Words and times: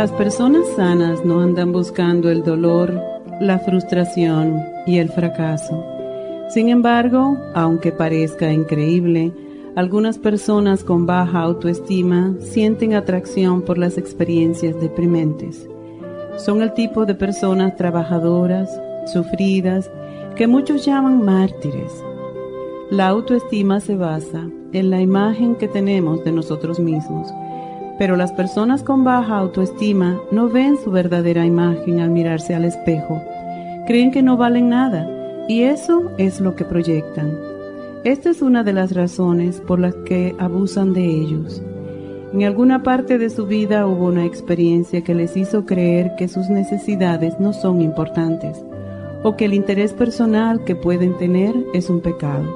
Las 0.00 0.12
personas 0.12 0.66
sanas 0.76 1.26
no 1.26 1.42
andan 1.42 1.72
buscando 1.72 2.30
el 2.30 2.42
dolor, 2.42 2.98
la 3.38 3.58
frustración 3.58 4.58
y 4.86 4.96
el 4.96 5.10
fracaso. 5.10 5.84
Sin 6.48 6.70
embargo, 6.70 7.36
aunque 7.52 7.92
parezca 7.92 8.50
increíble, 8.50 9.30
algunas 9.76 10.16
personas 10.16 10.84
con 10.84 11.04
baja 11.04 11.40
autoestima 11.40 12.34
sienten 12.40 12.94
atracción 12.94 13.60
por 13.60 13.76
las 13.76 13.98
experiencias 13.98 14.80
deprimentes. 14.80 15.68
Son 16.38 16.62
el 16.62 16.72
tipo 16.72 17.04
de 17.04 17.14
personas 17.14 17.76
trabajadoras, 17.76 18.70
sufridas, 19.12 19.90
que 20.34 20.46
muchos 20.46 20.86
llaman 20.86 21.22
mártires. 21.22 21.92
La 22.90 23.08
autoestima 23.08 23.80
se 23.80 23.96
basa 23.96 24.48
en 24.72 24.88
la 24.88 25.02
imagen 25.02 25.56
que 25.56 25.68
tenemos 25.68 26.24
de 26.24 26.32
nosotros 26.32 26.80
mismos 26.80 27.30
pero 28.00 28.16
las 28.16 28.32
personas 28.32 28.82
con 28.82 29.04
baja 29.04 29.36
autoestima 29.36 30.18
no 30.30 30.48
ven 30.48 30.78
su 30.82 30.90
verdadera 30.90 31.44
imagen 31.44 32.00
al 32.00 32.08
mirarse 32.08 32.54
al 32.54 32.64
espejo. 32.64 33.22
Creen 33.86 34.10
que 34.10 34.22
no 34.22 34.38
valen 34.38 34.70
nada 34.70 35.06
y 35.48 35.64
eso 35.64 36.10
es 36.16 36.40
lo 36.40 36.56
que 36.56 36.64
proyectan. 36.64 37.36
Esta 38.04 38.30
es 38.30 38.40
una 38.40 38.64
de 38.64 38.72
las 38.72 38.94
razones 38.94 39.60
por 39.60 39.78
las 39.78 39.94
que 40.06 40.34
abusan 40.38 40.94
de 40.94 41.04
ellos. 41.04 41.62
En 42.32 42.42
alguna 42.44 42.82
parte 42.82 43.18
de 43.18 43.28
su 43.28 43.46
vida 43.46 43.86
hubo 43.86 44.06
una 44.06 44.24
experiencia 44.24 45.02
que 45.02 45.14
les 45.14 45.36
hizo 45.36 45.66
creer 45.66 46.12
que 46.16 46.26
sus 46.26 46.48
necesidades 46.48 47.38
no 47.38 47.52
son 47.52 47.82
importantes 47.82 48.64
o 49.22 49.36
que 49.36 49.44
el 49.44 49.52
interés 49.52 49.92
personal 49.92 50.64
que 50.64 50.74
pueden 50.74 51.18
tener 51.18 51.54
es 51.74 51.90
un 51.90 52.00
pecado. 52.00 52.46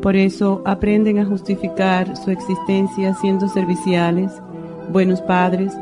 Por 0.00 0.14
eso 0.14 0.62
aprenden 0.64 1.18
a 1.18 1.26
justificar 1.26 2.16
su 2.16 2.30
existencia 2.30 3.14
siendo 3.16 3.48
serviciales, 3.48 4.30
buenos 4.90 5.20
padres, 5.22 5.72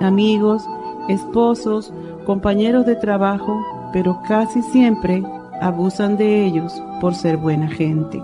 amigos, 0.00 0.62
esposos, 1.08 1.92
compañeros 2.24 2.86
de 2.86 2.96
trabajo, 2.96 3.60
pero 3.92 4.20
casi 4.28 4.62
siempre 4.62 5.22
abusan 5.60 6.16
de 6.16 6.44
ellos 6.44 6.72
por 7.00 7.14
ser 7.14 7.36
buena 7.36 7.68
gente. 7.68 8.22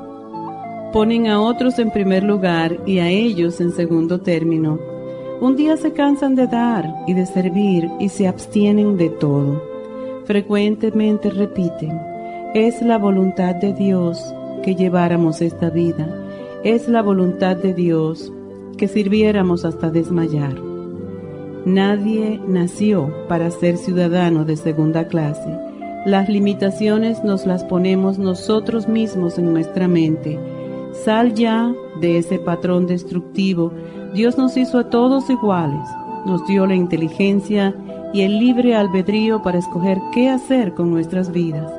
Ponen 0.93 1.27
a 1.27 1.41
otros 1.41 1.79
en 1.79 1.91
primer 1.91 2.23
lugar 2.23 2.79
y 2.87 2.99
a 2.99 3.09
ellos 3.09 3.61
en 3.61 3.73
segundo 3.73 4.21
término. 4.21 4.79
Un 5.41 5.57
día 5.57 5.77
se 5.77 5.93
cansan 5.93 6.37
de 6.37 6.47
dar 6.47 6.95
y 7.07 7.15
de 7.15 7.27
servir 7.27 7.91
y 7.99 8.09
se 8.09 8.29
abstienen 8.29 8.97
de 8.97 9.11
todo. 9.11 9.61
Frecuentemente 10.25 11.31
repiten, 11.31 12.01
es 12.55 12.81
la 12.81 12.99
voluntad 12.99 13.57
de 13.57 13.73
Dios 13.73 14.33
que 14.63 14.77
lleváramos 14.77 15.43
esta 15.43 15.71
vida. 15.71 16.07
Es 16.63 16.89
la 16.89 17.03
voluntad 17.03 17.57
de 17.57 17.75
Dios 17.75 18.33
que 18.77 18.89
sirviéramos 18.89 19.65
hasta 19.65 19.91
desmayar. 19.91 20.61
Nadie 21.65 22.41
nació 22.47 23.11
para 23.29 23.51
ser 23.51 23.79
ciudadano 23.79 24.45
de 24.45 24.57
segunda 24.57 25.09
clase. 25.09 25.59
Las 26.05 26.29
limitaciones 26.29 27.25
nos 27.25 27.47
las 27.47 27.65
ponemos 27.65 28.19
nosotros 28.19 28.87
mismos 28.87 29.39
en 29.39 29.53
nuestra 29.53 29.89
mente. 29.89 30.39
Sal 30.93 31.33
ya 31.33 31.75
de 32.01 32.19
ese 32.19 32.39
patrón 32.39 32.87
destructivo. 32.87 33.73
Dios 34.13 34.37
nos 34.37 34.57
hizo 34.59 34.79
a 34.79 34.91
todos 34.91 35.31
iguales. 35.31 35.89
Nos 36.27 36.47
dio 36.47 36.67
la 36.67 36.75
inteligencia 36.75 37.75
y 38.13 38.21
el 38.21 38.39
libre 38.39 38.75
albedrío 38.75 39.43
para 39.43 39.59
escoger 39.59 39.99
qué 40.13 40.29
hacer 40.29 40.75
con 40.75 40.91
nuestras 40.91 41.33
vidas. 41.33 41.73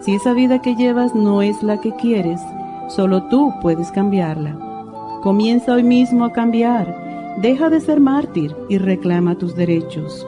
Si 0.00 0.14
esa 0.14 0.32
vida 0.32 0.62
que 0.62 0.74
llevas 0.74 1.14
no 1.14 1.42
es 1.42 1.62
la 1.62 1.80
que 1.80 1.94
quieres, 1.96 2.40
solo 2.88 3.28
tú 3.28 3.52
puedes 3.60 3.92
cambiarla. 3.92 4.67
Comienza 5.22 5.72
hoy 5.72 5.82
mismo 5.82 6.24
a 6.24 6.32
cambiar. 6.32 7.36
Deja 7.42 7.70
de 7.70 7.80
ser 7.80 7.98
mártir 7.98 8.54
y 8.68 8.78
reclama 8.78 9.36
tus 9.36 9.56
derechos. 9.56 10.24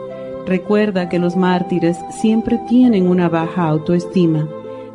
Recuerda 0.46 1.08
que 1.08 1.20
los 1.20 1.36
mártires 1.36 1.96
siempre 2.20 2.58
tienen 2.68 3.08
una 3.08 3.28
baja 3.28 3.68
autoestima. 3.68 4.48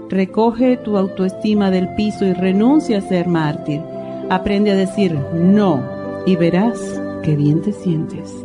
Recoge 0.10 0.76
tu 0.76 0.98
autoestima 0.98 1.72
del 1.72 1.88
piso 1.96 2.26
y 2.26 2.34
renuncia 2.34 2.98
a 2.98 3.02
ser 3.02 3.28
mártir. 3.28 3.82
Aprende 4.30 4.72
a 4.72 4.76
decir 4.76 5.18
no 5.34 5.82
y 6.26 6.36
verás 6.36 7.02
qué 7.24 7.38
bien 7.38 7.62
te 7.62 7.72
sientes. 7.72 8.45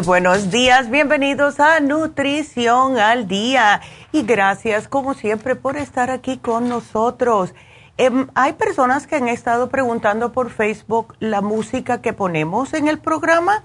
Muy 0.00 0.06
buenos 0.06 0.50
días. 0.50 0.88
Bienvenidos 0.88 1.60
a 1.60 1.78
Nutrición 1.80 2.98
al 2.98 3.28
Día. 3.28 3.82
Y 4.12 4.22
gracias, 4.22 4.88
como 4.88 5.12
siempre, 5.12 5.56
por 5.56 5.76
estar 5.76 6.10
aquí 6.10 6.38
con 6.38 6.70
nosotros. 6.70 7.52
Em, 7.98 8.26
hay 8.34 8.54
personas 8.54 9.06
que 9.06 9.16
han 9.16 9.28
estado 9.28 9.68
preguntando 9.68 10.32
por 10.32 10.48
Facebook 10.48 11.16
la 11.18 11.42
música 11.42 12.00
que 12.00 12.14
ponemos 12.14 12.72
en 12.72 12.88
el 12.88 12.98
programa. 12.98 13.62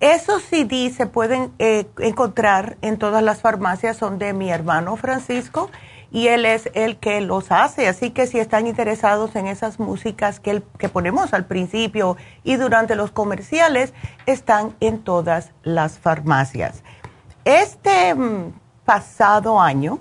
Esos 0.00 0.42
CDs 0.44 0.94
se 0.94 1.06
pueden 1.06 1.52
eh, 1.58 1.86
encontrar 1.98 2.78
en 2.80 2.96
todas 2.96 3.22
las 3.22 3.42
farmacias, 3.42 3.98
son 3.98 4.18
de 4.18 4.32
mi 4.32 4.50
hermano 4.50 4.96
Francisco 4.96 5.70
y 6.14 6.28
él 6.28 6.46
es 6.46 6.70
el 6.74 6.96
que 6.96 7.20
los 7.20 7.50
hace. 7.50 7.88
Así 7.88 8.10
que 8.12 8.28
si 8.28 8.38
están 8.38 8.68
interesados 8.68 9.34
en 9.34 9.48
esas 9.48 9.80
músicas 9.80 10.38
que, 10.38 10.62
que 10.78 10.88
ponemos 10.88 11.34
al 11.34 11.44
principio 11.44 12.16
y 12.44 12.54
durante 12.54 12.94
los 12.94 13.10
comerciales, 13.10 13.92
están 14.24 14.76
en 14.78 15.00
todas 15.02 15.50
las 15.64 15.98
farmacias. 15.98 16.84
Este 17.44 18.14
mm, 18.14 18.52
pasado 18.84 19.60
año, 19.60 19.98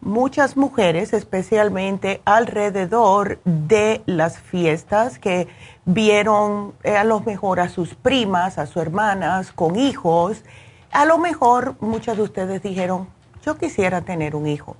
muchas 0.00 0.56
mujeres, 0.56 1.12
especialmente 1.12 2.22
alrededor 2.24 3.40
de 3.44 4.02
las 4.06 4.38
fiestas, 4.38 5.18
que 5.18 5.48
vieron 5.84 6.74
eh, 6.84 6.96
a 6.96 7.02
lo 7.02 7.18
mejor 7.18 7.58
a 7.58 7.68
sus 7.68 7.96
primas, 7.96 8.56
a 8.56 8.66
sus 8.66 8.76
hermanas 8.76 9.50
con 9.50 9.74
hijos, 9.74 10.44
a 10.92 11.04
lo 11.04 11.18
mejor 11.18 11.74
muchas 11.80 12.18
de 12.18 12.22
ustedes 12.22 12.62
dijeron, 12.62 13.08
yo 13.44 13.58
quisiera 13.58 14.02
tener 14.02 14.36
un 14.36 14.46
hijo 14.46 14.76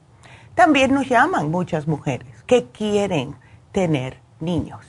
también 0.54 0.94
nos 0.94 1.08
llaman 1.08 1.50
muchas 1.50 1.86
mujeres 1.86 2.28
que 2.46 2.64
quieren 2.66 3.36
tener 3.72 4.18
niños 4.40 4.80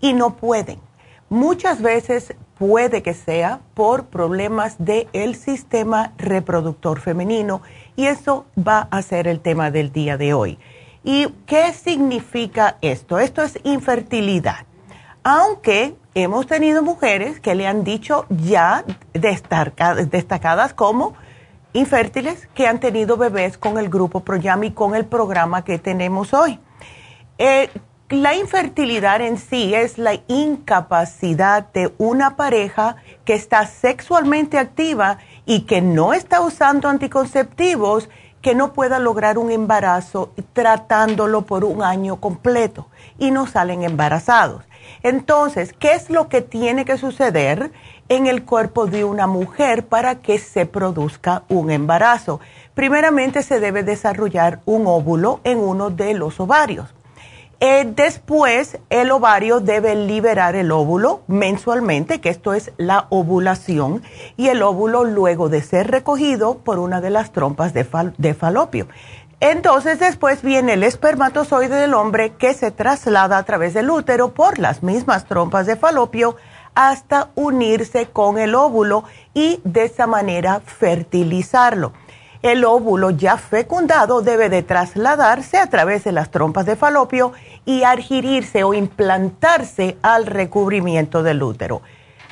y 0.00 0.12
no 0.12 0.36
pueden. 0.36 0.80
Muchas 1.28 1.80
veces 1.80 2.34
puede 2.58 3.02
que 3.02 3.14
sea 3.14 3.60
por 3.74 4.06
problemas 4.06 4.76
del 4.78 5.34
sistema 5.34 6.12
reproductor 6.18 7.00
femenino 7.00 7.62
y 7.96 8.06
eso 8.06 8.44
va 8.56 8.88
a 8.90 9.00
ser 9.02 9.26
el 9.28 9.40
tema 9.40 9.70
del 9.70 9.92
día 9.92 10.16
de 10.16 10.34
hoy. 10.34 10.58
¿Y 11.04 11.28
qué 11.46 11.72
significa 11.72 12.76
esto? 12.80 13.18
Esto 13.18 13.42
es 13.42 13.58
infertilidad. 13.64 14.66
Aunque 15.24 15.94
hemos 16.14 16.46
tenido 16.46 16.82
mujeres 16.82 17.40
que 17.40 17.54
le 17.54 17.66
han 17.66 17.82
dicho 17.82 18.26
ya 18.28 18.84
destacadas 19.14 20.74
como 20.74 21.14
infértiles 21.72 22.48
que 22.54 22.66
han 22.66 22.80
tenido 22.80 23.16
bebés 23.16 23.58
con 23.58 23.78
el 23.78 23.88
grupo 23.88 24.20
Proyami 24.20 24.68
y 24.68 24.72
con 24.72 24.94
el 24.94 25.04
programa 25.04 25.64
que 25.64 25.78
tenemos 25.78 26.34
hoy. 26.34 26.58
Eh, 27.38 27.70
la 28.08 28.34
infertilidad 28.34 29.22
en 29.22 29.38
sí 29.38 29.74
es 29.74 29.96
la 29.96 30.20
incapacidad 30.28 31.72
de 31.72 31.94
una 31.96 32.36
pareja 32.36 32.96
que 33.24 33.32
está 33.32 33.66
sexualmente 33.66 34.58
activa 34.58 35.18
y 35.46 35.62
que 35.62 35.80
no 35.80 36.12
está 36.12 36.42
usando 36.42 36.88
anticonceptivos 36.88 38.10
que 38.42 38.54
no 38.54 38.74
pueda 38.74 38.98
lograr 38.98 39.38
un 39.38 39.50
embarazo 39.50 40.34
tratándolo 40.52 41.42
por 41.42 41.64
un 41.64 41.82
año 41.82 42.16
completo 42.16 42.88
y 43.18 43.30
no 43.30 43.46
salen 43.46 43.82
embarazados. 43.82 44.64
Entonces, 45.02 45.72
¿qué 45.72 45.94
es 45.94 46.10
lo 46.10 46.28
que 46.28 46.42
tiene 46.42 46.84
que 46.84 46.98
suceder? 46.98 47.72
En 48.08 48.26
el 48.26 48.44
cuerpo 48.44 48.86
de 48.86 49.04
una 49.04 49.26
mujer 49.26 49.86
para 49.86 50.16
que 50.16 50.38
se 50.38 50.66
produzca 50.66 51.44
un 51.48 51.70
embarazo. 51.70 52.40
Primeramente 52.74 53.42
se 53.42 53.60
debe 53.60 53.82
desarrollar 53.82 54.60
un 54.64 54.86
óvulo 54.86 55.40
en 55.44 55.58
uno 55.58 55.90
de 55.90 56.14
los 56.14 56.40
ovarios. 56.40 56.92
Eh, 57.64 57.88
después 57.94 58.78
el 58.90 59.12
ovario 59.12 59.60
debe 59.60 59.94
liberar 59.94 60.56
el 60.56 60.72
óvulo 60.72 61.20
mensualmente, 61.28 62.20
que 62.20 62.28
esto 62.28 62.54
es 62.54 62.72
la 62.76 63.06
ovulación, 63.08 64.02
y 64.36 64.48
el 64.48 64.62
óvulo 64.62 65.04
luego 65.04 65.48
de 65.48 65.62
ser 65.62 65.88
recogido 65.88 66.58
por 66.58 66.80
una 66.80 67.00
de 67.00 67.10
las 67.10 67.30
trompas 67.30 67.72
de, 67.72 67.86
de 68.18 68.34
falopio. 68.34 68.88
Entonces 69.38 70.00
después 70.00 70.42
viene 70.42 70.72
el 70.72 70.82
espermatozoide 70.82 71.76
del 71.76 71.94
hombre 71.94 72.32
que 72.32 72.52
se 72.52 72.72
traslada 72.72 73.38
a 73.38 73.42
través 73.44 73.74
del 73.74 73.90
útero 73.90 74.34
por 74.34 74.58
las 74.58 74.82
mismas 74.82 75.26
trompas 75.26 75.66
de 75.66 75.76
falopio 75.76 76.36
hasta 76.74 77.30
unirse 77.34 78.06
con 78.06 78.38
el 78.38 78.54
óvulo 78.54 79.04
y 79.34 79.60
de 79.64 79.84
esa 79.84 80.06
manera 80.06 80.60
fertilizarlo. 80.60 81.92
El 82.42 82.64
óvulo 82.64 83.10
ya 83.10 83.36
fecundado 83.36 84.20
debe 84.20 84.48
de 84.48 84.62
trasladarse 84.62 85.58
a 85.58 85.68
través 85.68 86.02
de 86.02 86.10
las 86.10 86.30
trompas 86.30 86.66
de 86.66 86.74
falopio 86.74 87.32
y 87.64 87.84
adquirirse 87.84 88.64
o 88.64 88.74
implantarse 88.74 89.96
al 90.02 90.26
recubrimiento 90.26 91.22
del 91.22 91.42
útero. 91.42 91.82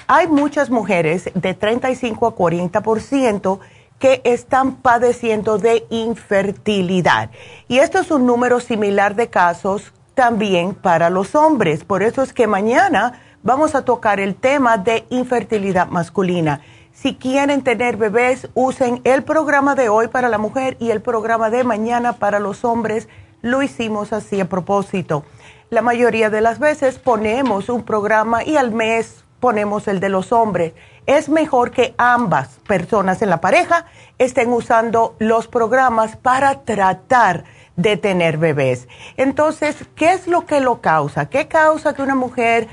Hay 0.09 0.27
muchas 0.27 0.71
mujeres 0.71 1.31
de 1.35 1.55
35 1.55 2.27
a 2.27 2.35
40% 2.35 3.61
que 4.01 4.21
están 4.25 4.77
padeciendo 4.77 5.59
de 5.59 5.87
infertilidad. 5.91 7.31
Y 7.69 7.79
esto 7.79 8.01
es 8.01 8.11
un 8.11 8.27
número 8.27 8.59
similar 8.59 9.15
de 9.15 9.29
casos 9.29 9.93
también 10.15 10.75
para 10.75 11.11
los 11.11 11.37
hombres. 11.37 11.85
Por 11.85 12.03
eso 12.03 12.23
es 12.23 12.33
que 12.33 12.49
mañana 12.49 13.21
vamos 13.43 13.75
a 13.75 13.85
tocar 13.85 14.21
el 14.21 14.35
tema 14.35 14.79
de 14.79 15.05
infertilidad 15.11 15.89
masculina. 15.89 16.61
Si 16.93 17.15
quieren 17.15 17.63
tener 17.63 17.97
bebés, 17.97 18.49
usen 18.55 19.01
el 19.05 19.23
programa 19.23 19.75
de 19.75 19.89
hoy 19.89 20.09
para 20.09 20.29
la 20.29 20.39
mujer 20.39 20.77
y 20.81 20.91
el 20.91 21.01
programa 21.01 21.49
de 21.49 21.65
mañana 21.65 22.15
para 22.15 22.39
los 22.39 22.65
hombres. 22.65 23.09
Lo 23.43 23.63
hicimos 23.63 24.13
así 24.13 24.41
a 24.41 24.49
propósito. 24.49 25.25
La 25.71 25.83
mayoría 25.83 26.29
de 26.31 26.41
las 26.41 26.59
veces 26.59 26.99
ponemos 26.99 27.69
un 27.69 27.85
programa 27.85 28.45
y 28.45 28.57
al 28.57 28.73
mes 28.73 29.25
ponemos 29.39 29.89
el 29.89 30.01
de 30.01 30.11
los 30.11 30.33
hombres. 30.33 30.75
Es 31.07 31.29
mejor 31.29 31.71
que 31.71 31.95
ambas 31.97 32.59
personas 32.67 33.23
en 33.23 33.31
la 33.31 33.41
pareja 33.41 33.87
estén 34.19 34.53
usando 34.53 35.17
los 35.19 35.49
programas 35.49 36.17
para 36.17 36.61
tratar 36.65 37.45
de 37.77 37.97
tener 37.97 38.37
bebés. 38.37 38.89
Entonces, 39.17 39.77
¿qué 39.95 40.13
es 40.13 40.27
lo 40.27 40.45
que 40.45 40.61
lo 40.61 40.83
causa? 40.83 41.31
¿Qué 41.31 41.49
causa 41.49 41.95
que 41.95 42.03
una 42.03 42.15
mujer 42.15 42.69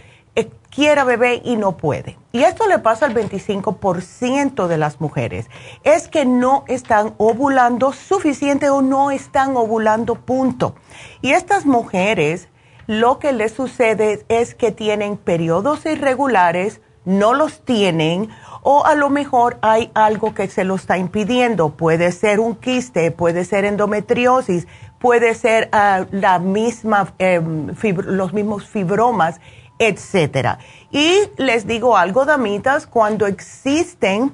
quiera 0.77 1.03
bebé 1.05 1.41
y 1.43 1.55
no 1.55 1.75
puede. 1.75 2.19
Y 2.31 2.43
esto 2.43 2.67
le 2.67 2.77
pasa 2.77 3.07
al 3.07 3.15
25% 3.15 4.67
de 4.67 4.77
las 4.77 5.01
mujeres. 5.01 5.49
Es 5.83 6.07
que 6.07 6.23
no 6.23 6.65
están 6.67 7.15
ovulando 7.17 7.93
suficiente 7.93 8.69
o 8.69 8.83
no 8.83 9.09
están 9.09 9.57
ovulando 9.57 10.13
punto. 10.13 10.75
Y 11.23 11.31
estas 11.31 11.65
mujeres, 11.65 12.49
lo 12.85 13.17
que 13.17 13.31
les 13.31 13.53
sucede 13.53 14.23
es 14.29 14.53
que 14.53 14.71
tienen 14.71 15.17
periodos 15.17 15.83
irregulares, 15.87 16.79
no 17.05 17.33
los 17.33 17.65
tienen 17.65 18.29
o 18.61 18.85
a 18.85 18.93
lo 18.93 19.09
mejor 19.09 19.57
hay 19.61 19.89
algo 19.95 20.35
que 20.35 20.47
se 20.47 20.63
lo 20.63 20.75
está 20.75 20.99
impidiendo. 20.99 21.69
Puede 21.69 22.11
ser 22.11 22.39
un 22.39 22.53
quiste, 22.53 23.09
puede 23.09 23.45
ser 23.45 23.65
endometriosis, 23.65 24.67
puede 24.99 25.33
ser 25.33 25.69
ah, 25.71 26.05
la 26.11 26.37
misma, 26.37 27.13
em, 27.17 27.73
los 28.05 28.33
mismos 28.33 28.67
fibromas 28.67 29.39
etcétera. 29.79 30.59
Y 30.91 31.19
les 31.37 31.67
digo 31.67 31.97
algo, 31.97 32.25
damitas, 32.25 32.87
cuando 32.87 33.27
existen 33.27 34.33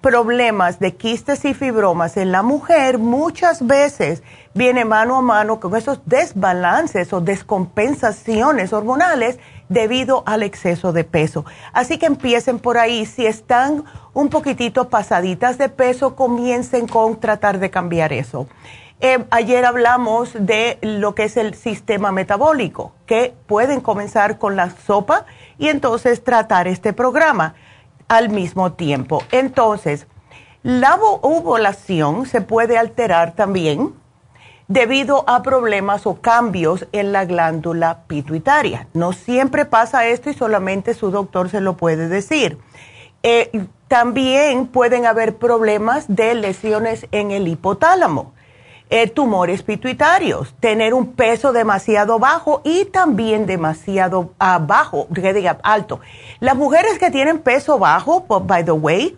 problemas 0.00 0.78
de 0.78 0.96
quistes 0.96 1.44
y 1.44 1.52
fibromas 1.52 2.16
en 2.16 2.32
la 2.32 2.42
mujer, 2.42 2.98
muchas 2.98 3.66
veces 3.66 4.22
viene 4.54 4.84
mano 4.84 5.16
a 5.16 5.22
mano 5.22 5.60
con 5.60 5.76
esos 5.76 6.00
desbalances 6.06 7.12
o 7.12 7.20
descompensaciones 7.20 8.72
hormonales 8.72 9.38
debido 9.68 10.22
al 10.26 10.42
exceso 10.42 10.92
de 10.92 11.04
peso. 11.04 11.44
Así 11.72 11.98
que 11.98 12.06
empiecen 12.06 12.58
por 12.58 12.78
ahí. 12.78 13.04
Si 13.04 13.26
están 13.26 13.84
un 14.14 14.30
poquitito 14.30 14.88
pasaditas 14.88 15.58
de 15.58 15.68
peso, 15.68 16.16
comiencen 16.16 16.88
con 16.88 17.20
tratar 17.20 17.58
de 17.58 17.70
cambiar 17.70 18.12
eso. 18.12 18.48
Eh, 19.02 19.24
ayer 19.30 19.64
hablamos 19.64 20.32
de 20.34 20.78
lo 20.82 21.14
que 21.14 21.24
es 21.24 21.38
el 21.38 21.54
sistema 21.54 22.12
metabólico, 22.12 22.92
que 23.06 23.34
pueden 23.46 23.80
comenzar 23.80 24.38
con 24.38 24.56
la 24.56 24.68
sopa 24.68 25.24
y 25.58 25.68
entonces 25.68 26.22
tratar 26.22 26.68
este 26.68 26.92
programa 26.92 27.54
al 28.08 28.28
mismo 28.28 28.72
tiempo. 28.72 29.22
Entonces, 29.32 30.06
la 30.62 30.96
ovulación 30.96 32.26
se 32.26 32.42
puede 32.42 32.76
alterar 32.76 33.32
también 33.32 33.94
debido 34.68 35.24
a 35.26 35.42
problemas 35.42 36.06
o 36.06 36.20
cambios 36.20 36.86
en 36.92 37.12
la 37.12 37.24
glándula 37.24 38.02
pituitaria. 38.06 38.86
No 38.92 39.14
siempre 39.14 39.64
pasa 39.64 40.06
esto 40.08 40.28
y 40.28 40.34
solamente 40.34 40.92
su 40.92 41.10
doctor 41.10 41.48
se 41.48 41.62
lo 41.62 41.78
puede 41.78 42.06
decir. 42.08 42.58
Eh, 43.22 43.64
también 43.88 44.66
pueden 44.66 45.06
haber 45.06 45.36
problemas 45.36 46.04
de 46.08 46.34
lesiones 46.34 47.06
en 47.12 47.30
el 47.30 47.48
hipotálamo 47.48 48.34
eh, 48.90 49.06
tumores 49.06 49.62
pituitarios, 49.62 50.52
tener 50.58 50.94
un 50.94 51.12
peso 51.12 51.52
demasiado 51.52 52.18
bajo 52.18 52.60
y 52.64 52.86
también 52.86 53.46
demasiado 53.46 54.32
bajo, 54.38 55.06
que 55.14 55.32
diga 55.32 55.58
alto. 55.62 56.00
Las 56.40 56.56
mujeres 56.56 56.98
que 56.98 57.10
tienen 57.10 57.38
peso 57.38 57.78
bajo, 57.78 58.24
by 58.28 58.64
the 58.64 58.72
way, 58.72 59.16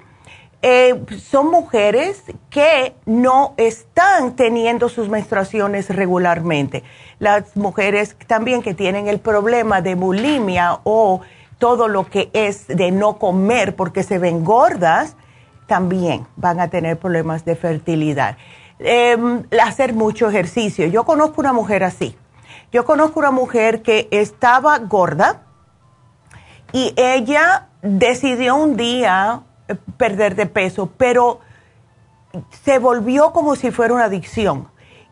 eh, 0.60 1.02
son 1.18 1.50
mujeres 1.50 2.22
que 2.50 2.94
no 3.06 3.54
están 3.56 4.36
teniendo 4.36 4.90
sus 4.90 5.08
menstruaciones 5.08 5.88
regularmente. 5.88 6.84
Las 7.18 7.56
mujeres 7.56 8.14
también 8.26 8.62
que 8.62 8.74
tienen 8.74 9.08
el 9.08 9.18
problema 9.18 9.80
de 9.80 9.94
bulimia 9.94 10.80
o 10.84 11.22
todo 11.58 11.88
lo 11.88 12.08
que 12.10 12.28
es 12.34 12.66
de 12.68 12.90
no 12.90 13.18
comer 13.18 13.74
porque 13.74 14.02
se 14.02 14.18
ven 14.18 14.44
gordas, 14.44 15.16
también 15.66 16.26
van 16.36 16.60
a 16.60 16.68
tener 16.68 16.98
problemas 16.98 17.44
de 17.44 17.56
fertilidad. 17.56 18.36
Em, 18.78 19.44
hacer 19.62 19.94
mucho 19.94 20.28
ejercicio. 20.28 20.86
Yo 20.86 21.04
conozco 21.04 21.40
una 21.40 21.52
mujer 21.52 21.84
así. 21.84 22.16
Yo 22.72 22.84
conozco 22.84 23.20
una 23.20 23.30
mujer 23.30 23.82
que 23.82 24.08
estaba 24.10 24.78
gorda 24.78 25.42
y 26.72 26.94
ella 26.96 27.68
decidió 27.82 28.56
un 28.56 28.76
día 28.76 29.42
eh, 29.68 29.76
perder 29.96 30.34
de 30.34 30.46
peso, 30.46 30.90
pero 30.96 31.40
se 32.64 32.78
volvió 32.78 33.32
como 33.32 33.56
si 33.56 33.70
fuera 33.70 33.94
una 33.94 34.04
adicción. 34.04 34.68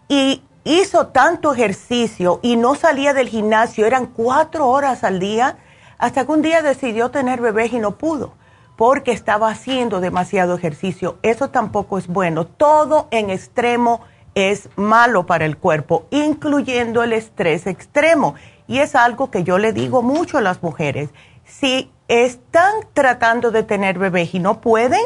Y 0.09 0.43
hizo 0.64 1.09
tanto 1.09 1.52
ejercicio 1.52 2.40
y 2.43 2.57
no 2.57 2.75
salía 2.75 3.12
del 3.12 3.29
gimnasio, 3.29 3.87
eran 3.87 4.07
cuatro 4.07 4.69
horas 4.69 5.05
al 5.05 5.21
día, 5.21 5.59
hasta 5.99 6.25
que 6.25 6.33
un 6.33 6.43
día 6.43 6.62
decidió 6.62 7.11
tener 7.11 7.40
bebés 7.40 7.73
y 7.73 7.79
no 7.79 7.93
pudo, 7.93 8.33
porque 8.80 9.12
estaba 9.12 9.50
haciendo 9.50 10.00
demasiado 10.00 10.54
ejercicio. 10.54 11.18
Eso 11.20 11.50
tampoco 11.50 11.99
es 11.99 12.06
bueno. 12.06 12.46
Todo 12.46 13.08
en 13.10 13.28
extremo 13.28 14.00
es 14.34 14.70
malo 14.75 15.26
para 15.26 15.44
el 15.44 15.58
cuerpo, 15.58 16.06
incluyendo 16.08 17.02
el 17.02 17.12
estrés 17.12 17.66
extremo. 17.66 18.37
Y 18.66 18.78
es 18.78 18.94
algo 18.94 19.30
que 19.30 19.44
yo 19.44 19.58
le 19.58 19.75
digo 19.75 20.00
mucho 20.00 20.38
a 20.38 20.40
las 20.40 20.62
mujeres. 20.62 21.10
Si 21.44 21.90
están 22.08 22.72
tratando 22.94 23.50
de 23.50 23.64
tener 23.64 23.99
bebés 23.99 24.34
y 24.34 24.38
no 24.38 24.62
pueden, 24.62 25.02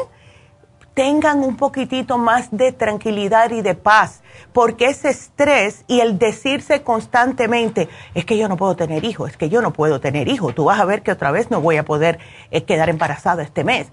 tengan 0.95 1.43
un 1.43 1.57
poquitito 1.57 2.17
más 2.17 2.47
de 2.51 2.71
tranquilidad 2.71 3.51
y 3.51 3.61
de 3.61 3.75
paz, 3.75 4.23
porque 4.53 4.85
ese 4.85 5.09
estrés 5.09 5.83
y 5.87 5.99
el 5.99 6.17
decirse 6.17 6.81
constantemente, 6.81 7.89
es 8.15 8.25
que 8.25 8.37
yo 8.37 8.47
no 8.47 8.57
puedo 8.57 8.75
tener 8.75 9.03
hijos, 9.03 9.31
es 9.31 9.37
que 9.37 9.49
yo 9.49 9.61
no 9.61 9.73
puedo 9.73 9.99
tener 9.99 10.27
hijos, 10.29 10.55
tú 10.55 10.63
vas 10.63 10.79
a 10.79 10.85
ver 10.85 11.03
que 11.03 11.11
otra 11.11 11.31
vez 11.31 11.51
no 11.51 11.61
voy 11.61 11.77
a 11.77 11.85
poder 11.85 12.17
eh, 12.49 12.63
quedar 12.63 12.89
embarazada 12.89 13.43
este 13.43 13.63
mes. 13.63 13.91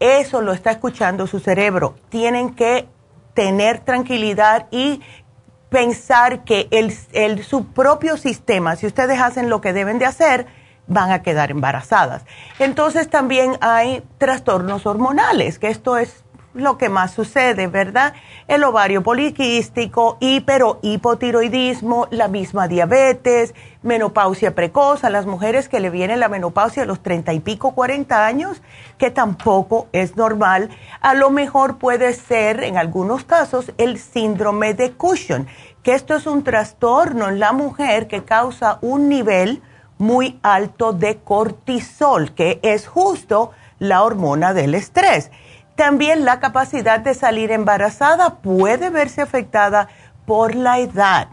Eso 0.00 0.40
lo 0.40 0.52
está 0.52 0.70
escuchando 0.70 1.26
su 1.26 1.40
cerebro. 1.40 1.96
Tienen 2.08 2.54
que 2.54 2.88
tener 3.34 3.80
tranquilidad 3.80 4.66
y 4.70 5.00
pensar 5.70 6.44
que 6.44 6.68
el, 6.70 7.42
su 7.42 7.66
propio 7.66 8.16
sistema, 8.16 8.76
si 8.76 8.86
ustedes 8.86 9.20
hacen 9.20 9.50
lo 9.50 9.60
que 9.60 9.72
deben 9.72 9.98
de 9.98 10.06
hacer, 10.06 10.46
van 10.86 11.10
a 11.10 11.22
quedar 11.22 11.50
embarazadas. 11.50 12.24
Entonces 12.58 13.08
también 13.08 13.56
hay 13.60 14.04
trastornos 14.18 14.86
hormonales, 14.86 15.58
que 15.58 15.68
esto 15.68 15.96
es 15.96 16.23
lo 16.54 16.78
que 16.78 16.88
más 16.88 17.12
sucede, 17.12 17.66
¿verdad? 17.66 18.14
El 18.48 18.64
ovario 18.64 19.02
poliquístico, 19.02 20.16
hipero, 20.20 20.78
hipotiroidismo, 20.82 22.06
la 22.10 22.28
misma 22.28 22.68
diabetes, 22.68 23.54
menopausia 23.82 24.54
precoz, 24.54 25.04
a 25.04 25.10
las 25.10 25.26
mujeres 25.26 25.68
que 25.68 25.80
le 25.80 25.90
viene 25.90 26.16
la 26.16 26.28
menopausia 26.28 26.84
a 26.84 26.86
los 26.86 27.02
treinta 27.02 27.32
y 27.32 27.40
pico, 27.40 27.74
cuarenta 27.74 28.24
años, 28.24 28.62
que 28.98 29.10
tampoco 29.10 29.88
es 29.92 30.16
normal. 30.16 30.70
A 31.00 31.14
lo 31.14 31.30
mejor 31.30 31.78
puede 31.78 32.14
ser, 32.14 32.62
en 32.62 32.78
algunos 32.78 33.24
casos, 33.24 33.72
el 33.76 33.98
síndrome 33.98 34.74
de 34.74 34.92
Cushing, 34.92 35.46
que 35.82 35.94
esto 35.94 36.14
es 36.14 36.26
un 36.26 36.44
trastorno 36.44 37.28
en 37.28 37.40
la 37.40 37.52
mujer 37.52 38.06
que 38.06 38.24
causa 38.24 38.78
un 38.80 39.08
nivel 39.08 39.60
muy 39.98 40.38
alto 40.42 40.92
de 40.92 41.18
cortisol, 41.18 42.32
que 42.34 42.58
es 42.62 42.86
justo 42.86 43.50
la 43.78 44.02
hormona 44.02 44.54
del 44.54 44.74
estrés. 44.74 45.30
También 45.76 46.24
la 46.24 46.38
capacidad 46.38 47.00
de 47.00 47.14
salir 47.14 47.50
embarazada 47.50 48.36
puede 48.36 48.90
verse 48.90 49.22
afectada 49.22 49.88
por 50.24 50.54
la 50.54 50.78
edad. 50.78 51.28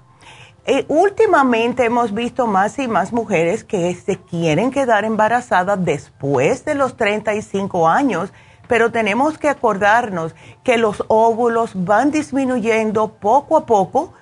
Eh, 0.66 0.86
últimamente 0.88 1.86
hemos 1.86 2.14
visto 2.14 2.48
más 2.48 2.78
y 2.80 2.88
más 2.88 3.14
mujeres 3.14 3.64
que 3.64 3.94
se 3.96 4.18
quieren 4.18 4.72
quedar 4.72 5.06
embarazadas 5.06 5.84
después 5.84 6.66
de 6.66 6.76
los 6.76 6.98
35 6.98 7.88
años, 7.88 8.32
pero 8.68 8.92
tenemos 8.92 9.38
que 9.38 9.50
acordarnos 9.50 10.36
que 10.64 10.78
los 10.78 11.04
óvulos 11.08 11.72
van 11.74 12.12
disminuyendo 12.12 13.14
poco 13.14 13.58
a 13.58 13.66
poco 13.66 14.14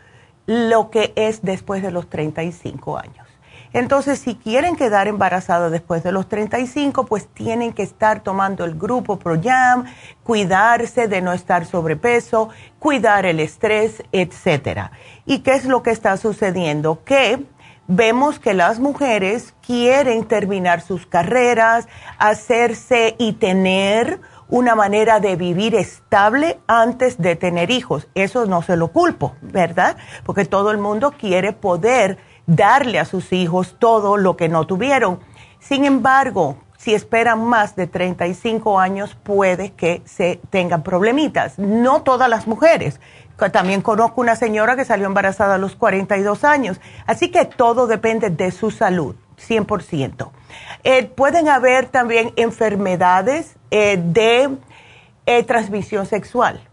lo 0.46 0.90
que 0.90 1.14
es 1.16 1.42
después 1.44 1.82
de 1.82 1.92
los 1.92 2.10
35 2.10 2.98
años. 2.98 3.29
Entonces, 3.74 4.20
si 4.20 4.36
quieren 4.36 4.76
quedar 4.76 5.08
embarazadas 5.08 5.72
después 5.72 6.04
de 6.04 6.12
los 6.12 6.28
35, 6.28 7.06
pues 7.06 7.28
tienen 7.28 7.74
que 7.74 7.84
estar 7.84 8.22
tomando 8.22 8.66
el 8.66 8.76
grupo 8.76 9.20
ProYam, 9.20 9.86
cuidarse 10.24 11.08
de 11.08 11.22
no 11.22 11.34
estar 11.34 11.66
sobrepeso, 11.66 12.50
cuidar 12.80 13.26
el 13.26 13.40
estrés, 13.40 14.04
etcétera. 14.12 14.92
¿Y 15.26 15.40
qué 15.40 15.54
es 15.54 15.66
lo 15.66 15.84
que 15.84 15.92
está 15.92 16.18
sucediendo? 16.18 17.04
Que 17.04 17.46
vemos 17.88 18.40
que 18.40 18.54
las 18.54 18.80
mujeres 18.80 19.54
quieren 19.66 20.26
terminar 20.26 20.82
sus 20.82 21.06
carreras, 21.06 21.88
hacerse 22.18 23.16
y 23.18 23.34
tener 23.34 24.20
una 24.50 24.74
manera 24.74 25.20
de 25.20 25.36
vivir 25.36 25.76
estable 25.76 26.60
antes 26.68 27.20
de 27.20 27.36
tener 27.36 27.70
hijos. 27.70 28.08
Eso 28.16 28.46
no 28.46 28.64
se 28.64 28.78
lo 28.78 28.90
culpo, 28.90 29.36
¿verdad? 29.42 29.98
Porque 30.24 30.46
todo 30.46 30.72
el 30.72 30.80
mundo 30.80 31.12
quiere 31.12 31.54
poder 31.54 32.18
darle 32.50 33.00
a 33.00 33.06
sus 33.06 33.32
hijos 33.32 33.76
todo 33.80 34.18
lo 34.18 34.36
que 34.36 34.50
no 34.50 34.66
tuvieron. 34.66 35.20
Sin 35.60 35.86
embargo, 35.86 36.58
si 36.78 36.94
esperan 36.94 37.46
más 37.46 37.76
de 37.76 37.88
35 37.88 38.80
años, 38.80 39.16
puede 39.16 39.72
que 39.74 40.02
se 40.06 40.40
tengan 40.50 40.82
problemitas. 40.82 41.60
No 41.60 42.02
todas 42.02 42.30
las 42.30 42.48
mujeres. 42.48 43.00
También 43.52 43.82
conozco 43.82 44.20
una 44.20 44.36
señora 44.36 44.76
que 44.76 44.84
salió 44.84 45.06
embarazada 45.06 45.56
a 45.56 45.58
los 45.58 45.76
42 45.76 46.44
años. 46.44 46.82
Así 47.06 47.32
que 47.32 47.46
todo 47.46 47.88
depende 47.88 48.30
de 48.30 48.52
su 48.52 48.72
salud, 48.72 49.16
100%. 49.38 50.32
Eh, 50.84 51.06
pueden 51.06 51.48
haber 51.48 51.88
también 51.88 52.34
enfermedades 52.36 53.56
eh, 53.72 54.02
de 54.02 54.58
eh, 55.26 55.44
transmisión 55.44 56.06
sexual 56.06 56.69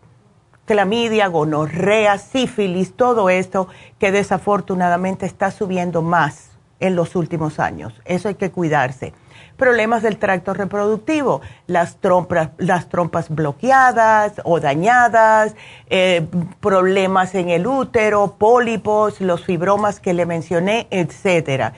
clamidia, 0.66 1.28
gonorrea, 1.28 2.18
sífilis, 2.18 2.94
todo 2.94 3.30
esto 3.30 3.68
que 3.98 4.12
desafortunadamente 4.12 5.24
está 5.24 5.50
subiendo 5.50 6.02
más 6.02 6.50
en 6.80 6.94
los 6.94 7.16
últimos 7.16 7.58
años. 7.58 7.94
Eso 8.04 8.28
hay 8.28 8.34
que 8.34 8.50
cuidarse. 8.50 9.14
Problemas 9.56 10.02
del 10.02 10.18
tracto 10.18 10.52
reproductivo, 10.52 11.40
las 11.66 11.96
trompas, 11.96 12.50
las 12.58 12.90
trompas 12.90 13.30
bloqueadas 13.30 14.34
o 14.44 14.60
dañadas, 14.60 15.54
eh, 15.88 16.26
problemas 16.60 17.34
en 17.34 17.48
el 17.48 17.66
útero, 17.66 18.34
pólipos, 18.38 19.22
los 19.22 19.44
fibromas 19.44 19.98
que 19.98 20.12
le 20.12 20.26
mencioné, 20.26 20.88
etcétera. 20.90 21.72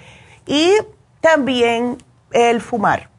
Y 0.47 0.73
también 1.21 1.99
el 2.33 2.61
fumar 2.61 3.11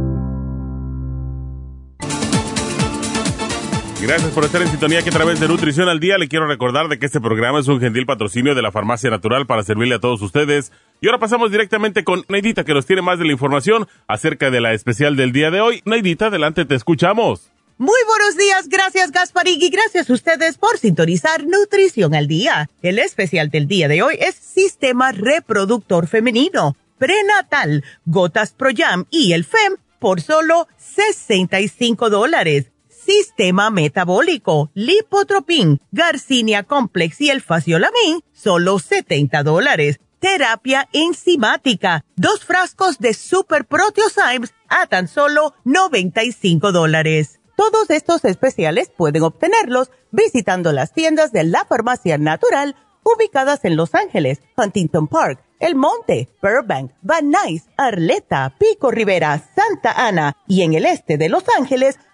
Gracias 4.01 4.31
por 4.31 4.43
estar 4.43 4.59
en 4.63 4.67
sintonía 4.67 5.03
que 5.03 5.09
a 5.09 5.13
través 5.13 5.39
de 5.39 5.47
Nutrición 5.47 5.87
al 5.87 5.99
Día 5.99 6.17
le 6.17 6.27
quiero 6.27 6.47
recordar 6.47 6.87
de 6.87 6.97
que 6.97 7.05
este 7.05 7.21
programa 7.21 7.59
es 7.59 7.67
un 7.67 7.79
gentil 7.79 8.07
patrocinio 8.07 8.55
de 8.55 8.63
la 8.63 8.71
Farmacia 8.71 9.11
Natural 9.11 9.45
para 9.45 9.63
servirle 9.63 9.93
a 9.93 9.99
todos 9.99 10.23
ustedes. 10.23 10.71
Y 11.01 11.07
ahora 11.07 11.19
pasamos 11.19 11.51
directamente 11.51 12.03
con 12.03 12.25
Neidita 12.27 12.63
que 12.63 12.73
nos 12.73 12.87
tiene 12.87 13.03
más 13.03 13.19
de 13.19 13.25
la 13.25 13.31
información 13.31 13.87
acerca 14.07 14.49
de 14.49 14.59
la 14.59 14.73
especial 14.73 15.15
del 15.15 15.31
día 15.31 15.51
de 15.51 15.61
hoy. 15.61 15.83
Neidita, 15.85 16.25
adelante, 16.25 16.65
te 16.65 16.73
escuchamos. 16.73 17.51
Muy 17.77 17.99
buenos 18.07 18.37
días, 18.37 18.69
gracias 18.69 19.11
Gasparín 19.11 19.61
y 19.61 19.69
gracias 19.69 20.09
a 20.09 20.13
ustedes 20.13 20.57
por 20.57 20.79
sintonizar 20.79 21.45
Nutrición 21.45 22.15
al 22.15 22.27
Día. 22.27 22.71
El 22.81 22.97
especial 22.97 23.51
del 23.51 23.67
día 23.67 23.87
de 23.87 24.01
hoy 24.01 24.17
es 24.19 24.33
Sistema 24.33 25.11
Reproductor 25.11 26.07
Femenino, 26.07 26.75
Prenatal, 26.97 27.83
Gotas 28.05 28.53
Pro 28.53 28.69
Jam 28.75 29.05
y 29.11 29.33
el 29.33 29.45
FEM 29.45 29.77
por 29.99 30.21
solo 30.21 30.67
65 30.77 32.09
dólares. 32.09 32.71
Sistema 33.05 33.69
Metabólico, 33.69 34.69
Lipotropin, 34.73 35.81
Garcinia 35.91 36.63
Complex 36.63 37.21
y 37.21 37.29
el 37.29 37.41
Faciolamin, 37.41 38.21
solo 38.31 38.79
70 38.79 39.43
dólares. 39.43 39.99
Terapia 40.19 40.87
enzimática, 40.93 42.05
dos 42.15 42.45
frascos 42.45 42.99
de 42.99 43.15
Super 43.15 43.65
Proteosymes 43.65 44.53
a 44.69 44.85
tan 44.85 45.07
solo 45.07 45.55
95 45.63 46.71
dólares. 46.71 47.39
Todos 47.57 47.89
estos 47.89 48.23
especiales 48.25 48.91
pueden 48.95 49.23
obtenerlos 49.23 49.89
visitando 50.11 50.71
las 50.71 50.93
tiendas 50.93 51.31
de 51.31 51.43
la 51.43 51.65
Farmacia 51.65 52.19
Natural 52.19 52.75
ubicadas 53.03 53.65
en 53.65 53.75
Los 53.75 53.95
Ángeles, 53.95 54.41
Huntington 54.57 55.07
Park, 55.07 55.43
El 55.59 55.75
Monte, 55.75 56.29
Burbank, 56.41 56.91
Van 57.01 57.31
Nuys, 57.31 57.63
Arleta, 57.77 58.55
Pico 58.59 58.91
Rivera, 58.91 59.41
Santa 59.55 59.91
Ana 59.91 60.37
y 60.47 60.61
en 60.61 60.73
el 60.73 60.85
este 60.85 61.17
de 61.17 61.29
Los 61.29 61.43
Ángeles 61.57 61.97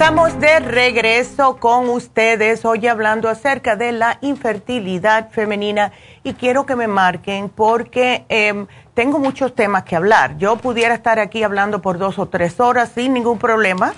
Estamos 0.00 0.38
de 0.38 0.60
regreso 0.60 1.56
con 1.56 1.88
ustedes 1.88 2.64
hoy 2.64 2.86
hablando 2.86 3.28
acerca 3.28 3.74
de 3.74 3.90
la 3.90 4.18
infertilidad 4.20 5.28
femenina 5.30 5.90
y 6.22 6.34
quiero 6.34 6.66
que 6.66 6.76
me 6.76 6.86
marquen 6.86 7.48
porque 7.48 8.24
em, 8.28 8.68
tengo 8.94 9.18
muchos 9.18 9.56
temas 9.56 9.82
que 9.82 9.96
hablar. 9.96 10.38
Yo 10.38 10.54
pudiera 10.54 10.94
estar 10.94 11.18
aquí 11.18 11.42
hablando 11.42 11.82
por 11.82 11.98
dos 11.98 12.20
o 12.20 12.26
tres 12.26 12.60
horas 12.60 12.92
sin 12.94 13.12
ningún 13.12 13.40
problema 13.40 13.92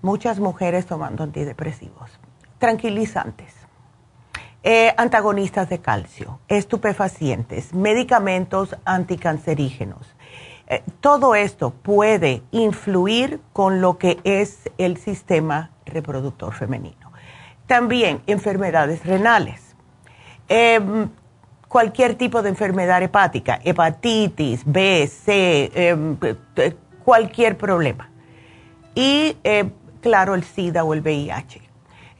Muchas 0.01 0.41
mujeres 0.41 0.87
tomando 0.87 1.23
antidepresivos, 1.23 2.11
tranquilizantes, 2.59 3.53
eh, 4.63 4.95
antagonistas 4.97 5.69
de 5.69 5.81
calcio, 5.81 6.41
estupefacientes, 6.49 7.75
medicamentos 7.75 8.75
anticancerígenos. 8.87 10.17
Eh, 10.71 10.85
todo 11.01 11.35
esto 11.35 11.71
puede 11.71 12.43
influir 12.53 13.41
con 13.53 13.81
lo 13.81 13.99
que 13.99 14.21
es 14.23 14.71
el 14.79 14.99
sistema 14.99 15.73
reproductor 15.85 16.55
femenino. 16.55 17.11
También 17.67 18.23
enfermedades 18.29 19.05
renales. 19.05 19.75
Em, 20.49 21.09
cualquier 21.67 22.15
tipo 22.15 22.41
de 22.43 22.51
enfermedad 22.51 23.03
hepática, 23.03 23.59
hepatitis, 23.65 24.63
B, 24.65 25.09
C, 25.09 25.73
em, 25.75 26.17
cualquier 27.05 27.59
problema. 27.59 28.09
Y 28.95 29.37
eh, 29.43 29.71
claro, 30.01 30.37
el 30.37 30.45
SIDA 30.45 30.85
o 30.85 30.95
el 30.95 31.01
VIH. 31.01 31.63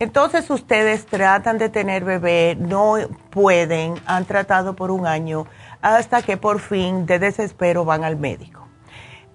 Entonces 0.01 0.51
ustedes 0.51 1.07
tratan 1.07 1.59
de 1.59 1.69
tener 1.69 2.05
bebé, 2.05 2.57
no 2.59 2.95
pueden, 3.31 3.95
han 4.07 4.25
tratado 4.25 4.75
por 4.75 4.91
un 4.91 5.07
año, 5.07 5.47
hasta 5.83 6.23
que 6.23 6.37
por 6.37 6.61
fin 6.61 7.07
de 7.07 7.19
desespero 7.19 7.85
van 7.85 8.05
al 8.05 8.17
médico. 8.17 8.67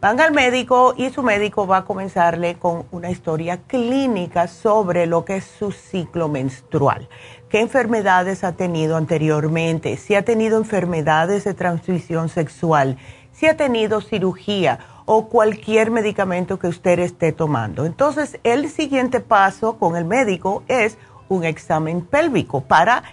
Van 0.01 0.19
al 0.19 0.33
médico 0.33 0.93
y 0.95 1.09
su 1.09 1.23
médico 1.23 1.65
va 1.65 1.77
a 1.77 1.85
comenzarle 1.85 2.55
con 2.55 2.85
una 2.91 3.09
historia 3.09 3.61
clínica 3.65 4.47
sobre 4.47 5.07
lo 5.07 5.25
que 5.25 5.37
es 5.37 5.45
su 5.45 5.71
ciclo 5.71 6.27
menstrual 6.27 7.07
qué 7.55 7.61
enfermedades 7.61 8.43
ha 8.43 8.51
tenido 8.51 8.97
anteriormente, 8.97 9.95
si 9.95 10.13
ha 10.13 10.25
tenido 10.25 10.57
enfermedades 10.57 11.45
de 11.45 11.53
transmisión 11.53 12.27
sexual, 12.27 12.97
si 13.31 13.47
ha 13.47 13.55
tenido 13.55 14.01
cirugía 14.01 14.79
o 15.05 15.29
cualquier 15.29 15.89
medicamento 15.89 16.59
que 16.59 16.67
usted 16.67 16.99
esté 16.99 17.31
tomando. 17.31 17.85
Entonces, 17.85 18.39
el 18.43 18.69
siguiente 18.69 19.21
paso 19.21 19.77
con 19.77 19.95
el 19.95 20.03
médico 20.03 20.63
es 20.67 20.97
un 21.29 21.45
examen 21.45 22.01
pélvico 22.01 22.59
para 22.59 23.03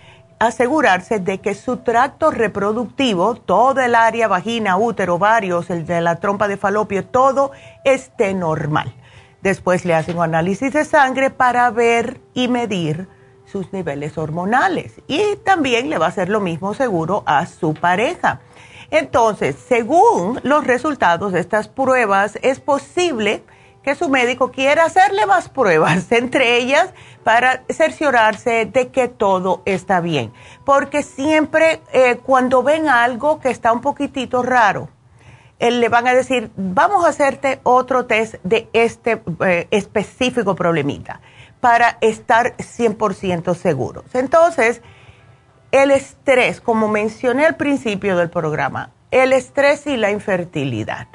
asegurarse 0.46 1.20
de 1.20 1.38
que 1.38 1.54
su 1.54 1.78
tracto 1.78 2.32
reproductivo, 2.32 3.36
todo 3.36 3.80
el 3.80 3.94
área 3.94 4.26
vagina, 4.26 4.76
útero, 4.76 5.16
varios, 5.16 5.70
el 5.70 5.86
de 5.86 6.00
la 6.00 6.16
trompa 6.16 6.48
de 6.48 6.56
falopio, 6.56 7.04
todo 7.04 7.52
esté 7.84 8.34
normal. 8.34 8.92
Después 9.40 9.84
le 9.84 9.94
hacen 9.94 10.16
un 10.16 10.24
análisis 10.24 10.72
de 10.72 10.84
sangre 10.84 11.30
para 11.30 11.70
ver 11.70 12.20
y 12.34 12.48
medir 12.48 13.06
sus 13.44 13.72
niveles 13.72 14.18
hormonales 14.18 15.00
y 15.06 15.36
también 15.44 15.90
le 15.90 15.98
va 15.98 16.06
a 16.06 16.08
hacer 16.08 16.28
lo 16.28 16.40
mismo 16.40 16.74
seguro 16.74 17.22
a 17.26 17.46
su 17.46 17.74
pareja. 17.74 18.40
Entonces, 18.90 19.56
según 19.68 20.40
los 20.42 20.66
resultados 20.66 21.32
de 21.32 21.40
estas 21.40 21.68
pruebas, 21.68 22.38
es 22.42 22.58
posible 22.58 23.44
que 23.82 23.94
su 23.94 24.08
médico 24.08 24.50
quiera 24.50 24.84
hacerle 24.84 25.26
más 25.26 25.48
pruebas, 25.48 26.10
entre 26.12 26.56
ellas 26.56 26.90
para 27.24 27.62
cerciorarse 27.68 28.66
de 28.66 28.88
que 28.88 29.08
todo 29.08 29.62
está 29.64 30.00
bien. 30.00 30.32
Porque 30.64 31.02
siempre 31.02 31.80
eh, 31.92 32.18
cuando 32.22 32.62
ven 32.62 32.88
algo 32.88 33.40
que 33.40 33.50
está 33.50 33.72
un 33.72 33.80
poquitito 33.80 34.42
raro, 34.42 34.88
le 35.70 35.88
van 35.88 36.08
a 36.08 36.14
decir, 36.14 36.50
vamos 36.56 37.04
a 37.04 37.08
hacerte 37.08 37.60
otro 37.62 38.06
test 38.06 38.34
de 38.42 38.68
este 38.72 39.22
eh, 39.44 39.68
específico 39.70 40.56
problemita 40.56 41.20
para 41.60 41.98
estar 42.00 42.56
100% 42.56 43.54
seguros. 43.54 44.04
Entonces, 44.14 44.82
el 45.70 45.92
estrés, 45.92 46.60
como 46.60 46.88
mencioné 46.88 47.46
al 47.46 47.54
principio 47.56 48.16
del 48.16 48.28
programa, 48.28 48.90
el 49.12 49.32
estrés 49.32 49.86
y 49.86 49.96
la 49.96 50.10
infertilidad. 50.10 51.06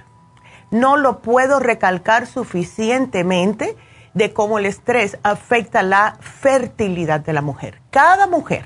No 0.72 0.98
lo 0.98 1.20
puedo 1.20 1.60
recalcar 1.60 2.28
suficientemente 2.28 3.78
de 4.14 4.34
cómo 4.34 4.58
el 4.60 4.66
estrés 4.66 5.18
afecta 5.24 5.84
la 5.84 6.18
fertilidad 6.20 7.20
de 7.22 7.34
la 7.34 7.42
mujer. 7.42 7.82
Cada 7.92 8.28
mujer 8.28 8.66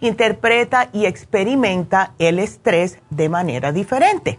interpreta 0.00 0.88
y 0.92 1.06
experimenta 1.06 2.12
el 2.18 2.38
estrés 2.38 2.98
de 3.10 3.28
manera 3.28 3.72
diferente. 3.72 4.38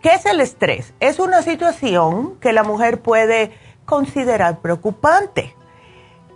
¿Qué 0.00 0.10
es 0.14 0.26
el 0.26 0.40
estrés? 0.40 0.94
Es 1.00 1.18
una 1.18 1.42
situación 1.42 2.38
que 2.38 2.52
la 2.52 2.62
mujer 2.62 3.00
puede 3.00 3.52
considerar 3.84 4.60
preocupante. 4.60 5.56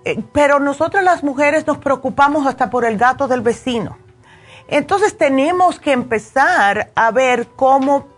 Eh, 0.05 0.23
pero 0.33 0.59
nosotros 0.59 1.05
las 1.05 1.23
mujeres 1.23 1.67
nos 1.67 1.79
preocupamos 1.79 2.47
hasta 2.47 2.71
por 2.71 2.85
el 2.85 2.99
gato 2.99 3.29
del 3.29 3.43
vecino. 3.43 3.97
Entonces 4.69 5.17
tenemos 5.17 5.79
que 5.79 5.93
empezar 5.93 6.91
a 6.97 7.11
ver 7.13 7.49
cómo 7.55 8.09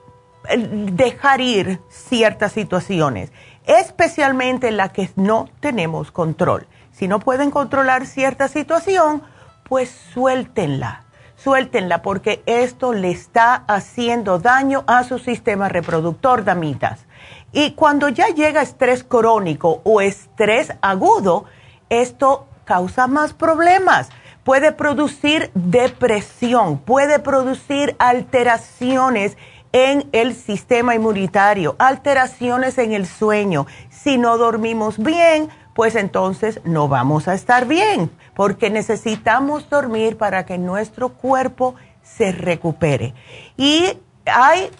dejar 0.56 1.40
ir 1.40 1.80
ciertas 1.88 2.52
situaciones, 2.52 3.32
especialmente 3.66 4.68
en 4.68 4.76
las 4.76 4.92
que 4.92 5.10
no 5.16 5.48
tenemos 5.60 6.10
control. 6.10 6.66
Si 6.92 7.08
no 7.08 7.20
pueden 7.20 7.50
controlar 7.50 8.06
cierta 8.06 8.48
situación, 8.48 9.22
pues 9.68 9.90
suéltenla 10.12 11.04
suéltenla 11.38 12.02
porque 12.02 12.42
esto 12.46 12.92
le 12.92 13.10
está 13.10 13.64
haciendo 13.68 14.38
daño 14.38 14.84
a 14.86 15.04
su 15.04 15.18
sistema 15.18 15.68
reproductor, 15.68 16.44
damitas. 16.44 17.06
Y 17.52 17.72
cuando 17.72 18.08
ya 18.08 18.28
llega 18.28 18.62
estrés 18.62 19.04
crónico 19.04 19.80
o 19.84 20.00
estrés 20.00 20.72
agudo, 20.82 21.44
esto 21.88 22.46
causa 22.64 23.06
más 23.06 23.32
problemas. 23.32 24.10
Puede 24.44 24.72
producir 24.72 25.50
depresión, 25.54 26.78
puede 26.78 27.18
producir 27.18 27.96
alteraciones 27.98 29.36
en 29.72 30.08
el 30.12 30.34
sistema 30.34 30.94
inmunitario, 30.94 31.76
alteraciones 31.78 32.78
en 32.78 32.92
el 32.92 33.06
sueño. 33.06 33.66
Si 33.90 34.18
no 34.18 34.38
dormimos 34.38 34.98
bien, 34.98 35.48
pues 35.74 35.94
entonces 35.94 36.60
no 36.64 36.88
vamos 36.88 37.28
a 37.28 37.34
estar 37.34 37.66
bien 37.66 38.10
porque 38.34 38.70
necesitamos 38.70 39.68
dormir 39.68 40.16
para 40.16 40.44
que 40.46 40.58
nuestro 40.58 41.10
cuerpo 41.10 41.74
se 42.02 42.32
recupere. 42.32 43.14
Y 43.56 43.98
hay, 44.26 44.70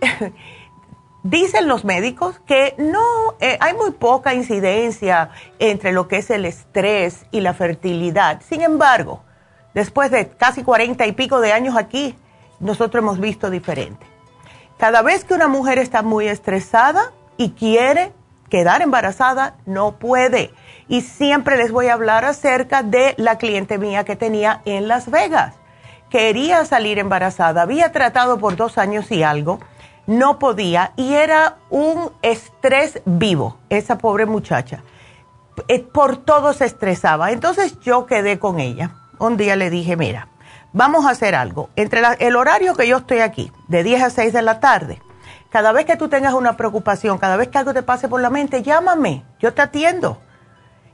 dicen 1.22 1.68
los 1.68 1.84
médicos 1.84 2.40
que 2.46 2.74
no, 2.78 3.34
eh, 3.40 3.58
hay 3.60 3.74
muy 3.74 3.90
poca 3.90 4.34
incidencia 4.34 5.30
entre 5.58 5.92
lo 5.92 6.08
que 6.08 6.18
es 6.18 6.30
el 6.30 6.44
estrés 6.44 7.26
y 7.30 7.40
la 7.40 7.52
fertilidad. 7.54 8.40
Sin 8.46 8.62
embargo, 8.62 9.22
después 9.74 10.10
de 10.10 10.28
casi 10.28 10.62
cuarenta 10.62 11.06
y 11.06 11.12
pico 11.12 11.40
de 11.40 11.52
años 11.52 11.76
aquí, 11.76 12.16
nosotros 12.60 13.02
hemos 13.02 13.20
visto 13.20 13.50
diferente. 13.50 14.15
Cada 14.78 15.02
vez 15.02 15.24
que 15.24 15.34
una 15.34 15.48
mujer 15.48 15.78
está 15.78 16.02
muy 16.02 16.28
estresada 16.28 17.12
y 17.36 17.50
quiere 17.50 18.12
quedar 18.50 18.82
embarazada, 18.82 19.54
no 19.64 19.92
puede 19.92 20.52
y 20.88 21.00
siempre 21.00 21.56
les 21.56 21.72
voy 21.72 21.88
a 21.88 21.94
hablar 21.94 22.24
acerca 22.24 22.82
de 22.82 23.14
la 23.16 23.38
cliente 23.38 23.78
mía 23.78 24.04
que 24.04 24.16
tenía 24.16 24.62
en 24.64 24.86
Las 24.86 25.10
Vegas. 25.10 25.54
Quería 26.10 26.64
salir 26.64 26.98
embarazada, 26.98 27.62
había 27.62 27.90
tratado 27.90 28.38
por 28.38 28.56
dos 28.56 28.78
años 28.78 29.10
y 29.10 29.22
algo, 29.22 29.58
no 30.06 30.38
podía 30.38 30.92
y 30.96 31.14
era 31.14 31.56
un 31.70 32.12
estrés 32.22 33.00
vivo, 33.04 33.56
esa 33.70 33.98
pobre 33.98 34.26
muchacha. 34.26 34.82
Eh, 35.68 35.80
por 35.80 36.18
todo 36.18 36.52
se 36.52 36.66
estresaba. 36.66 37.32
Entonces 37.32 37.80
yo 37.80 38.06
quedé 38.06 38.38
con 38.38 38.60
ella. 38.60 38.90
Un 39.18 39.36
día 39.36 39.56
le 39.56 39.70
dije, 39.70 39.96
mira, 39.96 40.28
vamos 40.76 41.06
a 41.06 41.10
hacer 41.10 41.34
algo. 41.34 41.70
Entre 41.74 42.02
el 42.18 42.36
horario 42.36 42.74
que 42.74 42.86
yo 42.86 42.98
estoy 42.98 43.20
aquí, 43.20 43.50
de 43.66 43.82
10 43.82 44.02
a 44.02 44.10
6 44.10 44.32
de 44.34 44.42
la 44.42 44.60
tarde, 44.60 45.00
cada 45.48 45.72
vez 45.72 45.86
que 45.86 45.96
tú 45.96 46.08
tengas 46.08 46.34
una 46.34 46.56
preocupación, 46.58 47.16
cada 47.16 47.36
vez 47.36 47.48
que 47.48 47.56
algo 47.56 47.72
te 47.72 47.82
pase 47.82 48.08
por 48.08 48.20
la 48.20 48.28
mente, 48.28 48.62
llámame, 48.62 49.24
yo 49.40 49.54
te 49.54 49.62
atiendo 49.62 50.20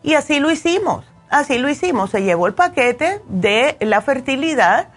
y 0.04 0.14
así 0.14 0.38
lo 0.38 0.52
hicimos, 0.52 1.04
así 1.30 1.58
lo 1.58 1.68
hicimos. 1.68 2.10
Se 2.10 2.22
llevó 2.22 2.46
el 2.46 2.54
paquete 2.54 3.22
de 3.26 3.76
la 3.80 4.00
fertilidad, 4.02 4.90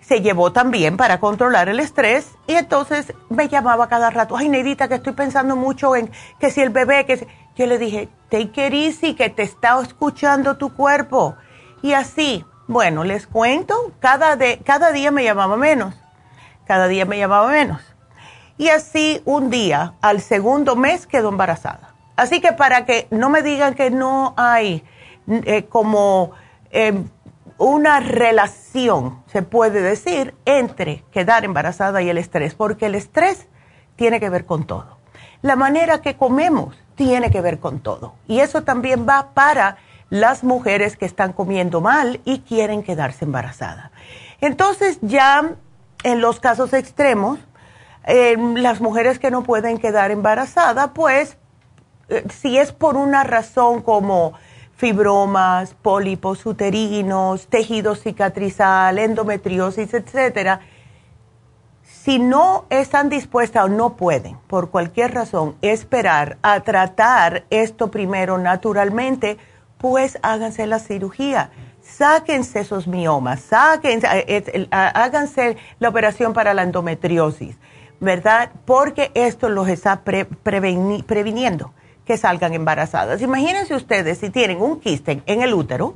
se 0.00 0.20
llevó 0.20 0.52
también 0.52 0.96
para 0.96 1.18
controlar 1.18 1.68
el 1.68 1.80
estrés 1.80 2.30
y 2.46 2.54
entonces 2.54 3.12
me 3.30 3.48
llamaba 3.48 3.88
cada 3.88 4.08
rato, 4.10 4.36
ay 4.36 4.48
Neidita, 4.48 4.86
que 4.86 4.94
estoy 4.94 5.14
pensando 5.14 5.56
mucho 5.56 5.96
en 5.96 6.12
que 6.38 6.50
si 6.50 6.60
el 6.60 6.70
bebé, 6.70 7.06
que 7.06 7.26
yo 7.56 7.66
le 7.66 7.76
dije, 7.76 8.08
take 8.30 8.68
it 8.68 8.72
easy, 8.72 9.14
que 9.14 9.30
te 9.30 9.42
está 9.42 9.80
escuchando 9.82 10.56
tu 10.56 10.72
cuerpo. 10.72 11.34
Y 11.82 11.92
así, 11.92 12.44
bueno, 12.68 13.02
les 13.02 13.26
cuento, 13.26 13.92
cada, 13.98 14.36
de, 14.36 14.58
cada 14.58 14.92
día 14.92 15.10
me 15.10 15.24
llamaba 15.24 15.56
menos, 15.56 15.94
cada 16.66 16.86
día 16.86 17.06
me 17.06 17.18
llamaba 17.18 17.50
menos. 17.50 17.80
Y 18.58 18.68
así 18.68 19.22
un 19.24 19.48
día, 19.50 19.94
al 20.02 20.20
segundo 20.20 20.76
mes, 20.76 21.06
quedó 21.06 21.30
embarazada. 21.30 21.94
Así 22.16 22.40
que 22.40 22.52
para 22.52 22.84
que 22.84 23.08
no 23.10 23.30
me 23.30 23.42
digan 23.42 23.74
que 23.74 23.90
no 23.90 24.34
hay 24.36 24.84
eh, 25.28 25.64
como 25.64 26.32
em, 26.70 27.08
una 27.56 28.00
relación, 28.00 29.22
se 29.28 29.42
puede 29.42 29.80
decir, 29.80 30.34
entre 30.44 31.04
quedar 31.10 31.44
embarazada 31.44 32.02
y 32.02 32.10
el 32.10 32.18
estrés, 32.18 32.54
porque 32.54 32.86
el 32.86 32.96
estrés 32.96 33.48
tiene 33.96 34.20
que 34.20 34.28
ver 34.28 34.44
con 34.44 34.66
todo. 34.66 34.98
La 35.40 35.56
manera 35.56 36.02
que 36.02 36.16
comemos 36.16 36.76
tiene 36.96 37.30
que 37.30 37.40
ver 37.40 37.60
con 37.60 37.80
todo. 37.80 38.14
Y 38.26 38.40
eso 38.40 38.62
también 38.62 39.06
va 39.08 39.30
para 39.32 39.78
las 40.10 40.44
mujeres 40.44 40.96
que 40.96 41.04
están 41.04 41.32
comiendo 41.32 41.80
mal 41.80 42.20
y 42.24 42.40
quieren 42.40 42.82
quedarse 42.82 43.24
embarazadas. 43.24 43.90
Entonces 44.40 44.98
ya 45.02 45.56
en 46.04 46.20
los 46.20 46.40
casos 46.40 46.72
extremos, 46.72 47.38
em, 48.04 48.54
las 48.54 48.80
mujeres 48.80 49.18
que 49.18 49.30
no 49.30 49.42
pueden 49.42 49.78
quedar 49.78 50.10
embarazadas, 50.10 50.90
pues 50.94 51.36
eh, 52.08 52.24
si 52.30 52.56
es 52.56 52.72
por 52.72 52.96
una 52.96 53.24
razón 53.24 53.82
como 53.82 54.32
fibromas, 54.76 55.74
pólipos 55.74 56.46
uterinos, 56.46 57.48
tejido 57.48 57.96
cicatrizal, 57.96 58.98
endometriosis, 58.98 59.92
etcétera, 59.92 60.60
si 61.82 62.18
no 62.18 62.64
están 62.70 63.08
dispuestas 63.08 63.64
o 63.64 63.68
no 63.68 63.96
pueden, 63.96 64.38
por 64.46 64.70
cualquier 64.70 65.12
razón, 65.12 65.56
esperar 65.62 66.38
a 66.42 66.60
tratar 66.60 67.44
esto 67.50 67.90
primero 67.90 68.38
naturalmente, 68.38 69.36
pues 69.78 70.18
háganse 70.22 70.66
la 70.66 70.78
cirugía. 70.78 71.50
Sáquense 71.80 72.60
esos 72.60 72.86
miomas, 72.86 73.40
sáquense, 73.40 74.06
eh, 74.10 74.68
háganse 74.70 75.56
la 75.78 75.88
operación 75.88 76.34
para 76.34 76.52
la 76.52 76.62
endometriosis, 76.62 77.56
¿verdad? 77.98 78.50
Porque 78.66 79.10
esto 79.14 79.48
los 79.48 79.68
está 79.68 80.02
previniendo 80.02 81.72
que 82.04 82.16
salgan 82.18 82.52
embarazadas. 82.54 83.22
Imagínense 83.22 83.74
ustedes 83.74 84.18
si 84.18 84.30
tienen 84.30 84.60
un 84.60 84.80
quiste 84.80 85.22
en 85.24 85.42
el 85.42 85.54
útero, 85.54 85.94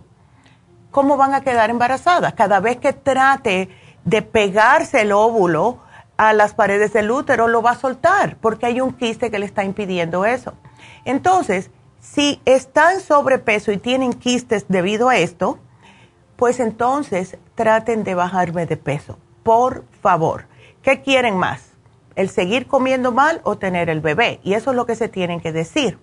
¿cómo 0.91 1.17
van 1.17 1.35
a 1.35 1.43
quedar 1.43 1.69
embarazadas? 1.71 2.35
Cada 2.35 2.61
vez 2.61 2.79
que 2.79 2.93
trate 2.93 3.69
de 4.05 4.23
pegarse 4.23 5.03
el 5.03 5.13
óvulo 5.13 5.79
a 6.17 6.33
las 6.33 6.55
paredes 6.55 6.93
del 6.93 7.11
útero, 7.11 7.49
lo 7.49 7.63
va 7.63 7.73
a 7.73 7.77
soltar 7.77 8.37
porque 8.41 8.67
hay 8.67 8.81
un 8.81 8.93
quiste 8.93 9.31
que 9.31 9.39
le 9.39 9.47
está 9.47 9.65
impidiendo 9.65 10.25
eso. 10.25 10.55
Entonces, 11.05 11.71
si 12.03 12.43
están 12.45 13.01
sobrepeso 13.01 13.73
y 13.73 13.79
tienen 13.79 14.13
quistes 14.13 14.67
debido 14.69 15.09
a 15.09 15.17
esto, 15.17 15.59
pues 16.37 16.61
entonces 16.61 17.39
traten 17.55 18.05
de 18.05 18.15
bajarme 18.15 18.67
de 18.67 18.77
peso, 18.77 19.19
por 19.43 19.85
favor. 20.03 20.45
¿Qué 20.83 21.01
quieren 21.01 21.39
más? 21.39 21.73
el 22.17 22.29
seguir 22.29 22.67
comiendo 22.67 23.13
mal 23.13 23.41
o 23.45 23.57
tener 23.57 23.89
el 23.89 24.01
bebé. 24.01 24.41
Y 24.43 24.55
eso 24.55 24.71
es 24.71 24.77
lo 24.77 24.87
que 24.87 24.97
se 24.97 25.09
tienen 25.09 25.41
que 25.41 25.53
decir. 25.53 25.99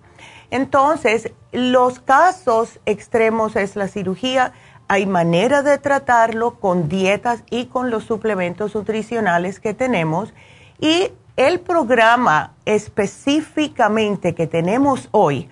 Entonces, 0.50 1.32
los 1.52 2.00
casos 2.00 2.80
extremos 2.86 3.56
es 3.56 3.76
la 3.76 3.88
cirugía. 3.88 4.52
Hay 4.88 5.06
manera 5.06 5.62
de 5.62 5.78
tratarlo 5.78 6.58
con 6.58 6.88
dietas 6.88 7.44
y 7.50 7.66
con 7.66 7.90
los 7.90 8.04
suplementos 8.04 8.74
nutricionales 8.74 9.60
que 9.60 9.74
tenemos. 9.74 10.32
Y 10.80 11.12
el 11.36 11.60
programa 11.60 12.54
específicamente 12.64 14.34
que 14.34 14.46
tenemos 14.46 15.08
hoy 15.12 15.48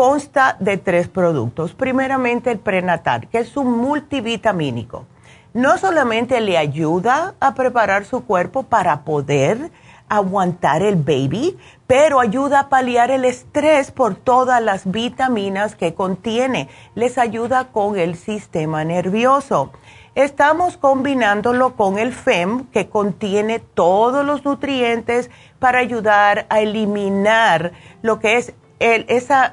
consta 0.00 0.56
de 0.60 0.78
tres 0.78 1.08
productos. 1.08 1.74
Primeramente 1.74 2.50
el 2.50 2.58
prenatal, 2.58 3.28
que 3.28 3.36
es 3.36 3.54
un 3.58 3.76
multivitamínico. 3.76 5.04
No 5.52 5.76
solamente 5.76 6.40
le 6.40 6.56
ayuda 6.56 7.34
a 7.38 7.52
preparar 7.52 8.06
su 8.06 8.24
cuerpo 8.24 8.62
para 8.62 9.02
poder 9.02 9.70
aguantar 10.08 10.80
el 10.80 10.96
baby, 10.96 11.58
pero 11.86 12.18
ayuda 12.18 12.60
a 12.60 12.68
paliar 12.70 13.10
el 13.10 13.26
estrés 13.26 13.90
por 13.90 14.14
todas 14.14 14.62
las 14.62 14.90
vitaminas 14.90 15.74
que 15.74 15.92
contiene. 15.92 16.70
Les 16.94 17.18
ayuda 17.18 17.66
con 17.70 17.98
el 17.98 18.16
sistema 18.16 18.84
nervioso. 18.84 19.70
estamos 20.14 20.78
combinándolo 20.78 21.76
con 21.76 21.98
el 21.98 22.14
FEM 22.14 22.64
que 22.72 22.88
contiene 22.88 23.58
todos 23.58 24.24
los 24.24 24.46
nutrientes 24.46 25.30
para 25.58 25.80
ayudar 25.80 26.46
a 26.48 26.60
eliminar 26.60 27.72
lo 28.00 28.18
que 28.18 28.38
es 28.38 28.54
esa, 28.80 29.52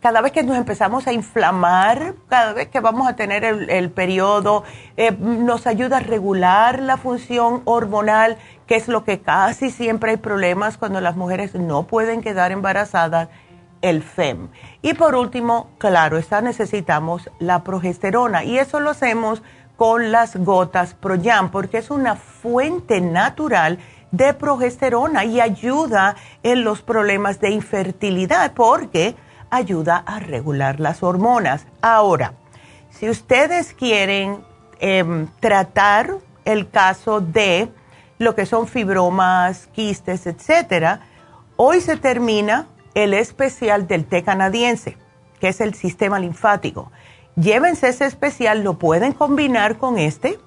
cada 0.00 0.20
vez 0.20 0.30
que 0.30 0.44
nos 0.44 0.56
empezamos 0.56 1.08
a 1.08 1.12
inflamar, 1.12 2.14
cada 2.28 2.52
vez 2.52 2.68
que 2.68 2.78
vamos 2.78 3.08
a 3.08 3.16
tener 3.16 3.44
el, 3.44 3.90
periodo, 3.90 4.62
eh, 4.96 5.10
nos 5.10 5.66
ayuda 5.66 5.96
a 5.96 6.00
regular 6.00 6.80
la 6.80 6.96
función 6.96 7.62
hormonal, 7.64 8.38
que 8.68 8.76
es 8.76 8.86
lo 8.86 9.02
que 9.02 9.20
casi 9.20 9.70
siempre 9.70 10.12
hay 10.12 10.16
problemas 10.16 10.78
cuando 10.78 11.00
las 11.00 11.16
mujeres 11.16 11.56
no 11.56 11.88
pueden 11.88 12.22
quedar 12.22 12.52
embarazadas, 12.52 13.28
el 13.82 14.02
FEM. 14.02 14.48
Y 14.80 14.94
por 14.94 15.16
último, 15.16 15.70
claro, 15.78 16.16
está, 16.16 16.40
necesitamos 16.40 17.30
la 17.40 17.64
progesterona 17.64 18.44
y 18.44 18.58
eso 18.58 18.78
lo 18.78 18.90
hacemos 18.90 19.42
con 19.76 20.12
las 20.12 20.36
gotas 20.36 20.94
Proyam 20.94 21.50
porque 21.50 21.78
es 21.78 21.90
una 21.90 22.14
fuente 22.14 23.00
natural 23.00 23.78
de 24.12 24.34
progesterona 24.34 25.24
y 25.24 25.40
ayuda 25.40 26.16
en 26.42 26.64
los 26.64 26.82
problemas 26.82 27.40
de 27.40 27.50
infertilidad 27.50 28.52
porque 28.54 29.14
ayuda 29.50 30.02
a 30.06 30.20
regular 30.20 30.80
las 30.80 31.02
hormonas. 31.02 31.66
Ahora, 31.80 32.34
si 32.90 33.08
ustedes 33.08 33.72
quieren 33.72 34.42
em, 34.78 35.28
tratar 35.40 36.16
el 36.44 36.68
caso 36.70 37.20
de 37.20 37.68
lo 38.18 38.34
que 38.34 38.46
son 38.46 38.66
fibromas, 38.66 39.68
quistes, 39.68 40.26
etcétera, 40.26 41.00
hoy 41.56 41.80
se 41.80 41.96
termina 41.96 42.66
el 42.94 43.14
especial 43.14 43.86
del 43.86 44.04
té 44.04 44.22
canadiense, 44.22 44.96
que 45.40 45.48
es 45.48 45.60
el 45.60 45.74
sistema 45.74 46.18
linfático. 46.18 46.90
Llévense 47.36 47.88
ese 47.88 48.06
especial, 48.06 48.62
lo 48.62 48.78
pueden 48.78 49.12
combinar 49.12 49.78
con 49.78 49.98
este 49.98 50.38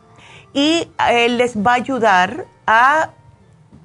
y 0.54 0.88
eh, 1.10 1.30
les 1.30 1.58
va 1.58 1.72
a 1.72 1.76
ayudar 1.76 2.46
a 2.68 3.10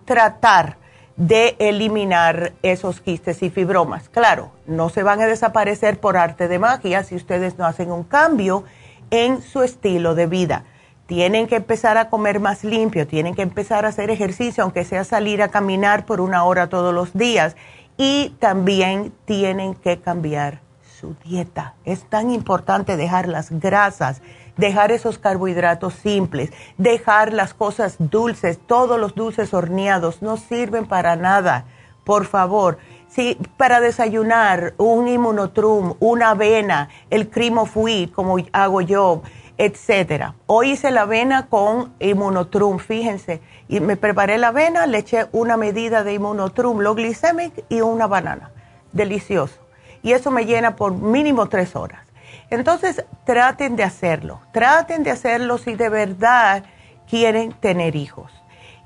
tratar 0.09 0.79
de 1.19 1.55
eliminar 1.59 2.55
esos 2.63 3.03
quistes 3.03 3.43
y 3.43 3.51
fibromas. 3.51 4.09
Claro, 4.09 4.53
no 4.67 4.89
se 4.89 5.03
van 5.03 5.21
a 5.21 5.27
desaparecer 5.27 6.01
por 6.01 6.17
arte 6.17 6.49
de 6.49 6.59
magia 6.59 7.05
si 7.05 7.15
ustedes 7.15 7.59
no 7.59 7.67
hacen 7.67 7.93
un 7.93 8.05
cambio 8.05 8.65
en 9.11 9.43
su 9.43 9.63
estilo 9.63 10.15
de 10.15 10.27
vida. 10.27 10.65
Tienen 11.07 11.47
que 11.47 11.57
empezar 11.57 11.99
a 11.99 12.09
comer 12.09 12.41
más 12.41 12.65
limpio, 12.65 13.07
tienen 13.07 13.35
que 13.35 13.43
empezar 13.43 13.85
a 13.85 13.89
hacer 13.89 14.11
ejercicio, 14.11 14.65
aunque 14.65 14.85
sea 14.85 15.05
salir 15.05 15.43
a 15.43 15.49
caminar 15.49 16.07
por 16.07 16.23
una 16.23 16.45
hora 16.45 16.69
todos 16.69 16.95
los 16.95 17.13
días. 17.13 17.55
Y 17.99 18.35
también 18.39 19.13
tienen 19.27 19.75
que 19.75 20.01
cambiar 20.01 20.61
su 20.99 21.17
dieta. 21.23 21.75
Es 21.85 22.09
tan 22.09 22.31
importante 22.31 22.97
dejar 22.97 23.29
las 23.29 23.51
grasas 23.51 24.23
dejar 24.59 24.93
esos 24.93 25.19
carbohidratos 25.19 25.95
simples, 25.95 26.53
dejar 26.77 27.33
las 27.33 27.55
cosas 27.55 27.97
dulces, 27.99 28.59
todos 28.67 29.01
los 29.01 29.15
dulces 29.15 29.55
horneados 29.55 30.21
no 30.21 30.37
sirven 30.37 30.87
para 30.87 31.17
nada. 31.17 31.65
Por 32.05 32.27
favor, 32.27 32.79
si 33.09 33.39
para 33.57 33.81
desayunar 33.81 34.75
un 34.77 35.09
inmunotrum, 35.09 35.95
una 36.01 36.31
avena, 36.31 36.91
el 37.09 37.31
of 37.57 37.77
wheat, 37.77 38.11
como 38.11 38.37
hago 38.53 38.81
yo, 38.83 39.23
etcétera. 39.57 40.35
Hoy 40.47 40.73
hice 40.73 40.91
la 40.91 41.03
avena 41.03 41.47
con 41.47 41.95
inmunotrum, 41.99 42.79
fíjense, 42.79 43.41
y 43.69 43.81
me 43.81 43.97
preparé 43.97 44.39
la 44.39 44.49
avena, 44.49 44.87
le 44.87 44.99
eché 44.99 45.27
una 45.33 45.57
medida 45.57 46.05
de 46.05 46.15
inmunotrum, 46.15 46.81
lo 46.81 46.95
glicemic 46.95 47.65
y 47.69 47.81
una 47.81 48.07
banana. 48.07 48.51
Delicioso. 48.93 49.59
Y 50.03 50.13
eso 50.13 50.31
me 50.31 50.47
llena 50.47 50.77
por 50.77 50.93
mínimo 50.93 51.49
tres 51.49 51.77
horas. 51.77 52.08
Entonces, 52.51 53.05
traten 53.25 53.77
de 53.77 53.85
hacerlo, 53.85 54.41
traten 54.53 55.03
de 55.03 55.11
hacerlo 55.11 55.59
si 55.59 55.75
de 55.75 55.89
verdad 55.89 56.65
quieren 57.09 57.53
tener 57.53 57.95
hijos. 57.95 58.33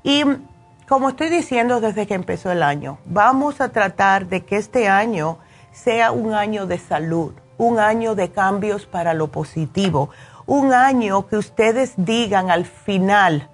Y 0.03 0.23
como 0.87 1.09
estoy 1.09 1.29
diciendo 1.29 1.79
desde 1.79 2.05
que 2.05 2.13
empezó 2.13 2.51
el 2.51 2.61
año, 2.61 2.97
vamos 3.05 3.61
a 3.61 3.69
tratar 3.69 4.27
de 4.27 4.43
que 4.43 4.57
este 4.57 4.89
año 4.89 5.37
sea 5.71 6.11
un 6.11 6.33
año 6.33 6.65
de 6.65 6.77
salud, 6.77 7.33
un 7.57 7.79
año 7.79 8.15
de 8.15 8.31
cambios 8.31 8.85
para 8.85 9.13
lo 9.13 9.27
positivo, 9.31 10.09
un 10.45 10.73
año 10.73 11.27
que 11.27 11.37
ustedes 11.37 11.93
digan 11.95 12.51
al 12.51 12.65
final 12.65 13.49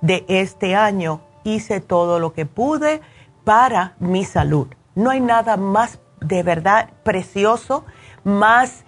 de 0.00 0.24
este 0.28 0.74
año, 0.74 1.20
hice 1.44 1.80
todo 1.80 2.18
lo 2.18 2.32
que 2.32 2.46
pude 2.46 3.00
para 3.44 3.94
mi 4.00 4.24
salud. 4.24 4.66
No 4.96 5.10
hay 5.10 5.20
nada 5.20 5.56
más 5.56 6.00
de 6.20 6.42
verdad 6.42 6.90
precioso, 7.04 7.84
más 8.24 8.84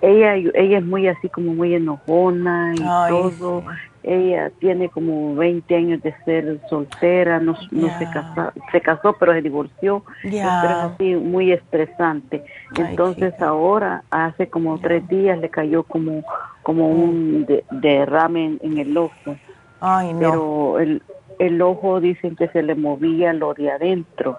ella 0.02 0.36
ella 0.36 0.78
es 0.78 0.86
muy 0.86 1.08
así 1.08 1.30
como 1.30 1.54
muy 1.54 1.74
enojona 1.74 2.74
y 2.76 3.10
todo. 3.10 3.64
Ella 4.04 4.52
tiene 4.60 4.90
como 4.90 5.34
20 5.36 5.74
años 5.76 6.02
de 6.04 6.14
ser 6.26 6.60
soltera, 6.70 7.40
no, 7.40 7.56
no 7.72 7.98
se, 7.98 8.10
casó, 8.12 8.52
se 8.70 8.82
casó, 8.82 9.16
pero 9.18 9.32
se 9.32 9.42
divorció. 9.42 10.04
Pero 10.22 10.36
es 10.36 10.94
así 10.94 11.16
muy 11.16 11.54
estresante. 11.54 12.44
Entonces 12.76 13.34
ahora, 13.42 14.04
hace 14.12 14.50
como 14.50 14.78
tres 14.80 15.08
días, 15.08 15.40
le 15.40 15.50
cayó 15.50 15.84
como, 15.84 16.22
como 16.64 16.90
un 16.90 17.48
derrame 17.72 18.58
en, 18.62 18.78
el 18.78 18.98
ojo. 18.98 19.38
Ay, 19.80 20.12
no. 20.14 20.20
Pero 20.20 20.80
el, 20.80 21.02
el 21.40 21.62
ojo 21.62 22.02
dicen 22.02 22.36
que 22.36 22.50
se 22.50 22.62
le 22.62 22.76
movía 22.76 23.32
lo 23.32 23.54
de 23.54 23.72
adentro 23.72 24.38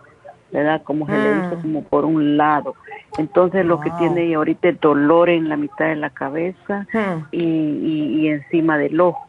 ¿verdad? 0.54 0.82
Como 0.84 1.06
se 1.06 1.12
le 1.12 1.30
hizo 1.30 1.56
mm. 1.56 1.62
como 1.62 1.82
por 1.82 2.04
un 2.04 2.36
lado. 2.36 2.76
Entonces 3.18 3.66
lo 3.66 3.80
que 3.80 3.90
tiene 3.98 4.34
ahorita 4.34 4.68
es 4.68 4.80
dolor 4.80 5.28
en 5.28 5.48
la 5.48 5.56
mitad 5.56 5.86
de 5.86 5.96
la 5.96 6.10
cabeza 6.10 6.86
hmm. 6.92 7.26
y, 7.32 8.28
encima 8.28 8.78
del 8.78 9.00
ojo. 9.00 9.26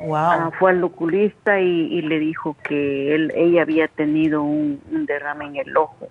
Wow. 0.00 0.16
Ah, 0.16 0.50
fue 0.58 0.70
al 0.70 0.84
oculista 0.84 1.58
y, 1.60 2.00
le 2.02 2.18
dijo 2.18 2.56
que 2.62 3.14
él, 3.14 3.32
ella 3.34 3.62
había 3.62 3.88
tenido 3.88 4.42
un, 4.42 4.80
derrame 5.06 5.46
en 5.46 5.56
el 5.56 5.76
ojo. 5.76 6.08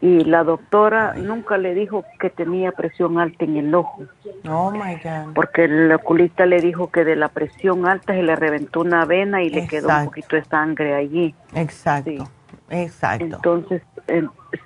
Y 0.00 0.24
la 0.24 0.44
doctora 0.44 1.14
nunca 1.14 1.58
le 1.58 1.74
dijo 1.74 2.04
que 2.20 2.30
tenía 2.30 2.72
presión 2.72 3.18
alta 3.18 3.44
en 3.44 3.56
el 3.56 3.74
ojo. 3.74 4.04
Oh 4.48 4.70
my 4.70 4.94
God. 5.02 5.34
Porque 5.34 5.64
el 5.64 5.92
oculista 5.92 6.46
le 6.46 6.60
dijo 6.60 6.90
que 6.90 7.04
de 7.04 7.16
la 7.16 7.28
presión 7.28 7.86
alta 7.86 8.14
se 8.14 8.22
le 8.22 8.36
reventó 8.36 8.80
una 8.80 9.04
vena 9.04 9.42
y 9.42 9.50
le 9.50 9.66
quedó 9.66 9.88
un 9.88 10.04
poquito 10.06 10.36
de 10.36 10.44
sangre 10.44 10.94
allí. 10.94 11.34
Exacto. 11.54 12.30
Exacto. 12.70 13.24
Entonces, 13.24 13.82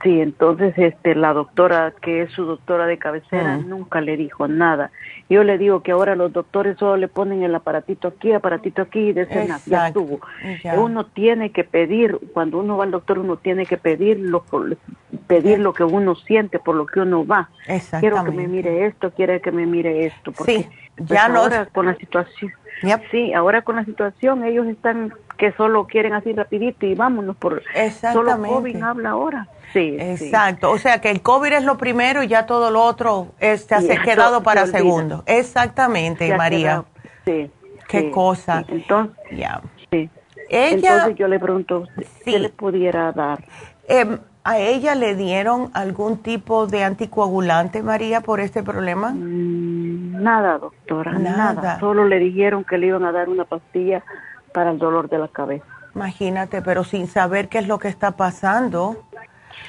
sí, 0.02 0.20
entonces 0.20 0.74
este, 0.76 1.14
la 1.14 1.32
doctora, 1.32 1.92
que 2.00 2.22
es 2.22 2.32
su 2.32 2.44
doctora 2.44 2.86
de 2.86 2.98
cabecera, 2.98 3.58
nunca 3.58 4.00
le 4.00 4.16
dijo 4.16 4.48
nada. 4.48 4.90
Yo 5.28 5.44
le 5.44 5.56
digo 5.58 5.82
que 5.82 5.92
ahora 5.92 6.16
los 6.16 6.32
doctores 6.32 6.78
solo 6.78 6.96
le 6.96 7.08
ponen 7.08 7.42
el 7.42 7.54
aparatito 7.54 8.08
aquí, 8.08 8.32
aparatito 8.32 8.82
aquí 8.82 8.98
y 8.98 9.12
dicen, 9.12 9.48
ya 9.66 9.88
estuvo. 9.88 10.20
Uno 10.76 11.06
tiene 11.06 11.50
que 11.50 11.64
pedir, 11.64 12.18
cuando 12.32 12.58
uno 12.58 12.76
va 12.76 12.84
al 12.84 12.90
doctor, 12.90 13.18
uno 13.18 13.36
tiene 13.36 13.66
que 13.66 13.76
pedir, 13.76 14.18
pedir 15.26 15.58
lo 15.58 15.72
que 15.72 15.84
uno 15.84 16.14
siente 16.14 16.58
por 16.58 16.74
lo 16.74 16.86
que 16.86 17.00
uno 17.00 17.26
va. 17.26 17.50
Quiero 18.00 18.24
que 18.24 18.30
me 18.30 18.46
mire 18.46 18.86
esto, 18.86 19.10
quiero 19.10 19.40
que 19.40 19.52
me 19.52 19.66
mire 19.66 20.06
esto. 20.06 20.32
Porque, 20.32 20.58
sí, 20.58 20.68
pues, 20.96 21.08
ya 21.08 21.28
no. 21.28 21.40
Ahora 21.40 21.66
con 21.66 21.86
la 21.86 21.96
situación. 21.96 22.52
Sí, 23.10 23.32
ahora 23.32 23.62
con 23.62 23.76
la 23.76 23.84
situación 23.84 24.44
ellos 24.44 24.66
están 24.66 25.14
que 25.38 25.52
solo 25.52 25.86
quieren 25.86 26.14
así 26.14 26.32
rapidito 26.32 26.84
y 26.86 26.94
vámonos 26.94 27.36
por 27.36 27.62
solo 28.12 28.40
COVID 28.42 28.82
habla 28.82 29.10
ahora. 29.10 29.48
Sí, 29.72 29.96
exacto. 29.98 30.70
O 30.70 30.78
sea 30.78 31.00
que 31.00 31.10
el 31.10 31.22
COVID 31.22 31.52
es 31.52 31.64
lo 31.64 31.78
primero 31.78 32.22
y 32.22 32.28
ya 32.28 32.46
todo 32.46 32.70
lo 32.70 32.82
otro 32.82 33.32
se 33.38 33.74
ha 33.74 34.02
quedado 34.02 34.42
para 34.42 34.66
segundo. 34.66 35.22
Exactamente, 35.26 36.36
María. 36.36 36.84
sí. 37.24 37.50
Qué 37.88 38.10
cosa. 38.10 38.64
Entonces, 38.68 39.14
ya. 39.32 39.60
Ella, 39.90 40.08
Entonces 40.48 41.16
yo 41.16 41.28
le 41.28 41.38
pregunto, 41.38 41.86
¿qué 42.24 42.38
le 42.38 42.48
pudiera 42.48 43.12
dar? 43.12 43.44
Em, 43.88 44.18
¿A 44.44 44.58
ella 44.58 44.96
le 44.96 45.14
dieron 45.14 45.70
algún 45.72 46.18
tipo 46.18 46.66
de 46.66 46.82
anticoagulante, 46.82 47.80
María, 47.82 48.22
por 48.22 48.40
este 48.40 48.64
problema? 48.64 49.10
Mm, 49.10 50.20
nada, 50.20 50.58
doctora, 50.58 51.12
nada. 51.12 51.78
Solo 51.78 52.06
le 52.06 52.18
dijeron 52.18 52.64
que 52.64 52.76
le 52.76 52.88
iban 52.88 53.04
a 53.04 53.12
dar 53.12 53.28
una 53.28 53.44
pastilla 53.44 54.02
para 54.52 54.72
el 54.72 54.78
dolor 54.78 55.08
de 55.08 55.18
la 55.18 55.28
cabeza. 55.28 55.64
Imagínate, 55.94 56.60
pero 56.60 56.82
sin 56.82 57.06
saber 57.06 57.48
qué 57.48 57.58
es 57.58 57.68
lo 57.68 57.78
que 57.78 57.86
está 57.86 58.12
pasando. 58.12 59.04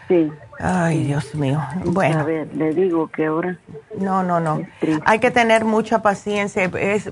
Sí. 0.07 0.31
Ay, 0.59 1.03
Dios 1.03 1.35
mío. 1.35 1.61
Bueno. 1.85 2.19
A 2.19 2.23
ver, 2.23 2.47
le 2.55 2.73
digo 2.73 3.07
que 3.09 3.27
ahora. 3.27 3.57
No, 3.99 4.23
no, 4.23 4.39
no. 4.39 4.61
Hay 5.05 5.19
que 5.19 5.29
tener 5.29 5.65
mucha 5.65 6.01
paciencia. 6.01 6.63
Es, 6.63 7.11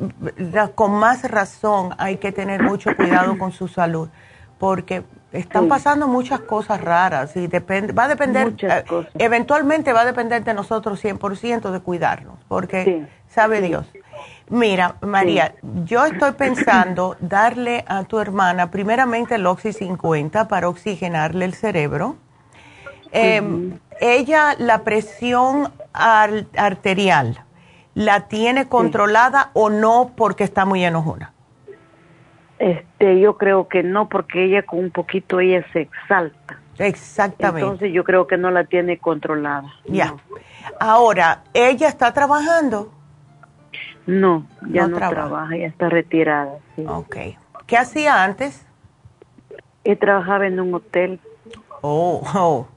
con 0.73 0.93
más 0.93 1.29
razón 1.29 1.91
hay 1.99 2.17
que 2.17 2.31
tener 2.31 2.63
mucho 2.63 2.95
cuidado 2.95 3.37
con 3.37 3.51
su 3.51 3.67
salud, 3.67 4.09
porque 4.57 5.03
están 5.31 5.67
pasando 5.67 6.07
muchas 6.07 6.41
cosas 6.41 6.81
raras 6.81 7.35
y 7.35 7.47
depende, 7.47 7.93
va 7.93 8.05
a 8.05 8.07
depender, 8.09 8.53
eh, 8.61 8.83
eventualmente 9.17 9.93
va 9.93 10.01
a 10.01 10.05
depender 10.05 10.43
de 10.43 10.53
nosotros 10.53 11.03
100% 11.03 11.71
de 11.71 11.79
cuidarnos, 11.79 12.39
porque 12.47 13.07
sabe 13.27 13.61
Dios. 13.61 13.85
Mira, 14.49 14.95
María, 15.01 15.55
yo 15.85 16.05
estoy 16.05 16.33
pensando 16.33 17.15
darle 17.21 17.85
a 17.87 18.03
tu 18.03 18.19
hermana 18.19 18.69
primeramente 18.69 19.35
el 19.35 19.45
Oxy 19.45 19.71
50 19.71 20.49
para 20.49 20.67
oxigenarle 20.67 21.45
el 21.45 21.53
cerebro. 21.53 22.17
Em, 23.13 23.79
ella, 24.01 24.55
la 24.57 24.83
presión 24.83 25.71
arterial, 25.93 27.43
¿la 27.93 28.27
tiene 28.27 28.67
controlada 28.67 29.51
o 29.53 29.69
no 29.69 30.11
porque 30.15 30.43
está 30.43 30.65
muy 30.65 30.83
enojona? 30.83 31.33
Este, 32.61 33.19
yo 33.19 33.37
creo 33.37 33.67
que 33.67 33.81
no, 33.81 34.07
porque 34.07 34.43
ella 34.45 34.61
con 34.61 34.77
un 34.77 34.91
poquito 34.91 35.39
ella 35.39 35.65
se 35.73 35.81
exalta. 35.81 36.59
Exactamente. 36.77 37.61
Entonces 37.61 37.91
yo 37.91 38.03
creo 38.03 38.27
que 38.27 38.37
no 38.37 38.51
la 38.51 38.65
tiene 38.65 38.99
controlada. 38.99 39.73
Ya. 39.87 40.13
Ahora, 40.79 41.41
¿ella 41.55 41.87
está 41.87 42.13
trabajando? 42.13 42.93
No, 44.05 44.45
ya 44.69 44.87
no, 44.87 44.97
trabaja. 44.97 45.57
ya 45.57 45.65
está 45.65 45.89
retirada. 45.89 46.59
Sí. 46.75 46.85
Ok. 46.87 47.15
¿Qué 47.65 47.77
hacía 47.77 48.23
antes? 48.23 48.63
He 49.83 49.95
trabajaba 49.95 50.45
en 50.45 50.59
un 50.59 50.75
hotel. 50.75 51.19
Oh, 51.81 52.21
oh. 52.35 52.67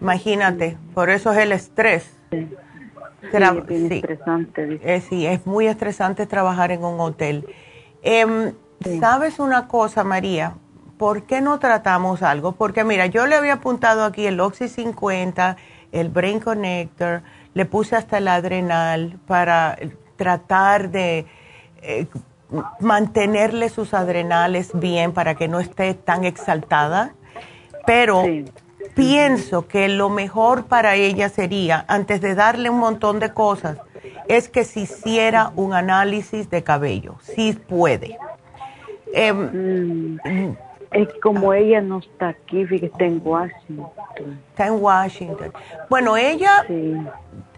imagínate, 0.00 0.78
por 0.94 1.10
eso 1.10 1.32
es 1.32 1.38
el 1.40 1.52
estrés. 1.52 2.18
Sí. 2.30 2.48
es 3.30 3.92
estresante. 3.92 4.80
Eh, 4.82 5.00
sí, 5.02 5.26
es 5.26 5.46
muy 5.46 5.66
estresante 5.66 6.26
trabajar 6.26 6.70
en 6.72 6.82
un 6.82 6.98
hotel. 6.98 7.44
Eh, 8.02 8.54
¿Sabes 9.00 9.38
una 9.38 9.68
cosa, 9.68 10.04
María? 10.04 10.54
¿Por 10.98 11.24
qué 11.24 11.40
no 11.40 11.58
tratamos 11.58 12.22
algo? 12.22 12.52
Porque 12.52 12.84
mira, 12.84 13.06
yo 13.06 13.26
le 13.26 13.36
había 13.36 13.54
apuntado 13.54 14.04
aquí 14.04 14.26
el 14.26 14.40
Oxy 14.40 14.68
50, 14.68 15.56
el 15.92 16.08
Brain 16.08 16.40
Connector, 16.40 17.22
le 17.54 17.64
puse 17.64 17.96
hasta 17.96 18.18
el 18.18 18.28
Adrenal 18.28 19.18
para 19.26 19.78
tratar 20.16 20.90
de 20.90 21.26
eh, 21.82 22.06
mantenerle 22.80 23.68
sus 23.68 23.94
adrenales 23.94 24.70
bien 24.74 25.12
para 25.12 25.34
que 25.34 25.48
no 25.48 25.60
esté 25.60 25.94
tan 25.94 26.24
exaltada. 26.24 27.14
Pero 27.86 28.24
pienso 28.94 29.66
que 29.66 29.88
lo 29.88 30.08
mejor 30.08 30.66
para 30.66 30.94
ella 30.94 31.28
sería, 31.28 31.84
antes 31.88 32.20
de 32.20 32.34
darle 32.34 32.70
un 32.70 32.78
montón 32.78 33.18
de 33.18 33.32
cosas, 33.32 33.78
es 34.28 34.48
que 34.48 34.64
se 34.64 34.80
hiciera 34.80 35.52
un 35.56 35.72
análisis 35.72 36.50
de 36.50 36.62
cabello, 36.62 37.16
si 37.22 37.52
puede. 37.54 38.18
Em, 39.12 40.18
es 40.92 41.08
como 41.22 41.52
ella 41.52 41.80
no 41.80 41.98
está 41.98 42.28
aquí, 42.28 42.64
fíjate, 42.64 42.86
está 42.86 43.04
en 43.04 43.20
Washington. 43.22 44.40
Está 44.50 44.66
en 44.66 44.82
Washington. 44.82 45.52
Bueno, 45.90 46.16
ella, 46.16 46.64
sí. 46.66 46.94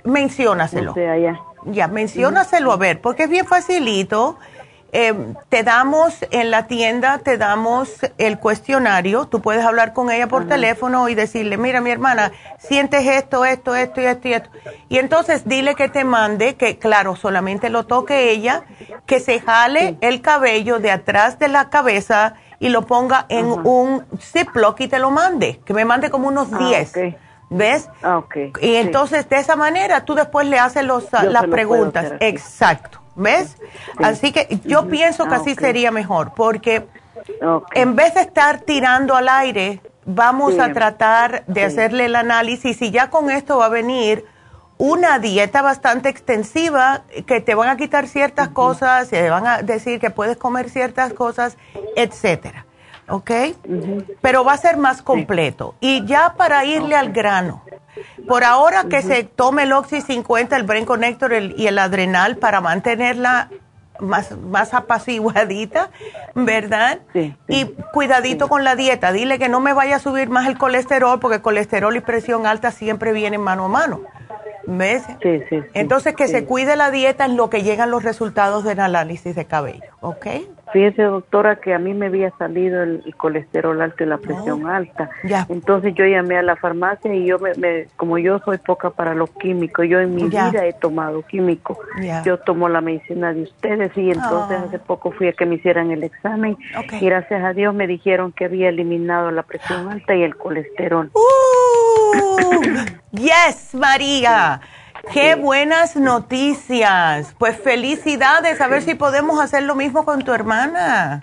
menciónaselo. 0.04 0.94
Ya, 1.66 1.88
menciónaselo 1.88 2.72
a 2.72 2.76
ver, 2.76 3.00
porque 3.00 3.24
es 3.24 3.30
bien 3.30 3.46
facilito. 3.46 4.38
Em, 4.92 5.34
te 5.48 5.62
damos 5.62 6.14
en 6.32 6.50
la 6.50 6.66
tienda, 6.66 7.18
te 7.18 7.38
damos 7.38 7.90
el 8.18 8.38
cuestionario, 8.40 9.26
tú 9.26 9.40
puedes 9.40 9.64
hablar 9.64 9.92
con 9.92 10.10
ella 10.10 10.26
por 10.26 10.48
teléfono 10.48 11.08
y 11.08 11.14
decirle, 11.14 11.56
mira 11.56 11.80
mi 11.80 11.90
hermana, 11.90 12.32
sientes 12.58 13.06
esto, 13.06 13.44
esto, 13.44 13.76
esto 13.76 14.00
y 14.00 14.04
esto 14.04 14.28
y 14.28 14.32
esto. 14.32 14.50
Y 14.88 14.98
entonces 14.98 15.46
dile 15.46 15.76
que 15.76 15.88
te 15.88 16.02
mande, 16.02 16.56
que 16.56 16.78
claro, 16.78 17.14
solamente 17.14 17.70
lo 17.70 17.86
toque 17.86 18.30
ella, 18.30 18.64
que 19.06 19.20
se 19.20 19.40
jale 19.40 19.96
el 20.00 20.22
cabello 20.22 20.80
de 20.80 20.90
atrás 20.90 21.38
de 21.38 21.46
la 21.46 21.70
cabeza 21.70 22.34
y 22.58 22.68
lo 22.68 22.82
ponga 22.82 23.26
en 23.28 23.46
un 23.46 24.04
Ziploc 24.18 24.80
y 24.80 24.88
te 24.88 24.98
lo 24.98 25.12
mande, 25.12 25.60
que 25.64 25.72
me 25.72 25.84
mande 25.84 26.10
como 26.10 26.26
unos 26.26 26.50
10. 26.58 26.96
Ah, 26.96 27.00
¿Ves? 27.52 27.88
Ah, 28.02 28.22
y 28.60 28.74
entonces 28.76 29.28
de 29.28 29.38
esa 29.38 29.56
manera 29.56 30.04
tú 30.04 30.14
después 30.14 30.46
le 30.46 30.58
haces 30.58 30.84
los, 30.84 31.10
las 31.12 31.46
preguntas. 31.46 32.12
Exacto. 32.20 32.99
¿Ves? 33.20 33.58
Así 33.98 34.32
que 34.32 34.60
yo 34.64 34.88
pienso 34.88 35.26
que 35.26 35.34
ah, 35.34 35.38
así 35.38 35.54
sería 35.54 35.90
mejor, 35.90 36.32
porque 36.34 36.86
en 37.74 37.94
vez 37.94 38.14
de 38.14 38.22
estar 38.22 38.60
tirando 38.60 39.14
al 39.14 39.28
aire, 39.28 39.80
vamos 40.06 40.58
a 40.58 40.72
tratar 40.72 41.44
de 41.46 41.64
hacerle 41.64 42.06
el 42.06 42.16
análisis 42.16 42.80
y 42.80 42.90
ya 42.90 43.10
con 43.10 43.30
esto 43.30 43.58
va 43.58 43.66
a 43.66 43.68
venir 43.68 44.24
una 44.78 45.18
dieta 45.18 45.60
bastante 45.60 46.08
extensiva 46.08 47.02
que 47.26 47.42
te 47.42 47.54
van 47.54 47.68
a 47.68 47.76
quitar 47.76 48.08
ciertas 48.08 48.48
cosas, 48.48 49.10
te 49.10 49.28
van 49.28 49.46
a 49.46 49.60
decir 49.60 50.00
que 50.00 50.08
puedes 50.08 50.38
comer 50.38 50.70
ciertas 50.70 51.12
cosas, 51.12 51.58
etcétera. 51.96 52.64
¿Ok? 53.06 53.30
Pero 54.22 54.44
va 54.44 54.54
a 54.54 54.56
ser 54.56 54.78
más 54.78 55.02
completo. 55.02 55.74
Y 55.80 56.06
ya 56.06 56.34
para 56.38 56.64
irle 56.64 56.94
al 56.94 57.12
grano, 57.12 57.62
por 58.26 58.44
ahora 58.44 58.84
que 58.84 59.02
se 59.02 59.24
tome 59.24 59.64
el 59.64 59.72
Oxy 59.72 60.00
50, 60.00 60.56
el 60.56 60.64
Brain 60.64 60.84
Connector 60.84 61.32
y 61.34 61.66
el 61.66 61.78
Adrenal 61.78 62.36
para 62.36 62.60
mantenerla 62.60 63.48
más, 64.00 64.36
más 64.38 64.74
apaciguadita, 64.74 65.90
¿verdad? 66.34 67.00
Sí, 67.12 67.34
y 67.48 67.66
cuidadito 67.92 68.48
con 68.48 68.64
la 68.64 68.76
dieta. 68.76 69.12
Dile 69.12 69.38
que 69.38 69.48
no 69.48 69.60
me 69.60 69.72
vaya 69.72 69.96
a 69.96 69.98
subir 69.98 70.28
más 70.30 70.48
el 70.48 70.58
colesterol 70.58 71.20
porque 71.20 71.40
colesterol 71.40 71.94
y 71.96 72.00
presión 72.00 72.46
alta 72.46 72.70
siempre 72.70 73.12
vienen 73.12 73.40
mano 73.40 73.66
a 73.66 73.68
mano. 73.68 74.00
¿Ves? 74.66 75.02
Sí, 75.22 75.40
sí, 75.48 75.62
Entonces 75.74 76.14
que 76.14 76.28
se 76.28 76.44
cuide 76.44 76.76
la 76.76 76.90
dieta 76.90 77.24
en 77.24 77.36
lo 77.36 77.50
que 77.50 77.62
llegan 77.62 77.90
los 77.90 78.04
resultados 78.04 78.62
del 78.62 78.78
análisis 78.78 79.34
de 79.34 79.46
cabello, 79.46 79.82
¿ok? 80.00 80.26
Fíjese, 80.72 81.02
doctora, 81.02 81.56
que 81.56 81.74
a 81.74 81.78
mí 81.78 81.94
me 81.94 82.06
había 82.06 82.30
salido 82.38 82.82
el, 82.82 83.02
colesterol 83.16 83.80
alto 83.82 84.04
y 84.04 84.06
la 84.06 84.18
presión 84.18 84.66
alta. 84.68 85.10
Entonces 85.48 85.94
yo 85.94 86.04
llamé 86.04 86.38
a 86.38 86.42
la 86.42 86.56
farmacia 86.56 87.14
y 87.14 87.26
yo, 87.26 87.38
me, 87.38 87.86
como 87.96 88.18
yo 88.18 88.38
soy 88.40 88.58
poca 88.58 88.90
para 88.90 89.14
los 89.14 89.30
químicos, 89.30 89.86
yo 89.88 90.00
en 90.00 90.14
mi 90.14 90.24
vida 90.24 90.64
he 90.64 90.72
tomado 90.72 91.22
químico. 91.22 91.78
Yo 92.24 92.38
tomo 92.38 92.68
la 92.68 92.80
medicina 92.80 93.32
de 93.32 93.42
ustedes 93.42 93.96
y 93.96 94.10
entonces 94.10 94.58
ah. 94.60 94.64
hace 94.66 94.78
poco 94.78 95.10
fui 95.12 95.28
a 95.28 95.32
que 95.32 95.46
me 95.46 95.56
hicieran 95.56 95.90
el 95.90 96.04
examen 96.04 96.56
y 97.00 97.04
gracias 97.04 97.44
a 97.44 97.52
Dios 97.52 97.74
me 97.74 97.86
dijeron 97.86 98.32
que 98.32 98.44
había 98.44 98.68
eliminado 98.68 99.30
la 99.30 99.42
presión 99.42 99.90
alta 99.90 100.14
y 100.14 100.22
el 100.22 100.36
colesterol. 100.36 101.10
Uh, 101.14 102.62
yes, 103.12 103.74
María. 103.74 104.60
Qué 105.12 105.34
buenas 105.34 105.96
noticias. 105.96 107.34
Pues 107.38 107.58
felicidades. 107.58 108.60
A 108.60 108.68
ver 108.68 108.82
si 108.82 108.94
podemos 108.94 109.40
hacer 109.40 109.62
lo 109.62 109.74
mismo 109.74 110.04
con 110.04 110.22
tu 110.22 110.32
hermana. 110.32 111.20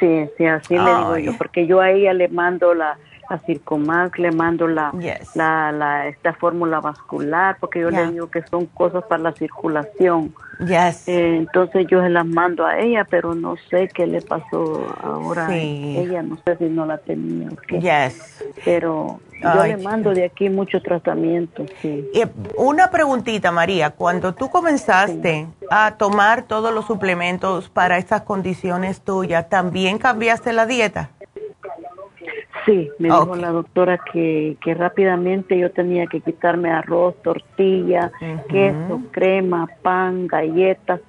Sí, 0.00 0.28
sí, 0.36 0.46
así 0.46 0.74
le 0.74 0.84
digo 0.84 1.16
yo, 1.18 1.38
porque 1.38 1.66
yo 1.66 1.80
a 1.80 1.90
ella 1.90 2.12
le 2.12 2.28
mando 2.28 2.74
la, 2.74 2.98
la 3.32 3.38
Circomax, 3.38 4.18
le 4.18 4.30
mando 4.30 4.68
la, 4.68 4.92
la, 5.34 5.72
la, 5.72 6.06
esta 6.08 6.34
fórmula 6.34 6.80
vascular, 6.80 7.56
porque 7.58 7.80
yo 7.80 7.90
le 7.90 8.10
digo 8.10 8.30
que 8.30 8.42
son 8.46 8.66
cosas 8.66 9.04
para 9.04 9.22
la 9.22 9.32
circulación. 9.32 10.34
Yes. 10.60 11.08
Eh, 11.08 11.36
entonces 11.36 11.86
yo 11.90 12.02
se 12.02 12.10
las 12.10 12.26
mando 12.26 12.66
a 12.66 12.78
ella, 12.78 13.04
pero 13.08 13.34
no 13.34 13.56
sé 13.70 13.88
qué 13.88 14.06
le 14.06 14.20
pasó 14.20 14.86
ahora. 15.02 15.48
Sí. 15.48 15.96
Ella 15.98 16.22
no 16.22 16.36
sé 16.44 16.56
si 16.58 16.64
no 16.64 16.84
la 16.84 16.98
tenía. 16.98 17.48
Yes. 17.68 18.44
Pero 18.64 19.20
yo 19.42 19.64
le 19.64 19.76
mando 19.78 20.12
de 20.12 20.24
aquí 20.24 20.48
mucho 20.50 20.80
tratamiento, 20.82 21.64
sí. 21.80 22.08
una 22.56 22.90
preguntita, 22.90 23.50
María. 23.50 23.90
Cuando 23.90 24.34
tú 24.34 24.50
comenzaste 24.50 25.48
a 25.70 25.94
tomar 25.96 26.42
todos 26.42 26.72
los 26.72 26.86
suplementos 26.86 27.68
para 27.70 27.96
estas 27.96 28.22
condiciones 28.22 29.00
tuyas, 29.00 29.48
¿también 29.48 29.98
cambiaste 29.98 30.52
la 30.52 30.66
dieta? 30.66 31.10
Sí, 32.66 32.90
me 32.98 33.08
dijo 33.08 33.34
la 33.36 33.50
doctora 33.50 33.98
que, 34.12 34.56
que 34.60 34.74
rápidamente 34.74 35.58
yo 35.58 35.70
tenía 35.70 36.06
que 36.06 36.20
quitarme 36.20 36.70
arroz, 36.70 37.14
tortilla, 37.22 38.12
queso, 38.48 39.02
crema, 39.10 39.68
pan, 39.82 40.26
galletas, 40.26 41.00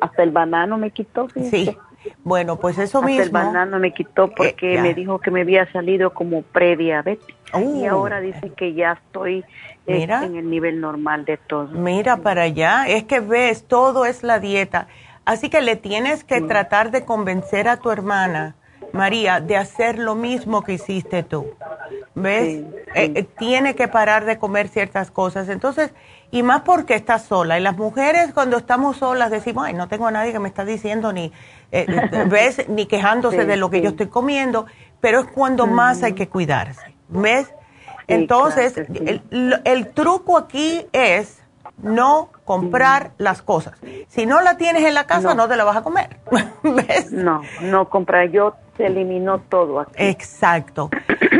hasta 0.00 0.22
el 0.22 0.30
banano 0.30 0.78
me 0.78 0.90
quitó. 0.90 1.28
Sí. 1.28 1.76
Bueno, 2.24 2.56
pues 2.56 2.78
eso 2.78 3.02
mismo. 3.02 3.22
el 3.22 3.30
banano 3.30 3.78
me 3.78 3.92
quitó 3.92 4.26
eh, 4.26 4.32
porque 4.36 4.80
me 4.80 4.94
dijo 4.94 5.18
que 5.18 5.30
me 5.30 5.42
había 5.42 5.70
salido 5.72 6.14
como 6.14 6.42
prediabetes. 6.42 7.26
y 7.54 7.86
oh. 7.86 7.90
ahora 7.90 8.20
dice 8.20 8.52
que 8.56 8.74
ya 8.74 8.92
estoy 8.92 9.44
eh, 9.86 10.04
en 10.04 10.36
el 10.36 10.48
nivel 10.48 10.80
normal 10.80 11.24
de 11.24 11.36
todo. 11.36 11.68
Mira 11.68 12.18
para 12.18 12.42
allá, 12.42 12.86
es 12.88 13.04
que 13.04 13.20
ves, 13.20 13.64
todo 13.64 14.06
es 14.06 14.22
la 14.22 14.38
dieta. 14.38 14.86
Así 15.24 15.50
que 15.50 15.60
le 15.60 15.76
tienes 15.76 16.24
que 16.24 16.40
tratar 16.40 16.90
de 16.90 17.04
convencer 17.04 17.68
a 17.68 17.76
tu 17.78 17.90
hermana, 17.90 18.54
María, 18.92 19.40
de 19.40 19.56
hacer 19.56 19.98
lo 19.98 20.14
mismo 20.14 20.62
que 20.62 20.74
hiciste 20.74 21.22
tú. 21.22 21.46
¿Ves? 22.14 22.64
Eh, 22.94 23.26
tiene 23.38 23.74
que 23.74 23.88
parar 23.88 24.24
de 24.24 24.38
comer 24.38 24.68
ciertas 24.68 25.10
cosas. 25.10 25.48
Entonces, 25.48 25.92
y 26.30 26.42
más 26.42 26.62
porque 26.62 26.94
está 26.94 27.18
sola. 27.18 27.58
Y 27.58 27.62
las 27.62 27.76
mujeres 27.76 28.32
cuando 28.32 28.56
estamos 28.56 28.98
solas 28.98 29.30
decimos, 29.30 29.64
ay, 29.66 29.74
no 29.74 29.88
tengo 29.88 30.06
a 30.06 30.10
nadie 30.10 30.32
que 30.32 30.38
me 30.38 30.48
está 30.48 30.64
diciendo 30.64 31.12
ni 31.12 31.32
eh, 31.72 31.86
¿ves? 32.28 32.68
Ni 32.68 32.86
quejándose 32.86 33.44
de 33.44 33.56
lo 33.56 33.70
que 33.70 33.80
yo 33.80 33.90
estoy 33.90 34.08
comiendo, 34.08 34.66
pero 35.00 35.20
es 35.20 35.26
cuando 35.26 35.66
más 35.66 36.02
hay 36.02 36.14
que 36.14 36.28
cuidarse, 36.28 36.94
¿ves? 37.08 37.52
Entonces, 38.06 38.74
el, 38.78 39.92
truco 39.92 40.38
aquí 40.38 40.86
es 40.92 41.37
no 41.82 42.30
comprar 42.44 43.12
las 43.18 43.42
cosas. 43.42 43.78
Si 44.08 44.26
no 44.26 44.40
la 44.40 44.56
tienes 44.56 44.84
en 44.84 44.94
la 44.94 45.06
casa, 45.06 45.34
no, 45.34 45.48
te 45.48 45.56
la 45.56 45.64
vas 45.64 45.76
a 45.76 45.82
comer. 45.82 46.16
¿Ves? 46.62 47.12
No, 47.12 47.42
no 47.62 47.88
comprar. 47.88 48.30
Yo 48.30 48.54
se 48.78 48.86
eliminó 48.86 49.40
todo 49.40 49.80
aquí. 49.80 49.92
Exacto. 49.96 50.88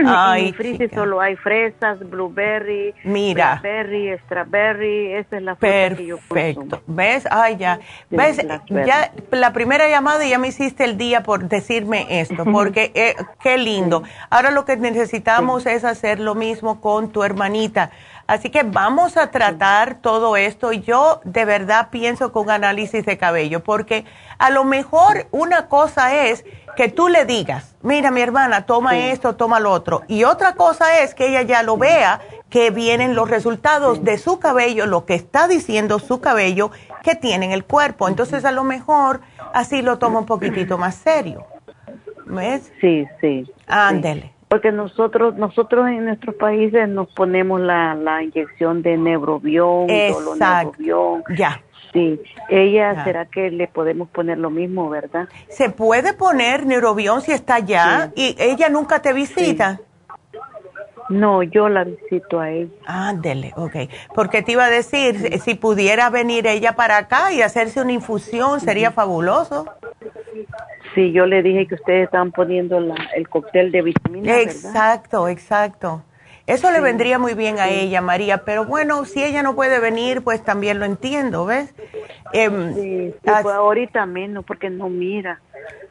Ay, 0.07 0.55
en 0.59 0.79
mi 0.79 0.89
solo 0.89 1.21
hay 1.21 1.37
fresas, 1.37 1.99
blueberry, 2.11 2.95
Mira. 3.05 3.61
berry, 3.63 4.19
strawberry, 4.25 5.15
esa 5.15 5.37
es 5.37 5.43
la 5.43 5.57
fruta 5.57 5.97
que 5.97 6.07
yo 6.07 6.19
Perfecto. 6.19 6.83
¿Ves? 6.87 7.27
Ay, 7.31 7.57
ya. 7.57 7.79
¿Ves? 8.11 8.45
Ya 8.69 9.13
la 9.31 9.53
primera 9.53 9.89
llamada 9.89 10.27
ya 10.27 10.39
me 10.39 10.49
hiciste 10.49 10.85
el 10.85 10.99
día 10.99 11.23
por 11.23 11.49
decirme 11.49 12.21
esto, 12.21 12.45
porque 12.45 12.91
eh, 12.95 13.15
qué 13.41 13.57
lindo. 13.57 14.03
Ahora 14.31 14.51
lo 14.51 14.65
que 14.65 14.77
necesitamos 14.77 15.67
es 15.67 15.85
hacer 15.85 16.21
lo 16.21 16.35
mismo 16.35 16.81
con 16.81 17.11
tu 17.11 17.23
hermanita. 17.23 17.91
Así 18.29 18.51
que 18.51 18.63
vamos 18.63 19.17
a 19.17 19.31
tratar 19.31 20.03
todo 20.03 20.37
esto. 20.37 20.71
Yo 20.73 21.23
de 21.25 21.47
verdad 21.47 21.89
pienso 21.91 22.31
con 22.31 22.51
análisis 22.51 23.07
de 23.07 23.17
cabello, 23.17 23.65
porque 23.65 24.05
a 24.37 24.51
lo 24.51 24.65
mejor 24.65 25.27
una 25.31 25.69
cosa 25.69 26.15
es 26.15 26.45
que 26.77 26.91
tú 26.91 27.09
le 27.09 27.25
digas, 27.25 27.75
mira 27.81 28.11
mi 28.11 28.21
hermana, 28.21 28.67
toma 28.67 28.99
esto, 28.99 29.35
toma 29.35 29.61
lo 29.61 29.73
otro. 29.73 30.03
Y 30.09 30.25
otra 30.25 30.57
cosa 30.57 31.01
es 31.01 31.15
que 31.15 31.29
ella 31.29 31.41
ya 31.41 31.63
lo 31.63 31.79
vea, 31.79 32.21
que 32.51 32.71
vienen 32.71 33.15
los 33.15 33.31
resultados 33.31 34.05
de 34.05 34.19
su 34.19 34.39
cabello, 34.39 34.85
lo 34.85 35.07
que 35.07 35.15
está 35.15 35.49
diciendo 35.49 35.99
su 35.99 36.21
cabello 36.21 36.71
que 37.03 37.15
tiene 37.15 37.47
en 37.47 37.53
el 37.53 37.65
cuerpo. 37.65 38.09
Entonces 38.09 38.45
a 38.45 38.53
lo 38.53 38.63
mejor 38.63 39.23
así 39.55 39.81
lo 39.81 39.99
toma 39.99 40.19
un 40.19 40.27
poquitito 40.27 40.77
más 40.77 40.97
serio. 40.97 41.47
¿Ves? 42.27 42.71
Sí, 42.83 43.07
sí. 43.23 43.51
Ándele 43.67 44.38
porque 44.49 44.73
nosotros 44.73 45.37
nosotros 45.37 45.89
en 45.89 46.07
nuestros 46.07 46.35
países 46.35 46.89
nos 46.89 47.09
ponemos 47.09 47.61
la, 47.61 47.95
la 47.95 48.23
inyección 48.23 48.83
de 48.83 48.97
Neurobión, 48.97 49.89
Exacto. 49.89 51.23
Ya. 51.37 51.63
Sí, 51.93 52.21
ella 52.51 53.03
será 53.05 53.27
que 53.27 53.51
le 53.51 53.67
podemos 53.67 54.09
poner 54.11 54.39
lo 54.39 54.51
mismo, 54.51 54.91
¿verdad? 54.91 55.29
Se 55.49 55.71
puede 55.71 56.13
poner 56.13 56.67
Neurobión 56.67 57.23
si 57.23 57.33
está 57.33 57.57
allá 57.57 58.13
y 58.15 58.37
ella 58.39 58.69
nunca 58.69 59.01
te 59.01 59.13
visita. 59.13 59.81
No, 61.09 61.43
yo 61.43 61.71
la 61.71 61.85
visito 61.85 62.39
a 62.39 62.51
ella. 62.51 62.71
Ándele, 62.85 63.55
ok. 63.57 63.77
Porque 64.15 64.43
te 64.43 64.53
iba 64.53 64.67
a 64.67 64.71
decir, 64.71 65.41
si 65.41 65.55
pudiera 65.55 66.11
venir 66.11 66.47
ella 66.47 66.77
para 66.77 66.99
acá 66.99 67.33
y 67.33 67.41
hacerse 67.41 67.81
una 67.81 67.93
infusión, 67.93 68.61
sería 68.61 68.91
fabuloso. 68.91 69.67
Sí, 70.99 71.13
yo 71.13 71.27
le 71.27 71.45
dije 71.45 71.69
que 71.69 71.77
ustedes 71.77 72.07
estaban 72.07 72.33
poniendo 72.33 72.77
el 73.15 73.29
cóctel 73.29 73.71
de 73.71 73.83
vitaminas. 73.83 74.37
Exacto, 74.37 75.29
exacto. 75.29 76.03
Eso 76.45 76.73
le 76.73 76.81
vendría 76.81 77.21
muy 77.21 77.35
bien 77.35 77.61
a 77.61 77.69
ella, 77.69 78.01
María, 78.01 78.39
pero 78.39 78.65
bueno, 78.65 79.05
si 79.05 79.23
ella 79.23 79.45
no 79.45 79.55
puede 79.55 79.79
venir, 79.79 80.25
pues 80.25 80.43
también 80.43 80.81
lo 80.81 80.87
entiendo, 80.87 81.47
¿ves? 81.47 81.73
Em, 82.33 82.75
sí, 82.75 83.15
pues 83.23 83.47
ahorita 83.47 84.07
menos, 84.07 84.45
porque 84.45 84.71
no 84.71 84.89
mira. 84.89 85.41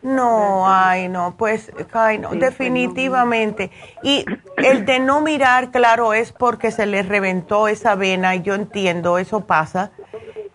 No, 0.01 0.67
ay, 0.67 1.07
no, 1.07 1.35
pues, 1.37 1.71
ay, 1.93 2.17
no, 2.17 2.31
definitivamente. 2.31 3.71
Y 4.03 4.25
el 4.57 4.85
de 4.85 4.99
no 4.99 5.21
mirar, 5.21 5.71
claro, 5.71 6.13
es 6.13 6.33
porque 6.33 6.69
se 6.71 6.85
le 6.85 7.01
reventó 7.01 7.69
esa 7.69 7.95
vena, 7.95 8.35
yo 8.35 8.55
entiendo, 8.55 9.19
eso 9.19 9.45
pasa. 9.45 9.91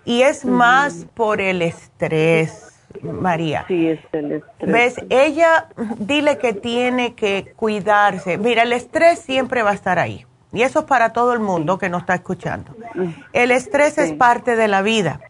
Y 0.05 0.21
es 0.21 0.45
más 0.45 1.07
por 1.15 1.41
el 1.41 1.63
estrés 1.63 2.72
María. 3.03 3.65
Sí, 3.69 3.89
es 3.89 4.01
el 4.13 4.33
estrés. 4.33 4.73
¿Ves? 4.73 4.97
Ella, 5.11 5.69
dile 5.99 6.39
que 6.39 6.53
tiene 6.53 7.15
que 7.15 7.53
cuidarse. 7.57 8.39
Mira, 8.39 8.63
el 8.63 8.73
estrés 8.73 9.19
siempre 9.21 9.63
va 9.63 9.71
a 9.71 9.75
estar 9.75 9.99
ahí. 9.99 10.27
Y 10.53 10.63
eso 10.63 10.81
es 10.81 10.85
para 10.85 11.13
todo 11.13 11.33
el 11.33 11.41
mundo 11.41 11.79
que 11.79 11.89
nos 11.89 12.03
está 12.03 12.15
escuchando. 12.15 12.77
El 13.33 13.51
estrés 13.51 13.97
es 13.99 14.13
parte 14.13 14.55
de 14.55 14.69
la 14.69 14.83
vida. 14.83 15.21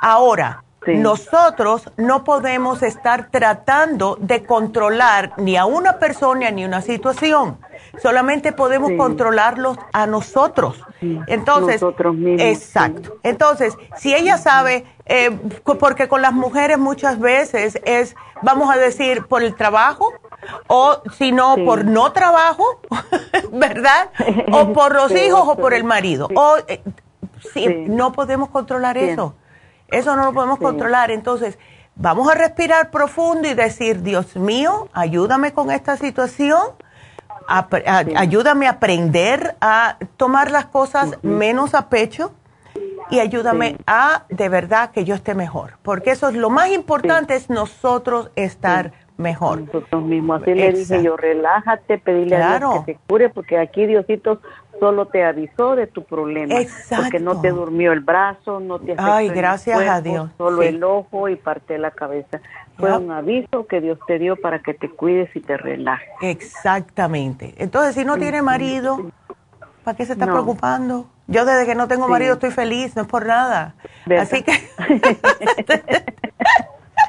Ahora, 0.00 0.64
nosotros 0.86 1.90
no 1.96 2.24
podemos 2.24 2.82
estar 2.82 3.30
tratando 3.30 4.18
de 4.20 4.44
controlar 4.44 5.32
ni 5.38 5.56
a 5.56 5.64
una 5.64 5.98
persona 5.98 6.50
ni 6.50 6.64
una 6.64 6.82
situación. 6.82 7.58
Solamente 8.02 8.52
podemos 8.52 8.92
controlarlos 8.96 9.78
a 9.92 10.06
nosotros. 10.06 10.82
Entonces, 11.26 11.80
nosotros 11.80 12.14
mismos, 12.14 12.42
exacto. 12.42 13.16
Entonces, 13.22 13.76
si 13.96 14.14
ella 14.14 14.38
sabe, 14.38 14.84
eh, 15.06 15.30
porque 15.78 16.08
con 16.08 16.22
las 16.22 16.32
mujeres 16.32 16.78
muchas 16.78 17.18
veces 17.18 17.78
es, 17.84 18.16
vamos 18.42 18.74
a 18.74 18.78
decir, 18.78 19.26
por 19.26 19.42
el 19.42 19.54
trabajo, 19.54 20.12
o 20.66 21.02
si 21.16 21.32
no, 21.32 21.56
por 21.64 21.84
no 21.84 22.12
trabajo, 22.12 22.64
¿verdad? 23.52 24.10
O 24.52 24.72
por 24.72 24.94
los 24.94 25.12
hijos 25.12 25.42
o 25.46 25.56
por 25.56 25.74
el 25.74 25.84
marido. 25.84 26.28
O, 26.34 26.56
eh, 26.68 26.82
no 27.88 28.12
podemos 28.12 28.48
controlar 28.48 28.96
eso. 28.98 29.34
Eso 29.88 30.16
no 30.16 30.24
lo 30.24 30.32
podemos 30.32 30.58
controlar. 30.58 31.10
Entonces, 31.10 31.58
vamos 31.94 32.28
a 32.28 32.34
respirar 32.34 32.90
profundo 32.90 33.48
y 33.48 33.54
decir, 33.54 34.02
Dios 34.02 34.36
mío, 34.36 34.88
ayúdame 34.92 35.52
con 35.52 35.70
esta 35.70 35.96
situación, 35.96 36.60
ayúdame 37.46 38.66
a 38.66 38.70
aprender 38.70 39.56
a 39.60 39.98
tomar 40.16 40.50
las 40.50 40.66
cosas 40.66 41.18
menos 41.22 41.74
a 41.74 41.88
pecho 41.88 42.32
y 43.10 43.20
ayúdame 43.20 43.76
a 43.86 44.24
de 44.28 44.48
verdad 44.48 44.90
que 44.90 45.04
yo 45.04 45.14
esté 45.14 45.34
mejor, 45.34 45.74
porque 45.82 46.10
eso 46.10 46.28
es 46.28 46.34
lo 46.34 46.50
más 46.50 46.70
importante, 46.70 47.34
es 47.34 47.50
nosotros 47.50 48.30
estar 48.34 48.92
mejor. 49.16 49.60
Nosotros 49.60 50.02
mismos, 50.04 50.42
así 50.42 50.54
le 50.54 50.72
dije 50.72 51.02
yo, 51.02 51.16
relájate, 51.16 51.98
pedirle 51.98 52.36
a 52.36 52.58
Dios 52.58 52.84
que 52.84 52.94
te 52.94 53.00
cure, 53.06 53.28
porque 53.28 53.58
aquí 53.58 53.86
Diosito 53.86 54.40
solo 54.80 55.06
te 55.06 55.24
avisó 55.24 55.76
de 55.76 55.86
tu 55.86 56.04
problema. 56.04 56.60
Exacto. 56.60 57.04
Porque 57.04 57.20
no 57.20 57.40
te 57.40 57.50
durmió 57.50 57.92
el 57.92 58.00
brazo, 58.00 58.60
no 58.60 58.78
te 58.80 58.94
Ay, 58.98 59.28
gracias 59.28 59.80
a 59.80 60.00
Dios. 60.00 60.30
Solo 60.36 60.62
el 60.62 60.82
ojo 60.82 61.28
y 61.28 61.36
parte 61.36 61.74
de 61.74 61.78
la 61.78 61.90
cabeza. 61.90 62.40
Fue 62.78 62.96
un 62.96 63.10
aviso 63.12 63.66
que 63.66 63.80
Dios 63.80 63.98
te 64.06 64.18
dio 64.18 64.36
para 64.36 64.60
que 64.60 64.74
te 64.74 64.90
cuides 64.90 65.34
y 65.34 65.40
te 65.40 65.56
relajes. 65.56 66.08
Exactamente. 66.20 67.54
Entonces, 67.58 67.94
si 67.94 68.04
no 68.04 68.16
tiene 68.18 68.42
marido, 68.42 69.10
¿para 69.84 69.96
qué 69.96 70.04
se 70.04 70.14
está 70.14 70.26
preocupando? 70.26 71.08
Yo 71.26 71.44
desde 71.44 71.66
que 71.66 71.74
no 71.74 71.88
tengo 71.88 72.08
marido 72.08 72.34
estoy 72.34 72.50
feliz, 72.50 72.96
no 72.96 73.02
es 73.02 73.08
por 73.08 73.26
nada. 73.26 73.74
Así 74.18 74.42
que... 74.42 74.52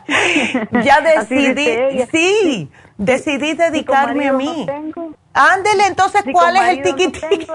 ya 0.83 1.01
decidí, 1.01 2.05
sí, 2.11 2.71
decidí 2.97 3.53
dedicarme 3.53 4.27
a 4.27 4.33
mí. 4.33 4.67
Ándele, 5.33 5.87
entonces, 5.87 6.23
¿cuál 6.31 6.55
es 6.57 6.69
el 6.69 6.83
tiquitiqui? 6.83 7.47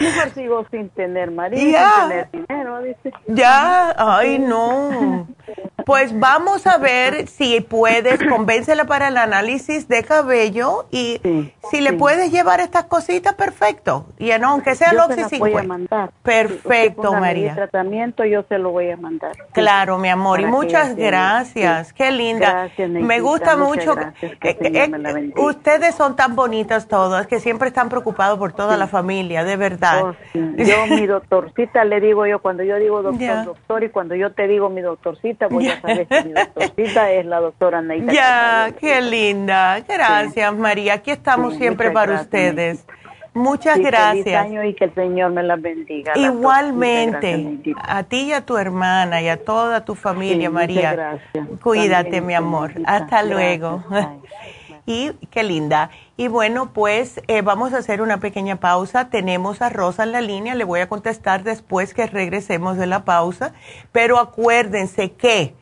Mejor 0.00 0.30
sigo 0.30 0.66
sin 0.70 0.88
tener 0.90 1.30
marido, 1.30 1.60
sin 1.60 2.08
tener 2.08 2.30
dinero, 2.30 2.82
dice. 2.82 3.12
Ya, 3.26 3.94
ay 3.98 4.38
no. 4.38 5.28
Pues 5.90 6.16
vamos 6.16 6.68
a 6.68 6.78
ver 6.78 7.26
si 7.26 7.60
puedes, 7.60 8.20
convéncela 8.30 8.84
para 8.84 9.08
el 9.08 9.16
análisis 9.16 9.88
de 9.88 10.04
cabello 10.04 10.86
y 10.92 11.20
si 11.68 11.80
le 11.80 11.94
puedes 11.94 12.30
llevar 12.30 12.60
estas 12.60 12.84
cositas, 12.84 13.34
perfecto. 13.34 14.06
Y 14.16 14.30
no, 14.38 14.50
aunque 14.50 14.76
sea 14.76 14.90
el 14.90 15.00
Oxy 15.00 15.24
50. 15.24 16.10
Perfecto, 16.22 17.12
María. 17.14 17.48
El 17.48 17.54
tratamiento 17.56 18.24
yo 18.24 18.44
se 18.48 18.58
lo 18.58 18.70
voy 18.70 18.88
a 18.90 18.96
mandar. 18.96 19.32
Claro, 19.52 19.98
mi 19.98 20.08
amor, 20.08 20.38
y 20.38 20.46
muchas 20.46 20.94
gracias. 20.94 21.92
Qué 21.92 22.12
linda. 22.12 22.70
Me 22.78 23.18
gusta 23.18 23.56
mucho. 23.56 23.96
Eh, 24.22 25.32
ustedes 25.38 25.96
son 25.96 26.14
tan 26.14 26.36
bonitas 26.36 26.86
todas 26.86 27.26
que 27.26 27.40
siempre 27.40 27.66
están 27.66 27.88
preocupados 27.88 28.38
por 28.38 28.52
toda 28.52 28.76
la 28.76 28.86
familia, 28.86 29.42
de 29.42 29.56
verdad. 29.56 30.04
Oh, 30.04 30.14
yo, 30.34 30.86
mi 30.88 31.04
doctorcita, 31.08 31.84
le 31.84 32.00
digo 32.00 32.26
yo, 32.26 32.38
cuando 32.38 32.62
yo 32.62 32.76
digo 32.76 33.02
doctor, 33.02 33.44
doctor, 33.44 33.82
y 33.82 33.88
cuando 33.88 34.14
yo 34.14 34.30
te 34.30 34.46
digo 34.46 34.70
mi 34.70 34.82
doctorcita, 34.82 35.48
voy 35.48 35.68
a 35.68 35.79
sabes 35.80 36.08
que 36.08 36.24
mi 36.24 36.32
doctorcita 36.32 37.12
es 37.12 37.26
la 37.26 37.40
doctora 37.40 37.82
Neida. 37.82 38.12
Ya, 38.12 38.72
qué 38.78 39.00
linda. 39.00 39.80
Gracias, 39.80 40.54
María. 40.54 40.94
Aquí 40.94 41.10
estamos 41.10 41.54
siempre 41.54 41.90
para 41.90 42.20
ustedes. 42.20 42.84
Muchas 43.32 43.78
gracias. 43.78 44.24
Feliz 44.24 44.36
año 44.36 44.64
y 44.64 44.74
que 44.74 44.84
el 44.86 44.94
Señor 44.94 45.30
me 45.30 45.42
las 45.42 45.60
bendiga. 45.62 46.12
Igualmente, 46.16 47.74
a 47.80 48.02
ti 48.02 48.22
y 48.22 48.32
a 48.32 48.44
tu 48.44 48.56
hermana 48.58 49.22
y 49.22 49.28
a 49.28 49.36
toda 49.36 49.84
tu 49.84 49.94
familia, 49.94 50.50
María. 50.50 50.92
Gracias. 50.92 51.48
Cuídate, 51.62 52.20
mi 52.20 52.34
amor. 52.34 52.72
Hasta 52.86 53.22
luego. 53.22 53.84
y 54.86 55.12
qué 55.30 55.44
linda. 55.44 55.90
Y 56.16 56.28
bueno, 56.28 56.72
pues 56.72 57.22
eh, 57.28 57.42
vamos 57.42 57.72
a 57.72 57.78
hacer 57.78 58.02
una 58.02 58.18
pequeña 58.18 58.56
pausa. 58.56 59.08
Tenemos 59.10 59.62
a 59.62 59.68
Rosa 59.68 60.02
en 60.02 60.12
la 60.12 60.20
línea. 60.20 60.54
Le 60.56 60.64
voy 60.64 60.80
a 60.80 60.88
contestar 60.88 61.44
después 61.44 61.94
que 61.94 62.06
regresemos 62.06 62.76
de 62.76 62.86
la 62.86 63.04
pausa. 63.04 63.52
Pero 63.92 64.18
acuérdense 64.18 65.12
que 65.12 65.54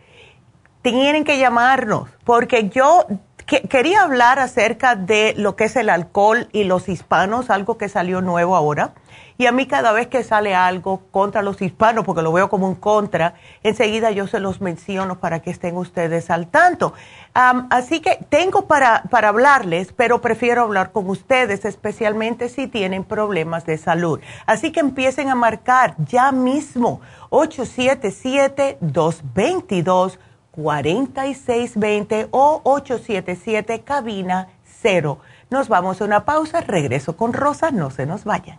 tienen 0.83 1.25
que 1.25 1.39
llamarnos 1.39 2.11
porque 2.25 2.69
yo 2.69 3.07
quería 3.47 4.03
hablar 4.03 4.39
acerca 4.39 4.95
de 4.95 5.35
lo 5.37 5.57
que 5.57 5.65
es 5.65 5.77
el 5.77 5.89
alcohol 5.89 6.49
y 6.53 6.65
los 6.65 6.89
hispanos, 6.89 7.49
algo 7.49 7.79
que 7.79 7.89
salió 7.89 8.21
nuevo 8.21 8.55
ahora. 8.55 8.93
Y 9.41 9.47
a 9.47 9.53
mí 9.53 9.67
cada 9.67 9.93
vez 9.93 10.09
que 10.09 10.25
sale 10.25 10.53
algo 10.55 11.03
contra 11.13 11.43
los 11.43 11.63
hispanos, 11.63 12.05
porque 12.05 12.23
lo 12.23 12.33
veo 12.33 12.51
como 12.51 12.67
un 12.69 12.75
contra, 12.75 13.35
enseguida 13.63 14.11
yo 14.11 14.27
se 14.27 14.41
los 14.41 14.61
menciono 14.61 15.21
para 15.21 15.39
que 15.41 15.51
estén 15.51 15.77
ustedes 15.77 16.29
al 16.29 16.49
tanto. 16.49 16.93
así 17.33 18.01
que 18.01 18.19
tengo 18.29 18.67
para, 18.67 19.05
para 19.11 19.29
hablarles, 19.29 19.93
pero 19.93 20.21
prefiero 20.21 20.63
hablar 20.63 20.91
con 20.91 21.09
ustedes, 21.09 21.65
especialmente 21.65 22.49
si 22.49 22.67
tienen 22.67 23.05
problemas 23.05 23.65
de 23.65 23.79
salud. 23.79 24.19
Así 24.45 24.73
que 24.73 24.81
empiecen 24.81 25.29
a 25.29 25.37
marcar 25.37 25.95
ya 25.99 26.33
mismo 26.33 27.01
877-222. 27.31 30.19
4620 30.59 32.29
o 32.33 32.61
877 32.65 33.83
cabina 33.83 34.49
0. 34.83 35.19
Nos 35.51 35.69
vamos 35.69 36.01
a 36.01 36.05
una 36.05 36.25
pausa, 36.25 36.61
regreso 36.61 37.17
con 37.17 37.33
Rosa, 37.33 37.71
no 37.71 37.91
se 37.91 38.07
nos 38.07 38.25
vayan. 38.25 38.59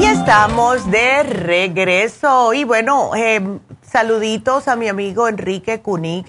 Y 0.00 0.04
estamos 0.06 0.90
de 0.90 1.24
regreso. 1.24 2.54
Y 2.54 2.64
bueno, 2.64 3.10
eh, 3.14 3.58
saluditos 3.82 4.66
a 4.66 4.76
mi 4.76 4.88
amigo 4.88 5.28
Enrique 5.28 5.82
Cuní, 5.82 6.24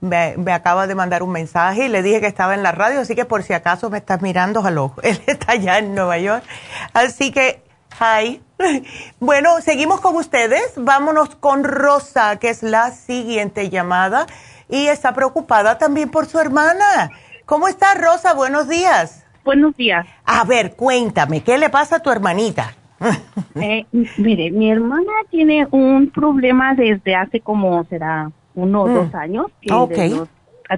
me, 0.00 0.34
acaba 0.52 0.86
de 0.86 0.94
mandar 0.94 1.22
un 1.22 1.30
mensaje 1.30 1.86
y 1.86 1.88
le 1.88 2.02
dije 2.02 2.20
que 2.20 2.26
estaba 2.26 2.54
en 2.54 2.62
la 2.62 2.72
radio, 2.72 3.00
así 3.00 3.14
que 3.14 3.24
por 3.24 3.42
si 3.42 3.52
acaso 3.52 3.90
me 3.90 3.98
estás 3.98 4.22
mirando, 4.22 4.60
ojo 4.60 4.94
él 5.02 5.20
está 5.26 5.52
allá 5.52 5.78
en 5.78 5.94
Nueva 5.94 6.18
York. 6.18 6.44
Así 6.92 7.32
que, 7.32 7.62
hi. 8.00 8.40
Bueno, 9.20 9.60
seguimos 9.62 10.00
con 10.00 10.16
ustedes. 10.16 10.72
Vámonos 10.76 11.34
con 11.34 11.64
Rosa, 11.64 12.36
que 12.36 12.50
es 12.50 12.62
la 12.62 12.90
siguiente 12.90 13.70
llamada 13.70 14.26
y 14.68 14.86
está 14.86 15.14
preocupada 15.14 15.78
también 15.78 16.10
por 16.10 16.26
su 16.26 16.38
hermana. 16.38 17.10
¿Cómo 17.46 17.68
está 17.68 17.94
Rosa? 17.94 18.34
Buenos 18.34 18.68
días. 18.68 19.24
Buenos 19.44 19.76
días. 19.76 20.06
A 20.24 20.44
ver, 20.44 20.76
cuéntame, 20.76 21.42
¿qué 21.42 21.58
le 21.58 21.70
pasa 21.70 21.96
a 21.96 22.00
tu 22.00 22.10
hermanita? 22.10 22.74
eh, 23.54 23.86
mire, 24.18 24.50
mi 24.50 24.70
hermana 24.70 25.12
tiene 25.30 25.66
un 25.70 26.10
problema 26.10 26.74
desde 26.74 27.14
hace 27.14 27.40
como 27.40 27.82
será 27.84 28.30
uno 28.54 28.82
o 28.82 28.88
mm. 28.88 28.94
dos 28.94 29.14
años 29.14 29.46
que 29.60 29.70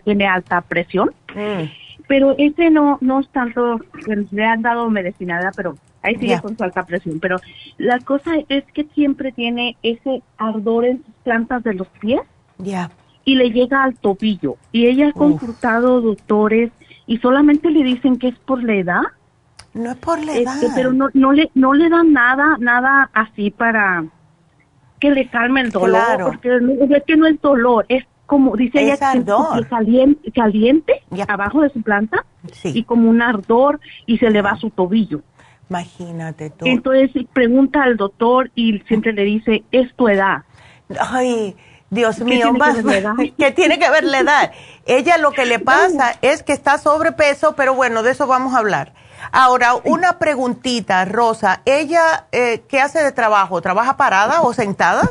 tiene 0.05 0.27
alta 0.27 0.61
presión. 0.61 1.11
Mm. 1.35 1.71
Pero 2.09 2.35
ese 2.37 2.71
no 2.71 2.99
no 3.01 3.21
es 3.21 3.29
tanto, 3.29 3.81
le 4.31 4.45
han 4.45 4.63
dado 4.63 4.91
medicina, 4.91 5.51
pero 5.57 5.77
ahí 6.03 6.17
sigue 6.17 6.41
con 6.41 6.57
su 6.57 6.65
alta 6.65 6.85
presión. 6.85 7.21
Pero 7.21 7.39
la 7.79 7.99
cosa 8.01 8.33
es 8.49 8.65
que 8.73 8.85
siempre 8.95 9.33
tiene 9.33 9.77
ese 9.83 10.23
ardor 10.37 10.85
en 10.85 11.05
sus 11.05 11.15
plantas 11.23 11.63
de 11.63 11.75
los 11.75 11.89
pies. 12.01 12.21
Ya. 12.59 12.91
Y 13.25 13.37
le 13.37 13.51
llega 13.51 13.85
al 13.85 13.95
tobillo. 13.95 14.57
Y 14.73 14.87
ella 14.87 15.09
ha 15.09 15.13
consultado 15.13 16.01
doctores 16.01 16.73
y 17.07 17.19
solamente 17.19 17.71
le 17.71 17.85
dicen 17.85 18.19
que 18.19 18.29
es 18.29 18.39
por 18.41 18.63
la 18.63 18.75
edad. 18.75 19.03
No 19.75 19.93
es 19.93 19.97
por 19.97 20.23
la 20.23 20.37
edad. 20.37 20.61
pero 20.75 20.93
no, 20.93 21.09
no, 21.15 21.33
le, 21.33 21.51
no 21.55 21.73
le 21.73 21.89
dan 21.89 22.13
nada, 22.13 22.57
nada 22.59 23.11
así 23.15 23.51
para 23.51 24.05
que 25.03 25.11
le 25.11 25.29
calme 25.29 25.63
el 25.63 25.71
dolor, 25.71 26.23
porque 26.23 26.49
es 26.95 27.03
que 27.03 27.17
no 27.17 27.27
es 27.27 27.41
dolor, 27.41 27.85
es 27.89 28.05
como 28.25 28.57
dice 28.57 28.83
ella, 28.83 28.95
que 28.95 29.69
caliente, 29.69 30.31
caliente 30.31 31.03
abajo 31.27 31.63
de 31.63 31.71
su 31.71 31.83
planta 31.83 32.25
y 32.63 32.85
como 32.85 33.11
un 33.11 33.21
ardor 33.21 33.81
y 34.07 34.19
se 34.19 34.31
le 34.31 34.43
va 34.43 34.51
a 34.51 34.57
su 34.57 34.71
tobillo. 34.71 35.23
Imagínate 35.69 36.51
tú. 36.51 36.67
Entonces 36.67 37.11
pregunta 37.33 37.83
al 37.83 37.97
doctor 37.97 38.53
y 38.55 38.79
siempre 38.87 39.13
le 39.13 39.25
dice, 39.25 39.65
es 39.73 39.93
tu 39.97 40.07
edad. 40.07 40.45
Ay, 41.01 41.57
Dios 41.91 42.21
mío, 42.21 42.53
¿qué 43.39 43.51
tiene 43.51 43.81
que 43.81 43.91
ver 43.91 44.05
la 44.05 44.21
edad? 44.21 44.53
Ella 44.87 45.19
lo 45.19 45.33
que 45.33 45.47
le 45.47 45.59
pasa 45.59 46.17
es 46.23 46.45
que 46.45 46.53
está 46.53 46.79
sobrepeso, 46.79 47.57
pero 47.57 47.75
bueno, 47.75 48.05
de 48.05 48.13
eso 48.13 48.29
vamos 48.29 48.55
a 48.55 48.59
hablar. 48.59 48.95
Ahora, 49.31 49.75
una 49.85 50.19
preguntita, 50.19 51.05
Rosa. 51.05 51.63
¿Ella 51.65 52.27
eh, 52.33 52.63
qué 52.69 52.81
hace 52.81 53.03
de 53.03 53.13
trabajo? 53.13 53.61
¿Trabaja 53.63 53.97
parada 53.97 54.43
o 54.43 54.53
sentada? 54.53 55.03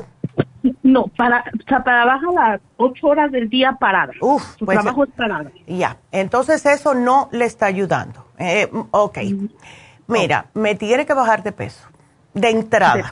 No, 0.83 1.05
para, 1.17 1.43
trabaja 1.65 2.25
las 2.33 2.61
ocho 2.77 3.07
horas 3.07 3.31
del 3.31 3.49
día 3.49 3.77
parada. 3.79 4.13
Uf, 4.21 4.57
Su 4.57 4.65
pues, 4.65 4.77
trabajo 4.79 5.03
es 5.05 5.09
parada. 5.11 5.51
Ya, 5.65 5.97
entonces 6.11 6.65
eso 6.65 6.93
no 6.93 7.29
le 7.31 7.45
está 7.45 7.67
ayudando. 7.67 8.25
Eh, 8.37 8.69
ok. 8.91 9.17
Mira, 10.07 10.47
me 10.53 10.75
tiene 10.75 11.05
que 11.05 11.13
bajar 11.13 11.43
de 11.43 11.51
peso. 11.51 11.87
De 12.33 12.49
entrada. 12.49 13.09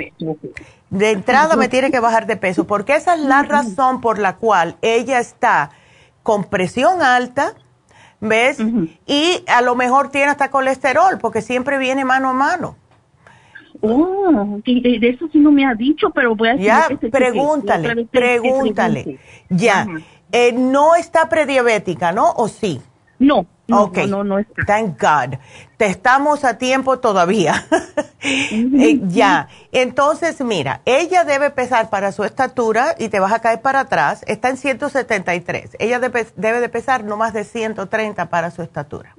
De, 0.90 1.12
entrada 1.12 1.56
me 1.56 1.68
tiene 1.68 1.92
que 1.92 2.00
bajar 2.00 2.26
de 2.26 2.38
peso, 2.38 2.66
porque 2.66 2.96
esa 2.96 3.16
es 3.16 3.22
la 3.22 3.44
razón 3.44 4.02
por 4.02 4.18
la 4.18 4.38
cual 4.38 4.78
ella 4.82 5.20
está 5.20 5.72
con 6.24 6.46
presión 6.46 7.02
alta, 7.02 7.54
¿ves? 8.20 8.60
Y 9.06 9.44
a 9.48 9.62
lo 9.62 9.76
mejor 9.76 10.10
tiene 10.10 10.28
hasta 10.28 10.50
colesterol, 10.50 11.18
porque 11.20 11.42
siempre 11.42 11.78
viene 11.78 12.06
mano 12.06 12.30
a 12.30 12.34
mano. 12.34 12.76
Oh, 13.82 14.60
de, 14.66 15.00
eso 15.02 15.28
sí 15.32 15.40
no 15.40 15.52
me 15.52 15.66
ha 15.66 15.74
dicho, 15.74 16.10
pero 16.10 16.36
voy 16.36 16.50
a 16.50 16.52
decir 16.52 16.68
Ya, 16.68 16.90
pregúntale, 17.12 18.06
pregúntale. 18.06 19.20
Ya, 19.50 19.88
eh, 20.32 20.52
no 20.52 20.96
está 20.96 21.30
prediabética, 21.30 22.12
¿no? 22.12 22.32
¿O 22.32 22.50
sí? 22.50 22.82
No, 23.20 23.46
no, 23.70 23.92
no, 24.08 24.24
no, 24.24 24.40
está. 24.40 24.66
Thank 24.66 25.02
God. 25.02 25.38
Te 25.78 25.86
estamos 25.86 26.44
a 26.44 26.58
tiempo 26.58 27.00
todavía. 27.00 27.66
Eh, 28.22 29.00
ya. 29.08 29.48
Entonces, 29.72 30.42
mira, 30.42 30.82
ella 30.84 31.24
debe 31.24 31.52
pesar 31.52 31.90
para 31.90 32.12
su 32.12 32.26
estatura 32.26 32.94
y 33.00 33.08
te 33.08 33.22
vas 33.22 33.32
a 33.32 33.40
caer 33.40 33.62
para 33.62 33.80
atrás. 33.80 34.26
Está 34.28 34.50
en 34.50 34.58
173. 34.58 35.78
Ella 35.80 36.00
debe, 36.00 36.28
debe 36.36 36.60
de 36.60 36.68
pesar 36.68 37.06
no 37.06 37.16
más 37.16 37.32
de 37.32 37.46
130 37.46 38.30
para 38.30 38.52
su 38.52 38.62
estatura. 38.62 39.16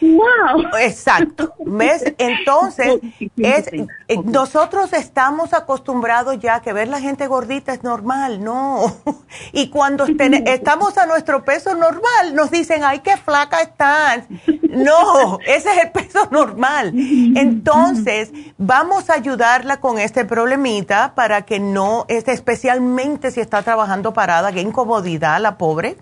Wow. 0.00 0.76
Exacto. 0.80 1.54
¿Ves? 1.64 2.04
Entonces, 2.18 3.00
es, 3.36 3.68
eh, 3.68 4.18
nosotros 4.24 4.92
estamos 4.92 5.54
acostumbrados 5.54 6.38
ya 6.38 6.60
que 6.60 6.72
ver 6.72 6.88
la 6.88 7.00
gente 7.00 7.26
gordita 7.26 7.72
es 7.72 7.82
normal, 7.82 8.42
no. 8.42 8.96
Y 9.52 9.68
cuando 9.70 10.06
estamos 10.06 10.98
a 10.98 11.06
nuestro 11.06 11.44
peso 11.44 11.74
normal, 11.74 12.34
nos 12.34 12.50
dicen, 12.50 12.82
ay, 12.84 13.00
qué 13.00 13.16
flaca 13.16 13.60
estás. 13.60 14.24
No, 14.68 15.38
ese 15.46 15.70
es 15.70 15.84
el 15.84 15.90
peso 15.90 16.28
normal. 16.30 16.92
Entonces, 16.94 18.30
vamos 18.58 19.10
a 19.10 19.14
ayudarla 19.14 19.80
con 19.80 19.98
este 19.98 20.24
problemita 20.24 21.14
para 21.14 21.42
que 21.42 21.58
no, 21.58 22.04
especialmente 22.08 23.30
si 23.30 23.40
está 23.40 23.62
trabajando 23.62 24.12
parada, 24.12 24.52
qué 24.52 24.60
incomodidad 24.60 25.40
la 25.40 25.58
pobre. 25.58 25.96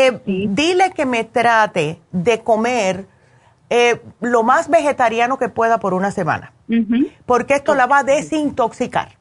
Eh, 0.00 0.20
dile 0.24 0.92
que 0.92 1.06
me 1.06 1.24
trate 1.24 2.00
de 2.12 2.40
comer 2.44 3.08
eh, 3.68 4.00
lo 4.20 4.44
más 4.44 4.68
vegetariano 4.68 5.38
que 5.38 5.48
pueda 5.48 5.78
por 5.78 5.92
una 5.92 6.12
semana, 6.12 6.52
porque 7.26 7.54
esto 7.54 7.74
la 7.74 7.86
va 7.86 7.98
a 7.98 8.04
desintoxicar. 8.04 9.18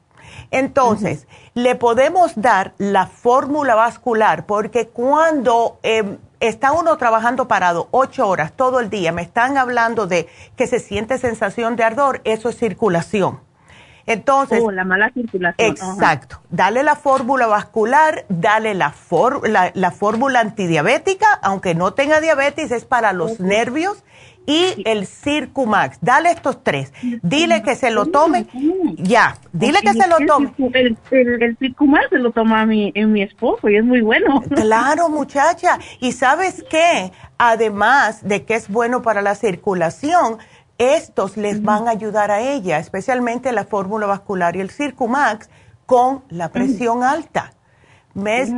Entonces, 0.51 1.25
le 1.55 1.73
podemos 1.73 2.33
dar 2.35 2.75
la 2.77 3.07
fórmula 3.07 3.73
vascular, 3.73 4.45
porque 4.45 4.87
cuando 4.89 5.79
em, 5.81 6.19
está 6.39 6.73
uno 6.73 6.95
trabajando 6.97 7.47
parado 7.47 7.87
ocho 7.89 8.27
horas 8.27 8.53
todo 8.55 8.79
el 8.79 8.91
día, 8.91 9.11
me 9.11 9.23
están 9.23 9.57
hablando 9.57 10.05
de 10.05 10.27
que 10.55 10.67
se 10.67 10.79
siente 10.79 11.17
sensación 11.17 11.75
de 11.75 11.85
ardor, 11.85 12.21
eso 12.23 12.49
es 12.49 12.57
circulación. 12.57 13.39
Entonces, 14.07 14.61
oh, 14.63 14.71
la 14.71 14.85
mala 14.85 15.11
circulación. 15.11 15.69
Exacto. 15.69 16.41
Dale 16.49 16.81
la 16.81 16.95
fórmula 16.95 17.45
vascular, 17.45 18.25
dale 18.29 18.73
la, 18.73 18.93
la, 19.73 19.91
fórmula 19.91 20.39
antidiabética, 20.39 21.27
aunque 21.43 21.75
no 21.75 21.93
tenga 21.93 22.21
diabetes, 22.21 22.71
es 22.71 22.85
para 22.85 23.11
los 23.11 23.41
nervios 23.41 24.03
y 24.47 24.81
el 24.85 25.05
Circumax. 25.05 25.99
Dale 26.01 26.31
estos 26.31 26.63
tres. 26.63 26.93
Dile 27.21 27.61
que 27.61 27.75
se 27.75 27.91
lo 27.91 28.05
tome. 28.07 28.47
Ya, 28.95 29.37
dile 29.51 29.79
que 29.81 29.93
se 29.93 30.07
lo 30.07 30.17
tome. 30.25 30.53
El, 30.73 30.97
el, 31.11 31.57
Circumax 31.57 32.09
se 32.09 32.17
lo 32.17 32.31
toma 32.31 32.65
mi, 32.65 32.93
mi 32.93 33.21
esposo 33.21 33.69
y 33.69 33.75
es 33.75 33.83
muy 33.83 34.01
bueno. 34.01 34.41
Claro, 34.55 35.09
muchacha. 35.09 35.79
Y 35.99 36.13
sabes 36.13 36.63
qué? 36.69 37.11
Además 37.37 38.25
de 38.25 38.45
que 38.45 38.55
es 38.55 38.69
bueno 38.69 39.01
para 39.01 39.21
la 39.21 39.35
circulación, 39.35 40.37
estos 40.77 41.37
les 41.37 41.63
van 41.63 41.87
a 41.87 41.91
ayudar 41.91 42.31
a 42.31 42.41
ella, 42.41 42.77
especialmente 42.77 43.51
la 43.51 43.65
fórmula 43.65 44.05
vascular 44.05 44.55
y 44.55 44.61
el 44.61 44.69
Circumax, 44.69 45.49
con 45.85 46.23
la 46.29 46.49
presión 46.49 47.03
alta. 47.03 47.53
¿Ves? 48.13 48.51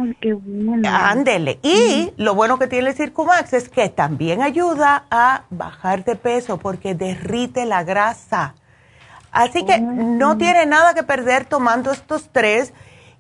Ándele. 0.86 1.60
Y 1.64 2.14
lo 2.16 2.34
bueno 2.34 2.58
que 2.58 2.68
tiene 2.68 2.90
el 2.90 2.96
Circumax 2.96 3.54
es 3.54 3.70
que 3.70 3.90
también 3.90 4.42
ayuda 4.42 5.06
a 5.12 5.44
bajar 5.50 6.06
de 6.06 6.16
peso 6.16 6.58
porque 6.58 6.96
derrite 6.96 7.66
la 7.66 7.84
grasa. 7.84 8.56
Así 9.32 9.66
que 9.66 9.80
no 9.80 10.38
tiene 10.38 10.66
nada 10.66 10.94
que 10.94 11.04
perder 11.04 11.46
tomando 11.46 11.92
estos 11.92 12.30
tres 12.32 12.74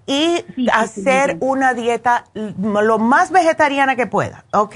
y 0.08 0.44
hacer 0.74 1.38
una 1.40 1.74
dieta 1.74 2.24
lo 2.34 2.98
más 2.98 3.32
vegetariana 3.32 3.96
que 3.96 4.08
pueda, 4.08 4.46
¿ok? 4.52 4.76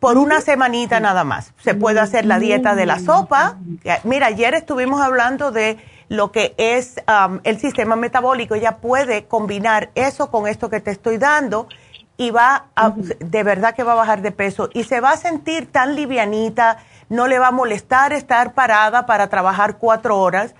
Por 0.00 0.16
una 0.16 0.40
semanita 0.40 1.00
nada 1.00 1.24
más. 1.24 1.52
Se 1.58 1.74
puede 1.74 2.00
hacer 2.00 2.24
la 2.24 2.38
dieta 2.38 2.74
de 2.74 2.86
la 2.86 2.98
sopa. 3.00 3.56
Mira, 4.04 4.26
ayer 4.26 4.54
estuvimos 4.54 5.00
hablando 5.00 5.50
de 5.50 5.78
lo 6.08 6.30
que 6.32 6.54
es 6.56 7.02
um, 7.08 7.40
el 7.44 7.58
sistema 7.58 7.96
metabólico. 7.96 8.54
Ella 8.54 8.76
puede 8.76 9.26
combinar 9.26 9.90
eso 9.94 10.30
con 10.30 10.46
esto 10.46 10.70
que 10.70 10.80
te 10.80 10.90
estoy 10.90 11.18
dando 11.18 11.68
y 12.16 12.30
va 12.30 12.66
a, 12.74 12.90
de 12.90 13.42
verdad 13.42 13.74
que 13.74 13.84
va 13.84 13.92
a 13.92 13.96
bajar 13.96 14.22
de 14.22 14.32
peso 14.32 14.68
y 14.74 14.84
se 14.84 15.00
va 15.00 15.12
a 15.12 15.16
sentir 15.16 15.70
tan 15.70 15.94
livianita, 15.94 16.78
no 17.08 17.28
le 17.28 17.38
va 17.38 17.48
a 17.48 17.52
molestar 17.52 18.12
estar 18.12 18.54
parada 18.54 19.06
para 19.06 19.28
trabajar 19.28 19.78
cuatro 19.78 20.18
horas 20.18 20.54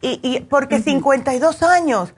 y, 0.00 0.18
y 0.22 0.40
porque 0.40 0.80
52 0.80 1.62
años, 1.62 2.14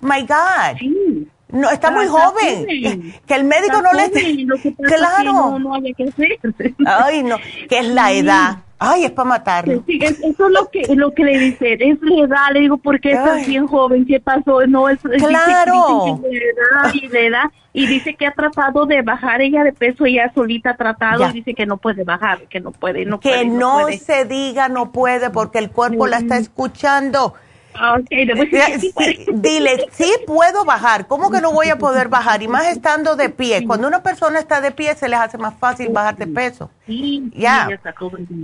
my 0.00 0.22
God. 0.22 1.26
No, 1.56 1.70
está 1.70 1.90
muy 1.90 2.06
joven. 2.06 3.14
Que 3.26 3.34
el 3.34 3.44
médico 3.44 3.80
no 3.80 3.92
le... 3.92 4.06
Claro. 4.96 5.32
No, 5.32 5.58
no 5.58 5.74
haya 5.74 5.92
que 5.94 6.04
hacer. 6.04 6.38
Ay, 6.86 7.22
no, 7.22 7.36
que 7.68 7.78
es 7.78 7.88
la 7.88 8.12
edad. 8.12 8.58
Ay, 8.78 9.04
es 9.04 9.10
para 9.12 9.28
matarlo. 9.30 9.82
Sí, 9.86 9.98
eso 10.02 10.26
es 10.26 10.38
lo 10.38 10.68
que, 10.68 10.94
lo 10.94 11.12
que 11.12 11.24
le 11.24 11.38
dicen, 11.38 11.80
es 11.80 11.98
la 12.02 12.24
edad, 12.24 12.52
le 12.52 12.60
digo, 12.60 12.76
porque 12.76 13.12
es 13.12 13.46
bien 13.46 13.66
joven? 13.66 14.04
¿Qué 14.04 14.20
pasó? 14.20 14.66
No, 14.66 14.90
es, 14.90 14.98
claro. 15.00 16.18
Dice, 16.22 16.36
edad 16.36 16.92
y 16.92 17.08
de 17.08 17.26
edad, 17.26 17.44
y 17.72 17.86
dice 17.86 18.14
que 18.14 18.26
ha 18.26 18.32
tratado 18.32 18.84
de 18.84 19.00
bajar 19.00 19.40
ella 19.40 19.64
de 19.64 19.72
peso, 19.72 20.04
ella 20.04 20.30
solita 20.34 20.70
ha 20.70 20.76
tratado 20.76 21.26
y 21.30 21.32
dice 21.32 21.54
que 21.54 21.64
no 21.64 21.78
puede 21.78 22.04
bajar, 22.04 22.42
que 22.48 22.60
no 22.60 22.70
puede, 22.70 23.06
no 23.06 23.18
que 23.18 23.30
puede. 23.30 23.42
Que 23.42 23.46
no, 23.46 23.88
se 23.88 24.26
diga 24.26 24.68
no 24.68 24.92
puede 24.92 25.30
porque 25.30 25.58
el 25.58 25.70
cuerpo 25.70 26.06
la 26.06 26.18
está 26.18 26.36
escuchando. 26.36 27.32
Okay, 27.76 28.26
Dile, 29.34 29.86
sí 29.92 30.10
puedo 30.26 30.64
bajar, 30.64 31.06
¿cómo 31.06 31.30
que 31.30 31.40
no 31.40 31.52
voy 31.52 31.68
a 31.68 31.76
poder 31.76 32.08
bajar? 32.08 32.42
Y 32.42 32.48
más 32.48 32.66
estando 32.66 33.16
de 33.16 33.28
pie. 33.28 33.66
Cuando 33.66 33.86
una 33.86 34.02
persona 34.02 34.38
está 34.38 34.60
de 34.60 34.70
pie 34.70 34.94
se 34.94 35.08
les 35.08 35.18
hace 35.18 35.38
más 35.38 35.54
fácil 35.58 35.90
bajar 35.90 36.16
de 36.16 36.26
peso. 36.26 36.70
ya. 37.34 37.68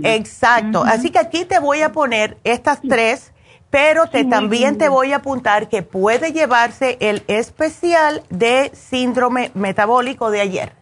Exacto. 0.03 0.83
Así 0.83 1.09
que 1.09 1.19
aquí 1.19 1.45
te 1.45 1.59
voy 1.59 1.81
a 1.81 1.91
poner 1.91 2.37
estas 2.43 2.81
tres, 2.81 3.31
pero 3.69 4.07
te, 4.07 4.25
también 4.25 4.77
te 4.77 4.89
voy 4.89 5.13
a 5.13 5.17
apuntar 5.17 5.67
que 5.67 5.81
puede 5.81 6.31
llevarse 6.31 6.97
el 6.99 7.23
especial 7.27 8.23
de 8.29 8.71
síndrome 8.73 9.51
metabólico 9.53 10.29
de 10.29 10.41
ayer. 10.41 10.73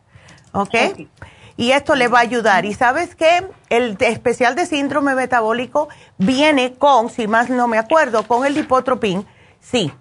¿Ok? 0.51 0.75
okay 0.91 1.09
y 1.57 1.71
esto 1.71 1.95
le 1.95 2.07
va 2.07 2.19
a 2.19 2.21
ayudar. 2.21 2.65
Y 2.65 2.73
sabes 2.73 3.15
qué, 3.15 3.45
el 3.69 3.97
especial 3.99 4.55
de 4.55 4.65
síndrome 4.65 5.15
metabólico 5.15 5.89
viene 6.17 6.73
con, 6.73 7.09
si 7.09 7.27
más 7.27 7.49
no 7.49 7.67
me 7.67 7.77
acuerdo, 7.77 8.27
con 8.27 8.45
el 8.45 8.53
lipotropín. 8.53 9.25
Sí, 9.59 9.91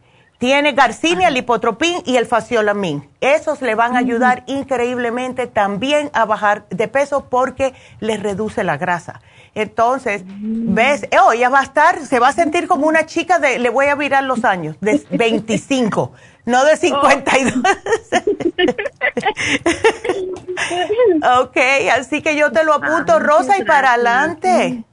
tiene 0.40 0.72
garcinia, 0.72 1.28
el 1.28 1.34
lipotropín 1.34 1.98
y 2.06 2.16
el 2.16 2.24
faciolamin. 2.24 3.06
Esos 3.20 3.60
le 3.60 3.74
van 3.74 3.94
a 3.94 3.98
ayudar 3.98 4.42
increíblemente 4.46 5.46
también 5.46 6.10
a 6.14 6.24
bajar 6.24 6.66
de 6.70 6.88
peso 6.88 7.26
porque 7.28 7.74
les 8.00 8.22
reduce 8.22 8.64
la 8.64 8.78
grasa. 8.78 9.20
Entonces, 9.54 10.22
ves, 10.26 11.06
oh, 11.22 11.32
ella 11.32 11.50
va 11.50 11.60
a 11.60 11.64
estar, 11.64 12.00
se 12.06 12.18
va 12.18 12.28
a 12.28 12.32
sentir 12.32 12.68
como 12.68 12.86
una 12.86 13.04
chica 13.04 13.38
de, 13.38 13.58
le 13.58 13.68
voy 13.68 13.86
a 13.86 13.96
virar 13.96 14.24
los 14.24 14.44
años, 14.46 14.76
de 14.80 15.04
25, 15.10 16.12
no 16.46 16.64
de 16.64 16.76
52. 16.76 17.54
ok, 21.40 21.56
así 21.98 22.22
que 22.22 22.36
yo 22.36 22.52
te 22.52 22.64
lo 22.64 22.74
apunto, 22.74 23.18
Rosa, 23.18 23.58
y 23.58 23.64
para 23.64 23.94
adelante. 23.94 24.84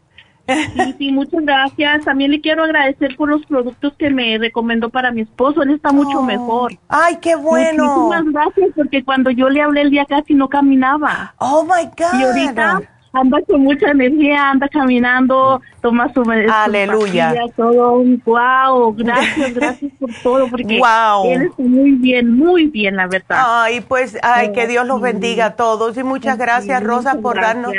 Sí, 0.48 0.96
sí, 0.98 1.12
muchas 1.12 1.44
gracias. 1.44 2.06
También 2.06 2.32
le 2.32 2.40
quiero 2.40 2.64
agradecer 2.64 3.18
por 3.18 3.28
los 3.30 3.46
productos 3.46 3.94
que 3.98 4.10
me 4.10 4.38
recomendó 4.38 4.90
para 4.90 5.12
mi 5.12 5.22
esposo. 5.22 5.62
Él 5.62 5.72
está 5.72 5.92
mucho 5.92 6.20
oh. 6.20 6.24
mejor. 6.24 6.74
Ay, 6.88 7.18
qué 7.18 7.36
bueno. 7.36 7.84
Muchísimas 7.84 8.34
gracias 8.34 8.70
porque 8.76 9.04
cuando 9.04 9.30
yo 9.30 9.50
le 9.50 9.62
hablé 9.62 9.82
el 9.82 9.92
día 9.92 10.06
casi 10.06 10.34
no 10.36 10.48
caminaba. 10.48 11.36
Oh, 11.40 11.64
my 11.64 11.86
God. 11.86 12.20
Y 12.20 12.24
ahorita 12.24 12.82
anda 13.14 13.40
con 13.48 13.62
mucha 13.62 13.92
energía, 13.92 14.52
anda 14.52 14.68
caminando, 14.68 15.62
toma 15.82 16.12
su 16.14 16.22
Aleluya. 16.22 17.34
todo. 17.56 18.04
Wow, 18.26 18.94
gracias, 18.96 19.54
gracias 19.56 19.92
por 20.00 20.10
todo 20.24 20.48
porque 20.50 20.80
wow. 20.80 21.32
él 21.32 21.42
está 21.44 21.64
muy 21.64 21.92
bien, 21.92 22.38
muy 22.38 22.66
bien, 22.66 22.96
la 22.96 23.08
verdad. 23.08 23.64
Ay, 23.64 23.82
pues, 23.82 24.18
ay, 24.22 24.52
que 24.52 24.68
Dios 24.68 24.86
los 24.86 25.02
bendiga 25.02 25.46
a 25.46 25.56
todos 25.56 25.98
y 25.98 26.04
muchas 26.04 26.38
gracias, 26.38 26.84
Rosa, 26.84 27.20
por 27.22 27.40
darnos 27.40 27.74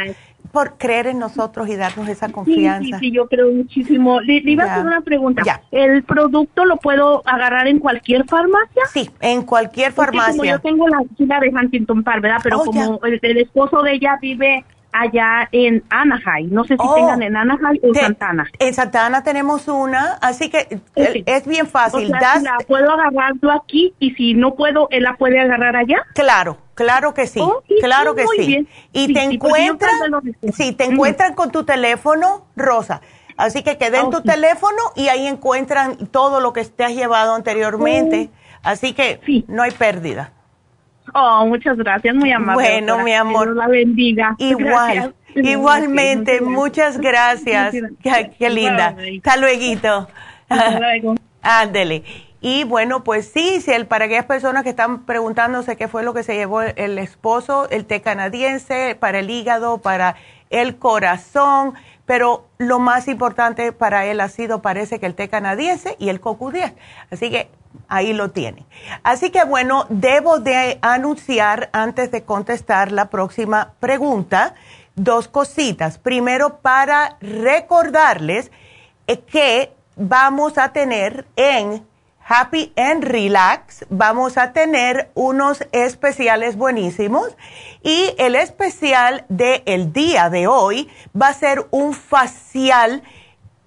por 0.53 0.79
creer 0.79 1.07
en 1.09 1.18
nosotros 1.18 1.68
y 1.68 1.76
darnos 1.76 2.09
esa 2.09 2.31
confianza. 2.31 2.99
Sí, 2.99 3.07
sí, 3.07 3.12
yo 3.12 3.26
creo 3.29 3.51
muchísimo. 3.53 4.20
Le, 4.20 4.43
iba 4.45 4.64
a 4.64 4.72
hacer 4.72 4.87
una 4.87 5.01
pregunta. 5.01 5.43
¿El 5.70 6.03
producto 6.03 6.64
lo 6.64 6.76
puedo 6.79 7.22
agarrar 7.26 7.66
en 7.68 7.79
cualquier 7.79 8.24
farmacia? 8.24 8.83
Sí, 8.93 9.11
en 9.20 9.43
cualquier 9.43 9.93
farmacia. 9.93 10.33
como 10.33 10.45
yo 10.45 10.59
tengo 10.61 10.89
la 10.89 11.03
fila 11.16 11.41
de 11.41 11.49
Huntington 11.51 12.03
Park, 12.03 12.22
¿verdad? 12.22 12.41
Pero 12.43 12.61
oh, 12.61 12.64
como 12.64 13.01
el, 13.05 13.39
esposo 13.39 13.83
de 13.83 13.93
ella 13.93 14.18
vive 14.20 14.64
allá 14.93 15.49
en 15.53 15.84
Anaheim. 15.91 16.51
No 16.51 16.64
sé 16.64 16.74
si 16.74 16.86
oh, 16.86 16.95
tengan 16.95 17.22
en 17.22 17.36
Anaheim 17.36 17.80
o 17.82 17.89
en 17.89 17.95
Santana. 17.95 18.47
En 18.59 18.74
Santana 18.74 19.22
tenemos 19.22 19.68
una, 19.68 20.14
así 20.20 20.51
que 20.51 20.80
es 20.95 21.47
bien 21.47 21.66
fácil. 21.66 22.05
O 22.14 22.18
sea, 22.18 22.41
la 22.41 22.57
puedo 22.66 22.91
agarrarlo 22.91 23.53
aquí 23.53 23.95
y 23.99 24.12
si 24.14 24.34
no 24.34 24.55
puedo, 24.55 24.89
él 24.91 25.03
la 25.05 25.16
puede 25.16 25.41
agarrar 25.41 25.76
allá. 25.76 26.05
Claro, 26.14 26.59
claro 26.74 27.14
que 27.14 27.26
sí, 27.26 27.41
oh, 27.41 27.62
claro 27.80 28.14
que 28.14 28.24
sí. 28.36 28.68
Y 28.93 29.12
te 29.12 29.22
encuentran, 29.22 29.93
sí, 30.53 30.72
te 30.72 30.84
encuentran 30.84 31.34
con 31.34 31.51
tu 31.51 31.64
teléfono, 31.64 32.47
Rosa. 32.57 33.01
Así 33.36 33.62
que 33.62 33.78
quede 33.78 33.99
en 33.99 34.07
oh, 34.07 34.11
tu 34.11 34.22
teléfono 34.22 34.78
y 34.97 35.09
ahí 35.09 35.26
encuentran 35.26 36.09
todo 36.09 36.41
lo 36.41 36.53
que 36.53 36.64
te 36.64 36.84
has 36.84 36.93
llevado 36.93 37.34
anteriormente. 37.34 38.30
Así 38.62 38.95
que 38.95 39.20
no 39.47 39.62
hay 39.62 39.70
pérdida. 39.70 40.32
Oh, 41.14 41.46
muchas 41.46 41.76
gracias, 41.76 42.14
muy 42.14 42.32
amable. 42.32 42.62
Bueno, 42.62 42.98
mi 42.98 43.12
amor. 43.12 43.54
la 43.54 43.66
bendiga. 43.68 44.34
Igual, 44.38 45.14
igualmente, 45.34 46.40
muchas 46.40 46.98
gracias. 46.98 47.74
Qué, 48.02 48.50
linda. 48.50 48.96
Hasta 49.16 49.36
luego. 49.36 50.09
Hasta 50.48 50.78
luego. 50.78 51.14
Ándele. 51.42 52.04
Y 52.40 52.64
bueno, 52.64 53.02
pues 53.02 53.28
sí, 53.28 53.61
si 53.61 53.72
el, 53.72 53.86
para 53.86 54.04
aquellas 54.04 54.26
personas 54.26 54.62
que 54.62 54.70
están 54.70 55.04
preguntándose 55.04 55.76
qué 55.76 55.88
fue 55.88 56.04
lo 56.04 56.14
que 56.14 56.22
se 56.22 56.36
llevó 56.36 56.62
el 56.62 56.98
esposo, 56.98 57.68
el 57.70 57.84
té 57.84 58.00
canadiense, 58.00 58.96
para 58.98 59.18
el 59.18 59.28
hígado, 59.28 59.78
para 59.78 60.14
el 60.50 60.76
corazón, 60.76 61.74
pero 62.06 62.46
lo 62.59 62.78
más 62.78 63.09
importante 63.09 63.72
para 63.72 64.06
él 64.06 64.20
ha 64.20 64.28
sido, 64.28 64.62
parece 64.62 65.00
que 65.00 65.06
el 65.06 65.14
té 65.14 65.28
canadiense 65.28 65.96
y 65.98 66.11
el 66.11 66.20
cocu 66.20 66.52
10. 66.52 66.72
Así 67.11 67.28
que 67.30 67.48
ahí 67.89 68.12
lo 68.12 68.31
tienen. 68.31 68.64
Así 69.03 69.31
que 69.31 69.45
bueno, 69.45 69.87
debo 69.89 70.39
de 70.39 70.79
anunciar 70.83 71.71
antes 71.73 72.11
de 72.11 72.25
contestar 72.25 72.93
la 72.93 73.07
próxima 73.07 73.73
pregunta 73.81 74.55
dos 74.95 75.29
cositas. 75.29 75.99
Primero, 75.99 76.59
para 76.59 77.16
recordarles 77.21 78.51
eh, 79.07 79.21
que 79.21 79.73
vamos 79.97 80.59
a 80.59 80.73
tener 80.73 81.27
en 81.37 81.87
Happy 82.31 82.75
and 82.77 83.05
Relax, 83.05 83.87
vamos 83.89 84.37
a 84.37 84.53
tener 84.53 85.11
unos 85.14 85.64
especiales 85.73 86.57
buenísimos 86.57 87.35
y 87.83 88.14
el 88.19 88.35
especial 88.35 89.25
del 89.31 89.62
el 89.64 89.93
día 89.95 90.29
de 90.29 90.47
hoy 90.47 90.91
va 91.21 91.29
a 91.29 91.35
ser 91.35 91.66
un 91.71 91.95
facial 91.95 93.03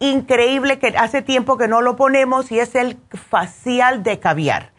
increíble 0.02 0.80
que 0.80 0.88
hace 0.98 1.22
tiempo 1.22 1.58
que 1.58 1.70
no 1.70 1.82
lo 1.82 1.96
ponemos 1.96 2.52
y 2.52 2.60
es 2.60 2.76
el 2.76 2.98
facial 3.30 4.04
de 4.04 4.20
caviar. 4.20 4.74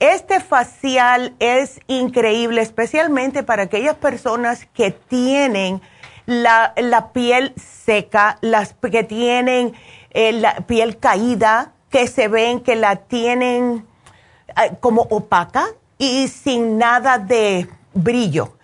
Este 0.00 0.40
facial 0.40 1.34
es 1.38 1.80
increíble, 1.86 2.60
especialmente 2.60 3.42
para 3.42 3.62
aquellas 3.62 3.94
personas 3.94 4.66
que 4.74 4.90
tienen 4.90 5.80
la, 6.26 6.74
piel 7.12 7.54
seca, 7.56 8.36
las 8.40 8.74
que 8.74 9.04
tienen 9.04 9.72
eh, 10.10 10.32
la 10.32 10.56
piel 10.66 10.98
caída, 10.98 11.72
que 11.90 12.08
se 12.08 12.28
ven 12.28 12.60
que 12.60 12.74
la 12.74 12.96
tienen 12.96 13.86
eh, 14.48 14.72
como 14.80 15.02
opaca 15.02 15.66
y 15.96 16.26
sin 16.26 16.76
nada 16.76 17.18
de 17.18 17.68
brillo 17.94 18.56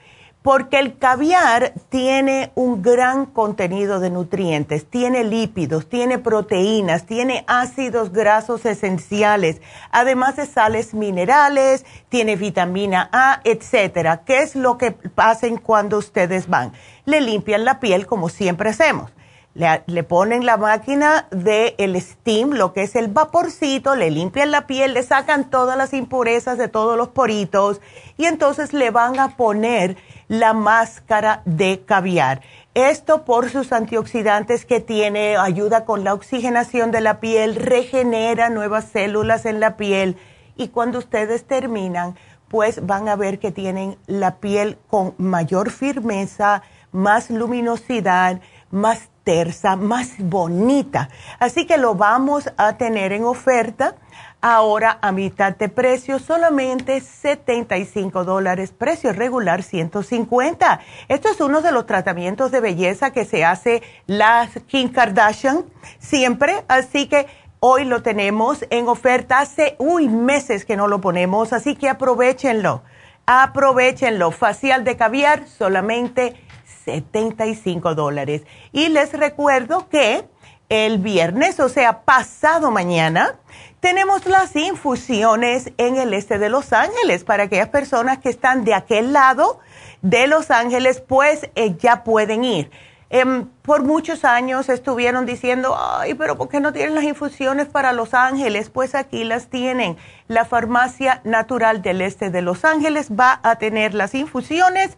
porque 0.42 0.78
el 0.78 0.96
caviar 0.96 1.74
tiene 1.90 2.50
un 2.54 2.80
gran 2.80 3.26
contenido 3.26 4.00
de 4.00 4.10
nutrientes, 4.10 4.86
tiene 4.88 5.22
lípidos, 5.22 5.88
tiene 5.88 6.18
proteínas, 6.18 7.04
tiene 7.04 7.44
ácidos 7.46 8.10
grasos 8.10 8.64
esenciales, 8.64 9.60
además 9.90 10.36
de 10.36 10.46
sales 10.46 10.94
minerales, 10.94 11.84
tiene 12.08 12.36
vitamina 12.36 13.10
A, 13.12 13.40
etcétera. 13.44 14.22
¿Qué 14.24 14.42
es 14.42 14.56
lo 14.56 14.78
que 14.78 14.96
hacen 15.16 15.58
cuando 15.58 15.98
ustedes 15.98 16.48
van? 16.48 16.72
Le 17.04 17.20
limpian 17.20 17.64
la 17.64 17.78
piel 17.78 18.06
como 18.06 18.30
siempre 18.30 18.70
hacemos. 18.70 19.12
Le, 19.52 20.04
ponen 20.04 20.46
la 20.46 20.56
máquina 20.56 21.26
del 21.32 21.74
el 21.76 22.00
steam, 22.00 22.52
lo 22.52 22.72
que 22.72 22.82
es 22.82 22.94
el 22.94 23.08
vaporcito, 23.08 23.96
le 23.96 24.08
limpian 24.08 24.52
la 24.52 24.68
piel, 24.68 24.94
le 24.94 25.02
sacan 25.02 25.50
todas 25.50 25.76
las 25.76 25.92
impurezas 25.92 26.56
de 26.56 26.68
todos 26.68 26.96
los 26.96 27.08
poritos 27.08 27.80
y 28.16 28.26
entonces 28.26 28.72
le 28.72 28.92
van 28.92 29.18
a 29.18 29.36
poner 29.36 29.96
la 30.30 30.52
máscara 30.52 31.42
de 31.44 31.82
caviar. 31.84 32.40
Esto 32.74 33.24
por 33.24 33.50
sus 33.50 33.72
antioxidantes 33.72 34.64
que 34.64 34.78
tiene, 34.78 35.36
ayuda 35.36 35.84
con 35.84 36.04
la 36.04 36.14
oxigenación 36.14 36.92
de 36.92 37.00
la 37.00 37.18
piel, 37.18 37.56
regenera 37.56 38.48
nuevas 38.48 38.84
células 38.84 39.44
en 39.44 39.58
la 39.58 39.76
piel 39.76 40.16
y 40.56 40.68
cuando 40.68 41.00
ustedes 41.00 41.48
terminan, 41.48 42.14
pues 42.46 42.86
van 42.86 43.08
a 43.08 43.16
ver 43.16 43.40
que 43.40 43.50
tienen 43.50 43.98
la 44.06 44.36
piel 44.36 44.78
con 44.86 45.14
mayor 45.18 45.72
firmeza, 45.72 46.62
más 46.92 47.28
luminosidad, 47.30 48.40
más 48.70 49.08
tersa, 49.24 49.74
más 49.74 50.12
bonita. 50.18 51.08
Así 51.40 51.66
que 51.66 51.76
lo 51.76 51.96
vamos 51.96 52.52
a 52.56 52.76
tener 52.76 53.12
en 53.12 53.24
oferta 53.24 53.96
ahora 54.40 54.98
a 55.02 55.12
mitad 55.12 55.54
de 55.56 55.68
precio, 55.68 56.18
solamente 56.18 57.00
75 57.00 58.24
dólares, 58.24 58.72
precio 58.72 59.12
regular 59.12 59.62
150. 59.62 60.80
Esto 61.08 61.28
es 61.28 61.40
uno 61.40 61.60
de 61.60 61.72
los 61.72 61.86
tratamientos 61.86 62.50
de 62.50 62.60
belleza 62.60 63.12
que 63.12 63.24
se 63.24 63.44
hace 63.44 63.82
la 64.06 64.48
Kim 64.66 64.90
Kardashian 64.90 65.64
siempre, 65.98 66.64
así 66.68 67.06
que 67.06 67.26
hoy 67.60 67.84
lo 67.84 68.02
tenemos 68.02 68.64
en 68.70 68.88
oferta. 68.88 69.40
Hace, 69.40 69.76
uy, 69.78 70.08
meses 70.08 70.64
que 70.64 70.76
no 70.76 70.88
lo 70.88 71.00
ponemos, 71.00 71.52
así 71.52 71.76
que 71.76 71.88
aprovechenlo, 71.88 72.82
aprovechenlo. 73.26 74.30
Facial 74.30 74.84
de 74.84 74.96
caviar, 74.96 75.46
solamente 75.46 76.34
75 76.84 77.94
dólares. 77.94 78.42
Y 78.72 78.88
les 78.88 79.12
recuerdo 79.12 79.88
que 79.88 80.24
el 80.70 80.98
viernes, 80.98 81.60
o 81.60 81.68
sea, 81.68 82.02
pasado 82.02 82.70
mañana, 82.70 83.34
tenemos 83.80 84.24
las 84.26 84.54
infusiones 84.54 85.72
en 85.78 85.96
el 85.96 86.14
este 86.14 86.38
de 86.38 86.48
Los 86.48 86.72
Ángeles 86.72 87.24
para 87.24 87.44
aquellas 87.44 87.68
personas 87.68 88.18
que 88.18 88.28
están 88.28 88.64
de 88.64 88.72
aquel 88.74 89.12
lado 89.12 89.58
de 90.00 90.28
Los 90.28 90.50
Ángeles, 90.50 91.02
pues 91.06 91.50
eh, 91.56 91.76
ya 91.76 92.04
pueden 92.04 92.44
ir. 92.44 92.70
Em, 93.12 93.48
por 93.62 93.82
muchos 93.82 94.24
años 94.24 94.68
estuvieron 94.68 95.26
diciendo, 95.26 95.76
ay, 95.76 96.14
pero 96.14 96.38
¿por 96.38 96.48
qué 96.48 96.60
no 96.60 96.72
tienen 96.72 96.94
las 96.94 97.02
infusiones 97.02 97.66
para 97.66 97.92
Los 97.92 98.14
Ángeles? 98.14 98.70
Pues 98.70 98.94
aquí 98.94 99.24
las 99.24 99.48
tienen. 99.48 99.96
La 100.28 100.44
Farmacia 100.44 101.20
Natural 101.24 101.82
del 101.82 102.02
Este 102.02 102.30
de 102.30 102.42
Los 102.42 102.64
Ángeles 102.64 103.10
va 103.10 103.40
a 103.42 103.56
tener 103.56 103.94
las 103.94 104.14
infusiones 104.14 104.96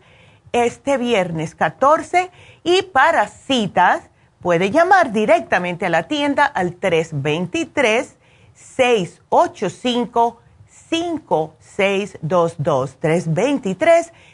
este 0.52 0.98
viernes 0.98 1.54
14 1.54 2.30
y 2.62 2.82
para 2.82 3.26
citas 3.28 4.10
puede 4.42 4.70
llamar 4.70 5.12
directamente 5.12 5.86
a 5.86 5.90
la 5.90 6.02
tienda 6.02 6.44
al 6.44 6.74
323 6.74 8.16
685-5622. 8.56 10.32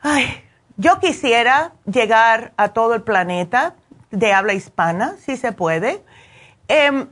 ay, 0.00 0.24
yo 0.78 0.98
quisiera 1.00 1.72
llegar 1.84 2.54
a 2.56 2.68
todo 2.68 2.94
el 2.94 3.02
planeta 3.02 3.74
de 4.10 4.32
habla 4.32 4.54
hispana, 4.54 5.16
si 5.18 5.36
se 5.36 5.52
puede. 5.52 6.02
Em, 6.66 7.08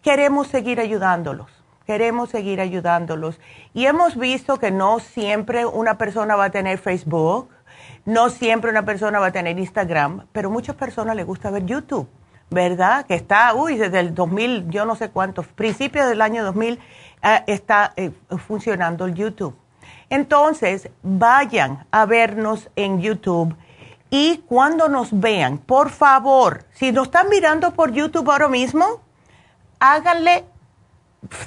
queremos 0.00 0.46
seguir 0.46 0.80
ayudándolos, 0.80 1.50
queremos 1.84 2.30
seguir 2.30 2.62
ayudándolos. 2.62 3.38
Y 3.74 3.84
hemos 3.84 4.16
visto 4.16 4.58
que 4.58 4.70
no 4.70 5.00
siempre 5.00 5.66
una 5.66 5.98
persona 5.98 6.34
va 6.34 6.46
a 6.46 6.50
tener 6.50 6.78
Facebook, 6.78 7.50
no 8.06 8.30
siempre 8.30 8.70
una 8.70 8.86
persona 8.86 9.18
va 9.18 9.26
a 9.26 9.32
tener 9.32 9.58
Instagram, 9.58 10.28
pero 10.32 10.48
muchas 10.48 10.76
personas 10.76 11.14
les 11.14 11.26
gusta 11.26 11.50
ver 11.50 11.66
YouTube, 11.66 12.08
¿verdad? 12.48 13.04
Que 13.04 13.16
está, 13.16 13.52
uy, 13.52 13.76
desde 13.76 14.00
el 14.00 14.14
2000, 14.14 14.70
yo 14.70 14.86
no 14.86 14.96
sé 14.96 15.10
cuántos, 15.10 15.46
principios 15.48 16.08
del 16.08 16.22
año 16.22 16.42
2000 16.42 16.72
eh, 16.72 16.78
está 17.46 17.92
eh, 17.96 18.10
funcionando 18.46 19.06
el 19.06 19.14
YouTube. 19.14 19.56
Entonces, 20.10 20.90
vayan 21.02 21.86
a 21.90 22.06
vernos 22.06 22.70
en 22.76 23.00
YouTube 23.00 23.56
y 24.10 24.44
cuando 24.46 24.88
nos 24.88 25.18
vean, 25.18 25.58
por 25.58 25.90
favor, 25.90 26.64
si 26.72 26.92
nos 26.92 27.06
están 27.06 27.28
mirando 27.28 27.72
por 27.72 27.90
YouTube 27.90 28.30
ahora 28.30 28.48
mismo, 28.48 29.00
háganle 29.80 30.44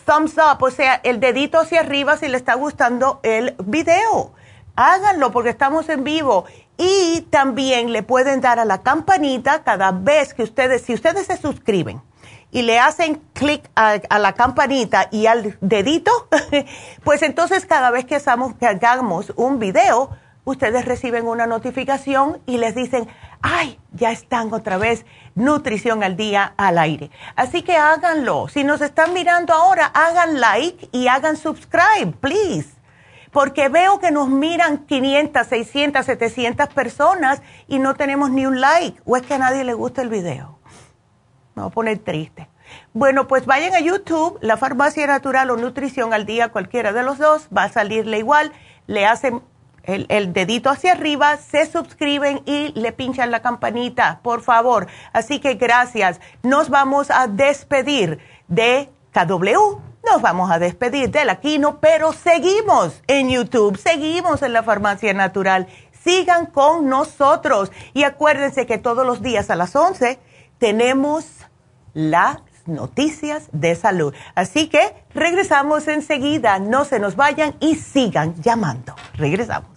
thumbs 0.06 0.36
up, 0.38 0.62
o 0.62 0.72
sea, 0.72 0.96
el 0.96 1.20
dedito 1.20 1.60
hacia 1.60 1.80
arriba 1.80 2.18
si 2.18 2.28
le 2.28 2.36
está 2.36 2.56
gustando 2.56 3.20
el 3.24 3.56
video. 3.64 4.34
Háganlo 4.76 5.32
porque 5.32 5.50
estamos 5.50 5.88
en 5.90 6.04
vivo. 6.04 6.46
Y 6.78 7.22
también 7.30 7.92
le 7.92 8.04
pueden 8.04 8.42
dar 8.42 8.60
a 8.60 8.66
la 8.66 8.84
campanita 8.84 9.64
cada 9.64 9.92
vez 9.92 10.34
que 10.34 10.44
ustedes, 10.44 10.84
si 10.84 10.94
ustedes 10.94 11.28
se 11.28 11.38
suscriben 11.38 12.02
y 12.52 12.62
le 12.62 12.80
hacen 12.80 13.22
clic 13.34 13.70
a, 13.76 14.00
la 14.20 14.34
campanita 14.34 15.10
y 15.12 15.26
al 15.26 15.58
dedito, 15.62 16.12
pues 17.04 17.22
entonces 17.22 17.66
cada 17.66 17.92
vez 17.92 18.06
que, 18.06 18.16
hagamos, 18.16 18.56
que 18.56 18.68
hagamos 18.68 19.34
un 19.36 19.60
video, 19.60 20.10
ustedes 20.46 20.86
reciben 20.86 21.28
una 21.28 21.46
notificación 21.46 22.40
y 22.46 22.58
les 22.58 22.74
dicen, 22.74 23.08
ay, 23.42 23.80
ya 23.92 24.12
están 24.12 24.54
otra 24.54 24.78
vez 24.78 25.06
nutrición 25.36 26.04
al 26.04 26.16
día 26.16 26.54
al 26.58 26.78
aire. 26.78 27.12
Así 27.36 27.64
que 27.64 27.76
háganlo. 27.76 28.48
Si 28.48 28.64
nos 28.64 28.82
están 28.82 29.14
mirando 29.14 29.54
ahora, 29.54 29.86
hagan 29.88 30.40
like 30.40 30.90
y 30.92 31.08
hagan 31.08 31.36
subscribe, 31.36 32.14
please. 32.22 32.70
Porque 33.32 33.68
veo 33.68 34.00
que 34.00 34.10
nos 34.10 34.30
miran 34.30 34.86
500, 34.86 35.46
600, 35.46 36.06
700 36.06 36.70
personas 36.70 37.42
y 37.68 37.80
no 37.80 37.96
tenemos 37.96 38.32
ni 38.32 38.46
un 38.46 38.62
like. 38.62 39.00
¿O 39.06 39.18
es 39.18 39.24
que 39.24 39.34
a 39.34 39.38
nadie 39.38 39.64
le 39.64 39.74
gusta 39.74 40.02
el 40.02 40.10
video? 40.10 40.57
Me 41.58 41.64
voy 41.64 41.72
a 41.72 41.74
poner 41.74 41.98
triste. 41.98 42.48
Bueno, 42.94 43.28
pues 43.28 43.48
vayan 43.48 43.74
a 43.74 43.80
YouTube, 43.80 44.38
la 44.42 44.58
farmacia 44.58 45.08
natural 45.08 45.50
o 45.50 45.58
nutrición 45.58 46.14
al 46.14 46.28
día, 46.28 46.50
cualquiera 46.50 46.94
de 46.94 47.02
los 47.02 47.18
dos, 47.18 47.48
va 47.56 47.64
a 47.64 47.70
salirle 47.70 48.20
igual. 48.20 48.52
Le 48.86 49.08
hacen 49.08 49.42
el, 49.82 50.34
dedito 50.34 50.70
hacia 50.70 50.92
arriba, 50.92 51.36
se 51.38 51.66
suscriben 51.66 52.44
y 52.46 52.80
le 52.80 52.92
pinchan 52.92 53.32
la 53.32 53.42
campanita, 53.42 54.20
por 54.22 54.44
favor. 54.44 54.86
Así 55.14 55.40
que 55.40 55.56
gracias. 55.56 56.22
Nos 56.44 56.70
vamos 56.70 57.10
a 57.10 57.26
despedir 57.26 58.20
de 58.48 58.92
KW. 59.12 59.80
Nos 60.06 60.22
vamos 60.22 60.52
a 60.52 60.60
despedir 60.60 61.10
de 61.10 61.26
la 61.26 61.42
pero 61.82 62.14
seguimos 62.14 63.02
en 63.08 63.30
YouTube, 63.30 63.78
seguimos 63.78 64.44
en 64.44 64.54
la 64.54 64.62
Farmacia 64.62 65.12
Natural. 65.16 65.66
Sigan 66.04 66.46
con 66.46 66.88
nosotros 66.88 67.72
y 67.96 68.04
acuérdense 68.04 68.68
que 68.68 68.78
todos 68.78 69.08
los 69.08 69.24
días 69.24 69.50
a 69.50 69.56
las 69.56 69.76
11 69.76 70.20
tenemos 70.60 71.47
las 71.98 72.38
noticias 72.68 73.50
de 73.52 73.76
salud. 73.76 74.14
Así 74.36 74.68
que 74.68 74.94
regresamos 75.16 75.88
enseguida, 75.88 76.60
no 76.60 76.86
se 76.86 77.00
nos 77.00 77.16
vayan 77.16 77.56
y 77.60 77.76
sigan 77.76 78.36
llamando. 78.42 78.96
Regresamos. 79.16 79.77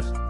podcast. 0.00 0.29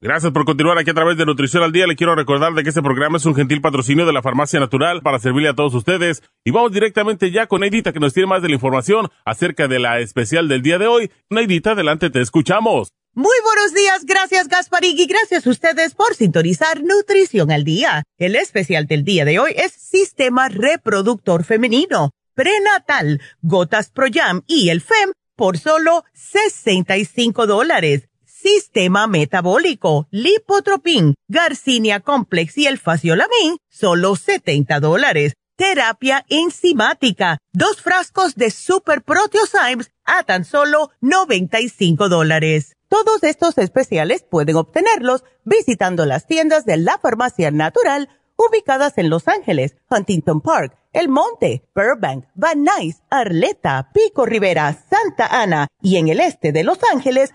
Gracias 0.00 0.30
por 0.30 0.44
continuar 0.44 0.78
aquí 0.78 0.90
a 0.90 0.94
través 0.94 1.16
de 1.16 1.26
Nutrición 1.26 1.64
al 1.64 1.72
Día. 1.72 1.88
Le 1.88 1.96
quiero 1.96 2.14
recordar 2.14 2.54
de 2.54 2.62
que 2.62 2.68
este 2.68 2.82
programa 2.82 3.16
es 3.16 3.26
un 3.26 3.34
gentil 3.34 3.60
patrocinio 3.60 4.06
de 4.06 4.12
la 4.12 4.22
Farmacia 4.22 4.60
Natural 4.60 5.02
para 5.02 5.18
servirle 5.18 5.48
a 5.48 5.54
todos 5.54 5.74
ustedes. 5.74 6.22
Y 6.44 6.52
vamos 6.52 6.70
directamente 6.70 7.32
ya 7.32 7.48
con 7.48 7.62
Neidita 7.62 7.92
que 7.92 7.98
nos 7.98 8.14
tiene 8.14 8.28
más 8.28 8.40
de 8.40 8.48
la 8.48 8.54
información 8.54 9.08
acerca 9.24 9.66
de 9.66 9.80
la 9.80 9.98
especial 9.98 10.46
del 10.46 10.62
día 10.62 10.78
de 10.78 10.86
hoy. 10.86 11.10
Neidita, 11.30 11.72
adelante, 11.72 12.10
te 12.10 12.20
escuchamos. 12.20 12.92
Muy 13.12 13.34
buenos 13.42 13.74
días, 13.74 14.04
gracias 14.04 14.46
Gasparig 14.46 15.00
y 15.00 15.06
gracias 15.06 15.44
a 15.44 15.50
ustedes 15.50 15.96
por 15.96 16.14
sintonizar 16.14 16.80
Nutrición 16.80 17.50
al 17.50 17.64
Día. 17.64 18.04
El 18.18 18.36
especial 18.36 18.86
del 18.86 19.02
día 19.02 19.24
de 19.24 19.40
hoy 19.40 19.52
es 19.56 19.72
Sistema 19.72 20.48
Reproductor 20.48 21.42
Femenino, 21.42 22.12
Prenatal, 22.34 23.20
Gotas 23.42 23.90
Pro 23.90 24.06
Jam 24.12 24.42
y 24.46 24.68
el 24.68 24.80
FEM 24.80 25.10
por 25.34 25.58
solo 25.58 26.04
65 26.12 27.48
dólares 27.48 28.08
Sistema 28.40 29.08
Metabólico, 29.08 30.06
Lipotropin, 30.12 31.14
Garcinia 31.26 31.98
Complex 31.98 32.56
y 32.56 32.66
el 32.66 32.78
Faciolamin, 32.78 33.58
solo 33.68 34.14
70 34.14 34.78
dólares. 34.78 35.32
Terapia 35.56 36.24
enzimática, 36.28 37.38
dos 37.52 37.82
frascos 37.82 38.36
de 38.36 38.52
Super 38.52 39.02
Proteosymes 39.02 39.90
a 40.04 40.22
tan 40.22 40.44
solo 40.44 40.92
95 41.00 42.08
dólares. 42.08 42.74
Todos 42.88 43.24
estos 43.24 43.58
especiales 43.58 44.22
pueden 44.22 44.54
obtenerlos 44.54 45.24
visitando 45.44 46.06
las 46.06 46.28
tiendas 46.28 46.64
de 46.64 46.76
la 46.76 46.96
Farmacia 46.98 47.50
Natural 47.50 48.08
ubicadas 48.36 48.98
en 48.98 49.10
Los 49.10 49.26
Ángeles, 49.26 49.74
Huntington 49.90 50.40
Park, 50.40 50.78
El 50.92 51.08
Monte, 51.08 51.64
Burbank, 51.74 52.26
Van 52.36 52.62
Nuys, 52.62 53.02
Arleta, 53.10 53.90
Pico 53.92 54.26
Rivera, 54.26 54.72
Santa 54.88 55.26
Ana 55.26 55.66
y 55.82 55.96
en 55.96 56.06
el 56.06 56.20
este 56.20 56.52
de 56.52 56.62
Los 56.62 56.78
Ángeles 56.92 57.34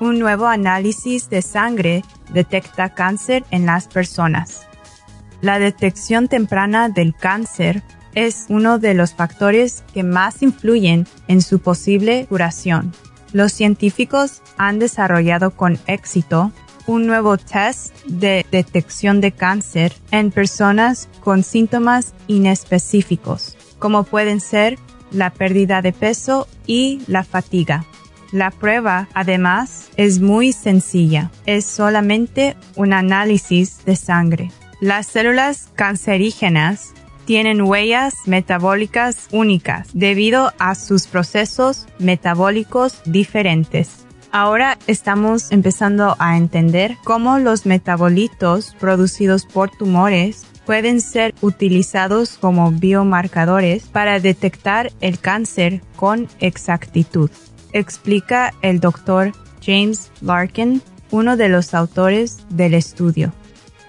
Un 0.00 0.18
nuevo 0.18 0.46
análisis 0.46 1.30
de 1.30 1.42
sangre 1.42 2.02
detecta 2.32 2.94
cáncer 2.94 3.44
en 3.50 3.66
las 3.66 3.86
personas. 3.86 4.66
La 5.42 5.58
detección 5.58 6.28
temprana 6.28 6.88
del 6.88 7.14
cáncer 7.14 7.82
es 8.14 8.46
uno 8.48 8.78
de 8.78 8.94
los 8.94 9.14
factores 9.14 9.84
que 9.94 10.02
más 10.02 10.42
influyen 10.42 11.06
en 11.28 11.42
su 11.42 11.60
posible 11.60 12.26
curación. 12.28 12.92
Los 13.32 13.52
científicos 13.52 14.42
han 14.58 14.78
desarrollado 14.78 15.52
con 15.52 15.78
éxito 15.86 16.50
un 16.86 17.06
nuevo 17.06 17.36
test 17.38 17.94
de 18.06 18.44
detección 18.50 19.20
de 19.20 19.32
cáncer 19.32 19.94
en 20.10 20.32
personas 20.32 21.08
con 21.20 21.44
síntomas 21.44 22.14
inespecíficos, 22.26 23.56
como 23.78 24.02
pueden 24.02 24.40
ser 24.40 24.78
la 25.12 25.30
pérdida 25.30 25.82
de 25.82 25.92
peso 25.92 26.48
y 26.66 27.02
la 27.06 27.22
fatiga. 27.22 27.84
La 28.32 28.50
prueba, 28.50 29.08
además, 29.14 29.89
es 30.00 30.18
muy 30.18 30.52
sencilla. 30.52 31.30
Es 31.44 31.66
solamente 31.66 32.56
un 32.74 32.94
análisis 32.94 33.84
de 33.84 33.96
sangre. 33.96 34.50
Las 34.80 35.06
células 35.06 35.68
cancerígenas 35.74 36.94
tienen 37.26 37.60
huellas 37.60 38.14
metabólicas 38.24 39.28
únicas 39.30 39.88
debido 39.92 40.54
a 40.58 40.74
sus 40.74 41.06
procesos 41.06 41.86
metabólicos 41.98 43.02
diferentes. 43.04 44.06
Ahora 44.32 44.78
estamos 44.86 45.52
empezando 45.52 46.16
a 46.18 46.38
entender 46.38 46.96
cómo 47.04 47.38
los 47.38 47.66
metabolitos 47.66 48.74
producidos 48.80 49.44
por 49.44 49.70
tumores 49.70 50.46
pueden 50.64 51.02
ser 51.02 51.34
utilizados 51.42 52.38
como 52.38 52.72
biomarcadores 52.72 53.82
para 53.82 54.18
detectar 54.18 54.92
el 55.02 55.18
cáncer 55.18 55.82
con 55.96 56.26
exactitud, 56.38 57.30
explica 57.74 58.54
el 58.62 58.80
doctor 58.80 59.32
James 59.60 60.10
Larkin, 60.20 60.82
uno 61.10 61.36
de 61.36 61.48
los 61.48 61.74
autores 61.74 62.38
del 62.50 62.74
estudio. 62.74 63.32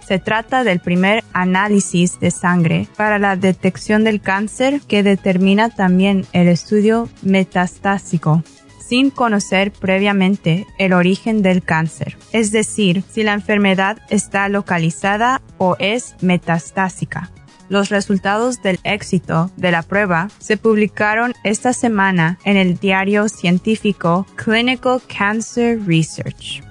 Se 0.06 0.20
trata 0.20 0.64
del 0.64 0.80
primer 0.80 1.24
análisis 1.32 2.20
de 2.20 2.32
sangre 2.32 2.88
para 2.98 3.20
la 3.20 3.36
detección 3.36 4.04
del 4.04 4.20
cáncer 4.20 4.82
que 4.82 5.04
determina 5.04 5.70
también 5.70 6.26
el 6.34 6.48
estudio 6.48 7.08
metastásico 7.22 8.44
sin 8.92 9.10
conocer 9.10 9.72
previamente 9.72 10.68
el 10.78 10.92
origen 10.92 11.42
del 11.42 11.64
cáncer, 11.64 12.18
es 12.34 12.52
decir, 12.52 13.06
si 13.10 13.24
la 13.24 13.32
enfermedad 13.32 14.00
está 14.10 14.50
localizada 14.50 15.42
o 15.58 15.78
es 15.80 16.16
metastásica. 16.20 17.32
Los 17.72 17.88
resultados 17.88 18.62
del 18.62 18.82
éxito 18.84 19.50
de 19.56 19.72
la 19.72 19.82
prueba 19.82 20.28
se 20.40 20.58
publicaron 20.58 21.34
esta 21.46 21.72
semana 21.72 22.38
en 22.44 22.58
el 22.58 22.78
diario 22.78 23.30
científico 23.30 24.28
Clinical 24.36 25.02
Cancer 25.08 25.80
Research. 25.88 26.71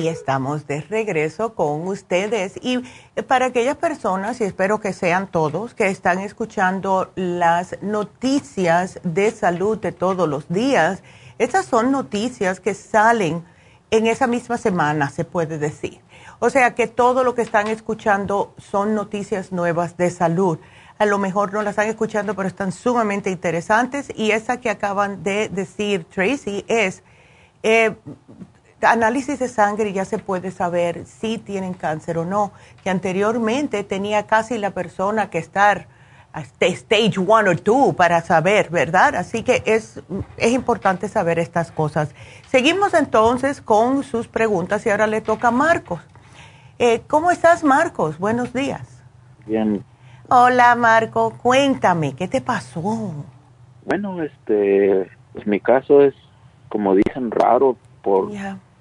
Y 0.00 0.08
estamos 0.08 0.66
de 0.66 0.80
regreso 0.80 1.54
con 1.54 1.86
ustedes. 1.86 2.54
Y 2.62 2.78
para 3.28 3.46
aquellas 3.46 3.76
personas, 3.76 4.40
y 4.40 4.44
espero 4.44 4.80
que 4.80 4.92
sean 4.92 5.30
todos, 5.30 5.74
que 5.74 5.88
están 5.88 6.18
escuchando 6.20 7.12
las 7.16 7.76
noticias 7.82 8.98
de 9.04 9.30
salud 9.30 9.78
de 9.78 9.92
todos 9.92 10.26
los 10.28 10.48
días, 10.48 11.02
estas 11.38 11.66
son 11.66 11.92
noticias 11.92 12.60
que 12.60 12.74
salen 12.74 13.44
en 13.90 14.06
esa 14.06 14.26
misma 14.26 14.56
semana, 14.56 15.10
se 15.10 15.24
puede 15.24 15.58
decir. 15.58 16.00
O 16.38 16.48
sea 16.48 16.74
que 16.74 16.86
todo 16.86 17.22
lo 17.22 17.34
que 17.34 17.42
están 17.42 17.68
escuchando 17.68 18.54
son 18.56 18.94
noticias 18.94 19.52
nuevas 19.52 19.98
de 19.98 20.10
salud. 20.10 20.58
A 20.98 21.04
lo 21.04 21.18
mejor 21.18 21.52
no 21.52 21.62
las 21.62 21.72
están 21.72 21.88
escuchando, 21.88 22.34
pero 22.34 22.48
están 22.48 22.72
sumamente 22.72 23.30
interesantes. 23.30 24.10
Y 24.16 24.30
esa 24.30 24.60
que 24.60 24.70
acaban 24.70 25.22
de 25.22 25.50
decir 25.50 26.04
Tracy 26.04 26.64
es 26.68 27.02
eh, 27.62 27.94
análisis 28.82 29.38
de 29.38 29.48
sangre 29.48 29.92
ya 29.92 30.04
se 30.04 30.18
puede 30.18 30.50
saber 30.50 31.06
si 31.06 31.38
tienen 31.38 31.74
cáncer 31.74 32.18
o 32.18 32.24
no, 32.24 32.52
que 32.82 32.90
anteriormente 32.90 33.84
tenía 33.84 34.26
casi 34.26 34.58
la 34.58 34.70
persona 34.70 35.30
que 35.30 35.38
estar 35.38 35.86
stage 36.34 37.18
one 37.18 37.50
o 37.50 37.56
two 37.56 37.92
para 37.94 38.20
saber, 38.20 38.70
¿verdad? 38.70 39.16
Así 39.16 39.42
que 39.42 39.62
es, 39.66 40.00
es 40.36 40.52
importante 40.52 41.08
saber 41.08 41.38
estas 41.38 41.72
cosas. 41.72 42.14
Seguimos 42.48 42.94
entonces 42.94 43.60
con 43.60 44.04
sus 44.04 44.28
preguntas 44.28 44.86
y 44.86 44.90
ahora 44.90 45.06
le 45.06 45.20
toca 45.20 45.48
a 45.48 45.50
Marcos. 45.50 46.00
Eh, 46.78 47.02
¿Cómo 47.08 47.30
estás, 47.30 47.64
Marcos? 47.64 48.18
Buenos 48.18 48.52
días. 48.52 49.02
Bien. 49.46 49.84
Hola, 50.28 50.74
Marco. 50.76 51.34
Cuéntame, 51.42 52.14
¿qué 52.14 52.28
te 52.28 52.40
pasó? 52.40 53.12
Bueno, 53.84 54.22
este, 54.22 55.10
pues 55.32 55.46
mi 55.46 55.58
caso 55.58 56.02
es, 56.02 56.14
como 56.68 56.94
dicen, 56.94 57.30
raro 57.32 57.76
por 58.02 58.30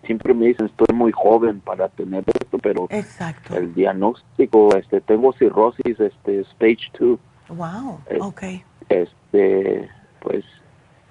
siempre 0.10 0.34
me 0.34 0.48
dicen 0.48 0.66
estoy 0.66 0.96
muy 0.96 1.12
joven 1.12 1.60
para 1.60 1.88
tener 1.88 2.24
esto, 2.42 2.58
pero 2.58 2.88
Exacto. 2.90 3.56
el 3.56 3.76
diagnóstico, 3.76 4.76
este, 4.76 5.02
tengo 5.02 5.34
cirrosis, 5.34 6.00
este, 6.00 6.40
stage 6.40 6.92
2. 7.00 7.20
Wow, 7.50 8.00
ok. 8.22 8.42
Este, 8.90 9.88
pues, 10.20 10.44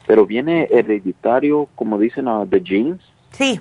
pero 0.04 0.26
viene 0.26 0.66
hereditario, 0.72 1.68
como 1.76 1.96
dicen, 1.96 2.26
uh, 2.26 2.44
the 2.44 2.60
genes. 2.60 3.00
Sí, 3.30 3.60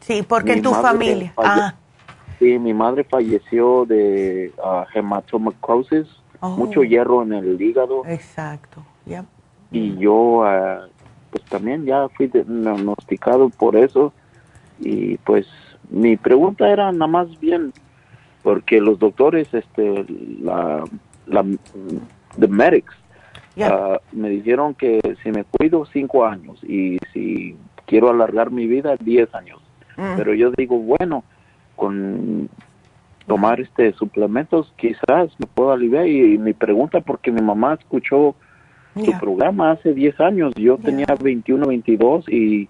sí, 0.00 0.24
porque 0.28 0.54
en 0.54 0.62
tu 0.62 0.72
familia. 0.72 1.32
Ah. 1.36 1.74
Sí, 2.40 2.58
mi 2.58 2.74
madre 2.74 3.04
falleció 3.04 3.84
de 3.86 4.52
uh, 4.58 4.82
hematomacrosis, 4.92 6.08
oh. 6.40 6.48
mucho 6.56 6.82
hierro 6.82 7.22
en 7.22 7.32
el 7.32 7.62
hígado. 7.62 8.02
Exacto, 8.06 8.84
ya. 9.06 9.24
Y 9.70 9.96
yo, 9.98 10.40
uh, 10.40 10.88
pues 11.30 11.44
también 11.44 11.84
ya 11.84 12.08
fui 12.08 12.26
diagnosticado 12.26 13.50
por 13.50 13.76
eso 13.76 14.12
y 14.80 15.16
pues 15.18 15.46
mi 15.90 16.16
pregunta 16.16 16.68
era 16.68 16.90
nada 16.92 17.06
más 17.06 17.40
bien 17.40 17.72
porque 18.42 18.80
los 18.80 18.98
doctores 18.98 19.52
este 19.52 20.04
la 20.40 20.84
la 21.26 21.44
the 22.38 22.48
medics 22.48 22.94
ah, 23.62 23.98
me 24.12 24.28
dijeron 24.30 24.74
que 24.74 25.00
si 25.22 25.30
me 25.30 25.44
cuido 25.44 25.86
cinco 25.86 26.26
años 26.26 26.62
y 26.64 26.98
si 27.12 27.56
quiero 27.86 28.10
alargar 28.10 28.50
mi 28.50 28.66
vida 28.66 28.96
diez 29.00 29.34
años. 29.34 29.60
Mm. 29.96 30.16
pero 30.16 30.34
yo 30.34 30.50
digo 30.50 30.76
bueno 30.76 31.22
con 31.76 32.48
tomar 33.26 33.60
este 33.60 33.92
suplementos 33.94 34.72
quizás 34.76 35.30
me 35.38 35.46
puedo 35.46 35.72
aliviar. 35.72 36.06
Y, 36.06 36.38
mi 36.38 36.52
pregunta 36.52 37.00
porque 37.00 37.30
mi 37.30 37.40
mamá 37.40 37.74
escuchó 37.74 38.34
su 38.94 39.18
programa 39.18 39.72
hace 39.72 39.92
10 39.92 40.20
años. 40.20 40.54
Yo 40.54 40.76
tenía 40.78 41.06
21 41.20 41.66
22 41.66 42.28
y 42.28 42.68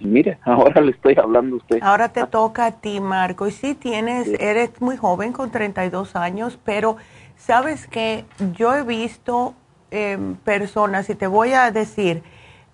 mire, 0.00 0.38
ahora 0.44 0.80
le 0.80 0.92
estoy 0.92 1.16
hablando 1.16 1.56
a 1.56 1.58
usted. 1.58 1.78
Ahora 1.82 2.08
te 2.10 2.26
toca 2.26 2.66
a 2.66 2.72
ti, 2.72 3.00
Marco. 3.00 3.46
Y 3.46 3.50
sí 3.52 3.74
tienes, 3.74 4.28
eres 4.40 4.80
muy 4.80 4.96
joven 4.96 5.32
con 5.32 5.50
32 5.50 6.16
años, 6.16 6.58
pero 6.64 6.96
Sabes 7.36 7.86
que 7.86 8.24
yo 8.52 8.74
he 8.74 8.82
visto 8.82 9.54
em, 9.90 10.36
personas, 10.36 11.08
y 11.10 11.14
te 11.14 11.26
voy 11.26 11.52
a 11.52 11.70
decir, 11.70 12.22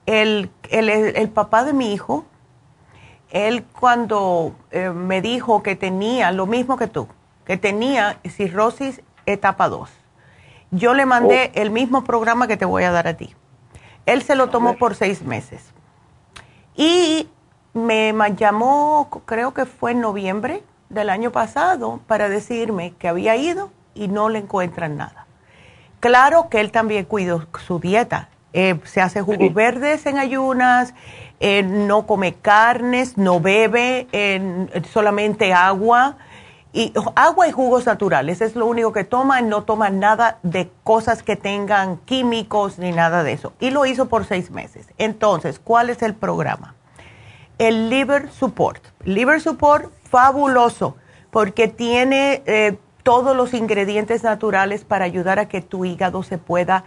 el, 0.06 0.50
el, 0.70 1.28
papá 1.28 1.64
de 1.64 1.72
mi 1.72 1.92
hijo, 1.92 2.24
él 3.30 3.64
cuando 3.78 4.54
eh, 4.70 4.90
me 4.90 5.20
dijo 5.20 5.62
que 5.62 5.76
tenía 5.76 6.32
lo 6.32 6.46
mismo 6.46 6.76
que 6.76 6.86
tú, 6.86 7.08
que 7.44 7.56
tenía 7.56 8.18
cirrosis 8.28 9.02
etapa 9.26 9.68
2, 9.68 9.90
yo 10.70 10.94
le 10.94 11.06
mandé 11.06 11.52
oh. 11.54 11.60
el 11.60 11.70
mismo 11.70 12.04
programa 12.04 12.46
que 12.46 12.56
te 12.56 12.64
voy 12.64 12.84
a 12.84 12.92
dar 12.92 13.08
a 13.08 13.14
ti. 13.14 13.34
Él 14.06 14.22
se 14.22 14.34
lo 14.34 14.48
tomó 14.48 14.76
por 14.78 14.94
seis 14.94 15.22
meses. 15.22 15.72
Y 16.76 17.28
me 17.74 18.14
llamó, 18.36 19.08
creo 19.24 19.54
que 19.54 19.66
fue 19.66 19.92
en 19.92 20.00
noviembre 20.00 20.62
del 20.88 21.10
año 21.10 21.32
pasado, 21.32 22.00
para 22.06 22.28
decirme 22.28 22.94
que 22.98 23.08
había 23.08 23.36
ido 23.36 23.70
y 23.94 24.08
no 24.08 24.28
le 24.28 24.40
encuentran 24.40 24.96
nada. 24.96 25.26
Claro 26.00 26.48
que 26.48 26.60
él 26.60 26.70
también 26.70 27.04
cuidó 27.04 27.46
su 27.64 27.78
dieta. 27.78 28.28
Eh, 28.52 28.78
se 28.84 29.00
hace 29.00 29.22
jugos 29.22 29.54
verdes 29.54 30.04
en 30.04 30.18
ayunas, 30.18 30.92
eh, 31.40 31.62
no 31.62 32.06
come 32.06 32.34
carnes, 32.34 33.16
no 33.16 33.40
bebe, 33.40 34.06
solamente 34.92 35.54
agua. 35.54 36.16
Y 36.74 36.94
agua 37.16 37.48
y 37.48 37.52
jugos 37.52 37.84
naturales 37.84 38.40
es 38.40 38.56
lo 38.56 38.66
único 38.66 38.92
que 38.92 39.04
toma, 39.04 39.42
no 39.42 39.64
toma 39.64 39.90
nada 39.90 40.38
de 40.42 40.70
cosas 40.84 41.22
que 41.22 41.36
tengan 41.36 41.98
químicos 41.98 42.78
ni 42.78 42.92
nada 42.92 43.22
de 43.22 43.32
eso. 43.32 43.52
Y 43.60 43.70
lo 43.70 43.84
hizo 43.84 44.08
por 44.08 44.24
seis 44.24 44.50
meses. 44.50 44.86
Entonces, 44.96 45.58
¿cuál 45.58 45.90
es 45.90 46.02
el 46.02 46.14
programa? 46.14 46.74
El 47.58 47.90
Liver 47.90 48.30
Support. 48.30 48.82
Liver 49.04 49.40
Support, 49.40 49.92
fabuloso, 50.08 50.96
porque 51.30 51.68
tiene 51.68 52.42
eh, 52.46 52.78
todos 53.02 53.36
los 53.36 53.52
ingredientes 53.52 54.22
naturales 54.22 54.84
para 54.84 55.04
ayudar 55.04 55.38
a 55.38 55.48
que 55.48 55.60
tu 55.60 55.84
hígado 55.84 56.22
se 56.22 56.38
pueda, 56.38 56.84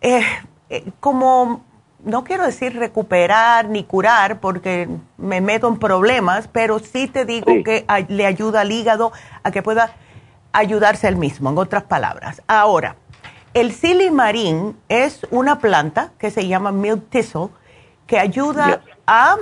eh, 0.00 0.22
eh, 0.68 0.84
como, 1.00 1.64
no 2.04 2.24
quiero 2.24 2.44
decir 2.44 2.76
recuperar 2.76 3.68
ni 3.68 3.84
curar, 3.84 4.40
porque 4.40 4.88
me 5.16 5.40
meto 5.40 5.68
en 5.68 5.78
problemas, 5.78 6.48
pero 6.48 6.78
sí 6.78 7.06
te 7.06 7.24
digo 7.24 7.52
que 7.64 7.84
le 8.08 8.26
ayuda 8.26 8.62
al 8.62 8.72
hígado 8.72 9.12
a 9.42 9.50
que 9.50 9.62
pueda 9.62 9.92
ayudarse 10.52 11.08
él 11.08 11.16
mismo, 11.16 11.50
en 11.50 11.58
otras 11.58 11.84
palabras. 11.84 12.42
Ahora, 12.46 12.96
el 13.54 13.72
silimarín 13.72 14.76
es 14.88 15.26
una 15.30 15.58
planta 15.58 16.12
que 16.18 16.30
se 16.30 16.46
llama 16.46 16.72
milk 16.72 17.08
thistle 17.10 17.48
que 18.06 18.18
ayuda 18.18 18.82
a 19.06 19.36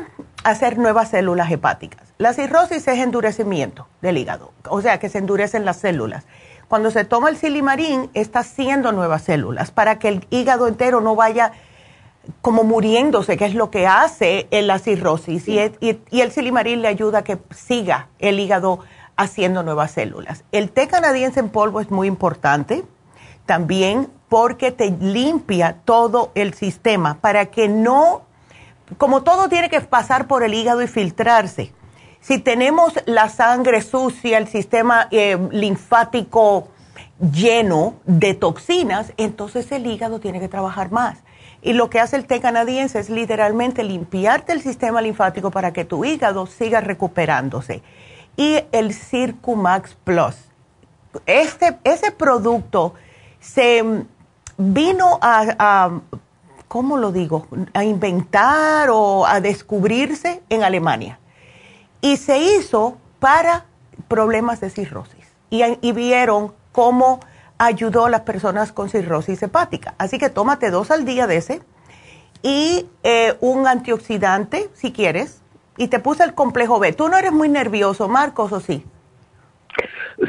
hacer 0.44 0.78
nuevas 0.78 1.11
células 1.11 1.50
hepáticas. 1.50 2.14
La 2.18 2.32
cirrosis 2.32 2.88
es 2.88 2.98
endurecimiento 2.98 3.86
del 4.02 4.18
hígado, 4.18 4.52
o 4.68 4.80
sea 4.82 4.98
que 4.98 5.09
se 5.09 5.18
endurecen 5.18 5.64
las 5.64 5.78
células. 5.78 6.26
Cuando 6.68 6.90
se 6.90 7.04
toma 7.04 7.30
el 7.30 7.36
silimarín, 7.36 8.11
está 8.12 8.40
haciendo 8.40 8.92
nuevas 8.92 9.22
células 9.22 9.70
para 9.70 9.98
que 9.98 10.09
el 10.09 10.26
hígado 10.28 10.68
entero 10.68 11.00
no 11.00 11.14
vaya 11.14 11.52
como 12.43 12.64
muriéndose, 12.64 13.37
que 13.37 13.47
es 13.47 13.55
lo 13.55 13.70
que 13.70 13.87
hace 13.87 14.49
en 14.51 14.66
la 14.66 14.79
cirrosis. 14.79 15.49
Y, 15.49 15.59
el 15.59 16.33
silimarín 16.33 16.83
le 16.83 16.89
ayuda 16.89 17.18
a 17.18 17.24
que 17.24 17.39
siga 17.51 18.09
el 18.18 18.41
hígado 18.41 18.81
haciendo 19.16 19.62
nuevas 19.62 19.93
células. 19.93 20.45
El 20.53 20.70
té 20.70 20.89
canadiense 20.89 21.41
en 21.41 21.49
polvo 21.49 21.81
es 21.81 21.91
muy 21.91 22.07
importante 22.07 22.85
también 23.47 24.11
porque 24.29 24.70
te 24.70 24.91
limpia 24.91 25.79
todo 25.85 26.31
el 26.35 26.55
sistema 26.55 27.14
para 27.14 27.47
que 27.47 27.68
no, 27.68 28.22
como 28.99 29.22
todo 29.22 29.49
tiene 29.49 29.70
que 29.70 29.81
pasar 29.81 30.26
por 30.29 30.43
el 30.43 30.55
hígado 30.55 30.83
y 30.83 30.87
filtrarse, 30.87 31.72
si 32.20 32.39
tenemos 32.39 32.93
la 33.07 33.29
sangre 33.29 33.81
sucia, 33.81 34.39
el 34.39 34.49
sistema 34.49 35.09
eh, 35.11 35.39
linfático 35.51 36.68
lleno 37.33 37.95
de 38.05 38.35
toxinas, 38.35 39.12
entonces 39.16 39.70
el 39.72 39.87
hígado 39.87 40.20
tiene 40.20 40.41
que 40.41 40.49
trabajar 40.49 40.91
más. 40.91 41.18
Y 41.61 41.72
lo 41.72 41.90
que 41.90 42.00
hace 42.00 42.16
el 42.16 42.26
té 42.26 42.40
canadiense 42.40 42.98
es 42.98 43.11
literalmente 43.11 43.82
limpiarte 43.82 44.52
el 44.52 44.62
sistema 44.62 45.00
linfático 45.00 45.50
para 45.50 45.72
que 45.72 45.84
tu 45.84 46.04
hígado 46.04 46.46
siga 46.46 46.80
recuperándose. 46.80 47.82
Y 48.36 48.61
el 48.72 48.94
Circumax 48.94 49.96
Plus. 50.04 50.36
Este, 51.26 51.78
ese 51.84 52.12
producto 52.12 52.94
se 53.40 53.84
vino 54.56 55.18
a, 55.20 55.56
a, 55.59 56.00
¿cómo 56.68 56.96
lo 56.96 57.11
digo? 57.11 57.46
A 57.74 57.82
inventar 57.82 58.90
o 58.90 59.26
a 59.26 59.40
descubrirse 59.40 60.42
en 60.48 60.62
Alemania 60.62 61.18
y 62.00 62.16
se 62.16 62.38
hizo 62.38 62.96
para 63.18 63.64
problemas 64.06 64.61
de 64.61 64.70
cirrosis. 64.70 65.26
Y, 65.50 65.92
vieron 65.92 66.52
cómo 66.72 67.20
ayudó 67.59 68.06
a 68.06 68.11
las 68.11 68.22
personas 68.22 68.72
con 68.72 68.88
cirrosis 68.88 69.42
hepática. 69.42 69.94
Así 69.98 70.18
que 70.18 70.30
tómate 70.30 70.70
dos 70.70 70.90
al 70.90 71.04
día 71.04 71.26
de 71.26 71.36
ese 71.36 71.62
y 72.42 72.86
eh, 73.02 73.34
un 73.40 73.66
antioxidante, 73.66 74.68
si 74.74 74.92
quieres. 74.92 75.42
Y 75.76 75.88
te 75.88 76.00
puse 76.00 76.24
el 76.24 76.34
complejo 76.34 76.80
B. 76.80 76.92
¿Tú 76.92 77.09
no 77.09 77.16
eres 77.16 77.30
muy 77.30 77.48
nervioso, 77.48 78.09
Marcos, 78.09 78.52
o 78.52 78.59
sí? 78.59 78.84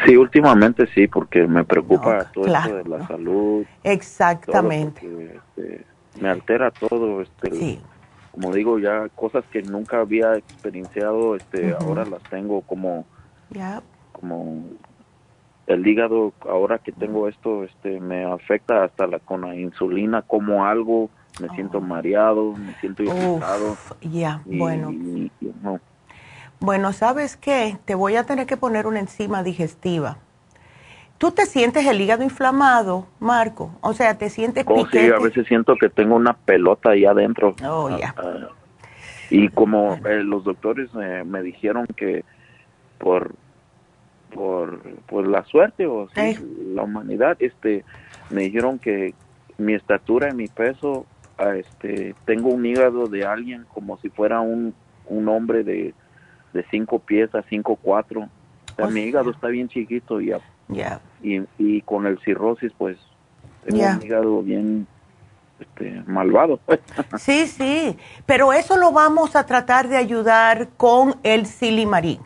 Sí, 0.06 0.16
últimamente 0.16 0.86
sí, 0.94 1.08
porque 1.08 1.48
me 1.48 1.64
preocupa 1.64 2.26
todo 2.32 2.46
esto 2.46 2.76
de 2.76 2.84
la 2.84 3.08
salud. 3.08 3.66
Exactamente. 3.84 5.02
Este, 5.58 5.86
me 6.22 6.30
altera 6.30 6.70
todo. 6.70 7.22
Este, 7.22 7.52
sí 7.52 7.82
como 8.32 8.54
digo, 8.54 8.80
ya 8.80 9.10
cosas 9.16 9.44
que 9.52 9.62
nunca 9.62 10.00
había 10.00 10.36
experienciado, 10.36 11.36
este, 11.36 11.76
ahora 11.80 12.06
las 12.06 12.22
tengo 12.24 12.62
como, 12.62 13.06
como 14.14 14.64
el 15.70 15.88
hígado, 15.88 16.34
ahora 16.42 16.80
que 16.80 16.92
tengo 16.92 17.28
esto, 17.28 17.64
este, 17.64 18.00
me 18.00 18.26
afecta 18.26 18.84
hasta 18.84 19.08
la 19.08 19.20
con 19.20 19.42
la 19.42 19.56
insulina, 19.56 20.22
como 20.24 20.66
algo, 20.66 21.10
me 21.40 21.48
siento 21.50 21.78
oh. 21.78 21.82
mareado, 21.82 22.54
me 22.54 22.74
siento 22.76 23.04
irritado. 23.04 23.78
Ya, 24.02 24.42
bueno. 24.46 24.92
Bueno, 26.60 26.92
¿sabes 26.92 27.38
qué? 27.38 27.78
Te 27.86 27.96
voy 27.96 28.16
a 28.16 28.26
tener 28.26 28.46
que 28.46 28.58
poner 28.58 28.86
una 28.86 29.00
enzima 29.00 29.44
digestiva 29.44 30.18
¿Tú 31.20 31.32
te 31.32 31.46
sientes 31.46 31.86
el 31.86 32.00
hígado 32.00 32.24
inflamado, 32.24 33.06
Marco? 33.20 33.72
O 33.82 33.92
sea, 33.92 34.18
¿te 34.18 34.30
sientes 34.30 34.64
oh, 34.66 34.88
Sí, 34.88 35.10
a 35.10 35.20
veces 35.20 35.46
siento 35.48 35.76
que 35.76 35.90
tengo 35.90 36.16
una 36.16 36.32
pelota 36.34 36.92
ahí 36.92 37.04
adentro. 37.04 37.56
Oh, 37.62 37.90
ya. 37.98 38.16
Ah, 38.18 38.48
y 39.30 39.50
como 39.50 40.00
eh, 40.08 40.24
los 40.24 40.46
doctores 40.46 40.90
me 40.94 41.44
dijeron 41.44 41.86
que 41.98 42.24
por 43.00 43.36
por 44.34 44.80
pues 45.08 45.28
la 45.28 45.44
suerte 45.46 45.86
o 45.86 46.08
la 46.74 46.84
humanidad, 46.84 47.38
este, 47.40 47.84
me 48.30 48.44
dijeron 48.44 48.80
que 48.80 49.14
mi 49.58 49.74
estatura 49.74 50.30
y 50.30 50.34
mi 50.34 50.48
peso, 50.48 51.06
ah, 51.38 51.56
este, 51.56 52.16
tengo 52.26 52.50
un 52.50 52.66
hígado 52.66 53.08
de 53.08 53.26
alguien 53.26 53.66
como 53.74 53.98
si 53.98 54.10
fuera 54.10 54.42
un, 54.42 54.74
un 55.08 55.28
hombre 55.28 55.64
de, 55.64 55.94
de 56.54 56.66
cinco 56.72 57.00
pies 57.00 57.34
a 57.36 57.44
cinco 57.44 57.76
cuatro. 57.76 58.30
O 58.72 58.76
sea, 58.76 58.88
mi 58.88 59.02
hígado 59.02 59.32
está 59.32 59.48
bien 59.48 59.68
chiquito 59.68 60.22
y 60.22 60.32
y, 61.22 61.42
y 61.58 61.82
con 61.82 62.06
el 62.06 62.20
cirrosis, 62.20 62.72
pues, 62.78 62.98
tengo 63.66 63.84
un 63.84 64.02
hígado 64.02 64.42
bien 64.42 64.88
este, 65.60 66.04
malvado. 66.08 66.60
sí, 67.18 67.48
sí, 67.48 67.98
pero 68.26 68.54
eso 68.54 68.78
lo 68.78 68.92
vamos 68.92 69.36
a 69.36 69.46
tratar 69.46 69.88
de 69.90 69.98
ayudar 69.98 70.70
con 70.78 71.16
el 71.24 71.46
silimarín, 71.46 72.20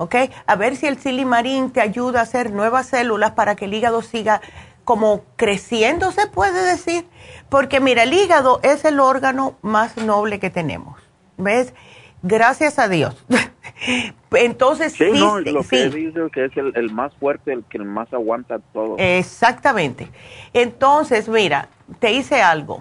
¿ok? 0.00 0.14
A 0.46 0.56
ver 0.56 0.76
si 0.76 0.86
el 0.86 0.98
silimarín 0.98 1.70
te 1.72 1.82
ayuda 1.82 2.20
a 2.20 2.22
hacer 2.22 2.52
nuevas 2.52 2.86
células 2.86 3.32
para 3.32 3.54
que 3.54 3.66
el 3.66 3.74
hígado 3.74 4.00
siga 4.00 4.40
como 4.82 5.24
creciendo, 5.36 6.10
se 6.10 6.26
puede 6.26 6.64
decir, 6.64 7.04
porque 7.50 7.80
mira, 7.80 8.04
el 8.04 8.14
hígado 8.14 8.60
es 8.62 8.86
el 8.86 8.98
órgano 8.98 9.58
más 9.60 9.98
noble 9.98 10.40
que 10.40 10.48
tenemos, 10.48 10.98
¿ves? 11.36 11.74
Gracias 12.22 12.78
a 12.78 12.88
Dios. 12.88 13.22
Entonces, 14.32 14.94
sí, 14.94 15.10
no, 15.12 15.38
lo 15.38 15.62
que 15.64 15.90
dice 15.90 16.20
que 16.32 16.46
es 16.46 16.52
el, 16.56 16.90
más 16.92 17.14
fuerte, 17.16 17.52
el 17.52 17.62
que 17.64 17.78
más 17.78 18.10
aguanta 18.14 18.58
todo. 18.72 18.96
Exactamente. 18.96 20.08
Entonces, 20.54 21.28
mira, 21.28 21.68
te 21.98 22.12
hice 22.12 22.40
algo. 22.40 22.80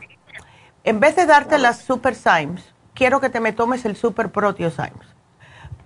En 0.86 1.02
vez 1.02 1.18
de 1.18 1.26
darte 1.26 1.58
las 1.58 1.82
Super 1.82 2.16
Symes, 2.16 2.74
quiero 2.94 3.20
que 3.20 3.30
te 3.30 3.42
me 3.42 3.52
tomes 3.52 3.84
el 3.84 3.98
Super 3.98 4.32
Proteo 4.32 4.72
Symes. 4.72 5.19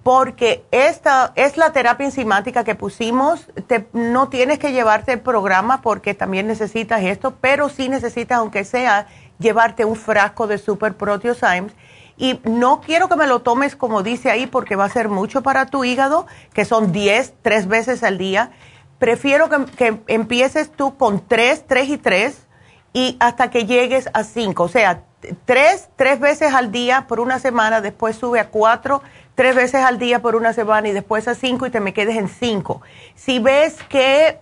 Porque 0.03 0.65
esta 0.71 1.31
es 1.35 1.55
la 1.55 1.71
terapia 1.71 2.05
enzimática 2.05 2.63
que 2.63 2.75
pusimos. 2.75 3.47
Te, 3.67 3.87
no 3.93 4.27
tienes 4.27 4.59
que 4.59 4.73
llevarte 4.73 5.13
el 5.13 5.21
programa 5.21 5.81
porque 5.81 6.13
también 6.13 6.45
necesitas 6.47 7.01
esto, 7.03 7.35
pero 7.39 7.69
sí 7.69 7.87
necesitas, 7.87 8.39
aunque 8.39 8.65
sea, 8.65 9.07
llevarte 9.39 9.85
un 9.85 9.95
frasco 9.95 10.45
de 10.45 10.57
Super 10.57 10.95
Proteo 10.95 11.33
Symes 11.33 11.73
y 12.17 12.39
no 12.43 12.81
quiero 12.81 13.09
que 13.09 13.15
me 13.15 13.27
lo 13.27 13.41
tomes 13.41 13.75
como 13.75 14.03
dice 14.03 14.29
ahí 14.29 14.45
porque 14.45 14.75
va 14.75 14.85
a 14.85 14.89
ser 14.89 15.09
mucho 15.09 15.41
para 15.41 15.65
tu 15.65 15.83
hígado, 15.83 16.27
que 16.53 16.65
son 16.65 16.91
10, 16.91 17.33
tres 17.41 17.67
veces 17.67 18.03
al 18.03 18.17
día. 18.17 18.51
Prefiero 18.99 19.49
que, 19.49 20.01
empieces 20.07 20.71
tú 20.71 20.95
con 20.97 21.27
3, 21.27 21.65
3 21.67 21.89
y 21.89 21.97
3 21.97 22.47
y 22.93 23.17
hasta 23.19 23.49
que 23.49 23.65
llegues 23.65 24.09
a 24.13 24.23
5. 24.23 24.63
O 24.63 24.67
sea, 24.67 25.03
3, 25.45 25.89
tres 25.95 26.19
veces 26.19 26.53
al 26.53 26.71
día 26.71 27.05
por 27.07 27.19
una 27.19 27.39
semana, 27.39 27.81
después 27.81 28.15
sube 28.15 28.39
a 28.39 28.49
4, 28.49 29.01
tres 29.35 29.55
veces 29.55 29.83
al 29.83 29.99
día 29.99 30.21
por 30.21 30.35
una 30.35 30.53
semana 30.53 30.89
y 30.89 30.91
después 30.91 31.27
a 31.27 31.35
5 31.35 31.67
y 31.67 31.69
te 31.69 31.79
me 31.79 31.93
quedes 31.93 32.17
en 32.17 32.27
5. 32.27 32.81
Si 33.15 33.39
ves 33.39 33.77
que 33.89 34.39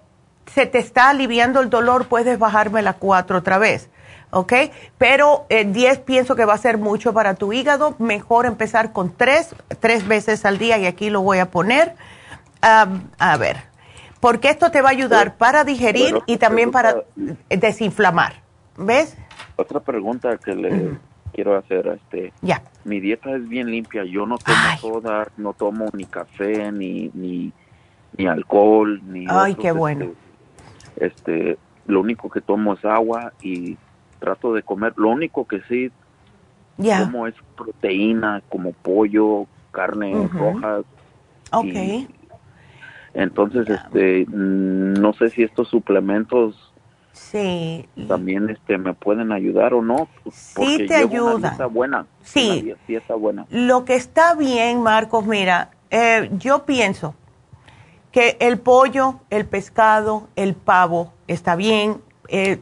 se 0.53 0.65
te 0.65 0.79
está 0.79 1.09
aliviando 1.09 1.61
el 1.61 1.69
dolor, 1.69 2.07
puedes 2.07 2.37
bajarme 2.39 2.81
la 2.81 2.93
4 2.93 3.37
otra 3.37 3.57
vez. 3.57 3.89
¿ok? 4.31 4.53
Pero 4.97 5.45
10 5.49 5.75
eh, 5.97 6.01
pienso 6.05 6.35
que 6.35 6.45
va 6.45 6.53
a 6.53 6.57
ser 6.57 6.77
mucho 6.77 7.13
para 7.13 7.35
tu 7.35 7.53
hígado. 7.53 7.95
Mejor 7.99 8.45
empezar 8.45 8.91
con 8.91 9.15
3, 9.15 9.55
3 9.79 10.07
veces 10.07 10.45
al 10.45 10.57
día 10.57 10.77
y 10.77 10.85
aquí 10.85 11.09
lo 11.09 11.21
voy 11.21 11.39
a 11.39 11.51
poner. 11.51 11.95
a 12.61 13.37
ver, 13.37 13.57
porque 14.19 14.49
esto 14.49 14.71
te 14.71 14.81
va 14.81 14.89
a 14.89 14.91
ayudar 14.91 15.35
para 15.35 15.63
digerir 15.63 16.19
y 16.25 16.37
también 16.37 16.71
para 16.71 17.03
desinflamar. 17.49 18.41
¿Ves? 18.77 19.15
Otra 19.57 19.79
pregunta 19.79 20.37
que 20.37 20.55
le 20.55 20.97
quiero 21.41 21.57
hacer, 21.57 21.87
este, 21.87 22.33
ya. 22.41 22.61
mi 22.85 22.99
dieta 22.99 23.35
es 23.35 23.49
bien 23.49 23.71
limpia, 23.71 24.03
yo 24.03 24.27
no 24.27 24.37
tomo 24.37 24.77
soda, 24.79 25.27
no 25.37 25.53
tomo 25.53 25.89
ni 25.93 26.05
café, 26.05 26.71
ni, 26.71 27.09
ni, 27.15 27.51
ni 28.15 28.27
alcohol, 28.27 29.01
ni... 29.07 29.25
Ay, 29.27 29.55
qué 29.55 29.71
bueno. 29.71 30.11
Este, 30.97 31.05
este, 31.05 31.57
lo 31.87 32.01
único 32.01 32.29
que 32.29 32.41
tomo 32.41 32.73
es 32.73 32.85
agua 32.85 33.33
y 33.41 33.75
trato 34.19 34.53
de 34.53 34.61
comer, 34.61 34.93
lo 34.97 35.09
único 35.09 35.47
que 35.47 35.61
sí 35.67 35.91
como 36.77 37.25
es 37.25 37.35
proteína, 37.55 38.43
como 38.49 38.71
pollo, 38.73 39.47
carne 39.71 40.29
rojas. 40.31 40.83
Ok. 41.51 42.07
entonces, 43.15 43.67
este, 43.67 44.25
no 44.29 45.13
sé 45.13 45.29
si 45.29 45.41
estos 45.41 45.69
suplementos 45.69 46.70
Sí. 47.13 47.87
También 48.07 48.49
este 48.49 48.77
me 48.77 48.93
pueden 48.93 49.31
ayudar 49.31 49.73
o 49.73 49.81
no. 49.81 50.07
Sí 50.31 50.85
te 50.87 50.95
ayuda. 50.95 51.53
Una 51.55 51.65
buena. 51.67 52.07
Sí. 52.23 52.73
está 52.87 53.15
buena. 53.15 53.45
Lo 53.49 53.85
que 53.85 53.95
está 53.95 54.35
bien, 54.35 54.81
Marcos, 54.81 55.25
mira, 55.25 55.71
eh, 55.89 56.29
yo 56.33 56.65
pienso 56.65 57.15
que 58.11 58.37
el 58.39 58.59
pollo, 58.59 59.19
el 59.29 59.45
pescado, 59.45 60.27
el 60.35 60.53
pavo 60.55 61.13
está 61.27 61.55
bien. 61.55 62.01
Eh, 62.27 62.59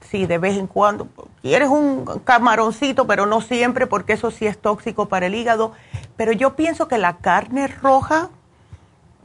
sí, 0.00 0.26
de 0.26 0.38
vez 0.38 0.56
en 0.56 0.66
cuando. 0.66 1.08
Quieres 1.42 1.68
un 1.68 2.04
camaroncito, 2.24 3.06
pero 3.06 3.26
no 3.26 3.40
siempre, 3.40 3.86
porque 3.86 4.14
eso 4.14 4.30
sí 4.30 4.46
es 4.46 4.58
tóxico 4.58 5.08
para 5.08 5.26
el 5.26 5.34
hígado. 5.34 5.72
Pero 6.16 6.32
yo 6.32 6.56
pienso 6.56 6.88
que 6.88 6.98
la 6.98 7.18
carne 7.18 7.66
roja 7.66 8.30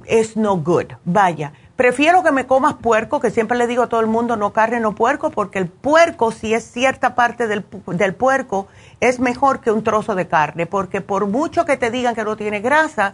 es 0.06 0.36
no 0.36 0.58
good. 0.58 0.94
Vaya, 1.06 1.54
Prefiero 1.80 2.24
que 2.24 2.34
me 2.34 2.46
comas 2.46 2.74
puerco, 2.74 3.22
que 3.22 3.32
siempre 3.32 3.58
le 3.58 3.66
digo 3.66 3.84
a 3.84 3.88
todo 3.88 4.02
el 4.02 4.08
mundo 4.08 4.36
no 4.36 4.52
carne, 4.52 4.82
no 4.82 4.96
puerco, 4.96 5.30
porque 5.30 5.60
el 5.60 5.70
puerco, 5.70 6.34
si 6.34 6.54
es 6.54 6.70
cierta 6.70 7.16
parte 7.16 7.48
del, 7.48 7.64
puerco, 8.16 8.68
es 9.00 9.22
mejor 9.22 9.62
que 9.62 9.72
un 9.72 9.82
trozo 9.82 10.14
de 10.14 10.28
carne, 10.28 10.66
porque 10.66 11.00
por 11.00 11.28
mucho 11.28 11.64
que 11.64 11.78
te 11.78 11.90
digan 11.90 12.16
que 12.16 12.26
no 12.26 12.36
tiene 12.36 12.60
grasa, 12.60 13.14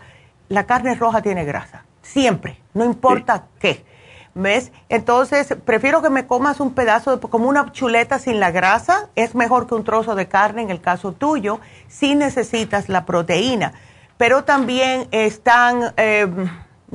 la 0.50 0.66
carne 0.66 0.96
roja 0.96 1.22
tiene 1.22 1.46
grasa, 1.46 1.86
siempre, 2.02 2.60
no 2.74 2.84
importa 2.84 3.44
qué. 3.60 3.86
¿Ves? 4.34 4.72
Entonces, 4.90 5.56
prefiero 5.64 6.02
que 6.02 6.10
me 6.10 6.26
comas 6.26 6.60
un 6.60 6.74
pedazo, 6.74 7.18
de, 7.18 7.22
como 7.30 7.48
una 7.48 7.72
chuleta 7.72 8.18
sin 8.18 8.40
la 8.40 8.50
grasa, 8.50 9.10
es 9.14 9.36
mejor 9.36 9.68
que 9.68 9.76
un 9.76 9.84
trozo 9.84 10.16
de 10.16 10.28
carne 10.28 10.64
en 10.64 10.72
el 10.72 10.82
caso 10.82 11.12
tuyo, 11.12 11.60
si 11.88 12.16
necesitas 12.16 12.90
la 12.90 13.06
proteína. 13.06 13.74
Pero 14.18 14.44
también 14.44 15.08
están... 15.12 15.94
Eh, 15.98 16.26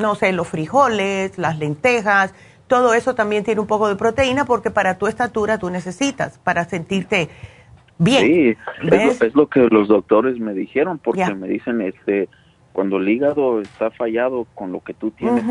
no 0.01 0.15
sé, 0.15 0.33
los 0.33 0.49
frijoles, 0.49 1.39
las 1.39 1.59
lentejas, 1.59 2.35
todo 2.67 2.95
eso 2.95 3.15
también 3.15 3.43
tiene 3.43 3.61
un 3.61 3.67
poco 3.67 3.89
de 3.89 3.97
proteína 3.97 4.45
porque 4.45 4.71
para 4.71 4.97
tu 4.97 5.09
estatura 5.09 5.59
tú 5.59 5.71
necesitas, 5.71 6.39
para 6.39 6.65
sentirte 6.65 7.29
bien. 7.99 8.25
Sí, 8.25 8.57
es 9.21 9.35
lo, 9.35 9.49
que 9.49 9.61
los 9.69 9.89
doctores 9.89 10.39
me 10.39 10.55
dijeron 10.55 10.99
porque 10.99 11.35
me 11.35 11.49
dicen, 11.49 11.81
este, 11.81 12.29
cuando 12.73 12.99
el 12.99 13.09
hígado 13.09 13.61
está 13.61 13.91
fallado 13.91 14.47
con 14.55 14.71
lo 14.71 14.81
que 14.81 14.95
tú 14.95 15.11
tienes, 15.11 15.45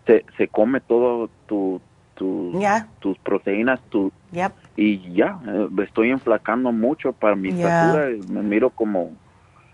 este, 0.00 0.26
se, 0.36 0.48
come 0.48 0.80
todo 0.80 1.30
tu, 1.46 1.80
tus 2.16 3.18
proteínas, 3.18 3.80
tu, 3.88 4.12
y 4.76 5.12
ya, 5.12 5.38
eh, 5.46 5.68
estoy 5.84 6.10
enflacando 6.10 6.72
mucho 6.72 7.12
para 7.12 7.36
mi 7.36 7.50
estatura, 7.50 8.08
me 8.28 8.42
miro 8.42 8.70
como... 8.70 9.12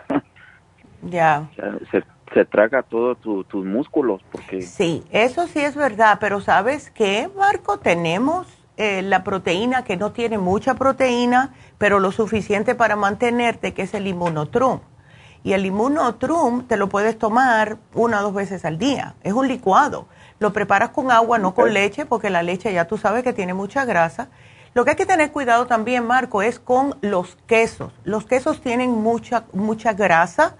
ya. 1.02 1.48
se 1.90 2.02
traga 2.44 2.82
todos 2.82 3.18
tus 3.20 3.64
músculos. 3.64 4.22
porque 4.30 4.62
Sí, 4.62 5.04
eso 5.10 5.46
sí 5.46 5.60
es 5.60 5.74
verdad, 5.74 6.18
pero 6.20 6.40
¿sabes 6.40 6.90
qué, 6.90 7.30
Marco? 7.36 7.78
Tenemos 7.78 8.46
eh, 8.76 9.02
la 9.02 9.24
proteína 9.24 9.84
que 9.84 9.96
no 9.96 10.12
tiene 10.12 10.38
mucha 10.38 10.74
proteína, 10.74 11.54
pero 11.78 11.98
lo 11.98 12.12
suficiente 12.12 12.74
para 12.74 12.96
mantenerte, 12.96 13.72
que 13.72 13.82
es 13.82 13.94
el 13.94 14.06
inmunotrum. 14.06 14.80
Y 15.42 15.52
el 15.52 15.64
inmunotrum 15.64 16.66
te 16.66 16.76
lo 16.76 16.88
puedes 16.88 17.18
tomar 17.18 17.78
una 17.94 18.20
o 18.20 18.24
dos 18.24 18.34
veces 18.34 18.64
al 18.64 18.78
día. 18.78 19.14
Es 19.22 19.32
un 19.32 19.46
licuado. 19.48 20.06
Lo 20.40 20.52
preparas 20.52 20.90
con 20.90 21.10
agua, 21.10 21.38
no 21.38 21.54
con 21.54 21.72
leche, 21.72 22.04
porque 22.04 22.30
la 22.30 22.42
leche 22.42 22.72
ya 22.72 22.86
tú 22.86 22.98
sabes 22.98 23.22
que 23.22 23.32
tiene 23.32 23.54
mucha 23.54 23.84
grasa. 23.84 24.28
Lo 24.74 24.84
que 24.84 24.90
hay 24.90 24.96
que 24.96 25.06
tener 25.06 25.30
cuidado 25.32 25.66
también, 25.66 26.06
Marco, 26.06 26.42
es 26.42 26.58
con 26.58 26.96
los 27.00 27.38
quesos. 27.46 27.92
Los 28.04 28.26
quesos 28.26 28.60
tienen 28.60 28.90
mucha, 28.90 29.44
mucha 29.52 29.94
grasa 29.94 30.56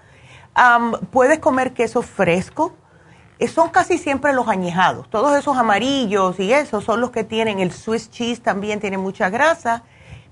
puedes 1.11 1.39
comer 1.39 1.73
queso 1.73 2.01
fresco. 2.01 2.73
Eh, 3.39 3.47
son 3.47 3.69
casi 3.69 3.97
siempre 3.97 4.33
los 4.33 4.47
añejados. 4.47 5.09
Todos 5.09 5.37
esos 5.37 5.57
amarillos 5.57 6.39
y 6.39 6.51
esos 6.51 6.83
son 6.83 7.01
los 7.01 7.11
que 7.11 7.23
tienen. 7.23 7.59
El 7.59 7.71
Swiss 7.71 8.09
cheese 8.09 8.41
también 8.41 8.79
tiene 8.79 8.97
mucha 8.97 9.29
grasa, 9.29 9.83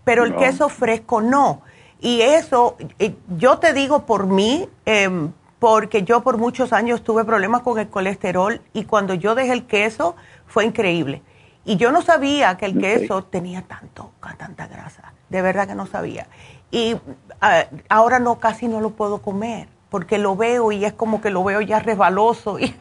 pero 0.04 0.24
el 0.24 0.36
queso 0.36 0.70
fresco 0.70 1.22
no. 1.22 1.62
Y 2.00 2.22
eso, 2.22 2.78
eh, 3.00 3.16
yo 3.38 3.60
te 3.60 3.74
digo 3.74 4.06
por 4.06 4.26
mí, 4.26 4.68
em, 4.86 5.32
porque 5.60 6.04
yo 6.04 6.22
por 6.22 6.38
muchos 6.38 6.74
años 6.74 7.04
tuve 7.04 7.24
problemas 7.24 7.62
con 7.62 7.80
el 7.80 7.90
colesterol 7.90 8.62
y 8.74 8.86
cuando 8.86 9.14
yo 9.14 9.36
dejé 9.36 9.54
el 9.54 9.66
queso 9.66 10.16
fue 10.48 10.66
increíble. 10.66 11.22
Y 11.64 11.78
yo 11.78 11.92
no 11.92 12.02
sabía 12.02 12.58
que 12.58 12.66
el 12.66 12.80
queso 12.80 13.24
tenía 13.24 13.64
tanto, 13.64 14.12
tanta 14.38 14.68
grasa. 14.68 15.14
De 15.30 15.42
verdad 15.42 15.68
que 15.68 15.74
no 15.74 15.88
sabía. 15.88 16.28
Y 16.70 16.96
ah, 17.42 17.66
ahora 17.90 18.20
no, 18.20 18.40
casi 18.40 18.68
no 18.68 18.82
lo 18.82 18.92
puedo 18.92 19.20
comer 19.20 19.68
porque 19.96 20.18
lo 20.18 20.36
veo 20.36 20.74
y 20.74 20.84
es 20.84 20.92
como 20.92 21.22
que 21.22 21.30
lo 21.30 21.42
veo 21.42 21.62
ya 21.62 21.80
resbaloso 21.80 22.60
y 22.60 22.76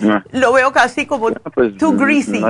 lo 0.32 0.52
veo 0.52 0.72
casi 0.72 1.06
como 1.06 1.30
pues, 1.30 1.74
too 1.78 1.92
greasy. 1.92 2.44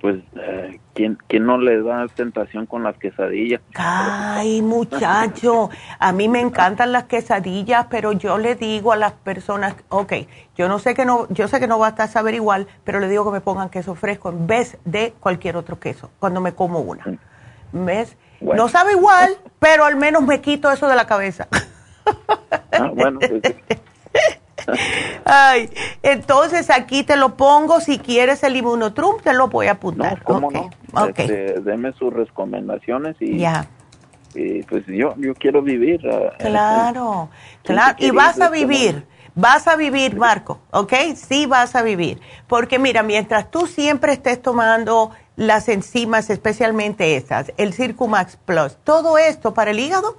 pues, 0.00 0.16
eh, 0.40 0.80
¿quién, 0.94 1.18
no 1.42 1.58
le 1.58 1.82
da 1.82 2.06
tentación 2.08 2.64
con 2.64 2.84
las 2.84 2.96
quesadillas? 2.96 3.60
Ay, 3.74 4.62
muchacho, 4.62 5.68
a 5.98 6.12
mí 6.12 6.26
me 6.26 6.40
encantan 6.40 6.90
las 6.90 7.04
quesadillas, 7.04 7.88
pero 7.90 8.12
yo 8.12 8.38
le 8.38 8.54
digo 8.54 8.92
a 8.92 8.96
las 8.96 9.12
personas, 9.12 9.74
ok, 9.90 10.14
yo 10.56 10.68
no 10.68 10.78
sé 10.78 10.94
que 10.94 11.04
no, 11.04 11.28
yo 11.28 11.48
sé 11.48 11.60
que 11.60 11.66
no 11.66 11.78
va 11.78 11.88
a 11.88 12.06
saber 12.06 12.32
igual, 12.32 12.66
pero 12.82 12.98
le 12.98 13.10
digo 13.10 13.26
que 13.26 13.32
me 13.32 13.42
pongan 13.42 13.68
queso 13.68 13.94
fresco 13.94 14.30
en 14.30 14.46
vez 14.46 14.78
de 14.86 15.12
cualquier 15.20 15.58
otro 15.58 15.78
queso 15.78 16.08
cuando 16.18 16.40
me 16.40 16.54
como 16.54 16.78
una. 16.78 17.04
¿Ves? 17.72 18.16
No 18.40 18.68
sabe 18.68 18.92
igual, 18.92 19.36
pero 19.58 19.84
al 19.84 19.96
menos 19.96 20.22
me 20.22 20.40
quito 20.40 20.70
eso 20.70 20.88
de 20.88 20.96
la 20.96 21.06
cabeza. 21.06 21.48
Ah, 22.72 22.90
bueno. 22.94 23.18
Ay, 25.24 25.70
entonces 26.02 26.70
aquí 26.70 27.02
te 27.02 27.16
lo 27.16 27.36
pongo. 27.36 27.80
Si 27.80 27.98
quieres 27.98 28.42
el 28.42 28.56
inmunotrum, 28.56 29.20
te 29.22 29.32
lo 29.32 29.48
voy 29.48 29.66
a 29.66 29.72
apuntar. 29.72 30.18
No, 30.18 30.24
¿cómo 30.24 30.50
no? 30.50 30.70
Este, 31.06 31.60
deme 31.60 31.92
sus 31.92 32.12
recomendaciones 32.12 33.16
y. 33.20 33.38
Ya. 33.38 33.66
Y 34.34 34.62
pues 34.64 34.84
yo, 34.86 35.14
yo 35.16 35.34
quiero 35.34 35.62
vivir. 35.62 36.00
Ah, 36.06 36.34
claro, 36.38 37.30
claro. 37.62 37.96
Y 37.98 38.10
vas 38.10 38.40
a 38.40 38.50
vivir. 38.50 39.06
Vas 39.34 39.68
a 39.68 39.76
vivir, 39.76 40.16
Marco, 40.16 40.60
¿ok? 40.72 40.92
Sí 41.14 41.46
vas 41.46 41.76
a 41.76 41.82
vivir. 41.82 42.20
Porque 42.48 42.80
mira, 42.80 43.04
mientras 43.04 43.52
tú 43.52 43.68
siempre 43.68 44.12
estés 44.12 44.42
tomando 44.42 45.12
las 45.38 45.68
enzimas, 45.68 46.30
especialmente 46.30 47.16
esas, 47.16 47.52
el 47.58 47.72
Circumax 47.72 48.36
Plus, 48.44 48.76
todo 48.82 49.18
esto 49.18 49.54
para 49.54 49.70
el 49.70 49.78
hígado, 49.78 50.16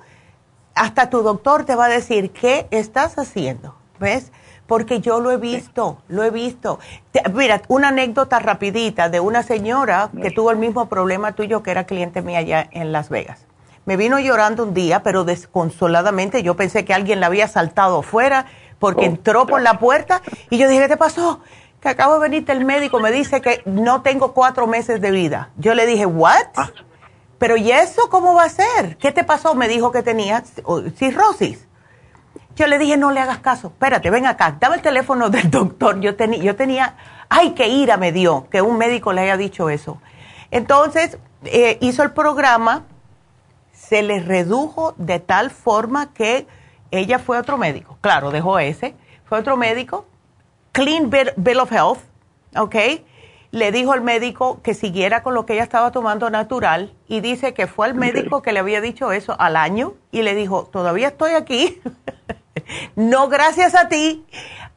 hasta 0.75 1.09
tu 1.09 1.21
doctor 1.23 1.65
te 1.65 1.75
va 1.75 1.85
a 1.85 1.89
decir 1.89 2.31
qué 2.31 2.67
estás 2.71 3.19
haciendo, 3.19 3.75
¿ves? 3.99 4.31
Porque 4.65 5.01
yo 5.01 5.19
lo 5.19 5.31
he 5.31 5.35
visto, 5.35 6.01
lo 6.07 6.23
he 6.23 6.29
visto. 6.29 6.79
mira, 7.33 7.61
una 7.67 7.89
anécdota 7.89 8.39
rapidita 8.39 9.09
de 9.09 9.19
una 9.19 9.43
señora 9.43 10.09
que 10.21 10.31
tuvo 10.31 10.51
el 10.51 10.57
mismo 10.57 10.87
problema 10.87 11.33
tuyo 11.33 11.63
que 11.63 11.71
era 11.71 11.83
cliente 11.83 12.21
mía 12.21 12.39
allá 12.39 12.69
en 12.71 12.93
Las 12.93 13.09
Vegas. 13.09 13.45
Me 13.85 13.97
vino 13.97 14.19
llorando 14.19 14.63
un 14.63 14.73
día, 14.73 15.03
pero 15.03 15.25
desconsoladamente. 15.25 16.43
Yo 16.43 16.55
pensé 16.55 16.85
que 16.85 16.93
alguien 16.93 17.19
la 17.19 17.25
había 17.25 17.47
saltado 17.49 17.99
afuera 17.99 18.45
porque 18.77 19.01
oh, 19.01 19.09
entró 19.09 19.47
por 19.47 19.61
la 19.61 19.79
puerta 19.79 20.21
y 20.49 20.57
yo 20.59 20.69
dije, 20.69 20.83
¿qué 20.83 20.89
te 20.89 20.97
pasó? 20.97 21.41
Que 21.81 21.89
acabo 21.89 22.15
de 22.15 22.19
venirte 22.19 22.51
el 22.51 22.65
médico, 22.65 22.99
me 22.99 23.11
dice 23.11 23.41
que 23.41 23.61
no 23.65 24.01
tengo 24.01 24.33
cuatro 24.33 24.67
meses 24.67 24.99
de 25.01 25.11
vida. 25.11 25.49
Yo 25.57 25.73
le 25.73 25.85
dije, 25.85 26.05
¿what? 26.05 26.47
Ah. 26.55 26.69
Pero 27.37 27.55
¿y 27.55 27.71
eso 27.71 28.09
cómo 28.09 28.33
va 28.33 28.43
a 28.43 28.49
ser? 28.49 28.97
¿Qué 28.97 29.11
te 29.13 29.23
pasó? 29.23 29.55
Me 29.55 29.69
dijo 29.69 29.91
que 29.91 30.03
tenía 30.03 30.43
cirrosis. 30.95 31.65
Yo 32.55 32.67
le 32.67 32.77
dije, 32.77 32.97
no 32.97 33.11
le 33.11 33.21
hagas 33.21 33.39
caso, 33.39 33.67
espérate, 33.67 34.09
ven 34.09 34.25
acá, 34.25 34.57
dame 34.59 34.75
el 34.75 34.81
teléfono 34.81 35.29
del 35.29 35.49
doctor. 35.49 36.01
Yo, 36.01 36.17
tenía, 36.17 36.39
yo 36.39 36.57
tenía, 36.57 36.97
ay, 37.29 37.51
qué 37.51 37.69
ira 37.69 37.95
me 37.95 38.11
dio 38.11 38.49
que 38.49 38.61
un 38.61 38.77
médico 38.77 39.13
le 39.13 39.21
haya 39.21 39.37
dicho 39.37 39.69
eso. 39.69 40.01
Entonces, 40.51 41.17
eh, 41.45 41.77
hizo 41.79 42.03
el 42.03 42.11
programa, 42.11 42.83
se 43.71 44.01
le 44.01 44.19
redujo 44.19 44.93
de 44.97 45.21
tal 45.21 45.51
forma 45.51 46.13
que 46.13 46.47
ella 46.91 47.19
fue 47.19 47.37
otro 47.37 47.57
médico. 47.57 47.97
Claro, 48.01 48.31
dejó 48.31 48.59
ese, 48.59 48.95
fue 49.23 49.39
otro 49.39 49.55
médico 49.55 50.05
clean 50.71 51.09
bill, 51.09 51.59
of 51.59 51.71
health, 51.71 51.99
¿ok? 52.55 52.75
Le 53.51 53.71
dijo 53.71 53.93
al 53.93 54.01
médico 54.01 54.61
que 54.61 54.73
siguiera 54.73 55.23
con 55.23 55.33
lo 55.33 55.45
que 55.45 55.53
ella 55.53 55.63
estaba 55.63 55.91
tomando 55.91 56.29
natural 56.29 56.93
y 57.07 57.21
dice 57.21 57.53
que 57.53 57.67
fue 57.67 57.87
el 57.87 57.95
médico 57.95 58.41
que 58.41 58.51
le 58.51 58.59
había 58.59 58.79
dicho 58.79 59.11
eso 59.11 59.35
al 59.39 59.55
año 59.55 59.93
y 60.11 60.21
le 60.21 60.35
dijo, 60.35 60.65
todavía 60.65 61.07
estoy 61.07 61.31
aquí, 61.31 61.81
no 62.95 63.27
gracias 63.27 63.73
a 63.73 63.89
ti, 63.89 64.25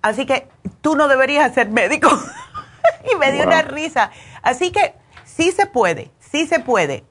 así 0.01 0.25
que 0.25 0.49
tú 0.81 0.97
no 0.97 1.09
deberías 1.09 1.53
ser 1.53 1.71
médico. 1.71 2.09
y 3.13 3.17
me 3.17 3.33
dio 3.33 3.45
una 3.45 3.63
risa. 3.63 4.11
Así 4.43 4.71
que 4.71 4.95
sí 5.25 5.53
se 5.53 5.67
puede, 5.67 6.11
sí 6.19 6.47
se 6.47 6.61
puede. 6.61 7.05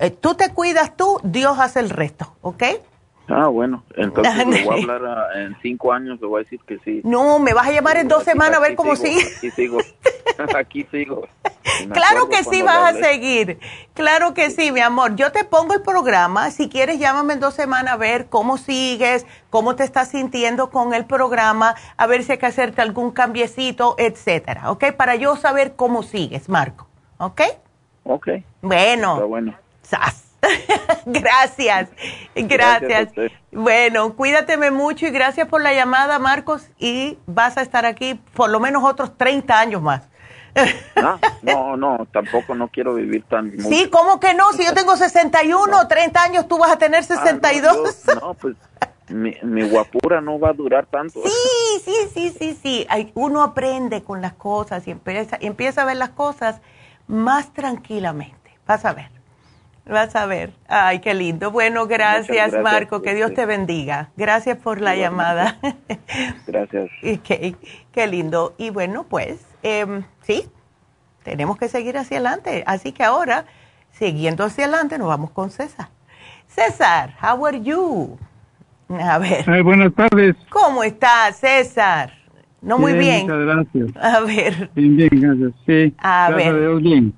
Eh, 0.00 0.10
tú 0.10 0.34
te 0.34 0.52
cuidas 0.52 0.96
tú, 0.96 1.20
Dios 1.22 1.58
hace 1.58 1.80
el 1.80 1.90
resto, 1.90 2.34
¿ok? 2.40 2.62
Ah, 3.30 3.46
bueno, 3.46 3.84
entonces 3.96 4.46
le 4.46 4.64
voy 4.64 4.80
a 4.80 4.82
hablar 4.82 5.04
ah, 5.06 5.40
en 5.40 5.56
cinco 5.62 5.92
años, 5.92 6.20
le 6.20 6.26
voy 6.26 6.40
a 6.40 6.42
decir 6.44 6.60
que 6.66 6.78
sí. 6.84 7.00
No, 7.04 7.38
me 7.38 7.54
vas 7.54 7.68
a 7.68 7.72
llamar 7.72 7.96
en 7.96 8.08
dos 8.08 8.24
semanas 8.24 8.58
a 8.58 8.60
ver 8.60 8.74
cómo 8.74 8.96
sigue. 8.96 9.22
Aquí 9.36 9.50
sigo, 9.50 9.78
aquí 10.56 10.86
sigo. 10.90 11.28
claro 11.92 12.28
que 12.28 12.42
sí 12.42 12.62
vas 12.62 12.94
a 12.94 12.98
seguir, 12.98 13.58
claro 13.94 14.34
que 14.34 14.50
sí, 14.50 14.72
mi 14.72 14.80
amor. 14.80 15.14
Yo 15.14 15.30
te 15.30 15.44
pongo 15.44 15.74
el 15.74 15.82
programa, 15.82 16.50
si 16.50 16.68
quieres 16.68 16.98
llámame 16.98 17.34
en 17.34 17.40
dos 17.40 17.54
semanas 17.54 17.94
a 17.94 17.96
ver 17.96 18.26
cómo 18.28 18.58
sigues, 18.58 19.26
cómo 19.48 19.76
te 19.76 19.84
estás 19.84 20.10
sintiendo 20.10 20.70
con 20.70 20.92
el 20.92 21.04
programa, 21.04 21.76
a 21.96 22.06
ver 22.06 22.24
si 22.24 22.32
hay 22.32 22.38
que 22.38 22.46
hacerte 22.46 22.82
algún 22.82 23.12
cambiecito, 23.12 23.94
etcétera, 23.98 24.72
¿ok? 24.72 24.92
Para 24.96 25.14
yo 25.14 25.36
saber 25.36 25.76
cómo 25.76 26.02
sigues, 26.02 26.48
Marco, 26.48 26.88
¿ok? 27.18 27.42
Ok. 28.02 28.28
Bueno. 28.62 29.14
Está 29.14 29.24
bueno. 29.24 29.54
gracias, 31.06 31.90
gracias. 32.34 33.12
bueno, 33.52 34.14
cuídateme 34.14 34.70
mucho 34.70 35.06
y 35.06 35.10
gracias 35.10 35.48
por 35.48 35.60
la 35.60 35.72
llamada, 35.72 36.18
Marcos, 36.18 36.68
y 36.78 37.18
vas 37.26 37.56
a 37.56 37.62
estar 37.62 37.86
aquí 37.86 38.20
por 38.34 38.50
lo 38.50 38.60
menos 38.60 38.82
otros 38.84 39.16
30 39.16 39.58
años 39.58 39.82
más. 39.82 40.08
Ah, 40.96 41.18
no, 41.42 41.76
no, 41.76 42.06
tampoco 42.12 42.54
no 42.54 42.68
quiero 42.68 42.94
vivir 42.94 43.24
tan 43.24 43.50
Sí, 43.60 43.88
¿cómo 43.90 44.18
que 44.18 44.34
no? 44.34 44.52
Si 44.52 44.64
yo 44.64 44.74
tengo 44.74 44.96
61, 44.96 45.88
30 45.88 46.22
años, 46.22 46.48
tú 46.48 46.58
vas 46.58 46.72
a 46.72 46.78
tener 46.78 47.04
62. 47.04 48.08
Ah, 48.08 48.18
no, 48.20 48.34
pues 48.34 48.56
mi, 49.08 49.34
mi, 49.42 49.68
guapura 49.68 50.20
no 50.20 50.38
va 50.38 50.50
a 50.50 50.52
durar 50.52 50.86
tanto. 50.86 51.20
Sí, 51.22 51.82
sí, 51.84 51.94
sí, 52.12 52.34
sí, 52.38 52.58
sí. 52.60 52.86
uno 53.14 53.42
aprende 53.42 54.02
con 54.02 54.20
las 54.20 54.34
cosas 54.34 54.86
y 54.86 54.92
empieza, 54.92 55.36
empieza 55.40 55.82
a 55.82 55.84
ver 55.84 55.96
las 55.96 56.10
cosas 56.10 56.60
más 57.06 57.52
tranquilamente. 57.52 58.58
Vas 58.66 58.84
a 58.84 58.92
ver. 58.92 59.19
Vas 59.86 60.14
a 60.14 60.26
ver. 60.26 60.52
Ay, 60.68 61.00
qué 61.00 61.14
lindo. 61.14 61.50
Bueno, 61.50 61.86
gracias, 61.86 62.52
Marco. 62.62 63.02
Que 63.02 63.14
Dios 63.14 63.34
te 63.34 63.46
bendiga. 63.46 64.10
Gracias 64.16 64.56
por 64.58 64.80
la 64.80 64.94
llamada. 64.94 65.58
Gracias. 66.46 66.90
qué, 67.24 67.56
qué 67.92 68.06
lindo. 68.06 68.54
Y 68.58 68.70
bueno, 68.70 69.04
pues, 69.08 69.44
em, 69.62 70.04
sí, 70.22 70.48
tenemos 71.22 71.58
que 71.58 71.68
seguir 71.68 71.98
hacia 71.98 72.18
adelante. 72.18 72.62
Así 72.66 72.92
que 72.92 73.02
ahora, 73.02 73.46
siguiendo 73.90 74.44
hacia 74.44 74.64
adelante, 74.64 74.98
nos 74.98 75.08
vamos 75.08 75.30
con 75.30 75.50
César. 75.50 75.88
César, 76.46 77.14
how 77.22 77.46
are 77.46 77.60
you? 77.60 78.18
A 78.98 79.18
ver. 79.18 79.62
buenas 79.62 79.94
tardes. 79.94 80.36
¿Cómo 80.50 80.82
estás, 80.82 81.36
César? 81.36 82.12
No 82.60 82.78
muy 82.78 82.92
bien. 82.94 83.22
Muchas 83.22 83.38
gracias. 83.38 83.96
A 83.96 84.20
ver. 84.20 84.70
Bien, 84.74 84.96
bien, 84.96 85.10
gracias. 85.12 85.52
Sí. 85.66 85.94
A 85.98 86.30
ver. 86.30 86.80
bien. 86.80 87.14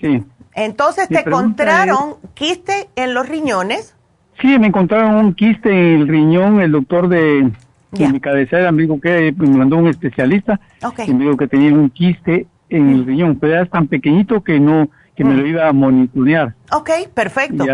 Sí. 0.00 0.24
Entonces, 0.56 1.06
¿te 1.08 1.20
encontraron 1.20 2.14
quiste 2.32 2.88
en 2.96 3.12
los 3.12 3.28
riñones? 3.28 3.94
Sí, 4.40 4.58
me 4.58 4.68
encontraron 4.68 5.14
un 5.14 5.34
quiste 5.34 5.70
en 5.70 6.00
el 6.00 6.08
riñón. 6.08 6.60
El 6.62 6.72
doctor 6.72 7.08
de, 7.08 7.50
mi 7.92 8.20
cabecera 8.20 8.72
me 8.72 8.82
dijo 8.82 8.98
que 8.98 9.34
me 9.36 9.48
mandó 9.48 9.76
un 9.76 9.86
especialista 9.86 10.58
y 11.06 11.12
me 11.12 11.24
dijo 11.24 11.36
que 11.36 11.46
tenía 11.46 11.72
un 11.74 11.90
quiste 11.90 12.46
en 12.70 12.88
el 12.88 13.04
riñón, 13.04 13.36
pero 13.38 13.52
era 13.52 13.66
tan 13.66 13.86
pequeñito 13.86 14.42
que 14.42 14.58
no 14.58 14.88
que 15.14 15.24
me 15.24 15.34
lo 15.34 15.42
mm. 15.44 15.46
iba 15.46 15.68
a 15.68 15.72
monitorear. 15.72 16.54
Ok, 16.72 16.90
perfecto. 17.14 17.64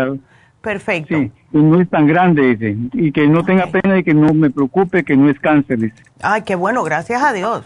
perfecto. 0.61 1.17
Sí, 1.17 1.31
y 1.51 1.57
no 1.57 1.81
es 1.81 1.89
tan 1.89 2.07
grande 2.07 2.51
ese, 2.51 2.77
y 2.93 3.11
que 3.11 3.27
no 3.27 3.43
tenga 3.43 3.67
pena 3.67 3.97
y 3.97 4.03
que 4.03 4.13
no 4.13 4.33
me 4.33 4.49
preocupe, 4.49 5.03
que 5.03 5.17
no 5.17 5.29
es 5.29 5.37
cáncer. 5.39 5.91
Ay, 6.21 6.43
qué 6.43 6.55
bueno, 6.55 6.83
gracias 6.83 7.21
a 7.21 7.33
Dios. 7.33 7.65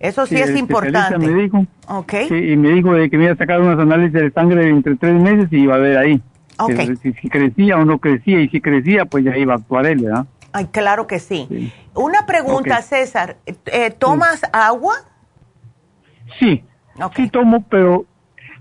Eso 0.00 0.24
sí, 0.24 0.36
es 0.36 0.56
importante. 0.56 1.18
me 1.18 1.42
dijo. 1.42 1.66
Ok. 1.86 2.14
Sí, 2.28 2.34
y 2.34 2.56
me 2.56 2.70
dijo 2.70 2.94
de 2.94 3.10
que 3.10 3.18
me 3.18 3.24
iba 3.24 3.34
a 3.34 3.36
sacar 3.36 3.60
unos 3.60 3.78
análisis 3.78 4.14
de 4.14 4.30
sangre 4.30 4.68
entre 4.70 4.96
tres 4.96 5.20
meses 5.20 5.48
y 5.52 5.58
iba 5.58 5.74
a 5.74 5.78
ver 5.78 5.98
ahí. 5.98 6.22
Okay. 6.58 6.96
Si, 6.96 7.12
crecía 7.28 7.76
o 7.76 7.84
no 7.84 7.98
crecía, 7.98 8.40
y 8.40 8.48
si 8.48 8.60
crecía, 8.60 9.04
pues 9.04 9.24
ya 9.24 9.36
iba 9.36 9.54
a 9.54 9.56
actuar 9.56 9.86
él, 9.86 10.00
¿verdad? 10.00 10.26
Ay, 10.52 10.66
claro 10.66 11.06
que 11.06 11.18
sí. 11.18 11.72
Una 11.94 12.26
pregunta, 12.26 12.80
César. 12.80 13.36
Eh, 13.66 13.90
¿Tomas 13.90 14.42
agua? 14.52 14.94
Sí. 16.38 16.64
Sí 17.14 17.28
tomo, 17.28 17.64
pero 17.68 18.04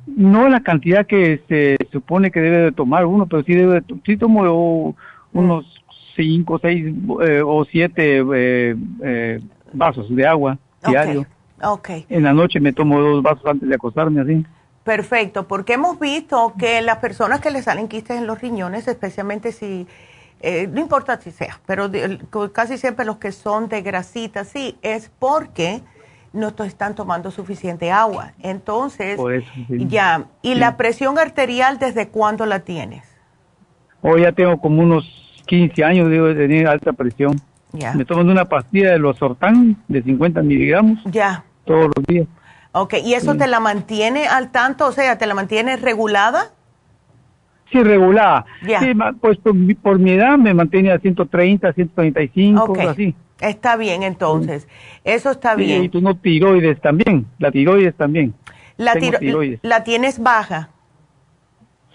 no 0.06 0.48
la 0.50 0.62
cantidad 0.62 1.06
que 1.06 1.42
se 1.48 1.78
supone 1.92 2.32
que 2.32 2.42
debe 2.42 2.58
de 2.58 2.72
tomar 2.72 3.06
uno, 3.06 3.28
pero 3.28 3.44
sí, 3.44 3.54
debe 3.54 3.82
sí 4.06 4.18
tomo 4.18 4.96
unos 5.34 5.84
cinco, 6.16 6.60
seis 6.60 6.94
eh, 7.26 7.42
o 7.46 7.66
siete 7.66 8.24
eh, 8.34 9.40
vasos 9.74 10.14
de 10.14 10.28
agua 10.28 10.58
diario. 10.86 11.26
Okay. 11.62 12.06
En 12.10 12.24
la 12.24 12.34
noche 12.34 12.60
me 12.60 12.74
tomo 12.74 13.00
dos 13.00 13.22
vasos 13.22 13.46
antes 13.46 13.68
de 13.68 13.76
acostarme 13.76 14.22
así. 14.22 14.46
Perfecto, 14.84 15.48
porque 15.48 15.74
hemos 15.74 16.00
visto 16.00 16.54
que 16.58 16.82
las 16.82 16.98
personas 16.98 17.42
que 17.42 17.52
le 17.52 17.62
salen 17.62 17.88
quistes 17.88 18.18
en 18.18 18.26
los 18.26 18.42
riñones, 18.42 18.88
especialmente 18.88 19.52
si, 19.52 19.86
eh, 20.42 20.68
no 20.72 20.80
importa 20.80 21.20
si 21.20 21.32
sea, 21.32 21.60
pero 21.66 21.92
casi 22.54 22.78
siempre 22.78 23.06
los 23.06 23.18
que 23.18 23.32
son 23.32 23.68
de 23.68 23.82
grasita, 23.82 24.46
sí, 24.46 24.78
es 24.82 25.12
porque 25.20 25.82
no 26.32 26.54
están 26.64 26.96
tomando 26.96 27.30
suficiente 27.32 27.92
agua. 27.92 28.34
Entonces, 28.42 29.20
ya, 29.70 30.26
¿y 30.42 30.56
la 30.56 30.78
presión 30.78 31.20
arterial 31.20 31.78
desde 31.78 32.08
cuándo 32.08 32.46
la 32.46 32.62
tienes? 32.62 33.04
Hoy 34.02 34.22
ya 34.22 34.32
tengo 34.32 34.60
como 34.60 34.82
unos 34.82 35.44
15 35.46 35.84
años, 35.84 36.10
de 36.10 36.36
tener 36.36 36.68
alta 36.68 36.94
presión. 36.94 37.36
Me 37.72 38.06
tomo 38.06 38.22
una 38.22 38.46
pastilla 38.46 38.92
de 38.92 39.00
los 39.00 39.18
sortán 39.18 39.78
de 39.88 40.02
50 40.02 40.42
miligramos. 40.42 41.00
Ya. 41.06 41.44
Todos 41.66 41.92
los 41.96 42.06
días. 42.08 42.28
Ok, 42.72 42.96
¿y 43.04 43.14
eso 43.14 43.36
te 43.36 43.48
la 43.48 43.60
mantiene 43.60 44.28
al 44.28 44.52
tanto? 44.52 44.88
O 44.88 44.92
sea, 44.92 45.18
¿te 45.18 45.26
la 45.28 45.34
mantiene 45.34 45.78
regulada? 45.78 46.52
Sí, 47.72 47.82
regulada. 47.84 48.46
Sí, 48.62 48.92
pues 49.22 49.38
por 49.82 50.00
mi, 50.00 50.12
edad 50.12 50.38
me 50.38 50.54
mantiene 50.54 50.92
a 50.92 51.00
130, 51.00 51.74
135, 51.74 52.74
así. 52.88 53.16
Está 53.40 53.78
bien, 53.78 54.04
entonces. 54.04 54.68
Eso 55.04 55.32
está 55.32 55.56
bien. 55.56 55.84
Y 55.86 55.90
tengo 55.90 56.16
tiroides 56.16 56.82
también. 56.82 57.28
La 57.38 57.52
tiroides 57.52 57.96
también. 57.96 58.34
La, 58.78 58.94
tiroides. 58.96 59.60
¿La 59.62 59.84
tienes 59.84 60.20
baja? 60.20 60.70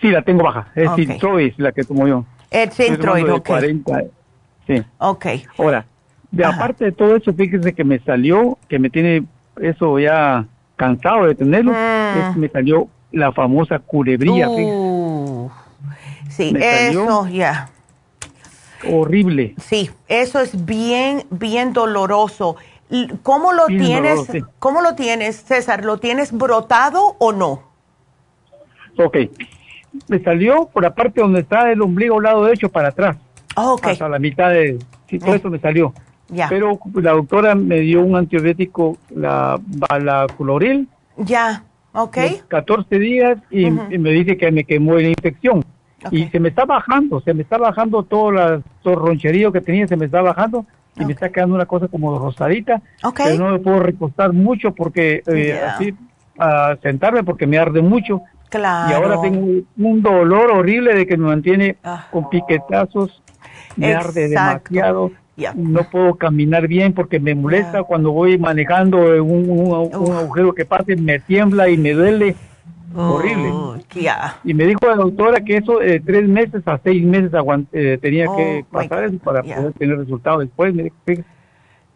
Sí, 0.00 0.10
la 0.10 0.22
tengo 0.22 0.44
baja. 0.44 0.68
Es 0.74 0.88
okay. 0.88 1.54
la 1.56 1.72
que 1.72 1.82
tomo 1.82 2.06
yo. 2.06 2.24
Es 2.50 2.74
Sintroid, 2.74 3.32
ok. 3.32 3.50
Sí. 4.66 4.82
Ok. 4.98 5.26
Ahora, 5.58 5.86
de 6.30 6.44
aparte 6.44 6.84
de 6.86 6.92
todo 6.92 7.16
eso, 7.16 7.32
fíjese 7.32 7.74
que 7.74 7.84
me 7.84 7.98
salió, 8.00 8.58
que 8.68 8.78
me 8.78 8.90
tiene 8.90 9.24
eso 9.60 9.98
ya 9.98 10.46
cansado 10.76 11.26
de 11.26 11.34
tenerlo, 11.34 11.72
mm. 11.72 12.38
me 12.38 12.48
salió 12.48 12.88
la 13.12 13.32
famosa 13.32 13.78
culebrilla. 13.78 14.48
Uh, 14.48 15.50
sí, 16.28 16.52
eso 16.58 17.28
ya. 17.28 17.70
Horrible. 18.90 19.54
Sí, 19.58 19.90
eso 20.08 20.40
es 20.40 20.64
bien, 20.64 21.24
bien 21.30 21.72
doloroso. 21.72 22.56
¿Cómo 23.22 23.52
lo 23.52 23.66
tienes? 23.66 24.28
¿Cómo 24.58 24.82
lo 24.82 24.94
tienes, 24.94 25.36
César? 25.36 25.84
¿Lo 25.84 25.98
tienes 25.98 26.32
brotado 26.32 27.16
o 27.18 27.32
no? 27.32 27.62
Ok. 28.98 29.16
Me 30.08 30.18
salió 30.22 30.66
por 30.66 30.82
la 30.82 30.94
parte 30.94 31.20
donde 31.20 31.40
está 31.40 31.70
el 31.70 31.80
ombligo 31.80 32.20
lado 32.20 32.44
derecho 32.44 32.68
para 32.68 32.88
atrás. 32.88 33.16
Oh, 33.56 33.74
okay. 33.74 33.92
Hasta 33.92 34.08
la 34.08 34.18
mitad 34.18 34.50
de... 34.50 34.78
Sí, 35.08 35.18
todo 35.18 35.34
eso 35.34 35.50
me 35.50 35.58
salió. 35.58 35.92
Ya. 36.28 36.48
Pero 36.48 36.78
la 36.94 37.12
doctora 37.12 37.54
me 37.54 37.80
dio 37.80 38.02
un 38.02 38.16
antibiótico, 38.16 38.96
la 39.14 39.58
balacloril. 39.60 40.88
Ya, 41.18 41.64
ok. 41.92 42.18
14 42.48 42.98
días 42.98 43.38
y, 43.50 43.70
me 43.70 44.10
dice 44.10 44.36
que 44.36 44.50
me 44.50 44.64
quemó 44.64 44.96
la 44.96 45.08
infección. 45.08 45.64
Y 46.10 46.26
se 46.28 46.38
me 46.38 46.50
está 46.50 46.66
bajando, 46.66 47.20
se 47.20 47.32
me 47.32 47.42
está 47.42 47.56
bajando 47.56 48.02
todo, 48.02 48.30
el 48.30 48.62
roncherío 48.84 49.52
que 49.52 49.62
tenía, 49.62 49.86
se 49.86 49.96
me 49.96 50.06
está 50.06 50.20
bajando 50.20 50.66
y 50.96 51.04
me 51.04 51.12
está 51.12 51.30
quedando 51.30 51.54
una 51.54 51.66
cosa 51.66 51.88
como 51.88 52.18
rosadita. 52.18 52.82
Pero 53.16 53.38
no 53.38 53.52
me 53.52 53.58
puedo 53.58 53.80
recostar 53.80 54.32
mucho 54.32 54.74
porque, 54.74 55.22
eh, 55.26 55.60
así, 55.60 55.94
a 56.38 56.76
sentarme 56.82 57.22
porque 57.24 57.46
me 57.46 57.58
arde 57.58 57.80
mucho. 57.80 58.22
Claro. 58.50 58.90
Y 58.90 58.94
ahora 58.94 59.20
tengo 59.20 59.62
un 59.78 60.02
dolor 60.02 60.50
horrible 60.50 60.94
de 60.94 61.06
que 61.06 61.16
me 61.16 61.26
mantiene 61.26 61.76
ah. 61.82 62.06
con 62.10 62.28
piquetazos 62.28 63.22
me 63.76 63.94
arde 63.94 64.28
demasiado. 64.28 65.12
No 65.54 65.82
puedo 65.90 66.14
caminar 66.14 66.68
bien 66.68 66.92
porque 66.92 67.18
me 67.18 67.34
molesta 67.34 67.82
cuando 67.82 68.12
voy 68.12 68.38
manejando 68.38 68.98
un, 69.22 70.12
agujero 70.14 70.54
que 70.54 70.64
pase, 70.64 70.96
me 70.96 71.18
tiembla 71.18 71.68
y 71.68 71.76
me 71.76 71.92
duele. 71.92 72.36
horrible. 72.94 73.84
Y 74.44 74.54
me 74.54 74.66
dijo 74.66 74.80
la 74.86 74.96
doctora 74.96 75.40
que 75.44 75.56
eso 75.56 75.78
de 75.78 76.00
tres 76.00 76.28
meses 76.28 76.62
a 76.66 76.78
seis 76.82 77.04
meses 77.04 77.32
eh, 77.72 77.98
tenía 78.00 78.26
que 78.36 78.64
oh, 78.68 78.72
pasar 78.72 79.04
eso 79.04 79.18
para 79.18 79.42
poder 79.42 79.72
tener 79.74 79.98
resultados 79.98 80.40
después. 80.40 80.74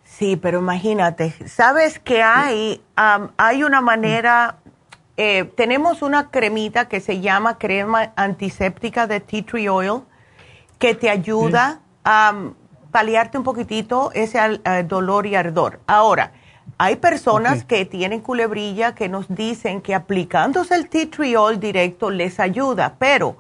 Sí, 0.05 0.37
pero 0.37 0.61
imagínate, 0.61 1.35
sabes 1.47 1.99
que 1.99 2.23
hay, 2.23 2.81
hay 2.97 3.63
una 3.63 3.81
manera, 3.81 4.57
eh, 5.17 5.45
tenemos 5.55 6.03
una 6.03 6.31
cremita 6.31 6.89
que 6.89 7.01
se 7.01 7.21
llama 7.21 7.59
crema 7.59 8.13
antiséptica 8.17 9.07
de 9.07 9.21
tea 9.21 9.45
tree 9.45 9.69
oil 9.69 10.03
que 10.79 10.95
te 10.95 11.11
ayuda 11.11 11.81
a 12.05 12.35
paliarte 12.91 13.39
un 13.39 13.45
poquitito 13.45 14.11
ese 14.15 14.39
dolor 14.87 15.27
y 15.27 15.35
ardor. 15.35 15.81
Ahora, 15.87 16.33
hay 16.79 16.97
personas 16.97 17.65
que 17.65 17.85
tienen 17.85 18.21
culebrilla 18.21 18.95
que 18.95 19.09
nos 19.09 19.27
dicen 19.29 19.81
que 19.81 19.95
aplicándose 19.95 20.75
el 20.75 20.89
tea 20.89 21.11
tree 21.11 21.37
oil 21.37 21.59
directo 21.59 22.11
les 22.11 22.39
ayuda, 22.39 22.95
pero 22.99 23.37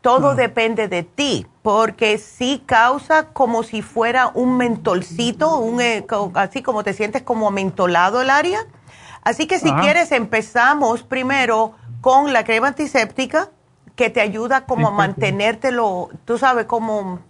todo 0.00 0.34
depende 0.34 0.88
de 0.88 1.02
ti, 1.02 1.46
porque 1.62 2.18
sí 2.18 2.62
causa 2.66 3.28
como 3.28 3.62
si 3.62 3.80
fuera 3.80 4.30
un 4.34 4.56
mentolcito, 4.56 5.58
un, 5.58 5.80
eh, 5.80 6.04
así 6.34 6.62
como 6.62 6.84
te 6.84 6.92
sientes 6.92 7.22
como 7.22 7.50
mentolado 7.50 8.20
el 8.20 8.28
área. 8.28 8.60
Así 9.22 9.46
que 9.46 9.58
si 9.58 9.72
quieres 9.72 10.12
empezamos 10.12 11.02
primero 11.02 11.72
con 12.02 12.34
la 12.34 12.44
crema 12.44 12.68
antiséptica 12.68 13.48
que 13.96 14.10
te 14.10 14.20
ayuda 14.20 14.66
como 14.66 14.88
a 14.88 14.90
mantenértelo, 14.90 16.10
tú 16.24 16.38
sabes, 16.38 16.66
como 16.66 17.20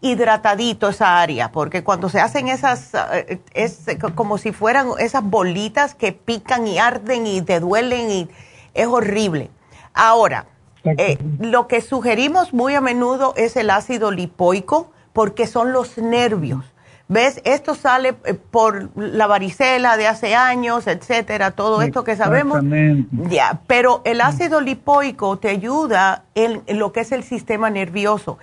hidratadito 0.00 0.88
esa 0.88 1.20
área, 1.20 1.50
porque 1.50 1.82
cuando 1.82 2.08
se 2.08 2.20
hacen 2.20 2.48
esas, 2.48 2.92
eh, 3.12 3.40
es 3.54 3.86
como 4.14 4.38
si 4.38 4.52
fueran 4.52 4.88
esas 4.98 5.24
bolitas 5.24 5.94
que 5.94 6.12
pican 6.12 6.66
y 6.66 6.78
arden 6.78 7.26
y 7.26 7.42
te 7.42 7.60
duelen 7.60 8.10
y 8.10 8.28
es 8.74 8.86
horrible. 8.86 9.50
Ahora, 9.94 10.46
eh, 10.84 11.18
lo 11.40 11.66
que 11.66 11.80
sugerimos 11.80 12.52
muy 12.52 12.74
a 12.74 12.80
menudo 12.80 13.34
es 13.36 13.56
el 13.56 13.70
ácido 13.70 14.10
lipoico 14.10 14.90
porque 15.12 15.46
son 15.46 15.72
los 15.72 15.98
nervios. 15.98 16.64
¿Ves? 17.08 17.40
Esto 17.44 17.74
sale 17.74 18.16
eh, 18.24 18.34
por 18.34 18.90
la 18.96 19.26
varicela 19.26 19.96
de 19.96 20.08
hace 20.08 20.34
años, 20.34 20.86
etcétera, 20.86 21.52
todo 21.52 21.82
esto 21.82 22.02
que 22.02 22.16
sabemos. 22.16 22.60
Ya, 23.28 23.60
pero 23.66 24.02
el 24.04 24.20
ácido 24.20 24.60
lipoico 24.60 25.38
te 25.38 25.48
ayuda 25.48 26.24
en 26.34 26.62
lo 26.78 26.92
que 26.92 27.00
es 27.00 27.12
el 27.12 27.22
sistema 27.22 27.70
nervioso 27.70 28.38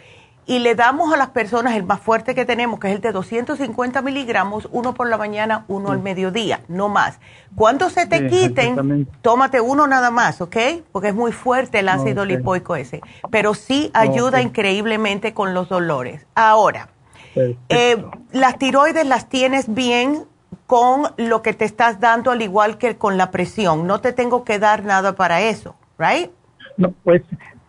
y 0.46 0.60
le 0.60 0.76
damos 0.76 1.14
a 1.14 1.18
las 1.18 1.30
personas 1.30 1.76
el 1.76 1.84
más 1.84 2.02
fuerte 2.02 2.36
que 2.36 2.46
tenemos, 2.46 2.80
que 2.80 2.90
es 2.90 2.96
el 2.96 3.02
de 3.02 3.12
250 3.12 4.02
miligramos, 4.02 4.68
uno 4.72 4.94
por 4.94 5.10
la 5.10 5.18
mañana, 5.18 5.64
uno 5.68 5.92
al 5.92 6.00
mediodía, 6.00 6.62
no 6.68 6.90
más. 6.90 7.20
Cuando 7.56 7.90
se 7.90 8.08
te 8.08 8.28
quiten, 8.28 9.08
tómate 9.22 9.62
uno 9.62 9.88
nada 9.88 10.12
más, 10.12 10.42
¿ok? 10.42 10.58
Porque 10.92 11.10
es 11.10 11.16
muy 11.16 11.32
fuerte 11.32 11.80
el 11.80 11.90
ácido 11.90 12.26
lipoico 12.26 12.76
ese, 12.76 13.02
pero 13.30 13.54
sí 13.54 13.92
ayuda 13.94 14.42
increíblemente 14.42 15.34
con 15.34 15.54
los 15.54 15.70
dolores. 15.70 16.26
Ahora, 16.36 16.90
eh, 17.36 18.06
las 18.32 18.58
tiroides 18.58 19.06
las 19.06 19.30
tienes 19.30 19.74
bien 19.74 20.24
con 20.68 21.04
lo 21.18 21.42
que 21.42 21.54
te 21.54 21.66
estás 21.66 22.00
dando, 22.00 22.32
al 22.32 22.42
igual 22.42 22.78
que 22.78 22.96
con 22.96 23.18
la 23.18 23.32
presión. 23.32 23.88
No 23.88 24.02
te 24.02 24.14
tengo 24.14 24.44
que 24.44 24.60
dar 24.60 24.84
nada 24.84 25.16
para 25.16 25.42
eso, 25.42 25.76
¿right? 25.98 26.30
No, 26.78 26.94
pues 27.04 27.22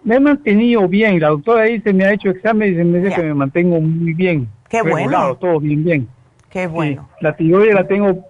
me 0.04 0.16
he 0.16 0.20
mantenido 0.20 0.86
bien. 0.88 1.18
La 1.20 1.28
doctora 1.28 1.64
dice, 1.64 1.92
me 1.92 2.04
ha 2.04 2.12
hecho 2.12 2.30
examen 2.30 2.72
y 2.72 2.84
me 2.84 3.00
dice 3.00 3.16
que 3.16 3.22
me 3.22 3.34
mantengo 3.34 3.80
muy 3.80 4.12
bien. 4.14 4.48
Qué 4.68 4.82
bueno. 4.82 5.36
Todo 5.36 5.60
bien, 5.60 5.84
bien. 5.84 6.08
Qué 6.50 6.66
bueno. 6.66 7.08
la 7.20 7.34
tiroides 7.34 7.74
la 7.74 7.86
tengo, 7.86 8.24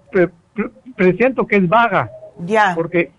presiento 0.95 1.45
que 1.45 1.57
es 1.57 1.67
vaga. 1.67 2.09
Ya. 2.45 2.73
Porque, 2.75 3.11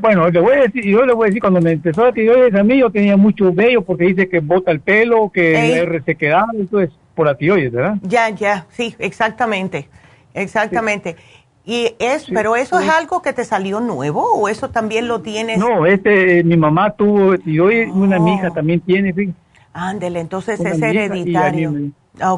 bueno, 0.00 0.28
le 0.28 0.40
voy 0.40 0.56
a 0.56 0.62
decir, 0.62 0.84
yo 0.84 1.04
le 1.04 1.14
voy 1.14 1.26
a 1.26 1.28
decir, 1.28 1.40
cuando 1.40 1.60
me 1.60 1.72
empezó 1.72 2.04
la 2.04 2.12
tiroides 2.12 2.54
a 2.54 2.62
mí, 2.62 2.78
yo 2.78 2.90
tenía 2.90 3.16
mucho 3.16 3.52
vello 3.52 3.82
porque 3.82 4.04
dice 4.04 4.28
que 4.28 4.40
bota 4.40 4.70
el 4.70 4.80
pelo, 4.80 5.30
que 5.30 5.74
se 5.74 5.84
resequedad, 5.84 6.44
eso 6.60 6.80
es 6.80 6.90
por 7.14 7.26
la 7.26 7.36
tiroides, 7.36 7.72
¿verdad? 7.72 7.96
Ya, 8.02 8.30
ya, 8.30 8.66
sí, 8.70 8.94
exactamente. 8.98 9.88
Exactamente. 10.34 11.16
Y 11.64 11.94
es, 11.98 12.26
pero 12.32 12.56
eso 12.56 12.80
es 12.80 12.88
algo 12.88 13.20
que 13.20 13.34
te 13.34 13.44
salió 13.44 13.80
nuevo 13.80 14.22
o 14.34 14.48
eso 14.48 14.70
también 14.70 15.06
lo 15.06 15.20
tienes. 15.20 15.58
No, 15.58 15.84
este, 15.84 16.42
mi 16.42 16.56
mamá 16.56 16.92
tuvo 16.92 17.34
y 17.44 17.58
hoy 17.58 17.82
una 17.82 18.18
mi 18.18 18.36
hija 18.36 18.50
también 18.50 18.80
tiene. 18.80 19.12
Sí. 19.12 19.34
Ándele, 19.74 20.20
entonces 20.20 20.58
es 20.60 20.80
hereditario. 20.80 21.74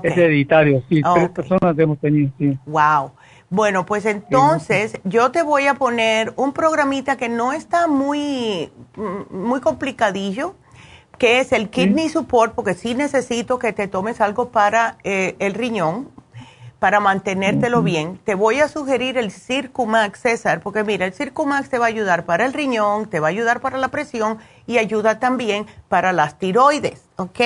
Es 0.03 0.17
hereditario, 0.17 0.83
sí. 0.89 1.01
Tres 1.15 1.29
personas 1.31 1.79
hemos 1.79 1.99
tenido, 1.99 2.31
sí. 2.39 2.59
Wow. 2.67 3.13
Bueno, 3.51 3.85
pues 3.85 4.07
entonces 4.07 5.01
yo 5.03 5.33
te 5.33 5.43
voy 5.43 5.67
a 5.67 5.75
poner 5.75 6.33
un 6.37 6.53
programita 6.53 7.17
que 7.17 7.29
no 7.29 7.53
está 7.53 7.89
muy, 7.89 8.73
muy 9.29 9.61
complicadillo, 9.61 10.55
que 11.19 11.41
es 11.41 11.51
el 11.51 11.69
Kidney 11.69 12.09
Support, 12.09 12.55
porque 12.55 12.75
sí 12.75 12.95
necesito 12.95 13.59
que 13.59 13.73
te 13.73 13.89
tomes 13.89 14.21
algo 14.21 14.51
para 14.51 14.99
eh, 15.03 15.35
el 15.41 15.55
riñón, 15.55 16.09
para 16.79 17.01
mantenértelo 17.01 17.83
bien, 17.83 18.21
te 18.25 18.37
voy 18.37 18.61
a 18.61 18.69
sugerir 18.69 19.19
el 19.19 19.33
Circumax, 19.33 20.21
César, 20.21 20.61
porque 20.61 20.85
mira, 20.85 21.05
el 21.05 21.13
Circumax 21.13 21.69
te 21.69 21.79
va 21.79 21.87
a 21.87 21.89
ayudar 21.89 22.25
para 22.27 22.47
el 22.47 22.53
riñón, 22.53 23.11
te 23.11 23.19
va 23.19 23.27
a 23.27 23.31
ayudar 23.31 23.61
para 23.61 23.79
la 23.79 23.89
presión 23.89 24.39
y 24.69 24.79
ayuda 24.79 25.19
también 25.19 25.67
para 25.89 26.13
las 26.13 26.39
tiroides, 26.39 27.03
¿ok? 27.17 27.41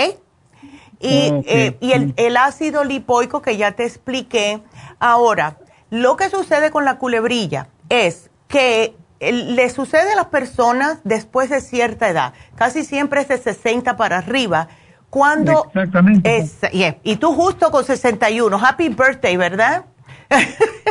Y, 1.01 1.33
eh, 1.47 1.77
y 1.81 1.93
el, 1.93 2.15
el, 2.17 2.37
ácido 2.37 2.85
lipoico 2.85 3.43
que 3.43 3.57
ya 3.57 3.73
te 3.73 3.85
expliqué. 3.85 4.63
Ahora, 5.01 5.59
lo 5.95 6.17
que 6.17 6.29
sucede 6.29 6.73
con 6.73 6.85
la 6.85 6.99
culebrilla 6.99 7.69
es 7.89 8.31
que 8.49 8.97
le 9.21 9.71
sucede 9.71 10.13
a 10.13 10.17
las 10.17 10.27
personas 10.27 10.99
después 11.05 11.51
de 11.51 11.61
cierta 11.61 12.09
edad, 12.09 12.35
casi 12.57 12.85
siempre 12.85 13.21
es 13.21 13.29
de 13.29 13.39
60 13.39 13.97
para 13.97 14.19
arriba, 14.19 14.69
cuando 15.09 15.67
Exactamente. 15.67 16.37
Es, 16.37 16.59
Y 17.05 17.17
tú 17.17 17.33
justo 17.33 17.71
con 17.71 17.85
61. 17.85 18.59
Happy 18.61 18.89
birthday, 18.89 19.37
¿verdad? 19.37 19.85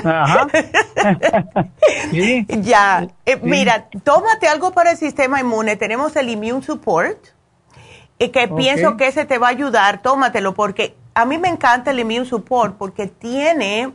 Ajá. 0.06 0.48
Ya. 2.62 3.08
Eh, 3.26 3.38
mira, 3.44 3.90
tómate 4.06 4.48
algo 4.48 4.72
para 4.72 4.92
el 4.92 4.98
sistema 4.98 5.42
inmune. 5.42 5.76
Tenemos 5.76 6.16
el 6.16 6.30
Immune 6.30 6.64
Support, 6.64 7.18
y 8.20 8.30
que 8.30 8.48
pienso 8.48 8.96
que 8.96 9.08
ese 9.08 9.26
te 9.26 9.38
va 9.38 9.48
a 9.48 9.50
ayudar. 9.50 10.02
Tómatelo, 10.02 10.54
porque 10.54 10.96
a 11.14 11.26
mí 11.26 11.38
me 11.38 11.50
encanta 11.50 11.92
el 11.92 12.00
Immune 12.00 12.26
Support, 12.26 12.78
porque 12.78 13.08
tiene 13.08 13.82
eh, 13.82 13.92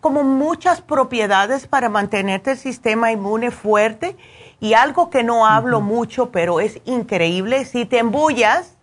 como 0.00 0.22
muchas 0.22 0.80
propiedades 0.80 1.66
para 1.66 1.88
mantenerte 1.88 2.52
el 2.52 2.58
sistema 2.58 3.12
inmune 3.12 3.50
fuerte. 3.50 4.16
Y 4.60 4.74
algo 4.74 5.08
que 5.10 5.22
no 5.22 5.46
hablo 5.46 5.80
mucho, 5.80 6.30
pero 6.30 6.60
es 6.60 6.80
increíble, 6.84 7.64
si 7.64 7.84
te 7.84 7.98
embullas, 7.98 8.76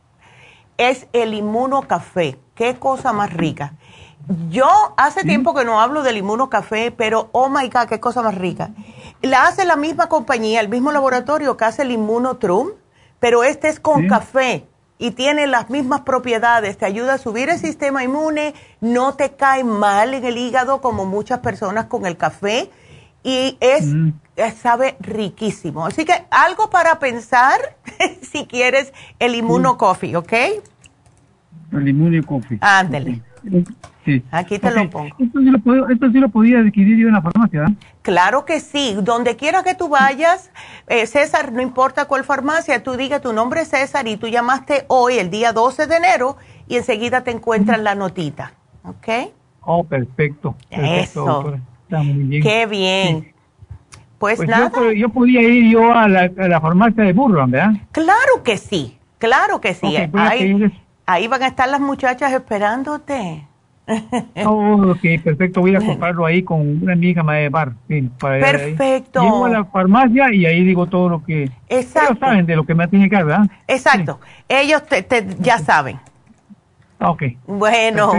es 0.78 1.08
el 1.14 1.34
inmunocafé. 1.34 2.40
Qué 2.56 2.76
cosa 2.76 3.12
más 3.12 3.34
rica. 3.34 3.74
Yo 4.50 4.68
hace 4.98 5.24
tiempo 5.24 5.54
que 5.54 5.66
no 5.66 5.82
hablo 5.82 6.02
del 6.02 6.18
inmunocafé, 6.18 6.92
pero 6.92 7.30
oh 7.32 7.50
my 7.50 7.68
God, 7.70 7.88
qué 7.88 8.00
cosa 8.00 8.22
más 8.22 8.36
rica. 8.36 8.72
La 9.22 9.48
hace 9.48 9.66
la 9.66 9.76
misma 9.76 10.08
compañía, 10.08 10.62
el 10.62 10.70
mismo 10.70 10.92
laboratorio 10.92 11.58
que 11.58 11.66
hace 11.66 11.82
el 11.82 11.92
inmunotrum, 11.92 12.70
pero 13.20 13.44
este 13.44 13.68
es 13.68 13.80
con 13.80 14.08
café 14.08 14.66
y 14.98 15.12
tiene 15.12 15.48
las 15.48 15.70
mismas 15.70 16.02
propiedades. 16.02 16.78
Te 16.78 16.86
ayuda 16.86 17.16
a 17.16 17.18
subir 17.18 17.50
el 17.50 17.60
sistema 17.60 18.04
inmune, 18.04 18.54
no 18.82 19.16
te 19.16 19.32
cae 19.32 19.64
mal 19.64 20.14
en 20.14 20.26
el 20.26 20.38
hígado 20.38 20.82
como 20.82 21.06
muchas 21.06 21.40
personas 21.40 21.86
con 21.86 22.06
el 22.06 22.18
café 22.18 22.70
y 23.24 23.58
es, 23.60 23.86
mm. 23.88 24.12
sabe 24.62 24.98
riquísimo. 25.00 25.86
Así 25.86 26.06
que 26.06 26.14
algo 26.30 26.70
para 26.70 27.00
pensar 27.00 27.60
si 28.22 28.46
quieres 28.46 28.94
el 29.20 29.36
Inmuno 29.36 29.78
Coffee, 29.78 30.16
¿ok? 30.16 30.34
El 31.72 31.88
Inmuno 31.88 32.24
Coffee. 32.26 32.60
Ándale. 32.62 33.22
Sí. 34.06 34.24
Aquí 34.32 34.60
te 34.60 34.72
lo 34.72 34.90
pongo. 34.90 35.16
Esto 35.18 35.40
sí 35.40 35.46
lo, 35.46 35.90
esto 35.90 36.12
sí 36.12 36.20
lo 36.20 36.30
podía 36.30 36.60
adquirir 36.60 36.98
yo 36.98 37.08
en 37.08 37.14
la 37.14 37.22
farmacia, 37.22 37.66
Claro 38.04 38.46
que 38.46 38.60
sí. 38.60 38.96
Donde 39.02 39.36
quiera 39.36 39.64
que 39.64 39.74
tú 39.74 39.90
vayas, 39.90 40.52
eh, 40.88 41.08
César, 41.08 41.52
no 41.52 41.62
importa 41.62 42.06
cuál 42.06 42.24
farmacia, 42.24 42.84
tú 42.84 42.98
digas 42.98 43.22
tu 43.22 43.34
nombre 43.34 43.62
es 43.62 43.70
César 43.70 44.08
y 44.08 44.18
tú 44.18 44.28
llamaste 44.28 44.86
hoy, 44.90 45.18
el 45.18 45.32
día 45.32 45.54
12 45.54 45.88
de 45.88 45.96
enero, 45.96 46.38
y 46.68 46.78
enseguida 46.78 47.24
te 47.24 47.32
encuentran 47.32 47.84
la 47.84 47.96
notita. 47.96 48.54
¿Ok? 48.84 49.32
Oh, 49.62 49.84
perfecto. 49.84 50.56
Eso. 50.70 51.56
Qué 51.90 52.68
bien. 52.70 53.34
Pues, 54.20 54.38
pues 54.38 54.50
nada. 54.50 54.72
Yo, 54.96 55.10
podía 55.10 55.42
ir 55.42 55.72
yo 55.72 55.92
a 55.92 56.08
la, 56.08 56.62
farmacia 56.62 57.04
de 57.04 57.14
Burbank, 57.14 57.52
¿verdad? 57.52 57.74
Claro 57.92 58.44
que 58.44 58.58
sí, 58.58 58.98
claro 59.18 59.60
que 59.62 59.74
sí. 59.74 59.88
Ahí, 61.06 61.28
van 61.28 61.44
a 61.44 61.48
estar 61.48 61.70
las 61.70 61.80
muchachas 61.82 62.32
esperándote. 62.34 63.48
Oh, 64.46 64.92
ok, 64.92 65.24
perfecto. 65.24 65.62
Voy 65.62 65.76
a 65.76 65.80
comprarlo 65.86 66.26
ahí 66.26 66.44
con 66.44 66.84
una 66.84 66.94
amiga 66.94 67.24
de 67.24 67.50
bar. 67.50 67.74
perfecto. 67.88 69.22
Llego 69.22 69.46
a 69.46 69.50
la 69.50 69.66
farmacia 69.66 70.34
y 70.34 70.46
ahí 70.46 70.64
digo 70.64 70.88
todo 70.88 71.10
lo 71.10 71.24
que... 71.24 71.52
Exacto. 71.70 72.12
Ellos 72.12 72.20
saben 72.20 72.46
de 72.46 72.56
lo 72.56 72.66
que 72.66 72.76
me 72.76 72.88
tiene 72.88 73.10
que 73.10 73.16
¿verdad? 73.16 73.48
Exacto. 73.68 74.20
Ellos 74.50 74.84
te, 74.86 75.28
ya 75.40 75.60
saben. 75.60 76.00
Ok. 77.00 77.24
Bueno. 77.48 78.14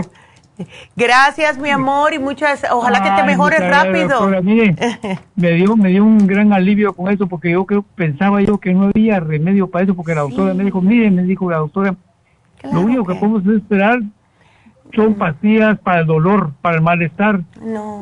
Gracias, 0.95 1.59
mi 1.59 1.69
amor, 1.69 2.15
y 2.15 2.19
muchas, 2.19 2.65
ojalá 2.71 3.03
que 3.03 3.11
te 3.11 3.23
mejores 3.27 3.59
rápido. 3.59 4.27
me 5.35 5.51
dio, 5.51 5.77
me 5.77 5.89
dio 5.89 6.03
un 6.03 6.25
gran 6.25 6.51
alivio 6.51 6.93
con 6.93 7.11
eso, 7.11 7.27
porque 7.27 7.51
yo 7.51 7.63
creo, 7.65 7.83
pensaba 7.95 8.41
yo 8.41 8.57
que 8.57 8.73
no 8.73 8.85
había 8.85 9.19
remedio 9.19 9.67
para 9.67 9.83
eso, 9.83 9.93
porque 9.93 10.15
la 10.15 10.21
doctora 10.21 10.55
me 10.55 10.63
dijo, 10.63 10.81
mire, 10.81 11.11
me 11.11 11.21
dijo 11.23 11.49
la 11.51 11.57
doctora, 11.57 11.95
lo 12.63 12.81
único 12.81 13.05
que, 13.05 13.15
podemos 13.15 13.45
esperar 13.47 13.99
son 14.95 15.15
pastillas 15.15 15.77
para 15.79 16.01
el 16.01 16.07
dolor, 16.07 16.53
para 16.61 16.77
el 16.77 16.81
malestar. 16.81 17.41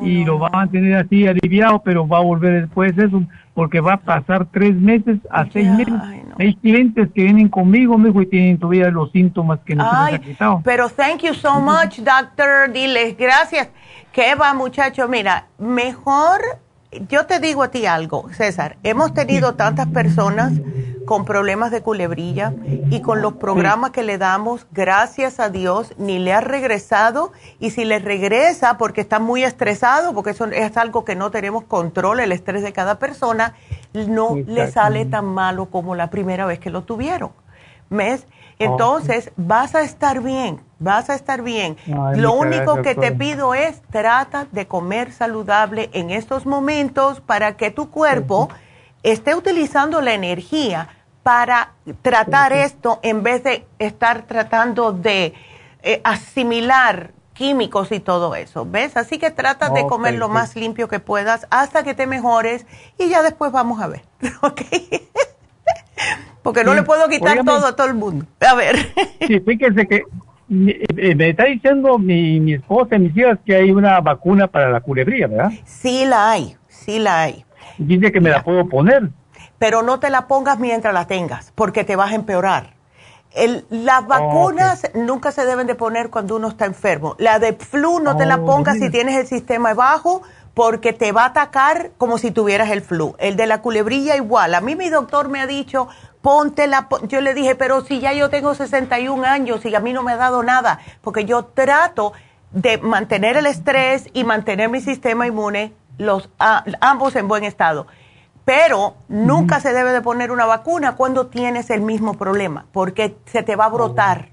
y 0.02 0.23
lo 0.23 0.40
van 0.40 0.56
a 0.56 0.68
tener 0.68 0.95
así 0.98 1.27
aliviado, 1.27 1.82
pero 1.84 2.07
va 2.07 2.19
a 2.19 2.22
volver 2.22 2.61
después 2.61 2.98
eso, 2.98 3.23
porque 3.53 3.80
va 3.80 3.94
a 3.94 3.98
pasar 3.98 4.48
tres 4.52 4.76
meses 4.76 5.19
a 5.30 5.45
seis 5.52 5.68
meses. 5.69 5.94
Hay 6.38 6.56
clientes 6.56 7.10
que 7.14 7.23
vienen 7.23 7.49
conmigo, 7.49 7.98
me 7.98 8.10
y 8.22 8.26
tienen 8.27 8.60
todavía 8.60 8.90
los 8.90 9.11
síntomas 9.11 9.60
que 9.65 9.76
no 9.76 9.90
se 9.90 10.11
les 10.11 10.19
ha 10.19 10.23
quitado. 10.23 10.61
Pero 10.64 10.90
thank 10.90 11.23
you 11.23 11.34
so 11.34 11.60
much, 11.60 11.99
doctor. 11.99 12.72
Diles 12.72 13.18
gracias. 13.18 13.69
¿Qué 14.11 14.36
va, 14.36 14.53
muchacho? 14.53 15.07
Mira, 15.07 15.48
mejor 15.57 16.41
yo 17.10 17.26
te 17.26 17.40
digo 17.40 17.64
a 17.64 17.72
ti 17.72 17.86
algo, 17.86 18.30
César, 18.32 18.77
hemos 18.84 19.14
tenido 19.14 19.56
tantas 19.56 19.88
personas 19.88 20.53
con 21.06 21.26
problemas 21.26 21.72
de 21.72 21.82
culebrilla 21.82 22.53
y 22.90 23.02
con 23.02 23.22
los 23.22 23.34
programas 23.34 23.91
que 23.91 24.03
le 24.03 24.18
damos, 24.18 24.68
gracias 24.72 25.40
a 25.40 25.49
Dios, 25.49 25.94
ni 25.98 26.19
le 26.19 26.34
ha 26.34 26.41
regresado 26.41 27.32
y 27.60 27.72
si 27.72 27.86
le 27.86 27.99
regresa 27.99 28.77
porque 28.77 29.02
está 29.02 29.19
muy 29.19 29.44
estresado, 29.44 30.14
porque 30.14 30.32
eso 30.32 30.45
es 30.45 30.77
algo 30.77 31.06
que 31.06 31.15
no 31.15 31.32
tenemos 31.32 31.64
control, 31.64 32.19
el 32.19 32.32
estrés 32.32 32.64
de 32.64 32.73
cada 32.73 32.99
persona, 32.99 33.53
no 33.94 34.36
le 34.36 34.72
sale 34.72 35.06
tan 35.06 35.26
malo 35.26 35.68
como 35.68 35.95
la 35.95 36.10
primera 36.10 36.45
vez 36.45 36.60
que 36.60 36.69
lo 36.69 36.84
tuvieron. 36.84 37.32
¿Ves? 37.90 38.26
Entonces, 38.57 39.32
vas 39.36 39.76
a 39.76 39.82
estar 39.82 40.22
bien, 40.22 40.61
vas 40.80 41.10
a 41.10 41.15
estar 41.15 41.41
bien. 41.41 41.77
Lo 42.15 42.34
único 42.34 42.82
que 42.82 42.95
te 42.95 43.11
pido 43.11 43.53
es 43.53 43.82
trata 43.91 44.48
de 44.52 44.65
comer 44.68 45.11
saludable 45.11 45.90
en 45.94 46.10
estos 46.10 46.45
momentos 46.45 47.22
para 47.22 47.57
que 47.57 47.69
tu 47.69 47.90
cuerpo 47.90 48.49
esté 49.03 49.36
utilizando 49.36 50.02
la 50.02 50.14
energía 50.14 50.90
para 51.26 51.72
tratar 52.03 52.53
esto 52.53 52.99
en 53.02 53.23
vez 53.23 53.43
de 53.43 53.65
estar 53.80 54.27
tratando 54.27 54.91
de 54.91 55.34
eh, 55.81 55.99
asimilar 56.03 57.14
químicos 57.34 57.91
y 57.91 57.99
todo 57.99 58.35
eso, 58.35 58.68
¿ves? 58.69 58.95
Así 58.95 59.18
que 59.18 59.31
trata 59.31 59.72
de 59.72 59.88
comer 59.88 60.14
lo 60.14 60.30
más 60.30 60.56
limpio 60.56 60.88
que 60.88 60.99
puedas 60.99 61.47
hasta 61.49 61.84
que 61.84 61.95
te 61.95 62.06
mejores 62.06 62.68
y 62.99 63.10
ya 63.10 63.23
después 63.23 63.52
vamos 63.52 63.81
a 63.81 63.88
ver, 63.88 64.03
¿ok? 64.41 64.61
Porque 66.43 66.64
no 66.64 66.76
le 66.76 66.84
puedo 66.84 67.10
quitar 67.10 67.43
todo 67.43 67.65
a 67.65 67.76
todo 67.76 67.88
el 67.88 67.95
mundo. 67.95 68.27
A 68.47 68.53
ver. 68.53 68.93
Sí, 69.26 69.39
fíjense 69.39 69.88
que 69.88 70.03
eh, 70.52 71.15
me 71.15 71.30
está 71.30 71.45
diciendo 71.45 71.97
mi, 71.97 72.39
mi 72.39 72.53
esposa 72.53 72.97
y 72.97 72.99
mis 72.99 73.18
hijas 73.18 73.39
que 73.43 73.56
hay 73.56 73.72
una 73.72 73.99
vacuna 73.99 74.45
para 74.45 74.69
la 74.69 74.80
culebría, 74.80 75.26
¿verdad? 75.26 75.52
Sí 75.65 76.06
la 76.06 76.30
hay, 76.30 76.56
sí 76.68 76.99
la 76.99 77.23
hay. 77.23 77.43
Dice 77.80 78.11
que 78.11 78.22
me 78.22 78.30
la 78.30 78.43
puedo 78.43 78.69
poner. 78.69 79.10
Pero 79.66 79.82
no 79.82 80.00
te 80.00 80.12
la 80.12 80.28
pongas 80.28 80.60
mientras 80.60 80.94
la 80.94 81.08
tengas, 81.08 81.52
porque 81.56 81.84
te 81.84 81.96
vas 81.96 82.12
a 82.12 82.14
empeorar. 82.14 82.76
El, 83.32 83.66
las 83.72 84.06
vacunas 84.06 84.84
nunca 84.94 85.32
se 85.32 85.44
deben 85.44 85.66
de 85.66 85.74
poner 85.74 86.12
cuando 86.12 86.36
uno 86.36 86.50
está 86.50 86.66
enfermo. 86.66 87.16
La 87.18 87.40
de 87.40 87.54
flu 87.54 88.00
no 88.00 88.16
te 88.16 88.28
la 88.28 88.36
oh, 88.36 88.46
pongas 88.46 88.78
si 88.78 88.92
tienes 88.92 89.16
el 89.16 89.26
sistema 89.26 89.74
bajo, 89.74 90.22
porque 90.54 90.94
te 90.94 91.12
va 91.12 91.24
a 91.24 91.26
atacar 91.30 91.90
como 91.98 92.20
si 92.20 92.30
tuvieras 92.30 92.70
el 92.70 92.82
flu. 92.82 93.16
El 93.18 93.38
de 93.38 93.48
la 93.48 93.64
culebrilla 93.64 94.16
igual. 94.16 94.54
A 94.54 94.62
mí 94.62 94.76
mi 94.76 94.90
doctor 94.90 95.30
me 95.30 95.42
ha 95.42 95.48
dicho, 95.48 95.88
ponte 96.22 96.68
la, 96.68 96.88
yo 97.08 97.22
le 97.22 97.34
dije, 97.34 97.56
pero 97.56 97.84
si 97.84 98.00
ya 98.00 98.14
yo 98.14 98.30
tengo 98.30 98.54
61 98.54 99.26
años 99.26 99.66
y 99.66 99.74
a 99.74 99.80
mí 99.80 99.94
no 99.94 100.04
me 100.04 100.12
ha 100.12 100.18
dado 100.18 100.44
nada, 100.44 100.78
porque 101.02 101.26
yo 101.26 101.46
trato 101.46 102.14
de 102.52 102.78
mantener 102.78 103.36
el 103.36 103.48
estrés 103.48 104.10
y 104.14 104.26
mantener 104.26 104.70
mi 104.70 104.80
sistema 104.80 105.26
inmune, 105.26 105.74
los 105.98 106.30
ambos 106.38 107.16
en 107.16 107.28
buen 107.28 107.44
estado. 107.44 107.88
Pero 108.45 108.95
nunca 109.07 109.59
se 109.59 109.73
debe 109.73 109.91
de 109.91 110.01
poner 110.01 110.31
una 110.31 110.45
vacuna 110.45 110.95
cuando 110.95 111.27
tienes 111.27 111.72
el 111.72 111.81
mismo 111.81 112.13
problema, 112.13 112.67
porque 112.72 113.17
se 113.26 113.41
te 113.41 113.55
va 113.55 113.65
a 113.65 113.69
brotar, 113.69 114.30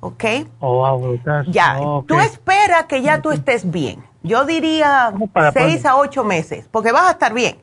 ¿ok? 0.00 0.24
O 0.60 0.80
va 0.80 0.90
a 0.90 0.94
brotar. 0.94 1.46
Ya, 1.46 1.78
tú 2.06 2.20
espera 2.20 2.86
que 2.86 3.00
ya 3.00 3.22
tú 3.22 3.30
estés 3.30 3.70
bien. 3.70 4.04
Yo 4.22 4.44
diría 4.44 5.12
seis 5.54 5.86
a 5.86 5.96
ocho 5.96 6.24
meses, 6.24 6.68
porque 6.70 6.92
vas 6.92 7.08
a 7.08 7.10
estar 7.12 7.32
bien. 7.32 7.56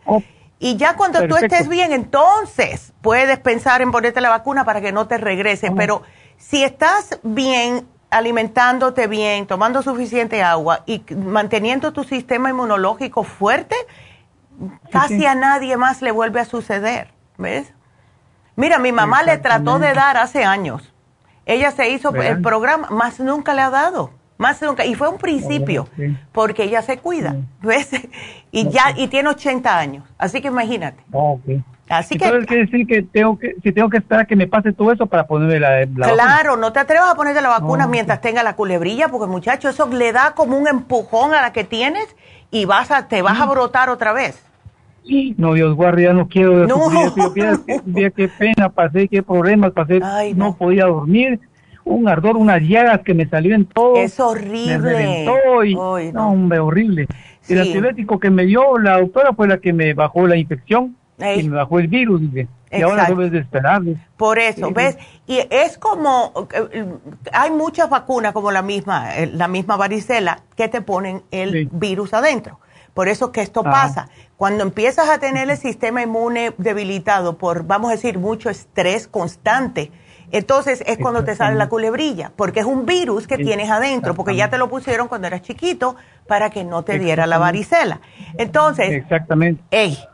Y 0.57 0.75
ya 0.75 0.95
cuando 0.95 1.27
tú 1.27 1.35
estés 1.37 1.67
bien, 1.67 1.91
entonces 1.91 2.93
puedes 3.01 3.39
pensar 3.39 3.81
en 3.81 3.91
ponerte 3.91 4.21
la 4.21 4.29
vacuna 4.29 4.65
para 4.65 4.81
que 4.81 4.91
no 4.91 5.07
te 5.07 5.17
regrese. 5.17 5.71
Pero 5.71 6.03
si 6.37 6.63
estás 6.63 7.19
bien, 7.23 7.87
alimentándote 8.11 9.07
bien, 9.07 9.47
tomando 9.47 9.81
suficiente 9.81 10.43
agua 10.43 10.81
y 10.85 11.03
manteniendo 11.15 11.93
tu 11.93 12.03
sistema 12.03 12.49
inmunológico 12.49 13.23
fuerte, 13.23 13.75
casi 14.91 15.25
a 15.25 15.35
nadie 15.35 15.77
más 15.77 16.01
le 16.01 16.11
vuelve 16.11 16.39
a 16.39 16.45
suceder. 16.45 17.09
¿Ves? 17.37 17.73
Mira, 18.55 18.79
mi 18.79 18.91
mamá 18.91 19.23
le 19.23 19.37
trató 19.37 19.79
de 19.79 19.93
dar 19.93 20.17
hace 20.17 20.43
años. 20.43 20.93
Ella 21.45 21.71
se 21.71 21.89
hizo 21.89 22.13
el 22.15 22.41
programa, 22.41 22.89
más 22.89 23.19
nunca 23.19 23.53
le 23.53 23.61
ha 23.61 23.69
dado 23.69 24.11
más 24.41 24.61
nunca. 24.61 24.85
Y 24.85 24.95
fue 24.95 25.07
un 25.07 25.17
principio, 25.17 25.87
porque 26.33 26.63
ella 26.63 26.81
se 26.81 26.97
cuida, 26.97 27.35
¿ves? 27.61 27.89
Y 28.51 28.67
ya, 28.69 28.93
y 28.97 29.07
tiene 29.07 29.29
80 29.29 29.77
años, 29.77 30.03
así 30.17 30.41
que 30.41 30.49
imagínate. 30.49 31.01
Así 31.87 32.17
que, 32.17 32.29
quiere 32.45 32.65
decir 32.65 32.87
que 32.87 33.01
tengo 33.01 33.37
que, 33.37 33.55
si 33.63 33.71
tengo 33.71 33.89
que 33.89 33.97
esperar 33.97 34.23
a 34.23 34.25
que 34.25 34.35
me 34.35 34.47
pase 34.47 34.73
todo 34.73 34.91
eso 34.91 35.05
para 35.05 35.25
ponerme 35.25 35.59
la, 35.59 35.85
Claro, 36.11 36.57
no 36.57 36.73
te 36.73 36.79
atrevas 36.79 37.11
a 37.11 37.15
ponerte 37.15 37.41
la 37.41 37.49
vacuna 37.49 37.87
mientras 37.87 38.19
tenga 38.19 38.43
la 38.43 38.55
culebrilla, 38.55 39.07
porque 39.09 39.27
muchacho, 39.27 39.69
eso 39.69 39.87
le 39.87 40.11
da 40.11 40.33
como 40.33 40.57
un 40.57 40.67
empujón 40.67 41.33
a 41.33 41.41
la 41.41 41.53
que 41.53 41.63
tienes 41.63 42.13
y 42.49 42.65
vas 42.65 42.91
a, 42.91 43.07
te 43.07 43.21
vas 43.21 43.39
a 43.39 43.45
brotar 43.45 43.89
otra 43.89 44.11
vez. 44.11 44.41
No, 45.37 45.53
Dios 45.53 45.75
guarde, 45.75 46.03
ya 46.03 46.13
no 46.13 46.27
quiero. 46.27 46.67
No. 46.67 46.89
qué, 47.33 48.29
pena 48.39 48.69
pasé, 48.69 49.07
qué 49.07 49.23
problemas 49.23 49.71
pasé. 49.71 49.99
no 50.35 50.55
podía 50.55 50.85
dormir 50.85 51.39
un 51.83 52.07
ardor, 52.07 52.37
unas 52.37 52.61
llagas 52.61 53.01
que 53.01 53.13
me 53.13 53.27
salió 53.27 53.55
en 53.55 53.65
todo. 53.65 53.95
Es 53.95 54.19
horrible. 54.19 55.25
Me 55.25 56.11
no. 56.13 56.29
hombre, 56.29 56.59
horrible. 56.59 57.07
El 57.47 57.61
antibiótico 57.61 58.19
que 58.19 58.29
me 58.29 58.45
dio 58.45 58.77
la 58.77 58.99
doctora 58.99 59.33
fue 59.33 59.47
la 59.47 59.57
que 59.57 59.73
me 59.73 59.93
bajó 59.93 60.27
la 60.27 60.37
infección 60.37 60.95
y 61.17 61.43
me 61.43 61.55
bajó 61.55 61.79
el 61.79 61.87
virus, 61.87 62.21
Y 62.71 62.81
ahora 62.81 63.05
debes 63.05 63.31
de 63.31 63.39
esperar. 63.39 63.81
Por 64.17 64.39
eso, 64.39 64.71
¿ves? 64.71 64.97
Y 65.27 65.39
es 65.49 65.77
como, 65.77 66.47
eh, 66.71 66.85
hay 67.33 67.51
muchas 67.51 67.89
vacunas 67.89 68.33
como 68.33 68.51
la 68.51 68.61
misma, 68.61 69.15
eh, 69.17 69.27
la 69.27 69.47
misma 69.47 69.77
varicela, 69.77 70.39
que 70.55 70.67
te 70.67 70.81
ponen 70.81 71.23
el 71.31 71.67
virus 71.71 72.13
adentro. 72.13 72.59
Por 72.93 73.07
eso 73.07 73.31
que 73.31 73.41
esto 73.41 73.63
pasa. 73.63 74.09
Cuando 74.37 74.63
empiezas 74.63 75.09
a 75.09 75.19
tener 75.19 75.49
el 75.49 75.57
sistema 75.57 76.01
inmune 76.01 76.53
debilitado 76.57 77.37
por, 77.37 77.65
vamos 77.65 77.89
a 77.89 77.95
decir, 77.95 78.17
mucho 78.17 78.49
estrés 78.49 79.07
constante, 79.07 79.91
entonces 80.31 80.81
es 80.87 80.97
cuando 80.97 81.23
te 81.23 81.35
sale 81.35 81.57
la 81.57 81.67
culebrilla, 81.67 82.31
porque 82.35 82.61
es 82.61 82.65
un 82.65 82.85
virus 82.85 83.27
que 83.27 83.37
tienes 83.37 83.69
adentro, 83.69 84.15
porque 84.15 84.35
ya 84.35 84.49
te 84.49 84.57
lo 84.57 84.69
pusieron 84.69 85.07
cuando 85.07 85.27
eras 85.27 85.41
chiquito 85.41 85.97
para 86.25 86.49
que 86.49 86.63
no 86.63 86.83
te 86.83 86.99
diera 86.99 87.27
la 87.27 87.37
varicela. 87.37 87.99
Entonces, 88.37 88.91
exactamente. 88.91 89.61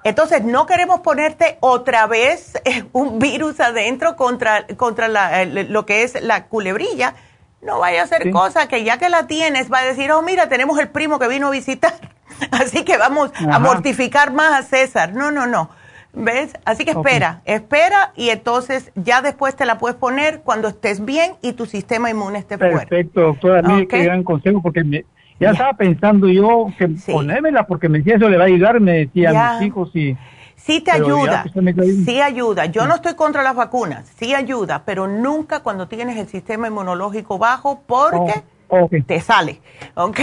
entonces 0.04 0.44
no 0.44 0.66
queremos 0.66 1.02
ponerte 1.02 1.58
otra 1.60 2.08
vez 2.08 2.60
eh, 2.66 2.86
un 2.94 3.20
virus 3.20 3.60
adentro 3.60 4.16
contra 4.16 4.66
contra 4.76 5.45
lo 5.45 5.86
que 5.86 6.04
es 6.04 6.22
la 6.22 6.45
culebrilla. 6.45 7.14
No 7.62 7.80
vaya 7.80 8.04
a 8.04 8.08
ser 8.08 8.32
cosa 8.32 8.68
que 8.68 8.84
ya 8.84 8.98
que 8.98 9.10
la 9.10 9.28
tienes 9.28 9.72
va 9.72 9.80
a 9.80 9.86
decir, 9.86 10.12
oh 10.12 10.22
mira, 10.22 10.49
tenemos 10.49 10.80
el 10.80 10.90
primo 10.90 11.20
que 11.20 11.28
vino 11.28 11.48
a 11.48 11.52
visitar, 11.52 11.94
así 12.51 12.84
que 12.84 12.97
vamos 12.97 13.31
a 13.49 13.59
mortificar 13.59 14.34
más 14.34 14.53
a 14.59 14.64
César. 14.64 15.14
No, 15.14 15.31
no, 15.31 15.47
no 15.47 15.69
¿Ves? 16.14 16.53
Así 16.65 16.84
que 16.84 16.91
espera, 16.91 17.41
espera 17.45 18.11
y 18.15 18.30
entonces 18.30 18.91
ya 18.95 19.22
después 19.22 19.55
te 19.55 19.65
la 19.65 19.77
puedes 19.77 19.97
poner 19.97 20.41
cuando 20.41 20.68
estés 20.68 21.03
bien 21.05 21.34
y 21.43 21.53
tu 21.53 21.68
sistema 21.68 22.09
inmune 22.09 22.39
esté 22.39 22.57
fuerte. 22.57 22.88
Perfecto, 22.88 23.22
doctora. 23.22 23.61
Mire 23.61 23.88
qué 23.88 24.03
gran 24.03 24.23
consejo 24.23 24.61
porque 24.61 25.05
ya, 25.39 25.51
estaba 25.51 25.73
pensando 25.73 26.27
yo 26.27 26.68
que 26.77 26.88
ponérmela 27.11 27.68
porque 27.68 27.88
me 27.88 27.99
decía 27.99 28.15
eso 28.15 28.30
le 28.30 28.38
va 28.38 28.45
a 28.45 28.47
ayudar, 28.47 28.80
me 28.80 28.93
decían 28.93 29.59
mis 29.59 29.68
hijos 29.68 29.95
y... 29.95 30.18
Sí 30.55 30.81
te 30.81 30.91
ayuda, 30.91 31.45
pues, 31.53 31.95
sí 32.03 32.19
ayuda. 32.19 32.65
Yo 32.65 32.88
no 32.88 32.95
estoy 32.95 33.14
contra 33.14 33.43
las 33.43 33.55
vacunas, 33.55 34.11
sí 34.18 34.34
ayuda, 34.34 34.84
pero 34.85 35.07
nunca 35.07 35.61
cuando 35.61 35.88
tienes 35.88 36.18
el 36.18 36.27
sistema 36.27 36.68
inmunológico 36.68 37.38
bajo 37.38 37.84
porque... 37.85 38.34
Oh. 38.35 38.57
Te 39.06 39.22
sale, 39.22 39.61
¿ok? 39.95 40.19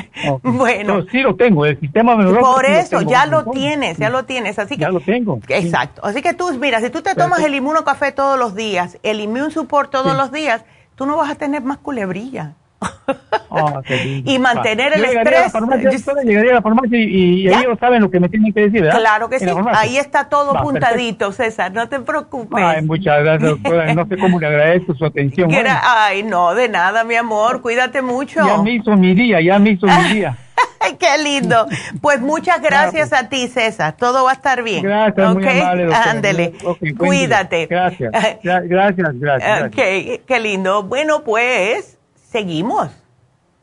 bueno. 0.42 1.04
sí 1.10 1.20
lo 1.20 1.34
tengo, 1.34 1.66
el 1.66 1.78
sistema 1.80 2.16
Por 2.40 2.64
eso, 2.64 3.02
ya 3.02 3.26
lo 3.26 3.44
tienes, 3.46 3.98
ya 3.98 4.10
lo 4.10 4.24
tienes. 4.24 4.58
Así 4.58 4.76
que, 4.76 4.82
ya 4.82 4.90
lo 4.90 5.00
tengo. 5.00 5.40
Exacto. 5.48 6.02
Así 6.04 6.22
que 6.22 6.34
tú, 6.34 6.52
mira, 6.60 6.80
si 6.80 6.90
tú 6.90 7.02
te 7.02 7.14
tomas 7.14 7.40
el 7.40 7.54
inmunocafé 7.54 8.12
todos 8.12 8.38
los 8.38 8.54
días, 8.54 8.98
el 9.02 9.20
immune 9.20 9.50
support 9.50 9.90
todos 9.90 10.16
los 10.16 10.30
días, 10.30 10.64
tú 10.94 11.06
no 11.06 11.16
vas 11.16 11.30
a 11.30 11.34
tener 11.34 11.62
más 11.62 11.78
culebrilla. 11.78 12.54
Ah, 13.50 13.80
y 14.24 14.38
mantener 14.38 14.92
el 14.92 15.04
estrés. 15.04 15.52
yo 15.52 16.22
llegaría 16.22 16.52
a 16.52 16.54
la 16.54 16.62
farmacia 16.62 16.98
y, 16.98 17.48
ellos 17.48 17.78
saben 17.80 18.02
lo 18.02 18.10
que 18.10 18.20
me 18.20 18.28
tienen 18.28 18.52
que 18.52 18.60
decir, 18.60 18.82
¿verdad? 18.82 19.00
Claro 19.00 19.28
que 19.28 19.38
sí, 19.38 19.46
ahí 19.72 19.96
está 19.96 20.28
todo 20.28 20.52
puntadito, 20.62 21.32
César, 21.32 21.72
no 21.72 21.88
te 21.88 22.00
preocupes. 22.00 22.62
Ay, 22.62 22.82
muchas 22.82 23.22
gracias, 23.22 23.50
doctora, 23.50 23.94
no 23.94 24.06
sé 24.06 24.16
cómo 24.18 24.38
le 24.38 24.46
agradezco 24.46 24.94
su 24.94 25.04
atención. 25.04 25.50
Ay, 25.82 26.22
no, 26.22 26.54
de 26.54 26.68
nada, 26.68 27.04
mi 27.04 27.14
amor, 27.14 27.62
cuídate 27.62 28.02
mucho. 28.02 28.46
Ya 28.46 28.62
me 28.62 28.72
hizo 28.72 28.96
mi 28.96 29.14
día, 29.14 29.40
ya 29.40 29.58
me 29.58 29.70
hizo 29.70 29.86
mi 29.86 30.08
día. 30.14 30.36
Qué 30.98 31.22
lindo. 31.22 31.66
Pues 32.00 32.20
muchas 32.20 32.60
gracias 32.60 33.12
a 33.12 33.28
ti, 33.28 33.46
César. 33.48 33.96
Todo 33.96 34.24
va 34.24 34.30
a 34.30 34.34
estar 34.34 34.62
bien. 34.62 34.82
Gracias, 34.82 35.34
muy 35.34 35.46
amable, 35.46 35.94
Ándele. 35.94 36.54
Cuídate. 36.96 37.66
Gracias. 37.66 38.12
Gracias, 38.42 39.20
gracias. 39.20 39.62
Ok, 39.64 40.24
qué 40.26 40.40
lindo. 40.40 40.82
Bueno, 40.84 41.22
pues 41.24 41.97
seguimos. 42.30 42.90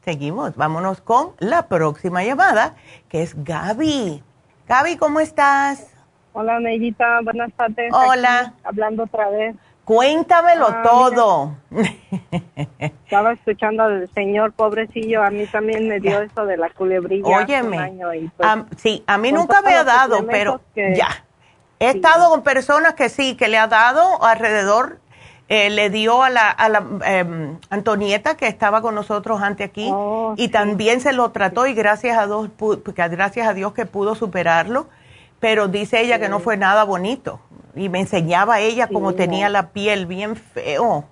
Seguimos, 0.01 0.55
vámonos 0.55 1.01
con 1.01 1.31
la 1.39 1.67
próxima 1.67 2.23
llamada, 2.23 2.75
que 3.09 3.23
es 3.23 3.43
Gaby. 3.43 4.21
Gaby, 4.67 4.97
¿cómo 4.97 5.19
estás? 5.19 5.91
Hola, 6.33 6.59
Neidita, 6.59 7.21
buenas 7.23 7.51
tardes. 7.53 7.91
Hola. 7.91 8.53
hablando 8.63 9.03
otra 9.03 9.29
vez. 9.29 9.55
Cuéntamelo 9.83 10.67
ah, 10.67 10.81
todo. 10.83 11.55
estaba 12.79 13.33
escuchando 13.33 13.83
al 13.83 14.09
señor 14.13 14.51
pobrecillo, 14.53 15.23
a 15.23 15.29
mí 15.29 15.45
también 15.47 15.87
me 15.87 15.99
dio 15.99 16.21
eso 16.21 16.45
de 16.45 16.57
la 16.57 16.69
culebrilla. 16.71 17.37
Óyeme, 17.37 17.99
pues, 18.35 18.49
sí, 18.77 19.03
a 19.05 19.17
mí 19.17 19.31
nunca 19.31 19.61
me 19.61 19.73
ha 19.75 19.83
dado, 19.83 20.25
pero 20.25 20.59
ya. 20.75 21.23
He 21.79 21.89
estado 21.89 22.29
con 22.29 22.41
personas 22.41 22.93
que 22.93 23.09
sí, 23.09 23.35
que 23.35 23.47
le 23.47 23.57
ha 23.57 23.67
dado 23.67 24.23
alrededor 24.23 24.99
eh, 25.47 25.69
le 25.69 25.89
dio 25.89 26.23
a 26.23 26.29
la, 26.29 26.49
a 26.49 26.69
la 26.69 26.83
em, 27.05 27.57
Antonieta 27.69 28.35
que 28.35 28.47
estaba 28.47 28.81
con 28.81 28.95
nosotros 28.95 29.41
antes 29.41 29.69
aquí 29.69 29.89
oh, 29.91 30.33
y 30.37 30.47
también 30.47 31.01
se 31.01 31.13
lo 31.13 31.29
trató 31.31 31.67
y 31.67 31.73
gracias 31.73 32.17
a 32.17 32.25
Dios 32.25 32.49
gracias 32.95 33.47
a 33.47 33.53
Dios 33.53 33.73
que 33.73 33.85
pudo 33.85 34.15
superarlo 34.15 34.87
pero 35.39 35.67
dice 35.67 36.01
ella 36.01 36.19
que 36.19 36.29
no 36.29 36.39
fue 36.39 36.57
nada 36.57 36.83
bonito 36.83 37.39
y 37.75 37.89
me 37.89 37.99
enseñaba 37.99 38.59
ella 38.59 38.87
cómo 38.87 39.13
tenía 39.13 39.49
la 39.49 39.69
piel 39.69 40.07
bien 40.07 40.35
feo 40.35 41.05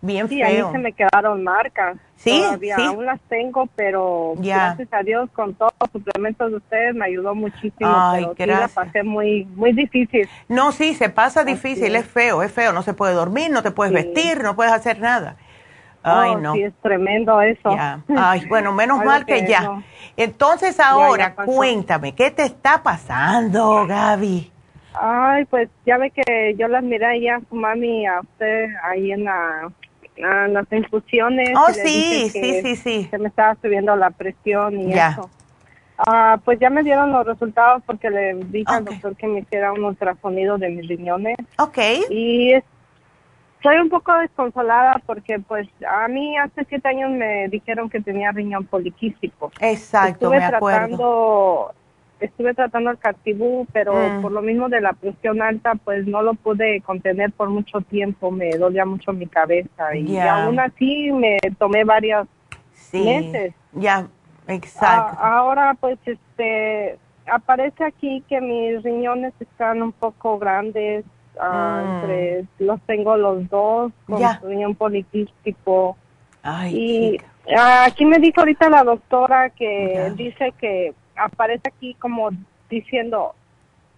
bien 0.00 0.28
sí, 0.28 0.40
feo. 0.42 0.68
a 0.68 0.70
mí 0.70 0.76
se 0.76 0.82
me 0.82 0.92
quedaron 0.92 1.42
marcas. 1.42 1.96
Sí, 2.16 2.40
Todavía 2.40 2.76
aún 2.76 3.04
las 3.04 3.20
tengo, 3.28 3.68
pero 3.76 4.34
gracias 4.36 4.88
a 4.92 5.02
Dios 5.02 5.28
con 5.32 5.54
todos 5.54 5.72
los 5.80 5.90
suplementos 5.90 6.50
de 6.50 6.56
ustedes 6.56 6.94
me 6.94 7.06
ayudó 7.06 7.34
muchísimo. 7.34 7.90
Ay, 7.94 8.26
pero 8.36 8.52
gracias. 8.52 8.76
la 8.76 8.84
pasé 8.84 9.02
muy, 9.02 9.44
muy 9.54 9.72
difícil. 9.72 10.28
No, 10.48 10.72
sí, 10.72 10.94
se 10.94 11.10
pasa 11.10 11.44
difícil, 11.44 11.94
es. 11.96 12.06
feo, 12.06 12.42
es 12.42 12.52
feo. 12.52 12.72
No 12.72 12.82
se 12.82 12.94
puede 12.94 13.14
dormir, 13.14 13.50
no 13.50 13.62
te 13.62 13.72
puedes 13.72 13.92
vestir, 13.92 14.42
no 14.42 14.56
puedes 14.56 14.72
hacer 14.72 15.00
nada. 15.00 15.36
Ay, 16.02 16.36
no. 16.36 16.52
Sí, 16.52 16.62
es 16.62 16.74
tremendo 16.82 17.40
eso. 17.40 17.74
Ay, 18.16 18.44
bueno, 18.46 18.72
menos 18.72 18.98
mal 19.04 19.24
que, 19.24 19.46
ya. 19.46 19.82
Entonces 20.16 20.78
ahora, 20.78 21.34
cuéntame, 21.34 22.14
¿qué 22.14 22.30
te 22.30 22.44
está 22.44 22.82
pasando, 22.82 23.86
Gaby? 23.86 24.52
Ay, 24.94 25.44
pues 25.46 25.68
ya 25.84 25.98
ve 25.98 26.10
que 26.10 26.54
yo 26.56 26.68
las 26.68 26.84
miré 26.84 27.06
ahí 27.06 27.28
a 27.28 27.40
su 27.48 27.54
mami, 27.54 28.06
a 28.06 28.20
usted, 28.20 28.66
ahí 28.84 29.12
en 29.12 29.24
la 29.24 29.72
las 30.16 30.72
infusiones. 30.72 31.50
Oh, 31.56 31.72
sí, 31.72 32.28
sí, 32.30 32.62
sí, 32.62 32.76
sí. 32.76 33.08
Se 33.10 33.18
me 33.18 33.28
estaba 33.28 33.56
subiendo 33.60 33.94
la 33.96 34.10
presión 34.10 34.80
y 34.80 34.92
eso. 34.92 35.30
Ah, 35.98 36.40
pues 36.44 36.58
ya 36.58 36.70
me 36.70 36.82
dieron 36.82 37.12
los 37.12 37.24
resultados 37.24 37.82
porque 37.86 38.10
le 38.10 38.34
dije 38.34 38.64
al 38.66 38.84
doctor 38.84 39.16
que 39.16 39.28
me 39.28 39.40
hiciera 39.40 39.72
un 39.72 39.84
ultrasonido 39.84 40.58
de 40.58 40.70
mis 40.70 40.88
riñones. 40.88 41.36
Ok. 41.58 41.78
Y 42.10 42.52
estoy 42.52 43.76
un 43.76 43.88
poco 43.88 44.12
desconsolada 44.14 45.00
porque 45.06 45.38
pues 45.38 45.68
a 45.88 46.08
mí 46.08 46.36
hace 46.36 46.64
siete 46.68 46.88
años 46.88 47.10
me 47.12 47.48
dijeron 47.48 47.88
que 47.88 48.00
tenía 48.00 48.32
riñón 48.32 48.64
poliquístico. 48.66 49.52
Exacto, 49.60 50.26
Estuve 50.26 50.40
me 50.40 50.48
tratando 50.48 51.74
estuve 52.24 52.54
tratando 52.54 52.90
el 52.90 52.98
cartibú, 52.98 53.66
pero 53.72 53.94
mm. 53.94 54.22
por 54.22 54.32
lo 54.32 54.42
mismo 54.42 54.68
de 54.68 54.80
la 54.80 54.92
presión 54.92 55.42
alta, 55.42 55.74
pues 55.74 56.06
no 56.06 56.22
lo 56.22 56.34
pude 56.34 56.80
contener 56.82 57.32
por 57.32 57.48
mucho 57.50 57.80
tiempo, 57.80 58.30
me 58.30 58.50
dolía 58.50 58.84
mucho 58.84 59.12
mi 59.12 59.26
cabeza 59.26 59.94
y 59.94 60.18
aún 60.18 60.58
así 60.58 61.12
me 61.12 61.38
tomé 61.58 61.84
varios 61.84 62.26
meses. 62.92 63.54
Ya, 63.72 64.06
exacto. 64.48 65.18
ahora 65.20 65.76
pues 65.80 65.98
este 66.04 66.98
aparece 67.26 67.84
aquí 67.84 68.22
que 68.28 68.40
mis 68.40 68.82
riñones 68.82 69.32
están 69.40 69.82
un 69.82 69.92
poco 69.92 70.38
grandes, 70.38 71.04
ah, 71.40 71.82
mm. 71.82 71.94
entre, 71.94 72.44
los 72.58 72.80
tengo 72.82 73.16
los 73.16 73.48
dos 73.48 73.92
con 74.06 74.22
riñón 74.42 74.74
poliquístico. 74.74 75.96
y 76.70 77.18
aquí 77.56 78.04
me 78.04 78.18
dijo 78.18 78.40
ahorita 78.40 78.68
la 78.68 78.84
doctora 78.84 79.50
que 79.50 80.12
dice 80.16 80.52
que 80.58 80.94
aparece 81.16 81.68
aquí 81.68 81.94
como 81.94 82.30
diciendo 82.70 83.34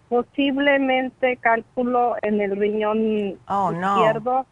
posiblemente 0.09 1.37
cálculo 1.39 2.17
en 2.23 2.41
el 2.41 2.57
riñón 2.57 3.39
oh, 3.49 3.73
izquierdo 3.73 4.47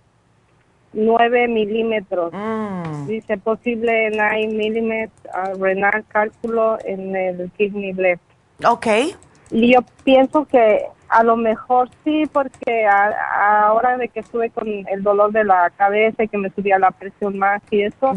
9 0.94 1.48
milímetros. 1.48 2.32
Mm. 2.32 3.06
Dice 3.06 3.36
posible 3.38 4.10
9 4.14 4.48
milímetros 4.48 5.34
uh, 5.34 5.62
renal 5.62 6.04
cálculo 6.08 6.78
en 6.84 7.14
el 7.14 7.50
kidney 7.56 7.92
left. 7.92 8.22
Ok. 8.64 8.86
Y 9.50 9.72
yo 9.72 9.80
pienso 10.04 10.46
que 10.46 10.86
a 11.08 11.22
lo 11.22 11.36
mejor 11.36 11.90
sí, 12.02 12.24
porque 12.32 12.86
ahora 12.86 13.96
de 13.98 14.08
que 14.08 14.20
estuve 14.20 14.50
con 14.50 14.66
el 14.66 15.02
dolor 15.02 15.32
de 15.32 15.44
la 15.44 15.70
cabeza 15.76 16.24
y 16.24 16.28
que 16.28 16.38
me 16.38 16.50
subía 16.50 16.78
la 16.78 16.90
presión 16.90 17.38
más 17.38 17.62
y 17.70 17.82
eso, 17.82 18.14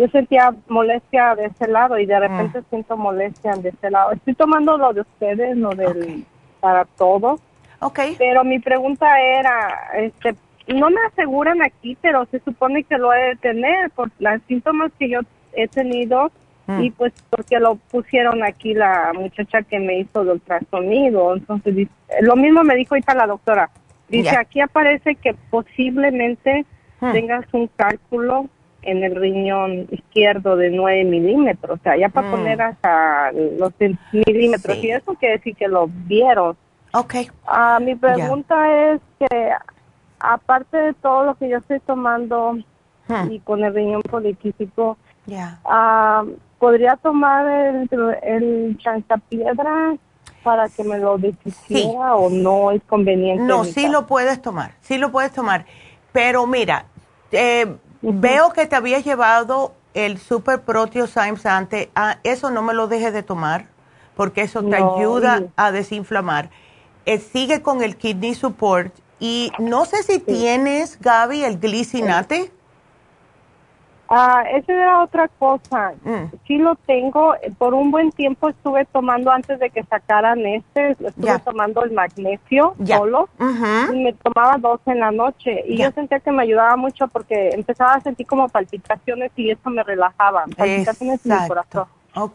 yo 0.00 0.08
sentía 0.08 0.54
molestia 0.68 1.34
de 1.34 1.46
ese 1.46 1.68
lado 1.68 1.98
y 1.98 2.06
de 2.06 2.16
mm. 2.16 2.20
repente 2.20 2.62
siento 2.70 2.96
molestia 2.96 3.52
de 3.56 3.68
ese 3.68 3.90
lado. 3.90 4.12
Estoy 4.12 4.32
tomando 4.34 4.78
lo 4.78 4.94
de 4.94 5.02
ustedes, 5.02 5.54
lo 5.58 5.70
del 5.70 6.24
para 6.58 6.86
todo. 6.86 7.38
Okay. 7.80 8.14
Pero 8.18 8.42
mi 8.42 8.58
pregunta 8.58 9.20
era, 9.20 9.90
este, 9.98 10.34
no 10.68 10.88
me 10.88 11.00
aseguran 11.06 11.60
aquí, 11.60 11.98
pero 12.00 12.24
se 12.30 12.40
supone 12.40 12.82
que 12.84 12.96
lo 12.96 13.12
he 13.12 13.28
de 13.28 13.36
tener 13.36 13.90
por 13.90 14.10
los 14.18 14.40
síntomas 14.48 14.90
que 14.98 15.10
yo 15.10 15.20
he 15.52 15.68
tenido 15.68 16.30
mm. 16.66 16.80
y 16.80 16.90
pues 16.92 17.12
porque 17.28 17.58
lo 17.58 17.74
pusieron 17.74 18.42
aquí 18.42 18.72
la 18.72 19.12
muchacha 19.14 19.62
que 19.62 19.78
me 19.78 19.98
hizo 19.98 20.22
el 20.22 20.28
ultrasonido. 20.30 21.34
Entonces, 21.34 21.88
lo 22.22 22.36
mismo 22.36 22.64
me 22.64 22.74
dijo 22.74 22.94
ahorita 22.94 23.14
la 23.14 23.26
doctora. 23.26 23.68
Dice, 24.08 24.34
aquí 24.36 24.62
aparece 24.62 25.14
que 25.14 25.34
posiblemente 25.50 26.64
mm. 27.00 27.12
tengas 27.12 27.44
un 27.52 27.66
cálculo 27.76 28.48
en 28.82 29.04
el 29.04 29.14
riñón 29.14 29.86
izquierdo 29.90 30.56
de 30.56 30.70
9 30.70 31.04
milímetros, 31.04 31.78
o 31.78 31.82
sea, 31.82 31.96
ya 31.96 32.08
para 32.08 32.28
mm. 32.28 32.30
poner 32.30 32.62
hasta 32.62 33.32
los 33.32 33.72
milímetros, 34.12 34.76
y 34.78 34.90
eso 34.90 35.14
quiere 35.14 35.36
decir 35.36 35.56
que 35.56 35.68
lo 35.68 35.88
vieron. 35.88 36.56
Ok. 36.92 37.14
Ah, 37.46 37.78
mi 37.80 37.94
pregunta 37.94 38.92
es 38.92 39.00
que, 39.18 39.50
aparte 40.18 40.76
de 40.76 40.94
todo 40.94 41.24
lo 41.24 41.34
que 41.34 41.48
yo 41.48 41.58
estoy 41.58 41.80
tomando 41.80 42.54
hmm. 43.08 43.30
y 43.30 43.40
con 43.40 43.62
el 43.62 43.74
riñón 43.74 44.02
poliquístico, 44.02 44.96
ah, 45.64 46.24
¿podría 46.58 46.96
tomar 46.96 47.46
el, 47.46 47.88
el 48.22 48.78
chancapiedra 48.78 49.96
para 50.42 50.68
que 50.68 50.82
me 50.84 50.98
lo 50.98 51.18
decidiera 51.18 52.16
o 52.16 52.28
no 52.28 52.72
es 52.72 52.82
conveniente? 52.84 53.44
No, 53.44 53.64
sí 53.64 53.88
lo 53.88 54.06
puedes 54.06 54.42
tomar, 54.42 54.72
sí 54.80 54.98
lo 54.98 55.12
puedes 55.12 55.32
tomar, 55.32 55.66
pero 56.12 56.46
mira, 56.46 56.86
eh, 57.30 57.76
Veo 58.02 58.52
que 58.52 58.66
te 58.66 58.76
habías 58.76 59.04
llevado 59.04 59.74
el 59.94 60.18
Super 60.18 60.62
Proteosymes 60.62 61.44
antes. 61.46 61.88
Ah, 61.94 62.18
eso 62.22 62.50
no 62.50 62.62
me 62.62 62.74
lo 62.74 62.88
dejes 62.88 63.12
de 63.12 63.22
tomar 63.22 63.66
porque 64.16 64.42
eso 64.42 64.62
te 64.62 64.76
ayuda 64.76 65.44
a 65.56 65.72
desinflamar. 65.72 66.50
Eh, 67.06 67.18
sigue 67.18 67.62
con 67.62 67.82
el 67.82 67.96
Kidney 67.96 68.34
Support 68.34 68.94
y 69.18 69.50
no 69.58 69.84
sé 69.84 70.02
si 70.02 70.18
tienes, 70.18 70.98
Gaby, 71.00 71.44
el 71.44 71.58
glicinate. 71.58 72.52
Ah, 74.12 74.42
esa 74.52 74.72
era 74.72 75.04
otra 75.04 75.28
cosa. 75.28 75.92
Mm. 76.02 76.34
Sí 76.44 76.58
lo 76.58 76.74
tengo. 76.74 77.34
Por 77.58 77.74
un 77.74 77.92
buen 77.92 78.10
tiempo 78.10 78.48
estuve 78.48 78.84
tomando 78.86 79.30
antes 79.30 79.60
de 79.60 79.70
que 79.70 79.84
sacaran 79.84 80.44
este, 80.44 80.90
estuve 80.90 81.38
tomando 81.44 81.84
el 81.84 81.92
magnesio 81.92 82.74
solo 82.84 83.28
y 83.38 83.96
me 83.96 84.12
tomaba 84.14 84.58
dos 84.58 84.80
en 84.86 84.98
la 84.98 85.12
noche 85.12 85.62
y 85.64 85.76
yo 85.76 85.92
sentía 85.92 86.18
que 86.18 86.32
me 86.32 86.42
ayudaba 86.42 86.76
mucho 86.76 87.06
porque 87.06 87.50
empezaba 87.50 87.94
a 87.94 88.00
sentir 88.00 88.26
como 88.26 88.48
palpitaciones 88.48 89.30
y 89.36 89.50
eso 89.50 89.70
me 89.70 89.84
relajaba, 89.84 90.44
palpitaciones 90.56 91.24
en 91.24 91.42
mi 91.42 91.48
corazón. 91.48 91.86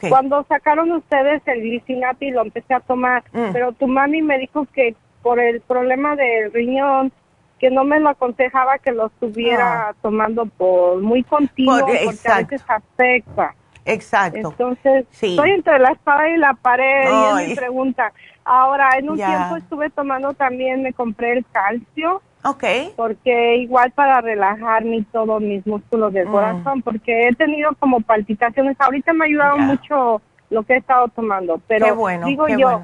Cuando 0.07 0.45
sacaron 0.47 0.91
ustedes 0.93 1.41
el 1.45 1.61
glicinate 1.61 2.27
y 2.27 2.31
lo 2.31 2.41
empecé 2.41 2.73
a 2.73 2.79
tomar, 2.79 3.23
mm. 3.33 3.51
pero 3.51 3.73
tu 3.73 3.87
mami 3.87 4.21
me 4.21 4.39
dijo 4.39 4.65
que 4.73 4.95
por 5.21 5.41
el 5.41 5.59
problema 5.59 6.15
del 6.15 6.53
riñón 6.53 7.11
que 7.59 7.69
no 7.69 7.83
me 7.83 7.99
lo 7.99 8.09
aconsejaba 8.09 8.77
que 8.79 8.91
lo 8.91 9.07
estuviera 9.07 9.89
ah. 9.89 9.95
tomando 10.01 10.45
por 10.45 11.01
muy 11.01 11.23
continuo 11.23 11.79
porque 11.79 12.27
a 12.27 12.37
veces 12.37 12.63
afecta. 12.67 13.55
Exacto. 13.85 14.49
Entonces, 14.49 15.05
estoy 15.11 15.51
entre 15.51 15.79
la 15.79 15.91
espada 15.91 16.29
y 16.29 16.37
la 16.37 16.53
pared 16.55 17.07
y 17.07 17.41
es 17.43 17.49
mi 17.49 17.55
pregunta. 17.55 18.11
Ahora, 18.43 18.97
en 18.97 19.09
un 19.09 19.17
tiempo 19.17 19.55
estuve 19.57 19.89
tomando 19.89 20.33
también, 20.33 20.83
me 20.83 20.93
compré 20.93 21.33
el 21.33 21.45
calcio. 21.51 22.21
Ok. 22.43 22.63
Porque 22.95 23.57
igual 23.57 23.91
para 23.91 24.21
relajarme 24.21 25.03
todos 25.11 25.41
mis 25.41 25.65
músculos 25.65 26.13
del 26.13 26.27
mm. 26.27 26.31
corazón, 26.31 26.81
porque 26.81 27.27
he 27.27 27.35
tenido 27.35 27.73
como 27.79 28.01
palpitaciones. 28.01 28.75
Ahorita 28.79 29.13
me 29.13 29.25
ha 29.25 29.27
ayudado 29.27 29.57
mucho 29.57 30.21
lo 30.49 30.63
que 30.63 30.73
he 30.73 30.77
estado 30.77 31.07
tomando, 31.09 31.59
pero 31.67 31.95
bueno, 31.95 32.27
digo 32.27 32.47
yo, 32.47 32.83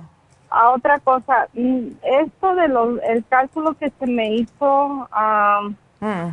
a 0.52 0.72
otra 0.72 1.00
cosa, 1.00 1.48
mm, 1.54 1.88
esto 2.04 2.56
de 2.56 2.68
los, 2.68 3.00
el 3.04 3.26
cálculo 3.26 3.74
que 3.74 3.90
se 3.90 4.06
me 4.06 4.36
hizo 4.36 5.08
mm. 6.02 6.28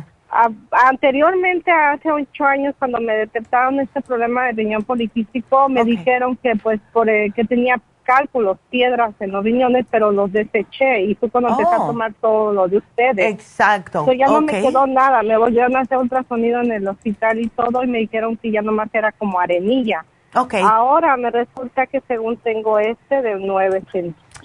anteriormente, 0.71 1.71
hace 1.71 2.11
ocho 2.11 2.43
años, 2.43 2.75
cuando 2.77 2.99
me 2.99 3.13
detectaron 3.13 3.79
este 3.79 4.01
problema 4.01 4.45
de 4.45 4.51
riñón 4.51 4.83
poliquístico, 4.83 5.69
me 5.69 5.85
dijeron 5.85 6.35
que 6.35 6.55
pues 6.57 6.79
por 6.91 7.07
que 7.07 7.45
tenía 7.47 7.81
cálculos, 8.03 8.57
piedras 8.71 9.13
en 9.19 9.31
los 9.31 9.43
riñones, 9.43 9.85
pero 9.89 10.11
los 10.11 10.31
deseché 10.31 11.03
y 11.03 11.15
fue 11.15 11.29
cuando 11.29 11.51
empecé 11.51 11.75
a 11.75 11.79
oh. 11.79 11.87
tomar 11.87 12.11
todo 12.19 12.51
lo 12.51 12.67
de 12.67 12.77
ustedes. 12.77 13.33
Exacto. 13.33 14.11
ya 14.13 14.25
no 14.25 14.41
me 14.41 14.61
quedó 14.61 14.87
nada, 14.87 15.21
me 15.21 15.37
volvieron 15.37 15.75
a 15.75 15.81
hacer 15.81 15.99
ultrasonido 15.99 16.59
en 16.61 16.71
el 16.71 16.87
hospital 16.87 17.39
y 17.39 17.47
todo 17.49 17.83
y 17.83 17.87
me 17.87 17.99
dijeron 17.99 18.35
que 18.35 18.51
ya 18.51 18.63
nomás 18.63 18.89
era 18.93 19.11
como 19.11 19.39
arenilla. 19.39 20.03
Okay. 20.33 20.61
Ahora 20.63 21.17
me 21.17 21.31
resulta 21.31 21.87
que 21.87 22.01
según 22.07 22.37
tengo 22.37 22.77
este 22.79 23.21
de 23.21 23.35
9, 23.35 23.83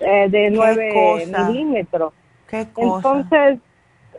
eh, 0.01 0.27
de 0.31 0.51
9 0.51 1.27
milímetros. 1.48 2.12
¿Qué 2.48 2.66
Entonces, 2.77 3.59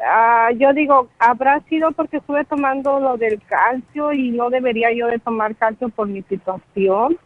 ah, 0.04 0.50
yo 0.58 0.74
digo, 0.74 1.10
¿habrá 1.18 1.62
sido 1.62 1.92
porque 1.92 2.18
estuve 2.18 2.46
tomando 2.46 3.00
lo 3.00 3.18
del 3.18 3.42
calcio 3.48 4.14
y 4.14 4.32
no 4.32 4.50
debería 4.50 4.92
yo 4.94 5.08
de 5.08 5.20
tomar 5.20 5.56
calcio 5.56 5.90
por 5.90 6.08
mi 6.08 6.22
situación? 6.24 7.18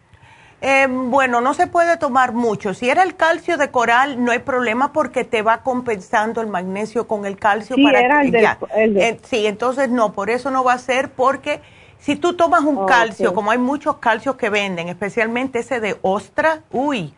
Eh, 0.62 0.88
bueno, 0.90 1.40
no 1.40 1.54
se 1.54 1.68
puede 1.68 1.96
tomar 1.98 2.34
mucho. 2.34 2.74
Si 2.74 2.90
era 2.90 3.04
el 3.04 3.16
calcio 3.16 3.58
de 3.58 3.72
coral, 3.72 4.24
no 4.24 4.32
hay 4.32 4.40
problema 4.40 4.92
porque 4.92 5.24
te 5.24 5.42
va 5.42 5.64
compensando 5.64 6.42
el 6.42 6.48
magnesio 6.48 7.08
con 7.08 7.26
el 7.26 7.38
calcio 7.38 7.78
sí, 7.78 7.84
para 7.84 8.02
era 8.02 8.22
el, 8.22 8.98
eh, 8.98 9.20
sí, 9.24 9.46
entonces 9.46 9.90
no, 9.90 10.12
por 10.12 10.30
eso 10.30 10.52
no 10.52 10.64
va 10.66 10.74
a 10.74 10.78
ser 10.78 11.12
porque 11.12 11.62
si 12.00 12.16
tú 12.16 12.34
tomas 12.34 12.64
un 12.64 12.86
calcio, 12.86 13.34
como 13.34 13.52
hay 13.52 13.58
muchos 13.58 13.98
calcios 13.98 14.36
que 14.36 14.50
venden, 14.50 14.88
especialmente 14.88 15.60
ese 15.60 15.80
de 15.80 15.98
ostra, 16.02 16.64
uy, 16.72 17.14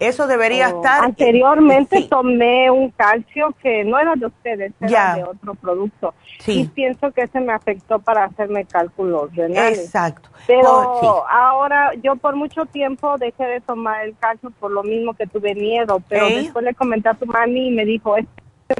eso 0.00 0.26
debería 0.26 0.68
oh, 0.68 0.76
estar. 0.76 1.04
Anteriormente 1.04 2.02
tomé 2.10 2.70
un 2.70 2.90
calcio 2.90 3.54
que 3.62 3.84
no 3.84 3.98
era 3.98 4.14
de 4.16 4.26
ustedes, 4.26 4.72
era 4.80 5.14
de 5.14 5.24
otro 5.24 5.54
producto. 5.54 6.14
Sí. 6.40 6.60
Y 6.60 6.66
pienso 6.66 7.12
que 7.12 7.22
ese 7.22 7.40
me 7.40 7.52
afectó 7.52 8.00
para 8.00 8.24
hacerme 8.24 8.64
cálculos 8.64 9.34
renales. 9.34 9.84
Exacto. 9.84 10.28
Pero 10.46 11.24
ahora 11.28 11.92
yo 12.02 12.16
por 12.16 12.34
mucho 12.34 12.66
tiempo 12.66 13.16
dejé 13.18 13.44
de 13.44 13.60
tomar 13.60 14.04
el 14.04 14.16
calcio 14.18 14.50
por 14.58 14.72
lo 14.72 14.82
mismo 14.82 15.14
que 15.14 15.26
tuve 15.26 15.54
miedo. 15.54 16.02
Pero 16.08 16.26
después 16.26 16.64
le 16.64 16.74
comenté 16.74 17.08
a 17.08 17.14
tu 17.14 17.26
mami 17.26 17.68
y 17.68 17.70
me 17.70 17.84
dijo, 17.84 18.16
esto 18.16 18.30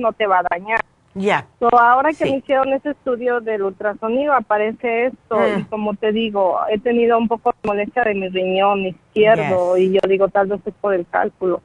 no 0.00 0.12
te 0.12 0.26
va 0.26 0.40
a 0.40 0.46
dañar. 0.50 0.80
Ya. 1.14 1.46
ahora 1.60 2.12
que 2.12 2.24
me 2.24 2.38
hicieron 2.38 2.72
ese 2.72 2.90
estudio 2.90 3.40
del 3.40 3.62
ultrasonido 3.62 4.32
aparece 4.32 5.06
esto 5.06 5.38
y 5.56 5.62
mm. 5.62 5.64
como 5.66 5.94
te 5.94 6.10
digo, 6.10 6.58
he 6.68 6.78
tenido 6.80 7.16
un 7.18 7.28
poco 7.28 7.50
de 7.50 7.68
molestia 7.68 8.02
de 8.02 8.14
mi 8.14 8.28
riñón 8.28 8.80
izquierdo 8.86 9.76
y 9.76 9.92
yo 9.92 10.00
digo 10.08 10.28
tal 10.28 10.48
vez 10.48 10.60
es 10.66 10.74
por 10.80 10.92
el 10.92 11.06
cálculo. 11.08 11.60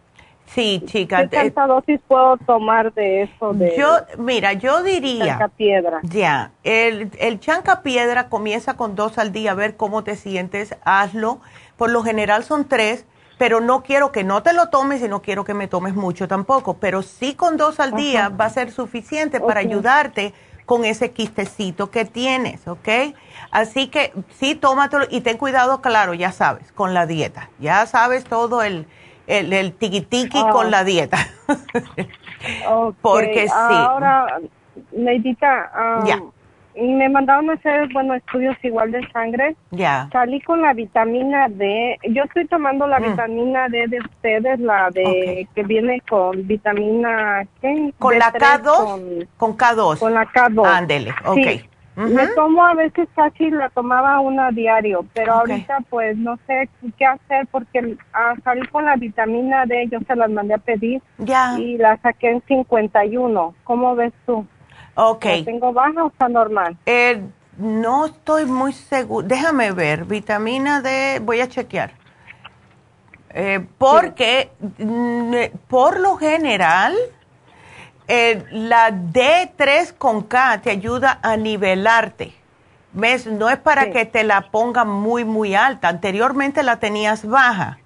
Sí, 0.46 0.82
chica. 0.86 1.28
¿Qué 1.28 1.38
tanta 1.38 1.68
dosis 1.68 2.00
puedo 2.08 2.38
tomar 2.38 2.92
de 2.94 3.24
eso? 3.24 3.54
De 3.54 3.76
yo, 3.78 3.88
mira, 4.18 4.54
yo 4.54 4.82
diría. 4.82 5.26
Chanca 5.26 5.48
piedra. 5.50 6.00
Ya, 6.04 6.52
el, 6.64 7.12
el 7.20 7.40
chanca 7.40 7.84
piedra 7.84 8.30
comienza 8.30 8.76
con 8.76 8.96
dos 8.96 9.20
al 9.20 9.32
día, 9.32 9.52
a 9.52 9.56
ver 9.56 9.78
cómo 9.78 10.04
te 10.04 10.16
sientes, 10.16 10.76
hazlo. 10.84 11.40
Por 11.78 11.92
lo 11.92 12.02
general 12.02 12.44
son 12.44 12.68
tres 12.68 13.06
pero 13.40 13.62
no 13.62 13.82
quiero 13.84 14.12
que 14.12 14.26
no 14.26 14.44
te 14.44 14.54
lo 14.54 14.68
tomes 14.68 15.02
y 15.02 15.08
no 15.08 15.22
quiero 15.22 15.46
que 15.46 15.54
me 15.54 15.70
tomes 15.70 15.96
mucho 15.96 16.28
tampoco, 16.28 16.76
pero 16.76 17.02
sí 17.02 17.36
con 17.36 17.56
dos 17.56 17.80
al 17.80 17.94
día 17.94 18.28
va 18.28 18.46
a 18.46 18.50
ser 18.50 18.70
suficiente 18.70 19.40
para 19.40 19.62
ayudarte 19.62 20.34
con 20.66 20.84
ese 20.84 21.12
quistecito 21.12 21.90
que 21.90 22.04
tienes, 22.04 22.68
¿ok? 22.68 23.16
Así 23.50 23.88
que 23.88 24.14
sí, 24.38 24.56
tómatelo 24.56 25.06
y 25.10 25.22
ten 25.22 25.38
cuidado, 25.38 25.82
claro, 25.82 26.14
ya 26.14 26.34
sabes, 26.34 26.74
con 26.74 26.94
la 26.94 27.06
dieta. 27.08 27.50
Ya 27.60 27.86
sabes 27.86 28.26
todo 28.26 28.62
el, 28.62 28.86
el, 29.26 29.54
el 29.54 29.74
tiqui 29.74 30.30
con 30.30 30.68
ah. 30.68 30.70
la 30.70 30.84
dieta. 30.84 31.18
Porque 33.02 33.48
sí. 33.48 33.54
Ahora, 33.56 34.38
Neidita, 34.92 36.02
um, 36.04 36.32
me 36.88 37.10
mandaron 37.10 37.50
a 37.50 37.54
hacer, 37.54 37.92
bueno, 37.94 38.14
estudios 38.14 38.56
igual 38.64 38.92
de 38.92 39.08
sangre. 39.12 39.56
Ya. 39.72 40.10
Salí 40.12 40.42
con 40.42 40.62
la 40.62 40.74
vitamina 40.74 41.48
D. 41.50 41.98
Yo 42.10 42.24
estoy 42.24 42.48
tomando 42.48 42.88
la 42.88 43.00
mm. 43.00 43.04
vitamina 43.04 43.70
D 43.70 43.88
de 43.88 44.00
ustedes, 44.00 44.60
la 44.60 44.90
de 44.92 45.48
que 45.54 45.64
viene 45.64 46.02
con 46.10 46.48
vitamina 46.48 47.46
¿qué? 47.62 47.94
¿Con 47.98 48.18
la 48.18 48.32
K2? 48.32 49.28
Con, 49.38 49.58
K2. 49.58 50.00
Con 50.00 50.14
la 50.14 50.26
K2. 50.26 50.66
Ándele, 50.66 51.14
ok. 51.26 51.36
Sí. 51.36 51.70
Me 52.08 52.28
tomo 52.28 52.66
a 52.66 52.76
veces 52.76 53.10
casi 53.14 53.50
la 53.50 53.70
tomaba 53.70 54.22
una 54.22 54.52
diario, 54.52 55.06
pero 55.14 55.34
ahorita 55.34 55.80
pues 55.90 56.16
no 56.16 56.40
sé 56.48 56.70
qué 56.98 57.06
hacer 57.06 57.46
porque 57.52 57.98
ah, 58.14 58.36
salir 58.42 58.70
con 58.70 58.86
la 58.86 58.96
vitamina 58.96 59.66
D 59.66 59.90
yo 59.92 60.00
se 60.08 60.16
las 60.16 60.30
mandé 60.30 60.54
a 60.54 60.60
pedir 60.60 61.02
ya. 61.18 61.60
y 61.60 61.78
la 61.78 61.98
saqué 61.98 62.30
en 62.30 62.42
51. 62.48 63.54
¿Cómo 63.66 63.96
ves 63.96 64.14
tú? 64.26 64.46
Ok. 64.96 65.26
tengo 65.46 65.72
baja 65.74 66.04
o 66.04 66.08
está 66.08 66.28
normal? 66.28 66.78
Eh, 66.86 67.22
no 67.58 68.06
estoy 68.06 68.46
muy 68.46 68.74
seguro. 68.74 69.28
Déjame 69.28 69.72
ver. 69.72 70.06
Vitamina 70.06 70.82
D, 70.82 71.20
voy 71.22 71.42
a 71.42 71.48
chequear. 71.48 71.92
Eh, 73.32 73.66
porque 73.78 74.52
mm, 74.80 75.58
por 75.68 76.00
lo 76.00 76.18
general 76.18 76.96
eh, 78.08 78.44
la 78.52 78.90
D3 78.90 79.94
con 79.98 80.24
K 80.24 80.62
te 80.62 80.72
ayuda 80.72 81.20
a 81.22 81.38
nivelarte. 81.38 82.34
¿Ves? 82.92 83.28
No 83.28 83.50
es 83.50 83.58
para 83.58 83.92
que 83.92 84.06
te 84.06 84.24
la 84.24 84.50
ponga 84.50 84.84
muy, 84.84 85.26
muy 85.26 85.54
alta. 85.54 85.90
Anteriormente 85.90 86.64
la 86.64 86.78
tenías 86.78 87.24
baja. 87.24 87.78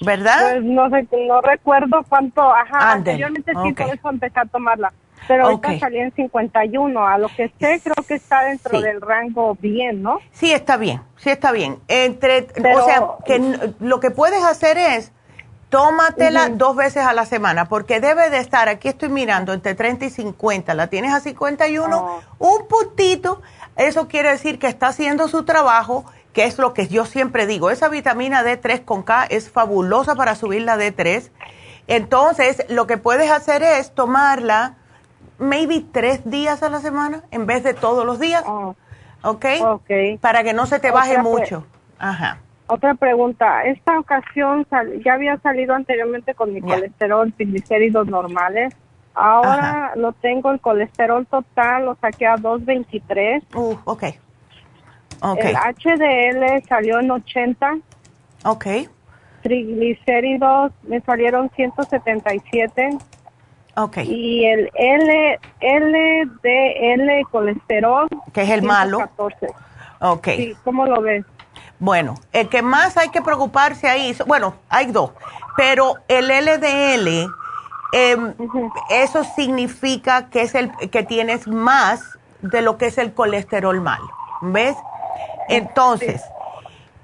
¿Verdad? 0.00 0.52
Pues 0.52 0.64
no 0.64 0.90
sé, 0.90 1.08
no 1.26 1.40
recuerdo 1.40 2.04
cuánto, 2.08 2.42
ajá, 2.42 2.92
anteriormente 2.92 3.52
sí, 3.62 3.72
por 3.72 3.94
eso 3.94 4.10
empecé 4.10 4.40
a 4.40 4.44
tomarla. 4.46 4.92
Pero 5.26 5.46
ahorita 5.46 5.78
salí 5.78 5.98
en 5.98 6.12
51, 6.12 7.06
a 7.06 7.16
lo 7.16 7.28
que 7.28 7.50
sé 7.58 7.80
creo 7.82 8.04
que 8.06 8.14
está 8.14 8.42
dentro 8.42 8.80
del 8.80 9.00
rango 9.00 9.56
bien, 9.58 10.02
¿no? 10.02 10.18
Sí, 10.32 10.52
está 10.52 10.76
bien, 10.76 11.00
sí 11.16 11.30
está 11.30 11.50
bien. 11.50 11.78
Entre, 11.88 12.46
o 12.76 12.84
sea, 12.84 13.02
que 13.24 13.40
lo 13.80 14.00
que 14.00 14.10
puedes 14.10 14.44
hacer 14.44 14.76
es 14.76 15.12
tómatela 15.70 16.50
dos 16.50 16.76
veces 16.76 17.04
a 17.04 17.14
la 17.14 17.24
semana, 17.24 17.64
porque 17.68 18.00
debe 18.00 18.30
de 18.30 18.38
estar, 18.38 18.68
aquí 18.68 18.88
estoy 18.88 19.08
mirando, 19.08 19.52
entre 19.52 19.74
30 19.74 20.04
y 20.04 20.10
50, 20.10 20.74
la 20.74 20.88
tienes 20.88 21.12
a 21.12 21.20
51, 21.20 22.20
un 22.38 22.68
puntito, 22.68 23.40
eso 23.76 24.06
quiere 24.06 24.30
decir 24.30 24.58
que 24.58 24.68
está 24.68 24.88
haciendo 24.88 25.26
su 25.26 25.44
trabajo 25.44 26.04
que 26.34 26.44
es 26.44 26.58
lo 26.58 26.74
que 26.74 26.88
yo 26.88 27.06
siempre 27.06 27.46
digo, 27.46 27.70
esa 27.70 27.88
vitamina 27.88 28.42
D3 28.42 28.84
con 28.84 29.04
K 29.04 29.24
es 29.24 29.50
fabulosa 29.50 30.16
para 30.16 30.34
subir 30.34 30.62
la 30.62 30.76
D3. 30.76 31.30
Entonces, 31.86 32.66
lo 32.68 32.86
que 32.86 32.98
puedes 32.98 33.30
hacer 33.30 33.62
es 33.62 33.94
tomarla 33.94 34.74
maybe 35.38 35.84
tres 35.92 36.28
días 36.28 36.62
a 36.62 36.68
la 36.68 36.80
semana 36.80 37.22
en 37.30 37.46
vez 37.46 37.62
de 37.62 37.72
todos 37.72 38.04
los 38.04 38.18
días. 38.18 38.42
Oh. 38.46 38.74
¿Ok? 39.22 39.46
Para 40.20 40.42
que 40.42 40.52
no 40.52 40.66
se 40.66 40.80
te 40.80 40.90
baje 40.90 41.18
mucho. 41.18 41.64
Ajá. 41.98 42.38
Otra 42.66 42.94
pregunta. 42.94 43.64
Esta 43.64 43.98
ocasión 43.98 44.66
ya 45.04 45.14
había 45.14 45.38
salido 45.38 45.74
anteriormente 45.74 46.34
con 46.34 46.52
mi 46.52 46.60
colesterol, 46.60 47.32
triglicéridos 47.32 48.08
normales. 48.08 48.74
Ahora 49.14 49.92
lo 49.94 50.12
tengo, 50.12 50.50
el 50.50 50.60
colesterol 50.60 51.26
total 51.26 51.84
lo 51.86 51.94
saqué 52.00 52.26
a 52.26 52.36
223. 52.36 53.44
Uh, 53.54 53.76
ok. 53.84 54.04
El 55.22 55.56
HDL 55.56 56.66
salió 56.68 57.00
en 57.00 57.10
80. 57.10 57.78
Ok. 58.44 58.66
Triglicéridos 59.42 60.72
me 60.82 61.00
salieron 61.00 61.50
177. 61.54 62.98
Ok. 63.76 63.98
Y 63.98 64.44
el 64.44 64.70
L, 64.74 65.40
LDL 65.60 67.28
colesterol. 67.30 68.08
Que 68.32 68.42
es 68.42 68.50
el 68.50 68.62
malo. 68.62 68.98
14. 68.98 69.48
Ok. 70.00 70.28
Sí, 70.36 70.56
¿cómo 70.64 70.86
lo 70.86 71.00
ves? 71.00 71.24
Bueno, 71.78 72.14
el 72.32 72.48
que 72.48 72.62
más 72.62 72.96
hay 72.96 73.08
que 73.10 73.20
preocuparse 73.20 73.88
ahí, 73.88 74.16
bueno, 74.26 74.54
hay 74.68 74.86
dos, 74.86 75.10
pero 75.56 75.96
el 76.08 76.28
LDL, 76.28 77.28
em, 77.92 78.34
eso 78.90 79.24
significa 79.24 80.30
que 80.30 80.42
es 80.42 80.54
el 80.54 80.70
que 80.90 81.02
tienes 81.02 81.48
más 81.48 82.18
de 82.42 82.62
lo 82.62 82.78
que 82.78 82.86
es 82.86 82.98
el 82.98 83.12
colesterol 83.12 83.80
malo, 83.80 84.08
¿ves? 84.40 84.76
Entonces, 85.48 86.22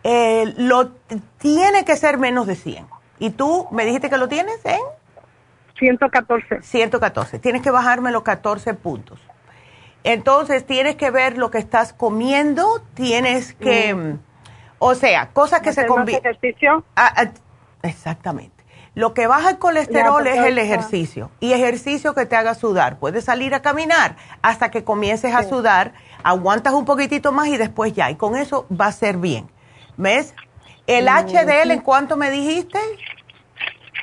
eh, 0.04 0.52
lo 0.56 0.90
tiene 1.38 1.84
que 1.84 1.96
ser 1.96 2.18
menos 2.18 2.46
de 2.46 2.56
100. 2.56 2.86
¿Y 3.18 3.30
tú 3.30 3.68
me 3.70 3.84
dijiste 3.84 4.08
que 4.08 4.16
lo 4.16 4.28
tienes 4.28 4.64
en? 4.64 4.80
114. 5.78 6.62
114. 6.62 7.38
Tienes 7.38 7.62
que 7.62 7.70
bajarme 7.70 8.10
los 8.10 8.22
14 8.22 8.74
puntos. 8.74 9.20
Entonces, 10.04 10.64
tienes 10.64 10.96
que 10.96 11.10
ver 11.10 11.36
lo 11.36 11.50
que 11.50 11.58
estás 11.58 11.92
comiendo, 11.92 12.82
tienes 12.94 13.52
que, 13.54 13.94
mm. 13.94 14.18
o 14.78 14.94
sea, 14.94 15.28
cosas 15.30 15.60
que 15.60 15.72
se 15.72 15.86
combinan. 15.86 16.20
ejercicio? 16.20 16.84
Ah, 16.96 17.12
ah, 17.16 17.30
exactamente. 17.82 18.60
Lo 18.94 19.14
que 19.14 19.26
baja 19.26 19.50
el 19.50 19.58
colesterol 19.58 20.26
es 20.26 20.38
el 20.44 20.58
ejercicio 20.58 21.30
y 21.38 21.52
ejercicio 21.52 22.14
que 22.14 22.26
te 22.26 22.34
haga 22.34 22.54
sudar. 22.54 22.98
Puedes 22.98 23.24
salir 23.24 23.54
a 23.54 23.62
caminar 23.62 24.16
hasta 24.42 24.70
que 24.70 24.82
comiences 24.82 25.32
a 25.32 25.44
sudar, 25.44 25.92
aguantas 26.22 26.72
un 26.74 26.84
poquitito 26.84 27.32
más 27.32 27.48
y 27.48 27.56
después 27.56 27.92
ya. 27.92 28.10
Y 28.10 28.16
con 28.16 28.36
eso 28.36 28.66
va 28.68 28.86
a 28.86 28.92
ser 28.92 29.16
bien. 29.16 29.48
¿Ves? 29.97 30.34
¿El 30.86 31.06
HDL 31.06 31.70
en 31.70 31.80
cuánto 31.80 32.16
me 32.16 32.30
dijiste? 32.30 32.78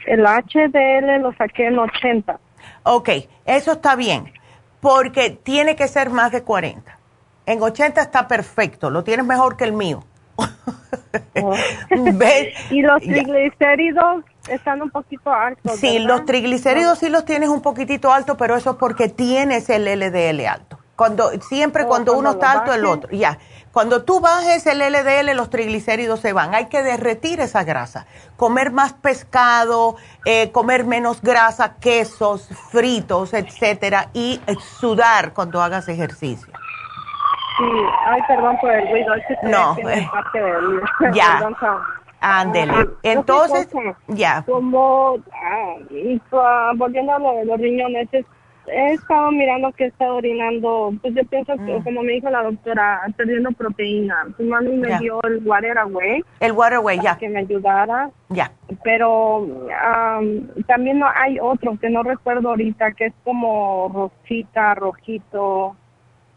El 0.05 0.25
HDL 0.25 1.21
lo 1.21 1.33
saqué 1.35 1.67
en 1.67 1.79
80. 1.79 2.39
Ok, 2.83 3.09
eso 3.45 3.73
está 3.73 3.95
bien, 3.95 4.31
porque 4.79 5.31
tiene 5.31 5.75
que 5.75 5.87
ser 5.89 6.09
más 6.09 6.31
de 6.31 6.43
40. 6.43 6.97
En 7.45 7.61
80 7.61 8.01
está 8.01 8.27
perfecto, 8.27 8.89
lo 8.89 9.03
tienes 9.03 9.25
mejor 9.25 9.57
que 9.57 9.65
el 9.65 9.73
mío. 9.73 10.03
Oh. 10.37 11.55
y 12.69 12.81
los 12.81 13.01
triglicéridos 13.01 14.23
están 14.47 14.81
un 14.81 14.89
poquito 14.89 15.33
altos. 15.33 15.77
Sí, 15.77 15.99
los 15.99 16.25
triglicéridos 16.25 16.99
sí 16.99 17.09
los 17.09 17.25
tienes 17.25 17.49
un 17.49 17.61
poquitito 17.61 18.13
alto, 18.13 18.37
pero 18.37 18.55
eso 18.55 18.71
es 18.71 18.77
porque 18.77 19.09
tienes 19.09 19.69
el 19.69 19.85
LDL 19.85 20.45
alto. 20.45 20.79
Cuando 20.97 21.29
siempre 21.41 21.83
oh, 21.83 21.87
cuando, 21.87 22.17
uno 22.17 22.31
está 22.31 22.53
alto 22.53 22.73
el 22.73 22.83
otro, 22.83 23.11
ya. 23.11 23.37
Cuando 23.71 24.03
tú 24.03 24.19
bajes 24.19 24.65
el 24.65 24.79
LDL, 24.79 25.35
los 25.35 25.51
triglicéridos 25.51 26.21
se 26.21 26.33
van. 26.33 26.55
Hay 26.55 26.65
que 26.65 26.81
derretir 26.81 27.39
esa 27.39 27.63
grasa. 27.63 28.07
Comer 28.35 28.71
más 28.71 28.93
pescado, 28.93 29.95
eh, 30.25 30.51
comer 30.51 30.85
menos 30.85 31.21
grasa, 31.21 31.75
quesos, 31.75 32.49
fritos, 32.71 33.35
etcétera, 33.35 34.09
y 34.13 34.41
sudar 34.79 35.33
cuando 35.33 35.61
hagas 35.61 35.87
ejercicio. 35.87 36.51
Sí, 37.57 37.63
ay, 38.07 38.21
perdón 38.27 38.57
por 38.59 38.71
el 38.71 38.89
ruido. 38.89 39.13
no, 39.43 39.77
eh, 39.87 40.09
ya. 41.13 41.47
Ándele. 42.19 42.89
Entonces, 43.03 43.67
ya. 44.07 44.43
Como, 44.47 45.17
ah, 45.31 46.71
volviendo 46.75 47.13
a 47.13 47.19
lo 47.19 47.31
de 47.33 47.45
los 47.45 47.59
riñones, 47.59 48.09
he 48.67 48.93
estado 48.93 49.31
mirando 49.31 49.71
que 49.71 49.85
está 49.85 50.11
orinando, 50.11 50.93
pues 51.01 51.13
yo 51.15 51.23
pienso 51.25 51.55
que, 51.55 51.79
mm. 51.79 51.83
como 51.83 52.03
me 52.03 52.13
dijo 52.13 52.29
la 52.29 52.43
doctora, 52.43 53.01
perdiendo 53.15 53.51
proteína. 53.51 54.27
Tu 54.37 54.43
mami 54.43 54.75
me 54.77 54.97
dio 54.99 55.21
el 55.23 55.41
Waterway. 55.45 56.23
El 56.39 56.51
Waterway, 56.51 56.99
ya. 57.01 57.17
Que 57.17 57.29
me 57.29 57.39
ayudara. 57.39 58.09
Ya. 58.29 58.51
Pero 58.83 59.47
también 60.67 60.99
no, 60.99 61.07
hay 61.15 61.39
otro 61.39 61.77
que 61.79 61.89
no 61.89 62.03
recuerdo 62.03 62.49
ahorita, 62.49 62.91
que 62.91 63.07
es 63.07 63.13
como 63.23 63.89
rosita, 63.93 64.75
rojito, 64.75 65.75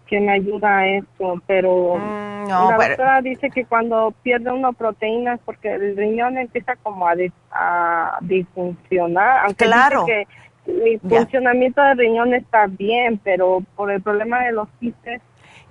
que 0.06 0.20
me 0.20 0.32
ayuda 0.32 0.78
a 0.78 0.86
eso. 0.86 1.42
Pero 1.46 1.96
mm, 1.96 2.48
la 2.48 2.76
doctora 2.76 3.20
dice 3.22 3.50
que 3.50 3.64
cuando 3.64 4.14
pierde 4.22 4.52
uno 4.52 4.72
proteínas, 4.72 5.40
porque 5.44 5.72
el 5.72 5.96
riñón 5.96 6.38
empieza 6.38 6.76
como 6.76 7.06
a, 7.08 7.14
a 7.50 8.18
disfuncionar. 8.20 9.46
Aunque 9.46 9.64
claro. 9.64 10.04
Dice 10.04 10.26
que 10.28 10.40
mi 10.70 10.98
funcionamiento 10.98 11.82
de 11.82 11.94
riñón 11.94 12.34
está 12.34 12.66
bien, 12.66 13.20
pero 13.22 13.62
por 13.76 13.90
el 13.90 14.02
problema 14.02 14.44
de 14.44 14.52
los 14.52 14.68
quistes, 14.78 15.20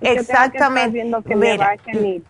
Exactamente. 0.00 1.04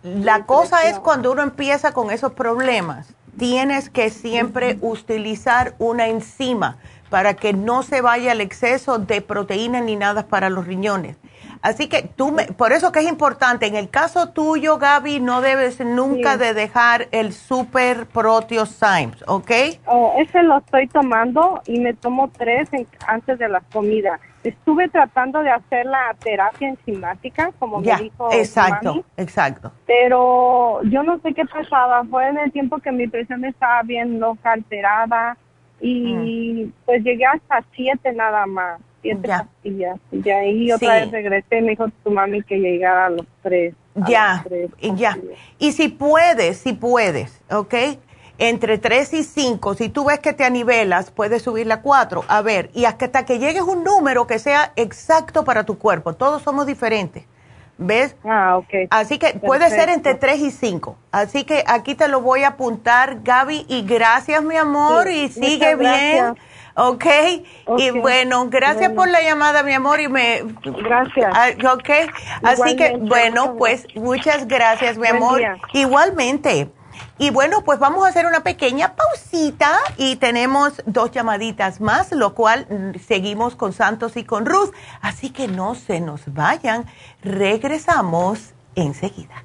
la 0.02 0.44
cosa 0.44 0.88
es 0.88 0.98
cuando 0.98 1.32
uno 1.32 1.42
empieza 1.42 1.92
con 1.92 2.10
esos 2.10 2.32
problemas, 2.32 3.14
tienes 3.38 3.90
que 3.90 4.10
siempre 4.10 4.76
utilizar 4.80 5.74
una 5.78 6.08
enzima 6.08 6.78
para 7.10 7.34
que 7.34 7.52
no 7.52 7.82
se 7.82 8.00
vaya 8.00 8.32
el 8.32 8.40
exceso 8.40 8.98
de 8.98 9.20
proteína 9.20 9.80
ni 9.80 9.96
nada 9.96 10.26
para 10.26 10.50
los 10.50 10.66
riñones. 10.66 11.16
Así 11.62 11.88
que 11.88 12.02
tú, 12.02 12.32
me, 12.32 12.46
por 12.46 12.72
eso 12.72 12.90
que 12.90 13.00
es 13.00 13.08
importante, 13.08 13.66
en 13.66 13.76
el 13.76 13.90
caso 13.90 14.30
tuyo, 14.30 14.78
Gaby, 14.78 15.20
no 15.20 15.42
debes 15.42 15.80
nunca 15.80 16.38
de 16.38 16.54
dejar 16.54 17.08
el 17.10 17.32
Super 17.34 18.06
Proteosymes, 18.06 19.22
¿ok? 19.26 19.50
Oh, 19.86 20.14
ese 20.18 20.42
lo 20.42 20.58
estoy 20.58 20.86
tomando 20.88 21.60
y 21.66 21.80
me 21.80 21.92
tomo 21.92 22.30
tres 22.30 22.70
antes 23.06 23.38
de 23.38 23.48
la 23.48 23.60
comida. 23.60 24.18
Estuve 24.42 24.88
tratando 24.88 25.40
de 25.40 25.50
hacer 25.50 25.84
la 25.84 26.16
terapia 26.18 26.70
enzimática, 26.70 27.52
como 27.58 27.80
me 27.80 27.94
dijo 27.96 28.32
Exacto, 28.32 29.04
exacto. 29.18 29.70
Pero 29.86 30.82
yo 30.84 31.02
no 31.02 31.18
sé 31.20 31.34
qué 31.34 31.44
pasaba. 31.44 32.04
Fue 32.04 32.26
en 32.26 32.38
el 32.38 32.50
tiempo 32.50 32.78
que 32.78 32.90
mi 32.90 33.06
presión 33.06 33.44
estaba 33.44 33.82
bien 33.82 34.18
loca, 34.18 34.52
alterada, 34.52 35.36
y 35.78 36.64
mm. 36.64 36.72
pues 36.86 37.02
llegué 37.04 37.26
hasta 37.26 37.62
siete 37.74 38.14
nada 38.14 38.46
más 38.46 38.80
siete 39.02 39.28
ya. 39.28 39.38
pastillas. 39.38 39.98
Y 40.12 40.30
ahí 40.30 40.72
otra 40.72 40.94
vez 40.94 41.10
regresé, 41.10 41.60
me 41.60 41.70
dijo 41.70 41.86
tu 42.04 42.10
mami 42.10 42.42
que 42.42 42.58
llegara 42.58 43.06
a 43.06 43.10
los 43.10 43.26
tres. 43.42 43.74
ya, 44.06 44.44
y 44.80 44.94
ya. 44.94 45.18
Y 45.58 45.72
si 45.72 45.88
puedes, 45.88 46.58
si 46.58 46.72
puedes, 46.72 47.40
¿ok? 47.50 47.74
Entre 48.38 48.78
tres 48.78 49.12
y 49.12 49.22
cinco, 49.22 49.74
si 49.74 49.90
tú 49.90 50.06
ves 50.06 50.18
que 50.18 50.32
te 50.32 50.44
anivelas, 50.44 51.10
puedes 51.10 51.42
subirle 51.42 51.74
a 51.74 51.82
cuatro. 51.82 52.24
A 52.26 52.40
ver, 52.40 52.70
y 52.72 52.86
hasta 52.86 53.26
que 53.26 53.38
llegues 53.38 53.62
un 53.62 53.84
número 53.84 54.26
que 54.26 54.38
sea 54.38 54.72
exacto 54.76 55.44
para 55.44 55.64
tu 55.64 55.78
cuerpo. 55.78 56.14
Todos 56.14 56.42
somos 56.42 56.66
diferentes. 56.66 57.24
¿Ves? 57.76 58.14
Ah, 58.24 58.58
ok. 58.58 58.88
Así 58.90 59.18
que 59.18 59.34
puede 59.34 59.68
ser 59.70 59.88
entre 59.88 60.14
tres 60.14 60.40
y 60.40 60.50
cinco. 60.50 60.96
Así 61.12 61.44
que 61.44 61.64
aquí 61.66 61.94
te 61.94 62.08
lo 62.08 62.20
voy 62.20 62.42
a 62.42 62.48
apuntar, 62.48 63.22
Gaby, 63.22 63.64
y 63.68 63.82
gracias, 63.82 64.42
mi 64.42 64.56
amor, 64.56 65.08
y 65.08 65.28
sigue 65.28 65.76
bien. 65.76 66.34
Okay. 66.74 67.44
y 67.78 67.90
bueno, 67.90 68.48
gracias 68.48 68.92
por 68.92 69.08
la 69.08 69.22
llamada, 69.22 69.62
mi 69.62 69.72
amor, 69.72 70.00
y 70.00 70.08
me... 70.08 70.42
Gracias. 70.62 71.32
Ah, 71.34 71.50
ok, 71.74 71.90
así 72.42 72.76
que 72.76 72.96
bueno, 72.96 73.56
pues 73.56 73.86
muchas 73.94 74.46
gracias, 74.46 74.96
mi 74.96 75.08
amor. 75.08 75.40
Igualmente. 75.72 76.70
Y 77.18 77.30
bueno, 77.30 77.62
pues 77.64 77.78
vamos 77.78 78.04
a 78.06 78.08
hacer 78.08 78.24
una 78.24 78.40
pequeña 78.40 78.94
pausita 78.96 79.78
y 79.98 80.16
tenemos 80.16 80.82
dos 80.86 81.10
llamaditas 81.10 81.80
más, 81.80 82.12
lo 82.12 82.34
cual 82.34 82.66
mm, 82.70 82.98
seguimos 82.98 83.56
con 83.56 83.72
Santos 83.72 84.16
y 84.16 84.24
con 84.24 84.46
Ruth. 84.46 84.72
Así 85.02 85.30
que 85.30 85.46
no 85.46 85.74
se 85.74 86.00
nos 86.00 86.32
vayan, 86.32 86.86
regresamos 87.22 88.54
enseguida. 88.74 89.44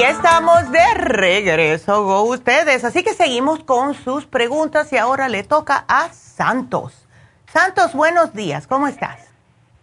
Y 0.00 0.02
estamos 0.02 0.72
de 0.72 0.94
regreso 0.94 2.06
con 2.06 2.30
ustedes. 2.30 2.84
Así 2.84 3.02
que 3.02 3.12
seguimos 3.12 3.62
con 3.62 3.92
sus 3.92 4.24
preguntas 4.24 4.90
y 4.94 4.96
ahora 4.96 5.28
le 5.28 5.42
toca 5.42 5.84
a 5.88 6.08
Santos. 6.08 7.06
Santos, 7.52 7.92
buenos 7.92 8.32
días. 8.32 8.66
¿Cómo 8.66 8.88
estás? 8.88 9.28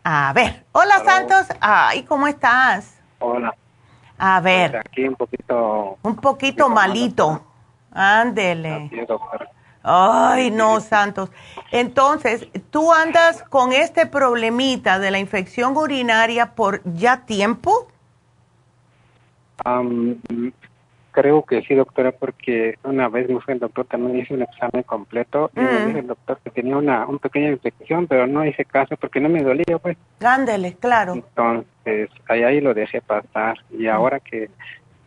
A 0.03 0.33
ver. 0.33 0.65
Hola, 0.71 1.03
Santos. 1.05 1.45
Ay, 1.61 2.01
¿cómo 2.01 2.25
estás? 2.25 2.95
Hola. 3.19 3.53
A 4.17 4.41
ver. 4.41 4.71
Pues 4.71 4.83
aquí 4.87 5.07
un 5.07 5.15
poquito. 5.15 5.97
Un 6.01 6.15
poquito 6.15 6.67
malito. 6.67 7.43
Ándele. 7.91 8.89
Ay, 9.83 10.49
no, 10.49 10.79
Santos. 10.79 11.29
Entonces, 11.69 12.47
¿tú 12.71 12.91
andas 12.91 13.43
con 13.43 13.71
este 13.71 14.07
problemita 14.07 14.97
de 14.97 15.11
la 15.11 15.19
infección 15.19 15.77
urinaria 15.77 16.55
por 16.55 16.81
ya 16.85 17.17
tiempo? 17.27 17.87
Creo 21.17 21.41
que 21.41 21.63
sí, 21.63 21.73
doctora, 21.73 22.11
porque 22.11 22.75
una 22.83 23.09
vez 23.09 23.27
me 23.27 23.39
fue 23.41 23.55
el 23.55 23.59
doctor, 23.59 23.85
también 23.85 24.19
hice 24.19 24.35
un 24.35 24.43
examen 24.43 24.83
completo 24.83 25.49
y 25.55 25.59
me 25.61 25.65
mm. 25.65 25.87
dijo 25.87 25.97
el 25.97 26.07
doctor 26.07 26.39
que 26.43 26.51
tenía 26.51 26.77
una, 26.77 27.07
pequeña 27.19 27.49
infección, 27.49 28.05
pero 28.05 28.27
no 28.27 28.45
hice 28.45 28.65
caso 28.65 28.95
porque 28.97 29.19
no 29.19 29.27
me 29.27 29.41
dolía, 29.41 29.79
pues. 29.81 29.97
Ándele, 30.23 30.75
claro. 30.75 31.15
Entonces, 31.15 32.11
ahí, 32.27 32.43
ahí 32.43 32.61
lo 32.61 32.75
dejé 32.75 33.01
pasar 33.01 33.57
y 33.71 33.85
mm. 33.85 33.89
ahora 33.89 34.19
que 34.19 34.51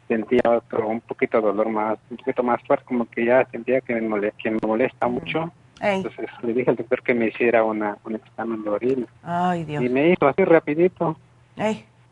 sentía 0.08 0.42
otro, 0.44 0.88
un 0.88 1.00
poquito 1.00 1.36
de 1.36 1.46
dolor 1.46 1.68
más, 1.68 1.96
un 2.10 2.16
poquito 2.16 2.42
más 2.42 2.60
fuerte, 2.66 2.84
como 2.86 3.08
que 3.08 3.26
ya 3.26 3.46
sentía 3.52 3.80
que 3.80 3.94
me 3.94 4.00
molesta, 4.00 4.38
que 4.42 4.50
me 4.50 4.58
molesta 4.66 5.06
mucho. 5.06 5.52
Entonces 5.80 6.28
le 6.42 6.52
dije 6.52 6.70
al 6.70 6.76
doctor 6.76 7.02
que 7.02 7.14
me 7.14 7.28
hiciera 7.28 7.62
una, 7.62 7.96
un 8.04 8.16
examen 8.16 8.64
de 8.64 8.68
orina. 8.68 9.06
Ay, 9.22 9.62
Dios. 9.64 9.84
Y 9.84 9.88
me 9.88 10.10
hizo 10.10 10.26
así 10.26 10.44
rapidito. 10.44 11.16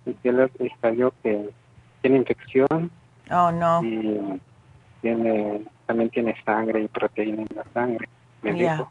Y 0.06 0.14
que 0.14 0.32
le 0.32 0.48
salió 0.80 1.12
que 1.22 1.50
tiene 2.00 2.18
infección. 2.18 2.90
Oh, 3.30 3.50
no. 3.50 3.82
Y 3.84 4.40
tiene, 5.02 5.64
también 5.86 6.10
tiene 6.10 6.34
sangre 6.44 6.82
y 6.82 6.88
proteína 6.88 7.42
en 7.42 7.56
la 7.56 7.64
sangre. 7.72 8.08
Me 8.42 8.52
dijo. 8.52 8.90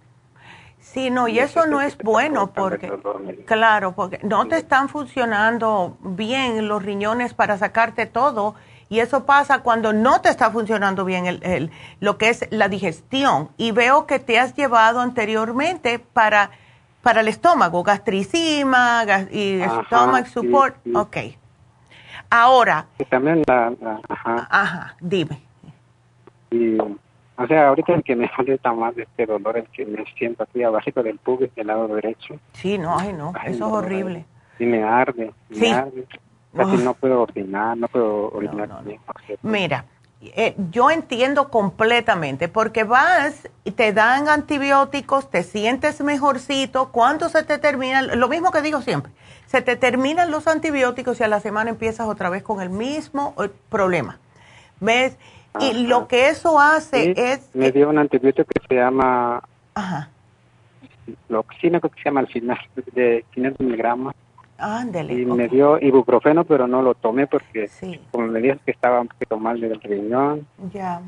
Sí, 0.79 1.09
no, 1.09 1.27
y, 1.27 1.39
eso 1.39 1.65
no 1.65 1.81
es 1.81 1.97
bueno 1.97 2.53
porque, 2.53 2.89
claro, 3.45 3.93
porque 3.93 4.19
no 4.23 4.47
te 4.47 4.57
están 4.57 4.87
funcionando 4.87 5.97
bien 6.01 6.69
los 6.69 6.81
riñones 6.81 7.33
para 7.33 7.57
sacarte 7.57 8.05
todo 8.05 8.55
y 8.87 8.99
eso 8.99 9.25
pasa 9.25 9.63
cuando 9.63 9.91
no 9.91 10.21
te 10.21 10.29
está 10.29 10.49
funcionando 10.49 11.03
bien 11.03 11.25
el, 11.25 11.71
lo 11.99 12.17
que 12.17 12.29
es 12.29 12.47
la 12.51 12.69
digestión. 12.69 13.49
Y 13.57 13.71
veo 13.71 14.05
que 14.05 14.19
te 14.19 14.39
has 14.39 14.55
llevado 14.55 15.01
anteriormente 15.01 15.99
para, 15.99 16.51
para 17.01 17.19
el 17.19 17.27
estómago, 17.27 17.83
gastricima 17.83 19.03
y 19.29 19.59
stomach 19.87 20.27
support. 20.27 20.77
Ok. 20.95 21.17
Ahora. 22.29 22.85
también 23.09 23.43
la, 23.47 23.73
ajá. 24.09 24.47
Ajá, 24.49 24.95
dime. 24.99 25.41
Y, 26.51 26.77
o 26.79 27.47
sea, 27.47 27.69
ahorita 27.69 27.93
el 27.93 28.03
que 28.03 28.15
me 28.15 28.29
molesta 28.37 28.73
más 28.73 28.97
este 28.97 29.25
dolor, 29.25 29.57
el 29.57 29.67
que 29.67 29.85
me 29.85 30.03
siento 30.17 30.43
aquí 30.43 30.63
abajito 30.63 31.03
del 31.03 31.17
pubis 31.17 31.53
del 31.55 31.67
lado 31.67 31.87
derecho. 31.87 32.39
Sí, 32.53 32.77
no, 32.77 32.97
ay, 32.97 33.13
no, 33.13 33.33
eso 33.45 33.51
es 33.51 33.61
horrible. 33.61 34.25
Y 34.59 34.65
me 34.65 34.83
arde, 34.83 35.31
me 35.49 35.71
arde. 35.71 36.07
Casi 36.55 36.77
no 36.77 36.93
puedo 36.95 37.21
orinar, 37.21 37.77
no 37.77 37.87
puedo 37.87 38.31
orinar 38.31 38.69
Mira, 39.43 39.85
eh, 40.19 40.55
yo 40.71 40.89
entiendo 40.89 41.49
completamente, 41.49 42.47
porque 42.47 42.83
vas 42.83 43.47
y 43.63 43.71
te 43.71 43.93
dan 43.93 44.29
antibióticos, 44.29 45.29
te 45.29 45.43
sientes 45.43 46.01
mejorcito, 46.01 46.91
cuando 46.91 47.29
se 47.29 47.43
te 47.43 47.59
termina, 47.59 48.01
lo 48.01 48.27
mismo 48.27 48.51
que 48.51 48.61
digo 48.61 48.81
siempre, 48.81 49.11
se 49.45 49.61
te 49.61 49.75
terminan 49.75 50.31
los 50.31 50.47
antibióticos 50.47 51.19
y 51.19 51.23
a 51.23 51.27
la 51.27 51.39
semana 51.39 51.69
empiezas 51.69 52.07
otra 52.07 52.29
vez 52.29 52.41
con 52.41 52.61
el 52.61 52.69
mismo 52.69 53.35
eh, 53.43 53.49
problema. 53.69 54.17
¿Ves? 54.79 55.17
Y 55.59 55.87
lo 55.87 56.07
que 56.07 56.29
eso 56.29 56.59
hace 56.59 57.13
es... 57.15 57.49
Me 57.53 57.71
dio 57.71 57.89
un 57.89 57.97
antibiótico 57.97 58.47
que 58.47 58.67
se 58.67 58.75
llama... 58.75 59.41
Ajá. 59.73 60.09
Creo 61.27 61.43
que 61.43 61.57
se 61.59 62.05
llama 62.05 62.19
al 62.19 62.27
final, 62.27 62.59
de 62.93 63.25
500 63.33 63.65
miligramos. 63.65 64.13
Ándale. 64.57 65.13
Y 65.13 65.25
me 65.25 65.47
dio 65.47 65.79
ibuprofeno, 65.79 66.43
pero 66.43 66.67
no 66.67 66.81
lo 66.81 66.95
tomé 66.95 67.27
porque, 67.27 67.69
como 68.11 68.27
me 68.27 68.41
dijo 68.41 68.57
que 68.65 68.71
estaba 68.71 69.01
un 69.01 69.07
poquito 69.07 69.37
mal 69.37 69.59
del 69.59 69.79
riñón. 69.81 70.47
Ya. 70.73 71.01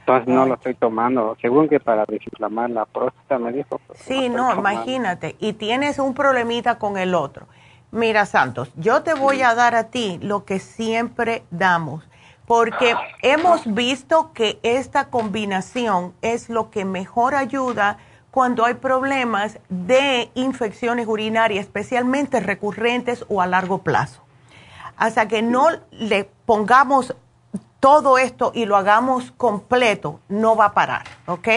Entonces 0.00 0.34
no 0.34 0.46
lo 0.46 0.54
estoy 0.54 0.74
tomando, 0.74 1.36
según 1.40 1.68
que 1.68 1.78
para 1.78 2.04
desinflamar 2.06 2.70
la 2.70 2.86
próstata 2.86 3.38
me 3.38 3.52
dijo. 3.52 3.80
Sí, 3.94 4.28
no, 4.28 4.52
imagínate. 4.52 5.36
Y 5.38 5.52
tienes 5.52 5.98
un 6.00 6.12
problemita 6.12 6.78
con 6.78 6.98
el 6.98 7.14
otro. 7.14 7.46
Mira, 7.92 8.26
Santos, 8.26 8.72
yo 8.76 9.02
te 9.02 9.14
voy 9.14 9.42
a 9.42 9.54
dar 9.54 9.74
a 9.76 9.84
ti 9.90 10.18
lo 10.22 10.44
que 10.44 10.58
siempre 10.58 11.44
damos, 11.50 12.08
porque 12.46 12.94
hemos 13.20 13.72
visto 13.74 14.32
que 14.32 14.58
esta 14.62 15.08
combinación 15.08 16.14
es 16.22 16.48
lo 16.48 16.70
que 16.70 16.84
mejor 16.84 17.34
ayuda 17.34 17.98
cuando 18.32 18.64
hay 18.64 18.74
problemas 18.74 19.58
de 19.68 20.30
infecciones 20.34 21.06
urinarias, 21.06 21.66
especialmente 21.66 22.40
recurrentes 22.40 23.26
o 23.28 23.42
a 23.42 23.46
largo 23.46 23.82
plazo. 23.82 24.22
Hasta 24.96 25.28
que 25.28 25.42
no 25.42 25.68
le 25.90 26.30
pongamos 26.46 27.14
todo 27.78 28.16
esto 28.16 28.50
y 28.54 28.64
lo 28.64 28.76
hagamos 28.76 29.32
completo, 29.32 30.20
no 30.28 30.56
va 30.56 30.66
a 30.66 30.72
parar, 30.72 31.02
¿ok? 31.26 31.48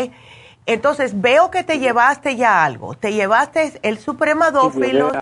Entonces, 0.66 1.22
veo 1.22 1.50
que 1.50 1.64
te 1.64 1.80
llevaste 1.80 2.36
ya 2.36 2.66
algo. 2.66 2.96
Te 2.96 3.14
llevaste 3.14 3.80
el 3.82 3.98
supremadófilo, 3.98 5.14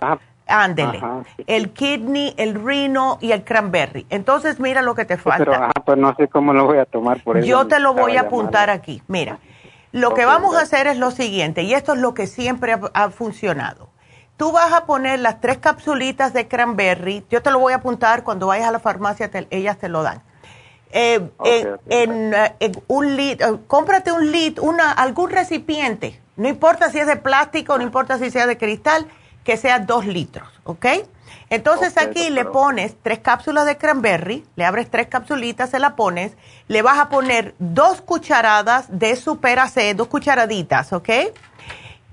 ándele, 0.47 1.03
el 1.45 1.71
kidney, 1.71 2.33
el 2.37 2.55
rino 2.55 3.19
y 3.21 3.31
el 3.31 3.43
cranberry. 3.43 4.07
Entonces, 4.09 4.59
mira 4.59 4.81
lo 4.81 4.95
que 4.95 5.05
te 5.05 5.17
falta. 5.17 5.45
pero, 5.45 5.69
pues 5.85 5.97
no 5.99 6.15
sé 6.15 6.27
cómo 6.29 6.51
lo 6.53 6.65
voy 6.65 6.79
a 6.79 6.85
tomar 6.85 7.21
por 7.21 7.37
eso. 7.37 7.45
Yo 7.45 7.67
te 7.67 7.79
lo 7.79 7.93
voy 7.93 8.17
a 8.17 8.21
apuntar 8.21 8.71
aquí. 8.71 9.03
Mira, 9.07 9.37
lo 9.93 10.13
que 10.13 10.25
vamos 10.25 10.57
a 10.57 10.61
hacer 10.61 10.87
es 10.87 10.97
lo 10.97 11.11
siguiente, 11.11 11.63
y 11.63 11.73
esto 11.73 11.93
es 11.93 11.99
lo 11.99 12.13
que 12.13 12.27
siempre 12.27 12.77
ha 12.93 13.09
funcionado. 13.11 13.89
Tú 14.35 14.51
vas 14.51 14.73
a 14.73 14.85
poner 14.85 15.19
las 15.19 15.39
tres 15.39 15.59
capsulitas 15.59 16.33
de 16.33 16.49
cranberry. 16.49 17.23
Yo 17.29 17.41
te 17.41 17.51
lo 17.51 17.59
voy 17.59 17.71
a 17.71 17.77
apuntar 17.77 18.23
cuando 18.23 18.47
vayas 18.47 18.67
a 18.67 18.71
la 18.71 18.79
farmacia, 18.79 19.31
ellas 19.51 19.77
te 19.77 19.87
lo 19.87 20.03
dan 20.03 20.21
eh, 20.93 21.27
eh, 21.43 21.75
en, 21.89 22.33
un 22.87 23.17
lit, 23.17 23.41
eh, 23.41 23.57
cómprate 23.67 24.11
un 24.11 24.31
lit, 24.31 24.59
una, 24.59 24.91
algún 24.91 25.31
recipiente, 25.31 26.21
no 26.37 26.47
importa 26.47 26.91
si 26.91 26.99
es 26.99 27.07
de 27.07 27.15
plástico, 27.15 27.77
no 27.77 27.83
importa 27.83 28.19
si 28.19 28.29
sea 28.29 28.45
de 28.45 28.57
cristal, 28.57 29.07
que 29.43 29.57
sea 29.57 29.79
dos 29.79 30.05
litros, 30.05 30.47
¿ok? 30.63 30.85
Entonces 31.53 31.97
aquí 31.97 32.29
le 32.31 32.45
pones 32.45 32.95
tres 33.01 33.19
cápsulas 33.19 33.65
de 33.65 33.77
cranberry, 33.77 34.43
le 34.55 34.65
abres 34.65 34.89
tres 34.89 35.07
capsulitas, 35.07 35.69
se 35.69 35.77
la 35.77 35.95
pones, 35.95 36.35
le 36.67 36.81
vas 36.81 36.97
a 36.97 37.09
poner 37.09 37.53
dos 37.59 38.01
cucharadas 38.01 38.87
de 38.89 39.15
super 39.15 39.59
C, 39.69 39.93
dos 39.93 40.07
cucharaditas, 40.07 40.93
¿ok? 40.93 41.09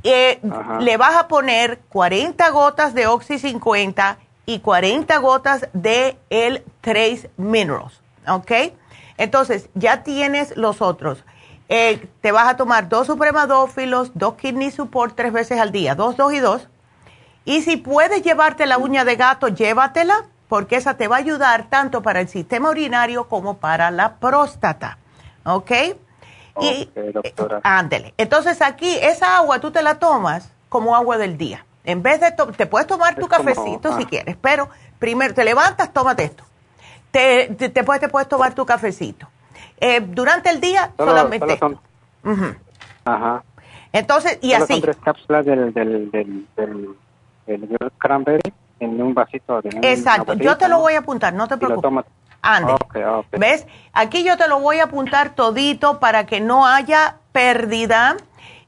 le 0.02 0.96
vas 0.96 1.16
a 1.16 1.28
poner 1.28 1.80
40 1.90 2.50
gotas 2.50 2.94
de 2.94 3.06
Oxy 3.06 3.38
50 3.38 4.18
y 4.46 4.60
40 4.60 5.16
gotas 5.18 5.68
de 5.72 6.18
el 6.30 6.64
Trace 6.80 7.30
Minerals. 7.36 8.00
¿ok? 8.28 8.52
Entonces, 9.16 9.68
ya 9.74 10.02
tienes 10.02 10.56
los 10.56 10.80
otros. 10.80 11.24
Eh, 11.68 12.08
te 12.20 12.32
vas 12.32 12.48
a 12.48 12.56
tomar 12.56 12.88
dos 12.88 13.06
supremadófilos, 13.06 14.12
dos 14.14 14.34
kidney 14.34 14.70
support 14.70 15.14
tres 15.14 15.32
veces 15.32 15.60
al 15.60 15.72
día, 15.72 15.94
dos, 15.94 16.16
dos 16.16 16.32
y 16.32 16.40
dos. 16.40 16.68
Y 17.44 17.62
si 17.62 17.76
puedes 17.76 18.22
llevarte 18.22 18.66
la 18.66 18.78
uña 18.78 19.04
de 19.04 19.16
gato, 19.16 19.48
llévatela, 19.48 20.26
porque 20.48 20.76
esa 20.76 20.96
te 20.96 21.08
va 21.08 21.16
a 21.16 21.18
ayudar 21.20 21.68
tanto 21.68 22.02
para 22.02 22.20
el 22.20 22.28
sistema 22.28 22.70
urinario 22.70 23.28
como 23.28 23.58
para 23.58 23.90
la 23.90 24.16
próstata, 24.16 24.98
¿ok? 25.44 25.70
y 26.60 26.90
doctora. 27.12 27.60
ándele. 27.62 28.12
Entonces 28.18 28.60
aquí 28.60 28.98
esa 29.00 29.38
agua 29.38 29.60
tú 29.60 29.70
te 29.70 29.82
la 29.82 29.98
tomas 29.98 30.52
como 30.68 30.94
agua 30.94 31.16
del 31.16 31.38
día. 31.38 31.64
En 31.84 32.02
vez 32.02 32.20
de, 32.20 32.32
te 32.32 32.66
puedes 32.66 32.86
tomar 32.86 33.14
tu 33.14 33.28
cafecito 33.28 33.96
si 33.96 34.02
ah. 34.02 34.06
quieres, 34.08 34.36
pero 34.40 34.68
primero 34.98 35.32
te 35.32 35.44
levantas, 35.44 35.92
tómate 35.92 36.24
esto 36.24 36.44
te, 37.10 37.48
te, 37.54 37.84
puedes, 37.84 38.00
te 38.00 38.08
puedes 38.08 38.28
tomar 38.28 38.54
tu 38.54 38.64
cafecito. 38.64 39.28
Eh, 39.80 40.00
durante 40.00 40.50
el 40.50 40.60
día 40.60 40.92
solamente. 40.96 41.58
Ajá. 43.04 43.42
Entonces, 43.92 44.38
y 44.40 44.52
así. 44.52 44.74
Son 44.74 44.82
tres 44.82 44.96
cápsulas 45.02 45.44
del, 45.44 45.72
del, 45.72 46.10
del, 46.10 46.46
del, 46.56 46.88
cranberry 47.98 48.52
en 48.80 49.00
un 49.00 49.14
vasito. 49.14 49.60
De 49.62 49.70
Exacto, 49.82 50.34
yo 50.34 50.56
te 50.56 50.68
lo 50.68 50.78
voy 50.78 50.94
a 50.94 51.00
apuntar, 51.00 51.34
no 51.34 51.48
te 51.48 51.56
preocupes. 51.56 52.04
Ande. 52.42 52.74
¿Ves? 53.32 53.66
Aquí 53.92 54.24
yo 54.24 54.38
te 54.38 54.48
lo 54.48 54.60
voy 54.60 54.78
a 54.78 54.84
apuntar 54.84 55.34
todito 55.34 56.00
para 56.00 56.24
que 56.24 56.40
no 56.40 56.66
haya 56.66 57.16
pérdida. 57.32 58.16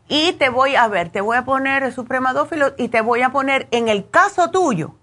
Y 0.09 0.33
te 0.35 0.51
voy 0.51 0.77
a 0.77 0.89
ver, 0.89 1.09
te 1.09 1.23
voy 1.23 1.39
a 1.39 1.45
poner 1.45 1.85
el 1.85 1.93
supremadófilo 1.93 2.75
y 2.77 2.89
te 2.89 3.01
voy 3.01 3.23
a 3.23 3.31
poner, 3.31 3.67
en 3.71 3.89
el 3.89 4.11
caso 4.11 4.51
tuyo, 4.51 4.95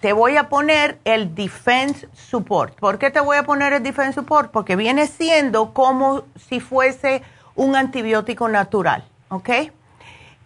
te 0.00 0.12
voy 0.12 0.36
a 0.36 0.50
poner 0.50 0.98
el 1.04 1.34
Defense 1.34 2.06
Support. 2.12 2.78
¿Por 2.78 2.98
qué 2.98 3.10
te 3.10 3.20
voy 3.20 3.38
a 3.38 3.44
poner 3.44 3.72
el 3.72 3.82
Defense 3.82 4.12
Support? 4.12 4.50
Porque 4.50 4.76
viene 4.76 5.06
siendo 5.06 5.72
como 5.72 6.24
si 6.36 6.60
fuese 6.60 7.22
un 7.54 7.74
antibiótico 7.74 8.48
natural, 8.48 9.04
¿ok? 9.30 9.50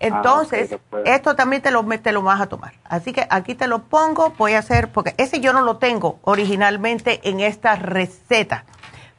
Entonces, 0.01 0.77
esto 1.05 1.37
también 1.37 1.61
te 1.61 1.71
lo, 1.71 1.85
te 1.85 2.13
lo 2.13 2.23
vas 2.23 2.41
a 2.41 2.47
tomar. 2.49 2.73
Así 2.85 3.13
que 3.13 3.27
aquí 3.29 3.55
te 3.55 3.69
lo 3.69 3.83
pongo, 3.83 4.33
voy 4.39 4.55
a 4.55 4.61
hacer, 4.61 4.89
porque 4.89 5.15
ese 5.19 5.41
yo 5.41 5.53
no 5.53 5.61
lo 5.61 5.77
tengo 5.77 6.19
originalmente 6.23 7.21
en 7.23 7.41
esta 7.41 7.77
receta, 7.77 8.65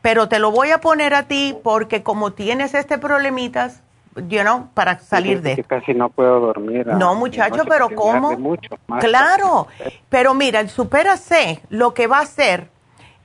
pero 0.02 0.28
te 0.28 0.40
lo 0.40 0.50
voy 0.50 0.72
a 0.72 0.82
poner 0.82 1.14
a 1.14 1.28
ti 1.28 1.56
porque 1.64 2.02
como 2.02 2.34
tienes 2.34 2.74
este 2.74 2.98
problemitas, 2.98 3.84
you 4.16 4.42
know, 4.42 4.70
para 4.74 4.98
salir 4.98 5.44
de... 5.44 5.64
casi 5.64 5.94
no 5.94 6.10
puedo 6.10 6.40
dormir. 6.40 6.88
No, 6.88 7.14
muchacho, 7.14 7.64
pero 7.70 7.90
¿cómo? 7.96 8.58
claro, 9.00 9.68
pero 10.10 10.34
mira, 10.34 10.62
el 10.62 10.70
Supera 10.70 11.16
C 11.16 11.62
lo 11.70 11.94
que 11.94 12.08
va 12.08 12.18
a 12.18 12.22
hacer 12.22 12.70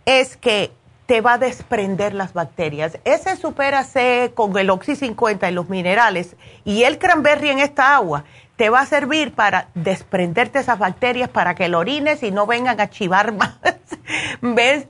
es 0.04 0.36
que 0.36 0.72
te 1.06 1.20
va 1.20 1.34
a 1.34 1.38
desprender 1.38 2.12
las 2.14 2.32
bacterias. 2.32 2.98
Ese 3.04 3.36
Supera 3.36 3.84
con 4.34 4.56
el 4.58 4.70
Oxy 4.70 4.96
50 4.96 5.48
y 5.48 5.54
los 5.54 5.68
minerales 5.68 6.36
y 6.64 6.82
el 6.82 6.98
cranberry 6.98 7.50
en 7.50 7.60
esta 7.60 7.94
agua 7.94 8.24
te 8.56 8.70
va 8.70 8.80
a 8.80 8.86
servir 8.86 9.32
para 9.32 9.68
desprenderte 9.74 10.58
esas 10.58 10.78
bacterias 10.78 11.28
para 11.28 11.54
que 11.54 11.68
lo 11.68 11.78
orines 11.78 12.22
y 12.22 12.30
no 12.30 12.46
vengan 12.46 12.80
a 12.80 12.88
chivar 12.88 13.32
más. 13.32 13.58
¿Ves? 14.40 14.88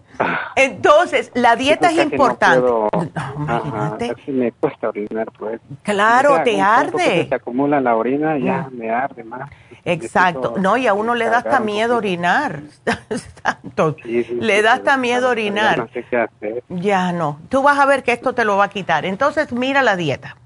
Entonces, 0.55 1.31
la 1.35 1.57
dieta 1.57 1.91
es 1.91 1.99
importante. 1.99 2.67
No, 2.67 2.89
imagínate. 3.37 4.15
me 4.29 4.53
cuesta 4.53 4.89
orinar, 4.89 5.29
pues. 5.37 5.61
Claro, 5.83 6.43
te 6.43 6.61
arde. 6.61 7.27
Se 7.29 7.35
acumula 7.35 7.81
la 7.81 7.97
orina, 7.97 8.39
ya 8.39 8.69
me 8.73 8.91
arde 8.91 9.25
más. 9.25 9.51
Exacto. 9.85 10.55
No, 10.59 10.77
y 10.77 10.87
a 10.87 10.95
uno 10.95 11.15
le 11.15 11.27
da 11.27 11.39
hasta 11.39 11.61
miedo 11.61 11.97
orinar. 11.97 12.63
le 14.41 14.63
da 14.63 14.73
hasta 14.73 14.97
miedo 14.97 15.29
orinar. 15.29 15.79
No 15.79 15.89
sé 15.89 16.05
qué 16.09 16.17
hacer. 16.17 16.65
Ya 16.69 17.13
no. 17.13 17.39
Tú 17.51 17.63
vas 17.63 17.79
a 17.79 17.85
ver 17.85 18.03
que 18.03 18.13
esto 18.13 18.33
te 18.33 18.45
lo 18.45 18.57
va 18.57 18.65
a 18.65 18.71
quitar. 18.71 19.05
Entonces, 19.05 19.53
mira 19.53 19.83
la 19.83 19.97
dieta. 19.97 20.37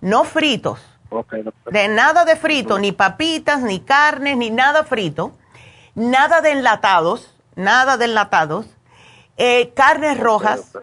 No 0.00 0.22
fritos 0.22 0.97
de 1.70 1.88
nada 1.88 2.24
de 2.24 2.36
frito, 2.36 2.78
ni 2.78 2.92
papitas, 2.92 3.60
ni 3.62 3.80
carnes, 3.80 4.36
ni 4.36 4.50
nada 4.50 4.84
frito. 4.84 5.32
Nada 5.94 6.40
de 6.40 6.52
enlatados, 6.52 7.34
nada 7.56 7.96
de 7.96 8.04
enlatados. 8.04 8.66
Eh, 9.36 9.72
carnes 9.74 10.18
rojas, 10.18 10.76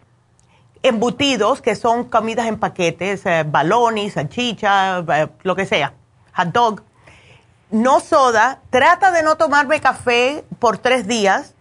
embutidos, 0.83 1.61
que 1.61 1.75
son 1.75 2.05
comidas 2.05 2.47
en 2.47 2.59
paquetes, 2.59 3.25
eh, 3.25 3.43
balones, 3.45 4.13
salchicha, 4.13 4.99
eh, 4.99 5.27
lo 5.43 5.55
que 5.55 5.65
sea, 5.65 5.93
hot 6.35 6.47
dog. 6.47 6.83
No 7.71 7.99
soda. 7.99 8.61
Trata 8.69 9.11
de 9.11 9.23
no 9.23 9.37
tomarme 9.37 9.81
café 9.81 10.45
por 10.59 10.77
tres 10.77 11.07
días 11.07 11.54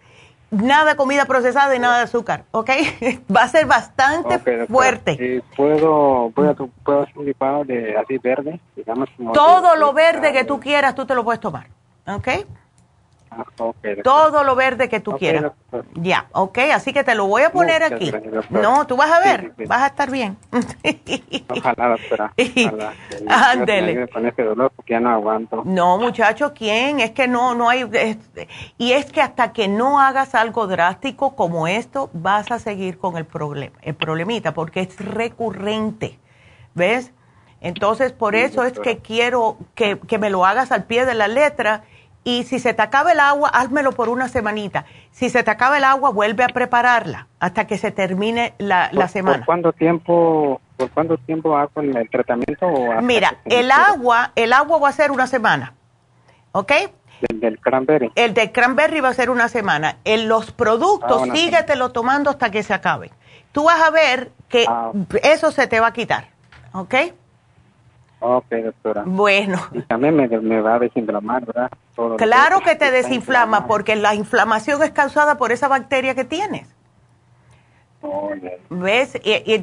nada 0.55 0.95
comida 0.95 1.25
procesada 1.25 1.75
y 1.75 1.79
nada 1.79 1.97
de 1.97 2.03
azúcar, 2.03 2.43
¿ok? 2.51 2.69
Va 3.35 3.43
a 3.43 3.47
ser 3.47 3.65
bastante 3.65 4.39
fuerte. 4.67 5.43
¿Puedo, 5.55 6.31
puedo, 6.33 6.69
puedo 6.83 7.01
hacer 7.01 7.17
un 7.17 7.25
licuado 7.25 7.63
de 7.65 7.97
así 7.97 8.17
verde? 8.17 8.59
Digamos, 8.75 9.09
Todo 9.33 9.75
lo 9.75 9.93
verde 9.93 10.31
que 10.31 10.43
tú 10.43 10.59
quieras, 10.59 10.95
tú 10.95 11.05
te 11.05 11.15
lo 11.15 11.23
puedes 11.23 11.39
tomar, 11.39 11.67
¿ok? 12.07 12.27
Todo 14.03 14.43
lo 14.43 14.55
verde 14.55 14.89
que 14.89 14.99
tú 14.99 15.17
quieras. 15.17 15.51
Ya, 15.95 16.27
ok, 16.31 16.57
así 16.73 16.93
que 16.93 17.03
te 17.03 17.15
lo 17.15 17.27
voy 17.27 17.43
a 17.43 17.51
poner 17.51 17.83
aquí. 17.83 18.11
no, 18.49 18.87
tú 18.87 18.95
vas 18.95 19.11
a 19.11 19.19
ver, 19.19 19.53
vas 19.67 19.81
a 19.81 19.87
estar 19.87 20.11
bien. 20.11 20.37
Ojalá, 21.49 21.89
doctora. 21.89 22.33
Ándele. 23.27 24.07
Con 24.07 24.25
este 24.25 24.43
dolor 24.43 24.71
porque 24.75 24.93
ya 24.93 24.99
no 24.99 25.09
aguanto. 25.09 25.63
No, 25.65 25.97
muchacho, 25.97 26.53
¿quién? 26.53 26.99
Es 26.99 27.11
que 27.11 27.27
no, 27.27 27.55
no 27.55 27.69
hay... 27.69 27.89
y 28.77 28.91
es 28.91 29.11
que 29.11 29.21
hasta 29.21 29.53
que 29.53 29.67
no 29.67 29.99
hagas 29.99 30.35
algo 30.35 30.67
drástico 30.67 31.35
como 31.35 31.67
esto, 31.67 32.09
vas 32.13 32.51
a 32.51 32.59
seguir 32.59 32.97
con 32.97 33.17
el 33.17 33.25
problema, 33.25 33.75
el 33.81 33.95
problemita, 33.95 34.53
porque 34.53 34.81
es 34.81 34.99
recurrente. 34.99 36.19
¿Ves? 36.73 37.13
Entonces, 37.61 38.11
por 38.11 38.35
eso 38.35 38.63
es 38.63 38.79
que 38.79 38.99
quiero 38.99 39.57
que, 39.73 39.97
que 39.97 40.17
me 40.17 40.29
lo 40.29 40.45
hagas 40.45 40.71
al 40.71 40.83
pie 40.83 41.05
de 41.05 41.15
la 41.15 41.27
letra 41.27 41.83
y 42.27 42.43
si 42.43 42.57
se 42.57 42.73
te 42.73 42.81
acaba 42.81 43.11
el 43.11 43.19
agua, 43.19 43.49
házmelo 43.49 43.91
por 43.91 44.09
una 44.09 44.27
semanita. 44.27 44.85
Si 45.11 45.29
se 45.29 45.43
te 45.43 45.51
acaba 45.51 45.77
el 45.77 45.83
agua, 45.83 46.09
vuelve 46.09 46.43
a 46.43 46.47
prepararla 46.47 47.27
hasta 47.39 47.67
que 47.67 47.77
se 47.77 47.91
termine 47.91 48.55
la, 48.57 48.89
semana. 49.07 49.37
¿Por 49.37 49.45
cuánto 49.45 49.71
tiempo, 49.71 50.59
por 50.75 50.89
cuánto 50.89 51.17
tiempo 51.19 51.55
hago 51.55 51.81
el 51.81 52.09
tratamiento? 52.09 52.67
Mira, 53.03 53.37
el 53.45 53.69
agua, 53.69 54.31
el 54.35 54.53
agua 54.53 54.79
va 54.79 54.89
a 54.89 54.91
ser 54.91 55.11
una 55.11 55.27
semana, 55.27 55.73
¿ok? 56.51 56.71
El 57.29 57.39
del 57.39 57.59
cranberry. 57.59 58.11
El 58.15 58.33
del 58.33 58.51
cranberry 58.51 59.01
va 59.01 59.09
a 59.09 59.13
ser 59.13 59.29
una 59.29 59.47
semana. 59.47 59.97
En 60.03 60.27
los 60.27 60.51
productos, 60.51 61.29
ah, 61.29 61.31
síguetelo 61.31 61.91
tomando 61.91 62.31
hasta 62.31 62.49
que 62.49 62.63
se 62.63 62.73
acabe. 62.73 63.11
Tú 63.51 63.65
vas 63.65 63.81
a 63.81 63.91
ver 63.91 64.31
que 64.49 64.65
ah. 64.67 64.91
eso 65.21 65.51
se 65.51 65.67
te 65.67 65.79
va 65.79 65.87
a 65.87 65.93
quitar, 65.93 66.29
¿ok? 66.73 66.95
Ok, 68.19 68.49
doctora. 68.49 69.03
Bueno. 69.05 69.59
Y 69.73 69.81
también 69.83 70.15
me, 70.15 70.61
va 70.61 70.75
a 70.75 70.79
desinflamar, 70.79 71.45
¿verdad? 71.45 71.71
claro 72.17 72.61
que 72.61 72.75
te 72.75 72.91
desinflama, 72.91 73.67
porque 73.67 73.95
la 73.95 74.15
inflamación 74.15 74.81
es 74.83 74.91
causada 74.91 75.37
por 75.37 75.51
esa 75.51 75.67
bacteria 75.67 76.15
que 76.15 76.23
tienes. 76.23 76.67
¿Ves? 78.69 79.19
Y, 79.23 79.59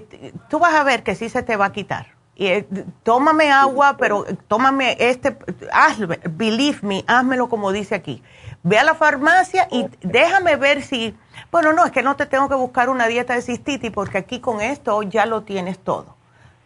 tú 0.49 0.59
vas 0.59 0.75
a 0.75 0.85
ver 0.85 1.03
que 1.03 1.15
sí 1.15 1.29
se 1.29 1.43
te 1.43 1.57
va 1.57 1.67
a 1.67 1.73
quitar. 1.73 2.09
Y, 2.35 2.47
eh, 2.47 2.67
tómame 3.03 3.51
agua, 3.51 3.97
pero 3.99 4.25
tómame 4.49 4.97
este, 4.99 5.37
hazme, 5.73 6.19
believe 6.31 6.79
me, 6.83 7.05
házmelo 7.07 7.49
como 7.49 7.73
dice 7.73 7.95
aquí. 7.95 8.23
Ve 8.63 8.79
a 8.79 8.85
la 8.85 8.95
farmacia 8.95 9.69
y 9.71 9.87
déjame 10.03 10.57
ver 10.57 10.83
si, 10.83 11.15
bueno, 11.51 11.73
no, 11.73 11.85
es 11.85 11.93
que 11.93 12.03
no 12.03 12.17
te 12.17 12.27
tengo 12.27 12.49
que 12.49 12.55
buscar 12.55 12.89
una 12.89 13.07
dieta 13.07 13.35
de 13.35 13.43
cistitis 13.43 13.91
porque 13.91 14.19
aquí 14.19 14.41
con 14.41 14.61
esto 14.61 15.03
ya 15.03 15.27
lo 15.27 15.43
tienes 15.43 15.79
todo. 15.79 16.17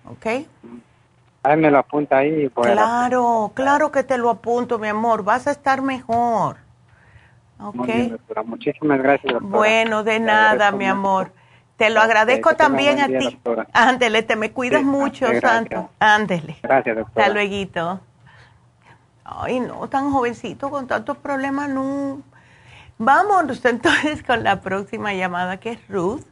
¿Ok? 0.08 0.46
Ahí 1.46 1.56
me 1.56 1.70
lo 1.70 1.78
apunta 1.78 2.18
ahí. 2.18 2.50
claro, 2.50 3.52
claro 3.54 3.92
que 3.92 4.02
te 4.02 4.18
lo 4.18 4.30
apunto, 4.30 4.80
mi 4.80 4.88
amor. 4.88 5.22
Vas 5.22 5.46
a 5.46 5.52
estar 5.52 5.80
mejor. 5.80 6.56
Ok. 7.60 7.88
Muchísimas 8.44 8.98
gracias, 8.98 9.32
doctora. 9.32 9.56
Bueno, 9.56 10.02
de 10.02 10.18
nada, 10.18 10.72
mi 10.72 10.86
amor. 10.86 11.30
Te 11.76 11.90
lo 11.90 12.00
agradezco 12.00 12.56
también 12.56 13.00
a 13.00 13.06
ti. 13.06 13.38
Ándele, 13.72 14.24
te 14.24 14.34
me 14.34 14.50
cuidas 14.50 14.82
mucho, 14.82 15.28
Santo. 15.40 15.88
Ándele. 16.00 16.56
Gracias, 16.62 16.96
doctora. 16.96 17.26
Hasta 17.26 17.32
luego. 17.32 18.00
Ay, 19.24 19.60
no, 19.60 19.88
tan 19.88 20.10
jovencito 20.10 20.68
con 20.68 20.88
tantos 20.88 21.16
problemas, 21.18 21.68
no. 21.68 22.22
Vamos 22.98 23.64
entonces 23.64 24.24
con 24.24 24.42
la 24.42 24.60
próxima 24.62 25.14
llamada 25.14 25.58
que 25.58 25.72
es 25.72 25.88
Ruth. 25.88 26.24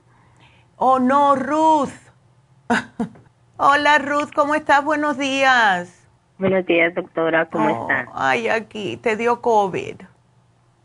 Oh, 0.76 0.98
no, 0.98 1.36
Ruth. 1.36 1.92
Hola 3.56 3.98
Ruth, 3.98 4.30
¿cómo 4.34 4.56
estás? 4.56 4.84
Buenos 4.84 5.16
días. 5.16 6.08
Buenos 6.38 6.66
días, 6.66 6.92
doctora, 6.92 7.46
¿cómo 7.46 7.66
oh, 7.66 7.82
estás? 7.82 8.08
Ay, 8.12 8.48
aquí, 8.48 8.96
te 8.96 9.16
dio 9.16 9.40
COVID. 9.40 9.94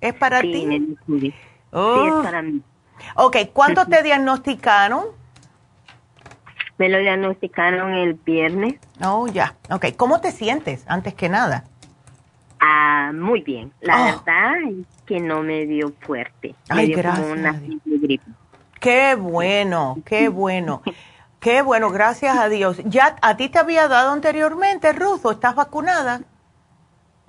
¿Es 0.02 0.14
para 0.14 0.42
ti? 0.42 0.68
Sí, 0.68 0.98
sí, 1.20 1.28
es 1.28 1.34
oh. 1.72 2.22
para 2.24 2.44
mí. 2.44 2.62
Ok, 3.16 3.38
¿cuándo 3.54 3.88
te 3.88 4.04
diagnosticaron? 4.04 5.06
Me 6.78 6.90
lo 6.90 7.00
diagnosticaron 7.00 7.96
el 7.96 8.14
viernes. 8.14 8.76
Oh, 9.04 9.26
ya. 9.28 9.56
Ok, 9.72 9.88
¿cómo 9.98 10.22
te 10.22 10.32
sientes 10.32 10.86
antes 10.88 11.16
que 11.16 11.28
nada? 11.28 11.64
Ah, 12.60 13.12
muy 13.16 13.42
bien. 13.42 13.74
La 13.82 14.00
oh. 14.00 14.06
verdad 14.06 14.58
es 14.70 14.86
que 15.08 15.20
no 15.20 15.42
me 15.42 15.66
dio 15.66 15.92
fuerte. 16.02 16.54
Ay, 16.70 16.78
me 16.78 16.86
dio 16.86 16.98
gracias. 16.98 17.28
como 17.28 17.34
una 17.34 17.60
gripe. 17.84 18.26
Qué 18.80 19.16
bueno, 19.16 19.98
qué 20.06 20.30
bueno. 20.30 20.84
Qué 21.40 21.62
bueno, 21.62 21.90
gracias 21.90 22.38
a 22.38 22.50
Dios. 22.50 22.82
¿Ya 22.84 23.16
a 23.22 23.38
ti 23.38 23.48
te 23.48 23.60
había 23.60 23.88
dado 23.88 24.12
anteriormente, 24.12 24.92
Ruth, 24.92 25.22
o 25.24 25.32
estás 25.32 25.56
vacunada? 25.56 26.22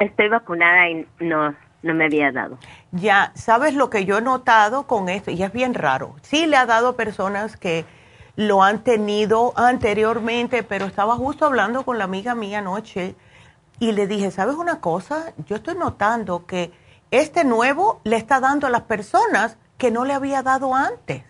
Estoy 0.00 0.28
vacunada 0.28 0.88
y 0.88 1.06
no, 1.20 1.54
no 1.82 1.94
me 1.94 2.06
había 2.06 2.32
dado. 2.32 2.58
Ya, 2.90 3.30
¿sabes 3.36 3.74
lo 3.74 3.88
que 3.88 4.04
yo 4.04 4.18
he 4.18 4.22
notado 4.22 4.88
con 4.88 5.08
esto? 5.08 5.30
Y 5.30 5.40
es 5.44 5.52
bien 5.52 5.74
raro. 5.74 6.16
Sí 6.22 6.46
le 6.46 6.56
ha 6.56 6.66
dado 6.66 6.88
a 6.88 6.96
personas 6.96 7.56
que 7.56 7.84
lo 8.34 8.64
han 8.64 8.82
tenido 8.82 9.52
anteriormente, 9.54 10.64
pero 10.64 10.86
estaba 10.86 11.14
justo 11.14 11.46
hablando 11.46 11.84
con 11.84 11.96
la 11.96 12.04
amiga 12.04 12.34
mía 12.34 12.58
anoche 12.58 13.14
y 13.78 13.92
le 13.92 14.08
dije, 14.08 14.32
¿sabes 14.32 14.56
una 14.56 14.80
cosa? 14.80 15.34
Yo 15.46 15.54
estoy 15.54 15.76
notando 15.76 16.46
que 16.46 16.72
este 17.12 17.44
nuevo 17.44 18.00
le 18.02 18.16
está 18.16 18.40
dando 18.40 18.66
a 18.66 18.70
las 18.70 18.82
personas 18.82 19.56
que 19.78 19.92
no 19.92 20.04
le 20.04 20.14
había 20.14 20.42
dado 20.42 20.74
antes. 20.74 21.22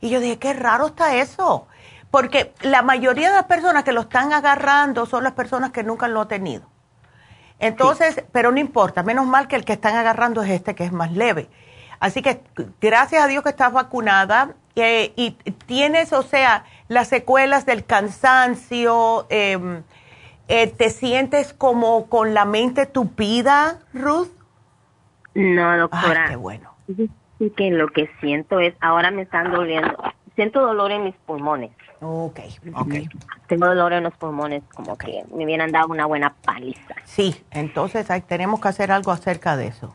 Y 0.00 0.10
yo 0.10 0.18
dije, 0.18 0.38
qué 0.38 0.54
raro 0.54 0.88
está 0.88 1.14
eso 1.16 1.68
porque 2.16 2.54
la 2.62 2.80
mayoría 2.80 3.28
de 3.28 3.34
las 3.34 3.44
personas 3.44 3.84
que 3.84 3.92
lo 3.92 4.00
están 4.00 4.32
agarrando 4.32 5.04
son 5.04 5.22
las 5.22 5.34
personas 5.34 5.70
que 5.70 5.84
nunca 5.84 6.08
lo 6.08 6.22
han 6.22 6.28
tenido. 6.28 6.66
Entonces, 7.58 8.24
pero 8.32 8.50
no 8.52 8.58
importa, 8.58 9.02
menos 9.02 9.26
mal 9.26 9.48
que 9.48 9.56
el 9.56 9.66
que 9.66 9.74
están 9.74 9.96
agarrando 9.96 10.42
es 10.42 10.48
este 10.48 10.74
que 10.74 10.84
es 10.84 10.92
más 10.92 11.12
leve. 11.12 11.50
Así 12.00 12.22
que 12.22 12.40
gracias 12.80 13.22
a 13.22 13.26
Dios 13.26 13.42
que 13.42 13.50
estás 13.50 13.70
vacunada 13.70 14.54
eh, 14.76 15.12
y 15.14 15.32
tienes, 15.66 16.14
o 16.14 16.22
sea, 16.22 16.64
las 16.88 17.08
secuelas 17.08 17.66
del 17.66 17.84
cansancio, 17.84 19.26
em, 19.28 19.82
eh, 20.48 20.68
¿te 20.68 20.88
sientes 20.88 21.52
como 21.52 22.06
con 22.06 22.32
la 22.32 22.46
mente 22.46 22.86
tupida, 22.86 23.80
Ruth? 23.92 24.30
No, 25.34 25.76
doctora. 25.76 26.28
qué 26.30 26.36
bueno. 26.36 26.72
Sí, 26.96 27.10
que 27.54 27.70
lo 27.72 27.88
que 27.88 28.08
siento 28.22 28.58
es, 28.58 28.72
ahora 28.80 29.10
me 29.10 29.20
están 29.20 29.52
doliendo 29.52 29.98
siento 30.36 30.60
dolor 30.60 30.92
en 30.92 31.02
mis 31.02 31.14
pulmones. 31.26 31.72
Ok, 32.00 32.40
ok. 32.74 32.94
Tengo 33.48 33.66
dolor 33.66 33.92
en 33.92 34.04
los 34.04 34.14
pulmones, 34.14 34.62
como 34.74 34.96
que 34.98 35.24
me 35.34 35.44
hubieran 35.44 35.72
dado 35.72 35.88
una 35.88 36.06
buena 36.06 36.34
paliza. 36.44 36.94
Sí, 37.04 37.44
entonces 37.50 38.06
tenemos 38.26 38.60
que 38.60 38.68
hacer 38.68 38.92
algo 38.92 39.12
acerca 39.12 39.56
de 39.56 39.68
eso. 39.68 39.94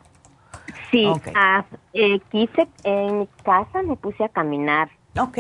Sí, 0.90 1.08
ah, 1.36 1.66
eh, 1.94 2.20
quise 2.32 2.68
en 2.84 3.20
mi 3.20 3.28
casa, 3.44 3.82
me 3.82 3.96
puse 3.96 4.24
a 4.24 4.30
caminar. 4.30 4.90
Ok. 5.18 5.38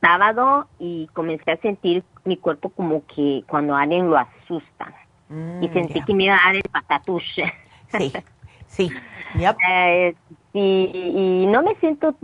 sábado 0.00 0.68
y 0.78 1.06
comencé 1.12 1.52
a 1.52 1.56
sentir 1.58 2.04
mi 2.24 2.36
cuerpo 2.36 2.68
como 2.70 3.04
que 3.06 3.42
cuando 3.48 3.74
alguien 3.74 4.10
lo 4.10 4.18
asusta. 4.18 4.92
Mm, 5.28 5.62
y 5.62 5.68
sentí 5.70 6.00
que 6.02 6.14
me 6.14 6.24
iba 6.24 6.34
a 6.34 6.46
dar 6.46 6.56
el 6.56 6.62
patatuche. 6.62 7.52
Sí, 7.96 8.12
sí. 8.66 8.90
Eh, 9.68 10.14
y, 10.54 11.46
no 11.46 11.62
me 11.62 11.74
siento 11.76 12.16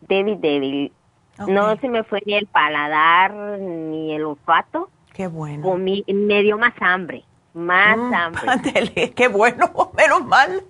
débil, 0.00 0.40
débil. 0.40 0.92
No 1.38 1.76
se 1.76 1.88
me 1.88 2.02
fue 2.04 2.22
ni 2.24 2.34
el 2.34 2.46
paladar 2.46 3.32
ni 3.32 4.14
el 4.14 4.24
olfato. 4.24 4.90
Qué 5.12 5.26
bueno. 5.26 5.62
Comí, 5.62 6.04
me 6.06 6.42
dio 6.42 6.58
más 6.58 6.74
hambre, 6.80 7.24
más 7.54 7.96
mm, 7.96 8.14
hambre. 8.14 9.12
qué 9.16 9.28
bueno, 9.28 9.72
menos 9.96 10.24
mal 10.26 10.62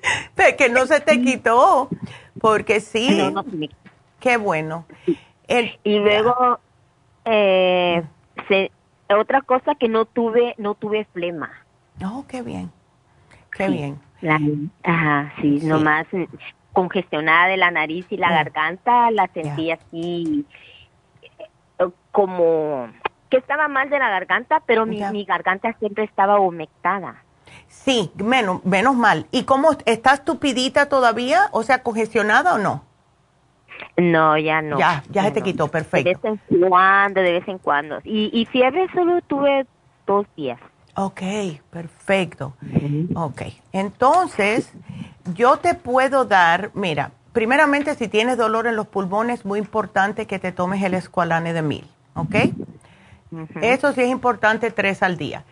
que 0.57 0.69
no 0.69 0.87
se 0.87 1.01
te 1.01 1.21
quitó, 1.21 1.89
porque 2.41 2.81
sí. 2.81 3.35
qué 4.21 4.37
bueno. 4.37 4.87
y 5.85 5.99
luego, 5.99 6.61
eh, 7.25 8.05
otra 9.09 9.43
cosa 9.43 9.75
que 9.75 9.89
no 9.89 10.05
tuve, 10.05 10.55
no 10.59 10.75
tuve 10.75 11.07
flema. 11.13 11.51
Oh, 12.05 12.25
qué 12.29 12.43
bien, 12.43 12.71
qué 13.51 13.69
bien. 13.69 14.01
ajá, 14.83 15.33
sí, 15.41 15.61
nomás 15.63 16.07
congestionada 16.77 17.47
de 17.47 17.57
la 17.57 17.71
nariz 17.71 18.05
y 18.11 18.19
la 18.19 18.31
garganta, 18.31 19.11
la 19.11 19.29
sentí 19.29 19.71
así 19.71 20.45
eh, 21.79 21.89
como 22.13 22.91
que 23.31 23.39
estaba 23.39 23.67
mal 23.67 23.89
de 23.89 23.99
la 23.99 24.11
garganta, 24.11 24.63
pero 24.67 24.85
mi, 24.85 25.01
mi 25.11 25.25
garganta 25.25 25.73
siempre 25.79 26.05
estaba 26.05 26.39
humectada. 26.39 27.23
Sí, 27.67 28.13
menos, 28.17 28.63
menos 28.67 28.95
mal. 28.95 29.27
¿Y 29.31 29.45
cómo 29.45 29.71
estás 29.87 30.23
tupidita 30.27 30.91
todavía? 30.91 31.49
O 31.53 31.63
sea, 31.63 31.83
congestionada 31.83 32.53
o 32.53 32.59
no? 32.59 32.85
No, 33.97 34.37
ya 34.37 34.61
no. 34.61 34.79
Ya, 34.79 35.03
ya, 35.09 35.23
se 35.23 35.31
te 35.31 35.41
quitó, 35.41 35.69
perfecto. 35.69 36.05
De 36.07 36.15
vez 36.15 36.41
en 36.61 36.69
cuando, 36.69 37.23
de 37.23 37.33
vez 37.33 37.49
en 37.49 37.57
cuando. 37.57 38.01
Y, 38.05 38.29
y 38.39 38.45
fiebre 38.45 38.87
solo 38.93 39.23
tuve 39.23 39.67
dos 40.07 40.27
días. 40.37 40.61
Ok, 40.95 41.23
perfecto. 41.71 42.55
Ok, 43.15 43.43
entonces 43.73 44.73
yo 45.35 45.59
te 45.59 45.75
puedo 45.75 46.25
dar, 46.25 46.71
mira, 46.75 47.13
primeramente 47.33 47.95
si 47.95 48.09
tienes 48.09 48.37
dolor 48.37 48.67
en 48.67 48.77
los 48.77 48.87
pulmones, 48.87 49.45
muy 49.45 49.59
importante 49.59 50.27
que 50.27 50.39
te 50.39 50.53
tomes 50.53 50.83
el 50.83 50.95
escualane 50.95 51.53
de 51.53 51.63
mil, 51.63 51.87
¿ok? 52.15 52.35
Eso 53.61 53.93
sí 53.93 54.03
es 54.03 54.09
importante, 54.09 54.71
tres 54.71 55.03
al 55.03 55.17
día. 55.17 55.45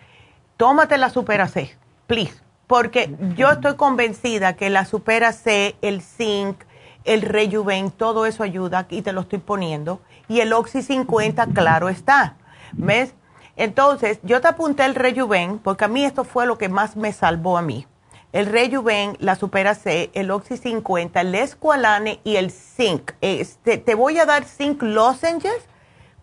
Tómate 0.57 0.97
la 0.99 1.11
Supera 1.11 1.49
C, 1.49 1.77
please, 2.07 2.35
porque 2.67 3.15
yo 3.37 3.51
estoy 3.51 3.75
convencida 3.75 4.55
que 4.55 4.71
la 4.71 4.85
Supera 4.85 5.33
C, 5.33 5.77
el 5.83 6.01
zinc, 6.01 6.63
el 7.05 7.23
Rejuven, 7.23 7.91
todo 7.91 8.27
eso 8.27 8.43
ayuda 8.43 8.87
y 8.89 9.03
te 9.03 9.13
lo 9.13 9.23
estoy 9.23 9.39
poniendo. 9.39 10.01
Y 10.29 10.41
el 10.41 10.53
Oxy 10.53 10.83
50, 10.83 11.49
claro 11.49 11.89
está. 11.89 12.37
¿Ves? 12.73 13.15
Entonces, 13.57 14.19
yo 14.23 14.41
te 14.41 14.49
apunté 14.49 14.85
el 14.85 14.95
Rejuven 14.95 15.59
porque 15.59 15.85
a 15.85 15.89
mí 15.89 16.05
esto 16.05 16.25
fue 16.25 16.47
lo 16.47 16.57
que 16.59 16.69
más 16.69 16.97
me 16.97 17.13
salvó 17.13 17.59
a 17.59 17.63
mí. 17.63 17.87
El 18.35 18.47
Rejuven, 18.47 19.17
la 19.21 19.37
Supera 19.37 19.77
C, 19.77 20.11
el 20.13 20.33
Oxy 20.33 20.57
50, 20.57 21.21
el 21.21 21.37
Esqualane 21.37 22.19
y 22.25 22.35
el 22.35 22.51
Zinc. 22.51 23.13
Este, 23.21 23.79
te 23.79 23.95
voy 23.95 24.19
a 24.19 24.27
dar 24.27 24.43
Zinc 24.43 24.83
Lozenges 24.83 25.69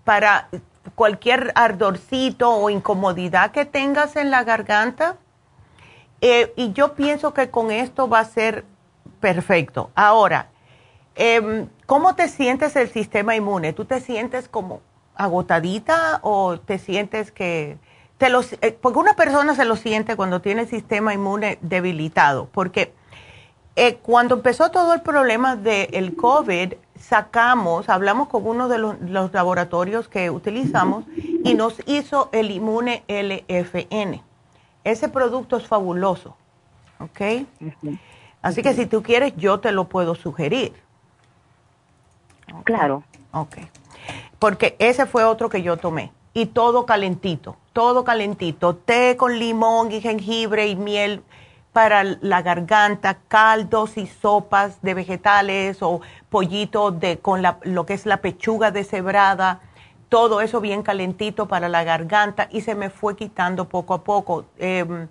para 0.04 0.50
cualquier 0.96 1.54
ardorcito 1.56 2.52
o 2.52 2.70
incomodidad 2.70 3.52
que 3.52 3.64
tengas 3.64 4.18
en 4.18 4.30
la 4.30 4.44
garganta. 4.44 5.16
Eh, 6.20 6.52
y 6.58 6.74
yo 6.74 6.96
pienso 6.96 7.34
que 7.34 7.50
con 7.50 7.72
esto 7.72 8.10
va 8.10 8.20
a 8.20 8.26
ser 8.26 8.66
perfecto. 9.22 9.90
Ahora, 9.96 10.50
eh, 11.16 11.66
¿cómo 11.86 12.16
te 12.16 12.28
sientes 12.28 12.76
el 12.76 12.90
sistema 12.90 13.38
inmune? 13.38 13.72
¿Tú 13.72 13.86
te 13.86 14.02
sientes 14.02 14.50
como 14.50 14.82
agotadita 15.16 16.20
o 16.24 16.60
te 16.60 16.78
sientes 16.78 17.32
que... 17.32 17.78
Te 18.22 18.30
los, 18.30 18.54
eh, 18.54 18.78
porque 18.80 19.00
una 19.00 19.16
persona 19.16 19.56
se 19.56 19.66
lo 19.66 19.76
siente 19.76 20.16
cuando 20.16 20.42
tiene 20.42 20.62
el 20.62 20.68
sistema 20.68 21.12
inmune 21.12 21.58
debilitado, 21.62 22.48
porque 22.52 22.94
eh, 23.76 23.96
cuando 23.96 24.36
empezó 24.36 24.70
todo 24.70 24.94
el 24.94 25.02
problema 25.02 25.56
del 25.56 26.16
COVID, 26.16 26.74
sacamos, 27.00 27.90
hablamos 27.90 28.28
con 28.28 28.46
uno 28.46 28.68
de 28.68 28.78
los, 28.78 29.34
laboratorios 29.34 30.08
que 30.08 30.30
utilizamos 30.30 31.06
y 31.44 31.56
nos 31.56 31.82
hizo 31.88 32.30
el 32.32 32.52
inmune 32.52 33.04
LFN. 33.08 34.22
Ese 34.84 35.10
producto 35.10 35.58
es 35.58 35.66
fabuloso, 35.66 36.38
¿ok? 37.00 37.48
Así 38.44 38.62
que 38.62 38.76
si 38.76 38.86
tú 38.86 39.02
quieres, 39.02 39.36
yo 39.36 39.60
te 39.60 39.72
lo 39.72 39.86
puedo 39.86 40.14
sugerir. 40.14 40.74
Claro. 42.66 43.04
Ok 43.32 43.58
porque 44.42 44.76
ese 44.80 45.06
fue 45.06 45.24
otro 45.24 45.50
que 45.50 45.62
yo 45.62 45.78
tomé. 45.78 46.12
Y 46.34 46.48
todo 46.48 46.88
calentito, 46.88 47.58
todo 47.74 48.04
calentito. 48.04 48.76
Té 48.76 49.16
con 49.18 49.38
limón 49.40 49.92
y 49.92 50.02
jengibre 50.02 50.68
y 50.68 50.76
miel 50.76 51.24
para 51.74 52.04
la 52.04 52.42
garganta, 52.42 53.20
caldos 53.28 53.98
y 53.98 54.08
sopas 54.08 54.82
de 54.82 54.94
vegetales 54.94 55.82
o 55.82 56.02
pollito 56.30 56.92
de, 56.92 57.20
con 57.20 57.42
lo 57.64 57.86
que 57.86 57.94
es 57.94 58.06
la 58.06 58.18
pechuga 58.18 58.72
deshebrada. 58.72 59.62
Todo 60.10 60.42
eso 60.42 60.60
bien 60.60 60.84
calentito 60.84 61.48
para 61.48 61.70
la 61.70 61.84
garganta 61.86 62.50
y 62.52 62.62
se 62.62 62.76
me 62.76 62.90
fue 62.90 63.16
quitando 63.16 63.70
poco 63.70 63.94
a 63.94 64.04
poco. 64.04 64.46
Em, 64.58 65.08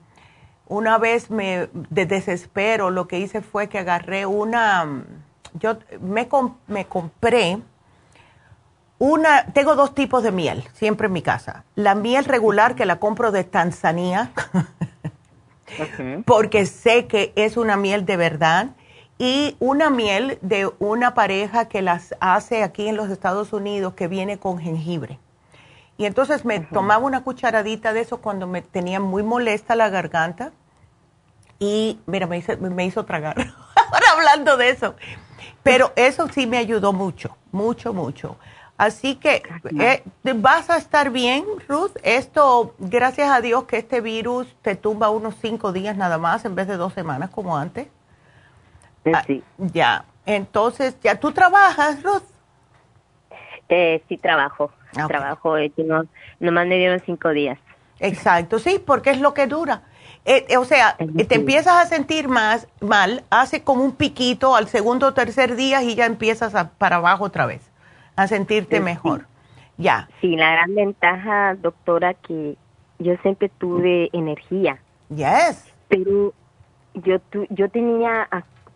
una 0.69 0.99
vez 0.99 1.31
me, 1.31 1.69
de 1.73 2.07
desespero, 2.07 2.91
lo 2.91 3.09
que 3.09 3.19
hice 3.19 3.41
fue 3.41 3.69
que 3.69 3.79
agarré 3.79 4.27
una, 4.27 5.05
yo 5.55 5.79
me, 6.01 6.29
me 6.67 6.85
compré 6.85 7.59
una, 9.01 9.47
tengo 9.47 9.77
dos 9.77 9.95
tipos 9.95 10.23
de 10.23 10.31
miel 10.31 10.63
siempre 10.75 11.07
en 11.07 11.15
mi 11.15 11.23
casa. 11.23 11.65
La 11.75 11.95
miel 11.95 12.27
regular 12.27 12.75
que 12.75 12.85
la 12.85 13.01
compro 13.01 13.33
de 13.33 13.45
Tanzania, 13.45 14.31
porque 16.27 16.67
sé 16.67 17.07
que 17.07 17.33
es 17.35 17.57
una 17.57 17.79
miel 17.79 18.05
de 18.05 18.19
verdad, 18.19 18.67
y 19.19 19.57
una 19.59 19.89
miel 19.89 20.39
de 20.43 20.71
una 20.79 21.15
pareja 21.15 21.67
que 21.67 21.81
las 21.81 22.15
hace 22.21 22.63
aquí 22.63 22.89
en 22.89 22.97
los 22.97 23.09
Estados 23.09 23.55
Unidos 23.55 23.95
que 23.95 24.07
viene 24.07 24.39
con 24.39 24.59
jengibre. 24.59 25.19
Y 25.97 26.05
entonces 26.05 26.45
me 26.45 26.61
tomaba 26.61 27.05
una 27.05 27.23
cucharadita 27.23 27.95
de 27.95 28.01
eso 28.01 28.19
cuando 28.19 28.47
me 28.47 28.61
tenía 28.61 29.01
muy 29.01 29.23
molesta 29.23 29.77
la 29.77 29.89
garganta 29.89 30.53
y 31.59 32.01
mira, 32.07 32.27
me 32.27 32.37
hizo, 32.37 32.57
me 32.59 32.85
hizo 32.85 33.07
tragar. 33.07 33.37
Ahora 33.93 34.07
hablando 34.15 34.59
de 34.59 34.71
eso. 34.71 34.95
Pero 35.63 35.93
eso 35.97 36.29
sí 36.29 36.47
me 36.47 36.59
ayudó 36.59 36.93
mucho, 36.93 37.37
mucho, 37.51 37.95
mucho. 37.95 38.37
Así 38.81 39.17
que 39.17 39.43
eh, 39.79 40.03
vas 40.37 40.71
a 40.71 40.79
estar 40.79 41.11
bien, 41.11 41.45
Ruth. 41.69 41.93
Esto, 42.03 42.75
gracias 42.79 43.31
a 43.31 43.43
Dios 43.43 43.65
que 43.65 43.77
este 43.77 44.01
virus 44.01 44.57
te 44.63 44.75
tumba 44.75 45.11
unos 45.11 45.35
cinco 45.35 45.75
días 45.75 45.99
nada 45.99 46.17
más 46.17 46.47
en 46.47 46.55
vez 46.55 46.67
de 46.67 46.79
dos 46.79 46.95
semanas 46.95 47.29
como 47.29 47.59
antes. 47.59 47.89
Eh, 49.05 49.13
sí. 49.27 49.45
Ah, 49.45 49.67
ya. 49.75 50.05
Entonces, 50.25 50.97
¿ya 51.03 51.21
tú 51.21 51.31
trabajas, 51.33 52.03
Ruth? 52.03 52.23
Eh, 53.69 54.03
sí, 54.09 54.17
trabajo. 54.17 54.73
Trabajo. 55.07 55.59
Eh, 55.59 55.71
no, 55.77 56.07
nomás 56.39 56.67
me 56.67 56.79
dieron 56.79 57.03
cinco 57.05 57.29
días. 57.29 57.59
Exacto, 57.99 58.59
sí, 58.59 58.83
porque 58.83 59.11
es 59.11 59.21
lo 59.21 59.35
que 59.35 59.47
dura. 59.47 59.83
o 60.59 60.65
sea, 60.65 60.97
te 60.97 61.35
empiezas 61.35 61.75
a 61.75 61.85
sentir 61.85 62.29
más 62.29 62.67
mal, 62.81 63.25
hace 63.29 63.63
como 63.63 63.85
un 63.85 63.93
piquito 63.93 64.57
al 64.57 64.69
segundo 64.69 65.09
o 65.09 65.13
tercer 65.13 65.55
día 65.55 65.83
y 65.83 65.97
ya 65.97 66.07
empiezas 66.07 66.55
para 66.79 66.97
abajo 66.97 67.25
otra 67.25 67.45
vez 67.45 67.70
a 68.17 68.27
sentirte 68.27 68.81
mejor. 68.81 69.27
Ya. 69.77 70.09
Sí, 70.21 70.37
la 70.37 70.53
gran 70.53 70.75
ventaja, 70.75 71.55
doctora, 71.55 72.15
que 72.15 72.57
yo 72.99 73.17
siempre 73.23 73.49
tuve 73.49 74.11
energía. 74.13 74.79
Yes. 75.09 75.73
Pero 75.89 76.35
yo 76.95 77.21
yo 77.51 77.69
tenía 77.71 78.29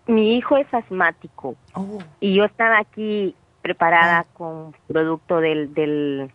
mi 0.06 0.36
hijo 0.36 0.56
es 0.56 0.72
asmático 0.72 1.56
oh. 1.72 1.98
y 2.20 2.34
yo 2.34 2.44
estaba 2.44 2.78
aquí 2.78 3.34
preparada 3.62 4.20
ah. 4.20 4.26
con 4.34 4.74
producto 4.86 5.40
del 5.40 5.74
del 5.74 6.30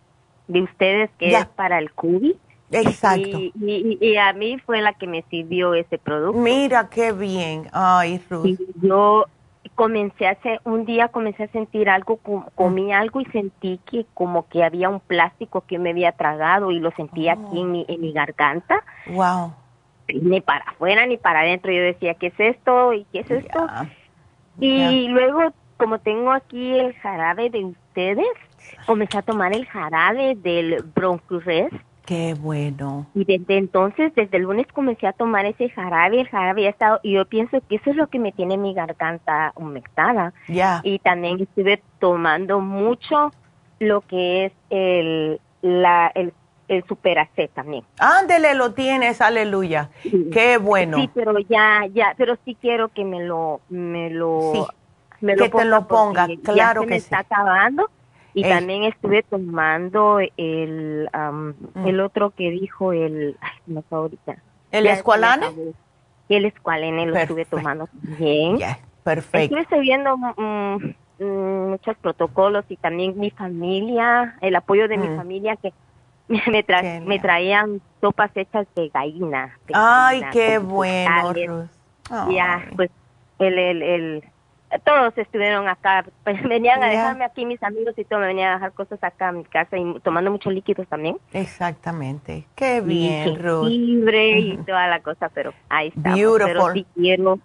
de 0.48 0.62
ustedes 0.62 1.10
que 1.18 1.36
es 1.36 1.46
para 1.46 1.78
el 1.78 1.92
COVID. 1.92 2.34
Exacto. 2.72 3.38
Y, 3.38 4.16
a 4.16 4.32
mí 4.32 4.58
fue 4.64 4.80
la 4.80 4.92
que 4.92 5.08
me 5.08 5.24
sirvió 5.28 5.74
ese 5.74 5.98
producto. 5.98 6.38
Mira 6.38 6.88
qué 6.88 7.12
bien. 7.12 7.68
Ay, 7.72 8.22
Ruth. 8.30 8.46
Y 8.46 8.58
yo 8.80 9.26
comencé 9.74 10.26
a 10.26 10.32
hacer, 10.32 10.60
un 10.64 10.84
día 10.84 11.08
comencé 11.08 11.44
a 11.44 11.48
sentir 11.48 11.88
algo, 11.90 12.18
comí 12.54 12.92
algo 12.92 13.20
y 13.20 13.26
sentí 13.26 13.80
que 13.90 14.06
como 14.14 14.48
que 14.48 14.64
había 14.64 14.88
un 14.88 15.00
plástico 15.00 15.62
que 15.66 15.78
me 15.78 15.90
había 15.90 16.12
tragado 16.12 16.70
y 16.70 16.78
lo 16.78 16.90
sentí 16.92 17.28
aquí 17.28 17.60
en 17.60 17.72
mi, 17.72 17.84
en 17.88 18.00
mi 18.00 18.12
garganta. 18.12 18.82
Wow. 19.06 19.54
Ni 20.08 20.40
para 20.40 20.64
afuera 20.64 21.06
ni 21.06 21.16
para 21.18 21.40
adentro. 21.40 21.72
Yo 21.72 21.82
decía, 21.82 22.14
¿qué 22.14 22.28
es 22.28 22.40
esto? 22.40 22.92
¿Y 22.92 23.04
qué 23.12 23.20
es 23.20 23.30
esto? 23.30 23.66
Y 24.58 25.08
luego, 25.08 25.52
como 25.76 25.98
tengo 25.98 26.32
aquí 26.32 26.78
el 26.78 26.94
jarabe 26.94 27.48
de 27.50 27.64
ustedes, 27.64 28.26
comencé 28.86 29.18
a 29.18 29.22
tomar 29.22 29.54
el 29.54 29.66
jarabe 29.66 30.34
del 30.36 30.82
Broncurres. 30.94 31.72
Qué 32.10 32.34
bueno. 32.34 33.06
Y 33.14 33.24
desde 33.24 33.56
entonces, 33.56 34.12
desde 34.16 34.38
el 34.38 34.42
lunes 34.42 34.66
comencé 34.72 35.06
a 35.06 35.12
tomar 35.12 35.46
ese 35.46 35.68
jarabe, 35.68 36.22
el 36.22 36.28
jarabe 36.28 36.66
ha 36.66 36.70
estado, 36.70 36.98
y 37.04 37.12
yo 37.12 37.24
pienso 37.24 37.60
que 37.68 37.76
eso 37.76 37.90
es 37.90 37.94
lo 37.94 38.08
que 38.08 38.18
me 38.18 38.32
tiene 38.32 38.56
mi 38.56 38.74
garganta 38.74 39.52
humectada. 39.54 40.32
Ya. 40.48 40.80
Y 40.82 40.98
también 40.98 41.40
estuve 41.40 41.80
tomando 42.00 42.58
mucho 42.58 43.30
lo 43.78 44.00
que 44.00 44.46
es 44.46 44.52
el, 44.70 45.40
la, 45.62 46.10
el, 46.16 46.32
el 46.66 46.84
C 47.36 47.48
también. 47.54 47.84
Ándele, 48.00 48.54
lo 48.56 48.72
tienes, 48.72 49.20
aleluya. 49.20 49.90
Qué 50.32 50.58
bueno. 50.58 50.96
Sí, 50.96 51.10
pero 51.14 51.38
ya, 51.38 51.86
ya, 51.94 52.16
pero 52.18 52.36
sí 52.44 52.56
quiero 52.60 52.88
que 52.88 53.04
me 53.04 53.24
lo, 53.24 53.60
me 53.68 54.10
lo, 54.10 54.66
me 55.20 55.36
que 55.36 55.48
te 55.48 55.64
lo 55.64 55.86
ponga, 55.86 56.26
claro 56.42 56.56
ya 56.56 56.72
se 56.72 56.80
que 56.80 56.86
me 56.86 56.96
está 56.96 57.18
acabando. 57.20 57.88
Y 58.34 58.42
también 58.42 58.84
estuve 58.84 59.22
tomando 59.22 60.18
el, 60.36 61.08
Mm. 61.12 61.86
el 61.86 62.00
otro 62.00 62.30
que 62.30 62.50
dijo 62.50 62.92
el, 62.92 63.36
ay, 63.40 63.50
no 63.66 63.84
ahorita. 63.90 64.36
¿El 64.70 64.84
Ya 64.84 64.92
escualane? 64.94 65.46
El 66.28 66.44
escualene 66.44 67.06
lo 67.06 67.16
estuve 67.16 67.44
tomando 67.44 67.88
bien. 67.92 68.58
perfecto. 69.02 69.56
Estuve 69.56 69.76
siguiendo 69.78 70.16
mm, 70.16 70.76
mm, 71.18 71.70
muchos 71.70 71.96
protocolos 71.98 72.64
y 72.68 72.76
también 72.76 73.18
mi 73.18 73.30
familia, 73.30 74.36
el 74.40 74.54
apoyo 74.54 74.86
de 74.86 74.96
mi 74.96 75.08
Mm. 75.08 75.16
familia 75.16 75.56
que 75.56 75.72
me, 76.28 76.64
tra- 76.64 77.04
me 77.04 77.18
traían 77.18 77.80
sopas 78.00 78.30
hechas 78.36 78.66
de 78.76 78.88
gallina. 78.90 79.58
de 79.66 79.74
Ay, 79.76 80.20
gallina, 80.20 80.30
qué 80.30 80.58
bueno. 80.58 81.32
Ruth. 81.32 81.70
Ya, 82.32 82.64
pues 82.76 82.90
el, 83.38 83.58
el, 83.58 83.82
el, 83.82 84.24
todos 84.78 85.16
estuvieron 85.18 85.68
acá, 85.68 86.04
pues, 86.24 86.42
venían 86.48 86.82
a 86.82 86.88
dejarme 86.88 87.24
aquí 87.24 87.44
mis 87.44 87.62
amigos 87.62 87.94
y 87.96 88.04
todo, 88.04 88.20
me 88.20 88.26
venían 88.26 88.52
a 88.52 88.54
dejar 88.54 88.72
cosas 88.72 89.02
acá 89.02 89.28
a 89.28 89.32
mi 89.32 89.44
casa 89.44 89.76
y 89.76 89.98
tomando 90.00 90.30
muchos 90.30 90.52
líquidos 90.52 90.86
también. 90.88 91.18
Exactamente. 91.32 92.46
Qué 92.54 92.78
Y 92.78 92.80
bien, 92.80 93.42
Ruth. 93.42 93.68
jengibre 93.68 94.38
y 94.38 94.56
toda 94.58 94.86
la 94.86 95.00
cosa, 95.00 95.28
pero 95.28 95.52
ahí 95.68 95.88
está. 95.88 96.14
Pero 96.14 96.72
sí 96.72 96.86
quiero, 96.94 97.38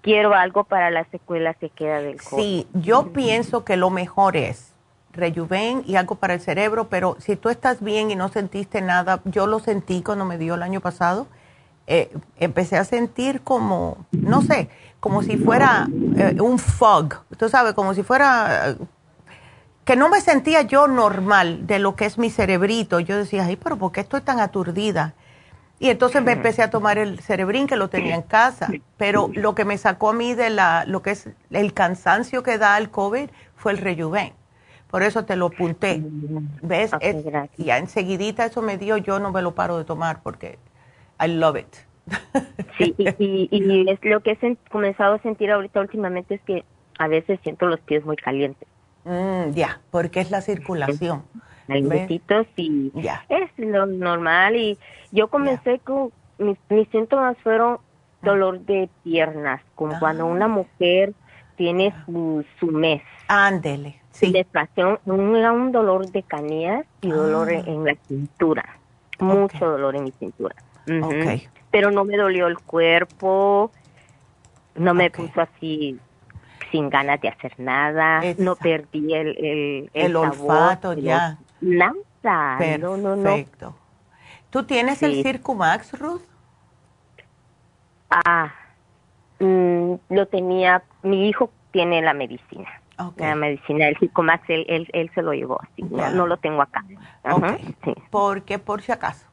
quiero 0.00 0.34
algo 0.34 0.64
para 0.64 0.90
la 0.90 1.04
secuela 1.04 1.54
que 1.54 1.68
queda 1.70 2.00
del 2.00 2.22
COVID. 2.22 2.42
Sí, 2.42 2.66
yo 2.74 3.12
pienso 3.12 3.64
que 3.64 3.76
lo 3.76 3.90
mejor 3.90 4.36
es 4.36 4.70
rejuven 5.12 5.82
y 5.86 5.96
algo 5.96 6.14
para 6.14 6.34
el 6.34 6.40
cerebro, 6.40 6.88
pero 6.88 7.16
si 7.18 7.36
tú 7.36 7.48
estás 7.48 7.82
bien 7.82 8.10
y 8.10 8.16
no 8.16 8.28
sentiste 8.28 8.80
nada, 8.80 9.20
yo 9.24 9.46
lo 9.46 9.58
sentí 9.58 10.02
cuando 10.02 10.24
me 10.24 10.38
dio 10.38 10.54
el 10.54 10.62
año 10.62 10.80
pasado, 10.80 11.26
eh, 11.86 12.10
empecé 12.38 12.76
a 12.76 12.84
sentir 12.84 13.40
como, 13.40 14.06
no 14.12 14.42
sé, 14.42 14.68
como 15.00 15.22
si 15.22 15.38
fuera 15.38 15.92
eh, 16.14 16.34
un 16.40 16.58
fog, 16.58 17.24
tú 17.38 17.48
sabes, 17.48 17.74
como 17.74 17.94
si 17.94 18.02
fuera, 18.02 18.70
eh, 18.70 18.76
que 19.84 19.96
no 19.96 20.08
me 20.08 20.20
sentía 20.20 20.62
yo 20.62 20.86
normal 20.88 21.66
de 21.66 21.78
lo 21.78 21.96
que 21.96 22.06
es 22.06 22.18
mi 22.18 22.30
cerebrito. 22.30 23.00
Yo 23.00 23.16
decía, 23.16 23.44
ay, 23.46 23.56
pero 23.56 23.76
¿por 23.78 23.92
qué 23.92 24.00
estoy 24.00 24.20
tan 24.20 24.40
aturdida? 24.40 25.14
Y 25.78 25.90
entonces 25.90 26.22
me 26.22 26.32
empecé 26.32 26.62
a 26.62 26.70
tomar 26.70 26.98
el 26.98 27.20
cerebrín 27.20 27.66
que 27.66 27.76
lo 27.76 27.90
tenía 27.90 28.14
en 28.14 28.22
casa, 28.22 28.76
pero 28.98 29.30
lo 29.34 29.54
que 29.54 29.64
me 29.64 29.78
sacó 29.78 30.10
a 30.10 30.12
mí 30.14 30.34
de 30.34 30.50
la, 30.50 30.84
lo 30.86 31.02
que 31.02 31.12
es 31.12 31.28
el 31.50 31.74
cansancio 31.74 32.42
que 32.42 32.58
da 32.58 32.78
el 32.78 32.90
COVID 32.90 33.30
fue 33.56 33.72
el 33.72 33.78
rejuven. 33.78 34.34
Por 34.90 35.02
eso 35.02 35.24
te 35.24 35.36
lo 35.36 35.46
apunté. 35.48 36.06
¿Ves? 36.62 36.96
Es- 37.00 37.18
ya 37.58 37.78
enseguidita 37.78 38.46
eso 38.46 38.62
me 38.62 38.78
dio, 38.78 38.96
yo 38.98 39.18
no 39.20 39.32
me 39.32 39.42
lo 39.42 39.54
paro 39.54 39.78
de 39.78 39.84
tomar 39.84 40.22
porque 40.22 40.58
I 41.20 41.28
love 41.28 41.56
it. 41.58 41.76
Sí, 42.78 42.94
y, 42.98 43.08
y, 43.18 43.48
y 43.50 43.88
es 43.90 43.98
lo 44.02 44.20
que 44.20 44.32
he 44.40 44.56
comenzado 44.70 45.14
a 45.14 45.18
sentir 45.22 45.50
ahorita 45.50 45.80
últimamente 45.80 46.34
es 46.36 46.40
que 46.42 46.64
a 46.98 47.08
veces 47.08 47.38
siento 47.42 47.66
los 47.66 47.80
pies 47.80 48.04
muy 48.04 48.16
calientes. 48.16 48.68
Mm, 49.04 49.52
ya, 49.52 49.80
porque 49.90 50.20
es 50.20 50.30
la 50.30 50.40
circulación. 50.40 51.22
Calientitos 51.66 52.46
y 52.56 52.90
es 53.28 53.50
lo 53.56 53.86
normal. 53.86 54.56
Y 54.56 54.76
yo 55.12 55.28
comencé 55.28 55.78
con, 55.78 56.10
mis, 56.38 56.58
mis 56.68 56.88
síntomas 56.88 57.36
fueron 57.42 57.78
dolor 58.22 58.60
de 58.60 58.88
piernas, 59.04 59.62
como 59.76 59.98
cuando 59.98 60.26
una 60.26 60.48
mujer 60.48 61.14
tiene 61.56 61.94
su, 62.04 62.44
su 62.58 62.66
mes. 62.66 63.02
Ándele, 63.28 64.00
sí. 64.10 64.30
Menstruación, 64.30 64.98
un, 65.06 65.36
era 65.36 65.52
un 65.52 65.70
dolor 65.72 66.10
de 66.10 66.22
canillas 66.22 66.84
y 67.00 67.08
dolor 67.08 67.48
Ah. 67.50 67.52
en, 67.52 67.68
en 67.68 67.84
la 67.84 67.94
cintura. 68.08 68.64
Mucho 69.20 69.70
dolor 69.70 69.94
en 69.96 70.04
mi 70.04 70.10
cintura. 70.12 70.56
Ujú. 70.86 71.06
Ok. 71.06 71.48
Pero 71.70 71.90
no 71.90 72.04
me 72.04 72.16
dolió 72.16 72.46
el 72.48 72.58
cuerpo, 72.58 73.70
no 74.74 74.94
me 74.94 75.10
puso 75.10 75.40
así 75.40 75.98
sin 76.70 76.88
ganas 76.88 77.20
de 77.20 77.28
hacer 77.28 77.52
nada, 77.58 78.22
no 78.38 78.56
perdí 78.56 79.14
el, 79.14 79.36
el, 79.38 79.90
El 79.92 80.12
sabor, 80.12 80.56
olfato, 80.56 80.94
ya. 80.94 81.38
Nada, 81.60 82.78
no, 82.78 82.96
no, 82.96 83.16
no. 83.16 83.22
Perfecto. 83.22 83.76
¿Tú 84.50 84.64
tienes 84.64 85.02
el. 85.02 85.22
Circumax, 85.22 85.98
Ruth? 85.98 86.22
Ah, 88.10 88.52
mm, 89.38 89.94
lo 90.08 90.26
tenía, 90.26 90.82
mi 91.02 91.28
hijo 91.28 91.52
tiene 91.70 92.02
la 92.02 92.14
medicina. 92.14 92.68
La 93.16 93.34
medicina, 93.34 93.88
el 93.88 93.98
Circomax, 93.98 94.48
él, 94.48 94.64
él, 94.68 94.88
él 94.92 95.10
se 95.14 95.22
lo 95.22 95.32
llevó, 95.32 95.60
así, 95.60 95.82
no, 95.82 96.26
lo 96.26 96.36
tengo 96.38 96.62
acá. 96.62 96.84
Ajá, 97.22 97.58
sí. 97.84 97.94
Porque 98.10 98.58
por 98.58 98.82
si 98.82 98.92
acaso. 98.92 99.26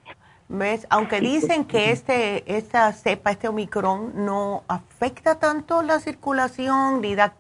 ¿Ves? 0.50 0.88
Aunque 0.90 1.20
dicen 1.20 1.66
que 1.66 1.92
este, 1.92 2.56
esta 2.58 2.92
cepa, 2.94 3.32
este 3.32 3.50
Omicron, 3.50 4.26
no 4.26 4.64
afecta 4.68 5.40
tanto 5.40 5.82
la 5.82 6.00
circulación 6.00 7.02
ni 7.02 7.16
da 7.16 7.34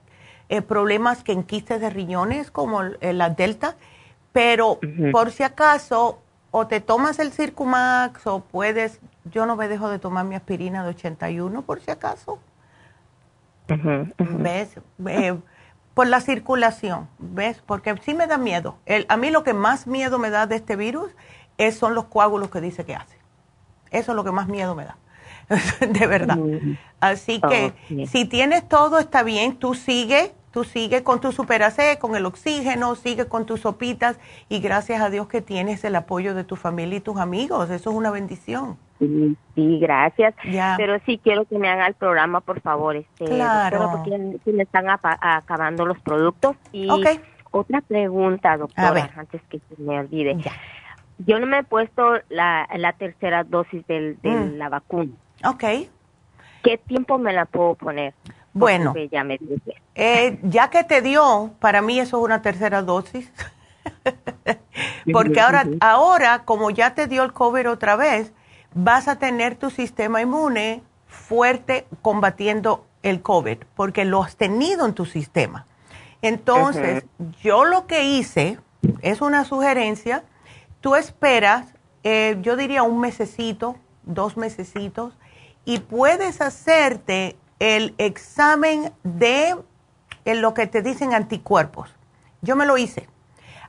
eh, 0.49 0.61
problemas 0.61 1.23
que 1.23 1.31
en 1.31 1.43
quistes 1.43 1.79
de 1.79 1.89
riñones 1.89 2.51
como 2.51 2.83
eh, 2.83 3.13
la 3.13 3.29
Delta, 3.29 3.75
pero 4.33 4.79
por 5.11 5.31
si 5.31 5.43
acaso, 5.43 6.19
o 6.51 6.67
te 6.67 6.81
tomas 6.81 7.19
el 7.19 7.31
Circumax 7.31 8.27
o 8.27 8.41
puedes, 8.41 8.99
yo 9.25 9.45
no 9.45 9.55
me 9.55 9.67
dejo 9.67 9.89
de 9.89 9.99
tomar 9.99 10.25
mi 10.25 10.35
aspirina 10.35 10.83
de 10.83 10.89
81 10.89 11.61
por 11.63 11.79
si 11.79 11.91
acaso. 11.91 12.39
¿Ves? 13.67 14.79
Eh, 15.07 15.37
por 15.93 16.07
la 16.07 16.21
circulación, 16.21 17.09
¿ves? 17.17 17.61
Porque 17.65 17.95
sí 18.03 18.13
me 18.13 18.27
da 18.27 18.37
miedo. 18.37 18.77
El, 18.85 19.05
a 19.09 19.17
mí 19.17 19.31
lo 19.31 19.43
que 19.43 19.53
más 19.53 19.87
miedo 19.87 20.19
me 20.19 20.29
da 20.29 20.45
de 20.45 20.57
este 20.57 20.75
virus 20.75 21.11
es, 21.57 21.77
son 21.77 21.95
los 21.95 22.05
coágulos 22.05 22.49
que 22.49 22.61
dice 22.61 22.85
que 22.85 22.95
hace. 22.95 23.17
Eso 23.91 24.11
es 24.11 24.15
lo 24.15 24.23
que 24.23 24.31
más 24.31 24.47
miedo 24.47 24.75
me 24.75 24.85
da, 24.85 24.97
de 25.79 26.07
verdad. 26.07 26.37
Así 26.99 27.39
que 27.41 27.73
si 28.07 28.25
tienes 28.25 28.67
todo, 28.67 28.99
está 28.99 29.23
bien, 29.23 29.55
tú 29.57 29.73
sigue, 29.75 30.33
tú 30.51 30.63
sigue 30.65 31.03
con 31.03 31.21
tu 31.21 31.31
superacé, 31.31 31.97
con 31.99 32.15
el 32.15 32.25
oxígeno, 32.25 32.95
sigue 32.95 33.27
con 33.27 33.45
tus 33.45 33.61
sopitas 33.61 34.19
y 34.49 34.59
gracias 34.59 35.01
a 35.01 35.09
Dios 35.09 35.27
que 35.27 35.41
tienes 35.41 35.83
el 35.85 35.95
apoyo 35.95 36.33
de 36.35 36.43
tu 36.43 36.55
familia 36.55 36.97
y 36.97 37.01
tus 37.01 37.17
amigos. 37.17 37.69
Eso 37.69 37.91
es 37.91 37.95
una 37.95 38.11
bendición. 38.11 38.77
Sí, 38.99 39.37
sí, 39.55 39.79
gracias. 39.79 40.33
Ya. 40.51 40.73
Pero 40.75 40.97
sí 41.05 41.19
quiero 41.23 41.45
que 41.45 41.57
me 41.59 41.69
haga 41.69 41.85
el 41.87 41.93
programa, 41.93 42.41
por 42.41 42.59
favor, 42.61 42.95
este, 42.95 43.25
Claro. 43.25 43.91
porque 43.91 44.09
ya 44.09 44.17
me 44.51 44.63
están 44.63 44.85
acabando 44.89 45.85
los 45.85 45.99
productos. 45.99 46.55
Y 46.71 46.87
otra 47.51 47.81
pregunta, 47.81 48.57
doctora, 48.57 48.87
A 48.89 48.91
ver. 48.91 49.11
antes 49.15 49.41
que 49.49 49.59
se 49.59 49.81
me 49.81 49.99
olvide. 49.99 50.35
Yo 51.19 51.39
no 51.39 51.47
me 51.47 51.59
he 51.59 51.63
puesto 51.63 52.13
la, 52.29 52.67
la 52.75 52.93
tercera 52.93 53.43
dosis 53.43 53.85
del, 53.87 54.19
de 54.21 54.29
Mm. 54.29 54.57
la 54.57 54.69
vacuna. 54.69 55.11
Ok. 55.45 55.63
¿Qué 56.63 56.77
tiempo 56.77 57.17
me 57.17 57.33
la 57.33 57.45
puedo 57.45 57.75
poner? 57.75 58.13
Bueno. 58.53 58.91
Porque 58.91 59.07
ya 59.09 59.23
me. 59.23 59.39
Eh, 59.95 60.39
ya 60.43 60.69
que 60.69 60.83
te 60.83 61.01
dio, 61.01 61.51
para 61.59 61.81
mí 61.81 61.99
eso 61.99 62.17
es 62.17 62.23
una 62.23 62.41
tercera 62.41 62.81
dosis. 62.81 63.31
Porque 65.11 65.39
ahora, 65.39 65.65
ahora, 65.79 66.43
como 66.43 66.69
ya 66.69 66.93
te 66.93 67.07
dio 67.07 67.23
el 67.23 67.33
COVID 67.33 67.69
otra 67.69 67.95
vez, 67.95 68.33
vas 68.73 69.07
a 69.07 69.17
tener 69.17 69.55
tu 69.55 69.69
sistema 69.69 70.21
inmune 70.21 70.83
fuerte 71.07 71.87
combatiendo 72.01 72.85
el 73.03 73.21
COVID, 73.21 73.57
porque 73.75 74.05
lo 74.05 74.21
has 74.23 74.35
tenido 74.35 74.85
en 74.85 74.93
tu 74.93 75.05
sistema. 75.05 75.65
Entonces, 76.21 77.05
yo 77.41 77.63
lo 77.65 77.87
que 77.87 78.03
hice 78.03 78.59
es 79.01 79.21
una 79.21 79.45
sugerencia. 79.45 80.23
Tú 80.81 80.95
esperas, 80.95 81.73
eh, 82.03 82.37
yo 82.41 82.55
diría 82.55 82.83
un 82.83 82.99
mesecito, 82.99 83.77
dos 84.03 84.37
mesecitos, 84.37 85.17
y 85.65 85.79
puedes 85.79 86.39
hacerte 86.41 87.37
el 87.59 87.95
examen 87.97 88.93
de 89.03 89.55
eh, 90.25 90.35
lo 90.35 90.53
que 90.53 90.67
te 90.67 90.81
dicen 90.81 91.13
anticuerpos. 91.13 91.93
Yo 92.41 92.55
me 92.55 92.65
lo 92.65 92.77
hice. 92.77 93.09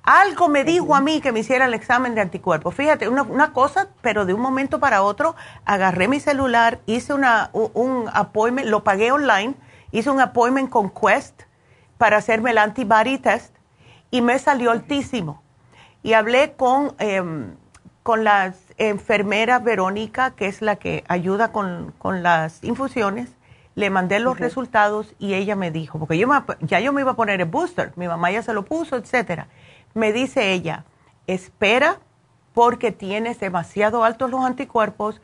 Algo 0.02 0.48
me 0.48 0.64
dijo 0.64 0.94
a 0.94 1.00
mí 1.00 1.20
que 1.20 1.32
me 1.32 1.40
hiciera 1.40 1.64
el 1.64 1.74
examen 1.74 2.14
de 2.14 2.20
anticuerpos. 2.20 2.74
Fíjate, 2.74 3.08
una, 3.08 3.22
una 3.22 3.52
cosa, 3.52 3.88
pero 4.00 4.24
de 4.26 4.34
un 4.34 4.40
momento 4.40 4.78
para 4.78 5.02
otro, 5.02 5.34
agarré 5.64 6.08
mi 6.08 6.20
celular, 6.20 6.80
hice 6.86 7.14
una, 7.14 7.50
un 7.52 8.08
appointment, 8.12 8.68
lo 8.68 8.84
pagué 8.84 9.10
online, 9.10 9.54
hice 9.90 10.10
un 10.10 10.20
appointment 10.20 10.70
con 10.70 10.90
Quest 10.90 11.42
para 11.96 12.18
hacerme 12.18 12.52
el 12.52 12.58
antibody 12.58 13.18
test 13.18 13.54
y 14.10 14.20
me 14.22 14.38
salió 14.38 14.70
altísimo. 14.70 15.42
Y 16.02 16.12
hablé 16.14 16.52
con, 16.54 16.94
em, 16.98 17.54
con 18.02 18.24
la 18.24 18.54
enfermera 18.78 19.58
Verónica, 19.58 20.30
que 20.32 20.46
es 20.46 20.62
la 20.62 20.76
que 20.76 21.04
ayuda 21.08 21.52
con, 21.52 21.92
con 21.98 22.22
las 22.22 22.62
infusiones. 22.64 23.30
Le 23.74 23.90
mandé 23.90 24.18
los 24.18 24.38
resultados 24.40 25.14
y 25.18 25.34
ella 25.34 25.54
me 25.54 25.70
dijo, 25.70 25.98
porque 25.98 26.18
yo 26.18 26.26
me- 26.26 26.42
ya 26.60 26.80
yo 26.80 26.92
me 26.92 27.00
iba 27.02 27.12
a 27.12 27.16
poner 27.16 27.40
el 27.40 27.46
booster, 27.48 27.92
mi 27.96 28.08
mamá 28.08 28.30
ya 28.30 28.42
se 28.42 28.52
lo 28.52 28.64
puso, 28.64 28.96
etcétera. 28.96 29.48
me 29.94 30.12
dice 30.12 30.52
ella, 30.52 30.84
espera 31.26 31.98
porque 32.54 32.92
tienes 32.92 33.40
demasiado 33.40 34.04
altos 34.04 34.30
los 34.30 34.44
anticuerpos 34.44 35.20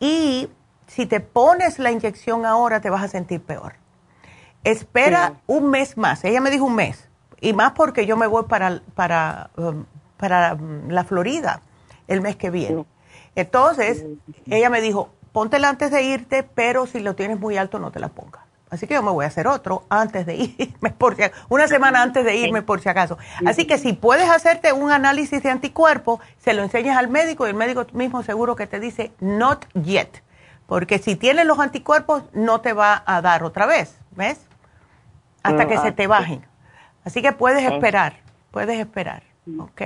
y 0.00 0.48
si 0.86 1.06
te 1.06 1.20
pones 1.20 1.78
la 1.78 1.90
inyección 1.90 2.46
ahora 2.46 2.80
te 2.80 2.88
vas 2.90 3.02
a 3.02 3.08
sentir 3.08 3.42
peor. 3.42 3.74
Espera 4.64 5.34
un 5.46 5.70
mes 5.70 5.96
más. 5.96 6.24
Ella 6.24 6.40
me 6.40 6.50
dijo 6.50 6.64
un 6.64 6.74
mes. 6.76 7.08
Y 7.40 7.52
más 7.52 7.72
porque 7.72 8.06
yo 8.06 8.16
me 8.16 8.26
voy 8.26 8.44
para, 8.44 8.80
para, 8.94 9.50
um, 9.56 9.84
para 10.16 10.56
la 10.88 11.04
Florida 11.04 11.60
el 12.08 12.20
mes 12.20 12.36
que 12.36 12.50
viene. 12.50 12.84
Entonces, 13.34 14.04
ella 14.46 14.70
me 14.70 14.80
dijo, 14.80 15.10
póntela 15.32 15.68
antes 15.68 15.90
de 15.90 16.02
irte, 16.02 16.42
pero 16.42 16.86
si 16.86 17.00
lo 17.00 17.14
tienes 17.14 17.38
muy 17.38 17.56
alto 17.56 17.78
no 17.78 17.90
te 17.90 18.00
la 18.00 18.08
pongas. 18.08 18.42
Así 18.68 18.86
que 18.86 18.94
yo 18.94 19.02
me 19.02 19.10
voy 19.10 19.24
a 19.24 19.28
hacer 19.28 19.46
otro 19.46 19.84
antes 19.88 20.26
de 20.26 20.34
irme, 20.34 20.90
por 20.98 21.16
si, 21.16 21.22
una 21.48 21.68
semana 21.68 22.02
antes 22.02 22.24
de 22.24 22.36
irme 22.36 22.62
por 22.62 22.80
si 22.80 22.88
acaso. 22.88 23.16
Así 23.46 23.66
que 23.66 23.78
si 23.78 23.92
puedes 23.92 24.28
hacerte 24.28 24.72
un 24.72 24.90
análisis 24.90 25.42
de 25.42 25.50
anticuerpo, 25.50 26.20
se 26.38 26.52
lo 26.52 26.62
enseñas 26.62 26.96
al 26.96 27.08
médico 27.08 27.46
y 27.46 27.50
el 27.50 27.56
médico 27.56 27.86
mismo 27.92 28.22
seguro 28.22 28.56
que 28.56 28.66
te 28.66 28.80
dice 28.80 29.12
not 29.20 29.66
yet. 29.74 30.22
Porque 30.66 30.98
si 30.98 31.14
tienes 31.14 31.46
los 31.46 31.60
anticuerpos 31.60 32.24
no 32.32 32.60
te 32.60 32.72
va 32.72 33.04
a 33.06 33.22
dar 33.22 33.44
otra 33.44 33.66
vez, 33.66 33.96
¿ves? 34.16 34.46
hasta 35.46 35.66
que 35.66 35.78
se 35.78 35.92
te 35.92 36.06
bajen. 36.06 36.44
Así 37.04 37.22
que 37.22 37.32
puedes 37.32 37.62
esperar, 37.70 38.16
puedes 38.50 38.78
esperar, 38.78 39.22
¿ok? 39.58 39.82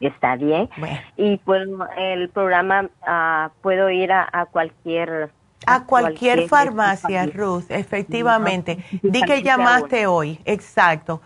Está 0.00 0.36
bien. 0.36 0.68
Y 1.16 1.36
pues 1.38 1.68
el 1.96 2.28
programa, 2.30 2.88
uh, 3.02 3.50
puedo 3.62 3.88
ir 3.90 4.12
a, 4.12 4.46
cualquier... 4.50 5.30
A 5.64 5.84
cualquier, 5.84 6.48
farmacia, 6.48 7.24
Ruth, 7.26 7.70
efectivamente. 7.70 8.78
Di 9.02 9.22
que 9.22 9.42
llamaste 9.42 10.06
hoy, 10.08 10.40
exacto. 10.44 11.20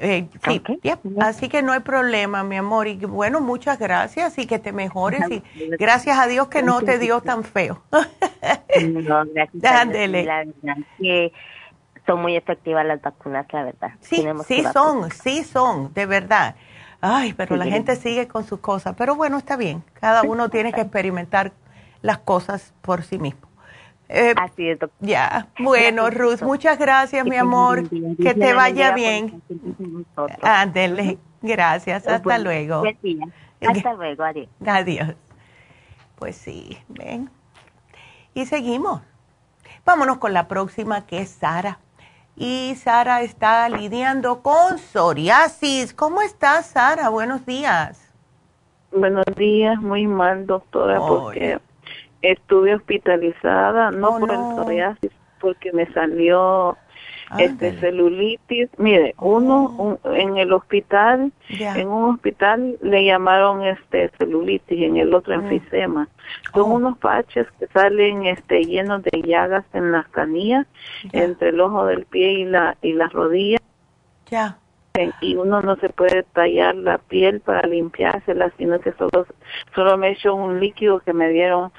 Eh, 0.00 0.28
sí, 0.44 0.62
así 1.20 1.48
que 1.48 1.60
no 1.60 1.72
hay 1.72 1.80
problema, 1.80 2.44
mi 2.44 2.56
amor. 2.56 2.86
Y 2.86 2.96
bueno, 2.98 3.40
muchas 3.40 3.78
gracias 3.78 4.38
y 4.38 4.46
que 4.46 4.58
te 4.58 4.72
mejores. 4.72 5.22
Y 5.30 5.42
gracias 5.78 6.18
a 6.18 6.26
Dios 6.26 6.48
que 6.48 6.62
no 6.62 6.82
te 6.82 6.98
dio 6.98 7.20
tan 7.20 7.42
feo. 7.42 7.82
no, 7.90 9.24
gracias. 9.34 9.88
que 10.98 11.32
son 12.06 12.22
muy 12.22 12.36
efectivas 12.36 12.86
las 12.86 13.02
vacunas, 13.02 13.46
la 13.52 13.64
verdad. 13.64 13.90
Sí, 14.00 14.24
sí 14.46 14.64
son, 14.72 15.10
sí 15.10 15.42
son, 15.42 15.92
de 15.94 16.06
verdad. 16.06 16.54
Ay, 17.00 17.32
pero 17.32 17.56
la 17.56 17.64
gente 17.64 17.94
sigue 17.96 18.26
con 18.26 18.44
sus 18.44 18.60
cosas. 18.60 18.94
Pero 18.96 19.14
bueno, 19.14 19.38
está 19.38 19.56
bien. 19.56 19.84
Cada 19.94 20.22
uno 20.22 20.48
tiene 20.50 20.72
que 20.72 20.80
experimentar 20.80 21.52
las 22.02 22.18
cosas 22.18 22.72
por 22.82 23.02
sí 23.02 23.18
mismo. 23.18 23.48
Eh, 24.08 24.34
Así 24.36 24.68
es, 24.68 24.78
Ya. 25.00 25.48
Bueno, 25.58 26.08
Ruth, 26.10 26.42
muchas 26.42 26.78
gracias, 26.78 27.24
mi 27.26 27.36
amor. 27.36 27.88
Que 27.88 28.34
te 28.34 28.54
vaya 28.54 28.92
bien. 28.92 29.42
Ándele. 30.42 31.18
Gracias. 31.42 32.06
Hasta 32.06 32.38
luego. 32.38 32.84
Hasta 33.60 33.94
luego. 33.94 34.24
Adiós. 34.24 34.48
Adiós. 34.66 35.14
Pues 36.16 36.36
sí, 36.36 36.78
ven. 36.88 37.30
Y 38.34 38.46
seguimos. 38.46 39.02
Vámonos 39.84 40.18
con 40.18 40.32
la 40.32 40.48
próxima, 40.48 41.06
que 41.06 41.20
es 41.20 41.28
Sara 41.28 41.78
y 42.38 42.74
Sara 42.76 43.22
está 43.22 43.68
lidiando 43.68 44.42
con 44.42 44.78
psoriasis. 44.78 45.92
¿Cómo 45.92 46.22
estás, 46.22 46.66
Sara? 46.66 47.08
Buenos 47.08 47.44
días. 47.44 48.14
Buenos 48.92 49.24
días, 49.36 49.78
muy 49.80 50.06
mal, 50.06 50.46
doctora, 50.46 50.98
porque 51.00 51.58
estuve 52.22 52.74
hospitalizada, 52.74 53.90
no 53.90 54.10
oh, 54.10 54.18
por 54.20 54.30
el 54.30 54.38
psoriasis, 54.38 55.10
porque 55.40 55.72
me 55.72 55.92
salió 55.92 56.78
este 57.38 57.78
celulitis. 57.78 58.70
Mire, 58.78 59.14
uno 59.18 59.98
oh. 60.04 60.14
en 60.14 60.36
el 60.36 60.52
hospital, 60.52 61.32
en 61.48 61.88
un 61.88 62.14
hospital 62.14 62.78
le 62.80 63.04
llamaron 63.04 63.64
este 63.64 64.10
celulitis, 64.18 64.82
en 64.82 64.96
el 64.96 65.14
otro 65.14 65.36
mm. 65.36 65.44
enfisema. 65.44 66.08
Son 66.54 66.70
oh. 66.70 66.74
unos 66.74 66.98
paches 66.98 67.46
que 67.58 67.66
salen 67.68 68.26
este 68.26 68.64
llenos 68.64 69.02
de 69.02 69.22
llagas 69.22 69.64
en 69.72 69.92
las 69.92 70.08
canillas, 70.08 70.66
entre 71.12 71.50
el 71.50 71.60
ojo 71.60 71.84
del 71.86 72.06
pie 72.06 72.32
y 72.32 72.44
la 72.44 72.76
y 72.82 72.92
las 72.92 73.12
rodillas. 73.12 73.60
Ya. 74.30 74.58
Y 75.20 75.36
uno 75.36 75.60
no 75.62 75.76
se 75.76 75.90
puede 75.90 76.24
tallar 76.24 76.74
la 76.74 76.98
piel 76.98 77.40
para 77.40 77.68
limpiársela, 77.68 78.50
sino 78.58 78.80
que 78.80 78.92
solo 78.92 79.26
solo 79.74 79.96
me 79.96 80.10
echó 80.10 80.34
un 80.34 80.58
líquido 80.58 80.98
que 81.00 81.12
me 81.12 81.28
dieron 81.28 81.70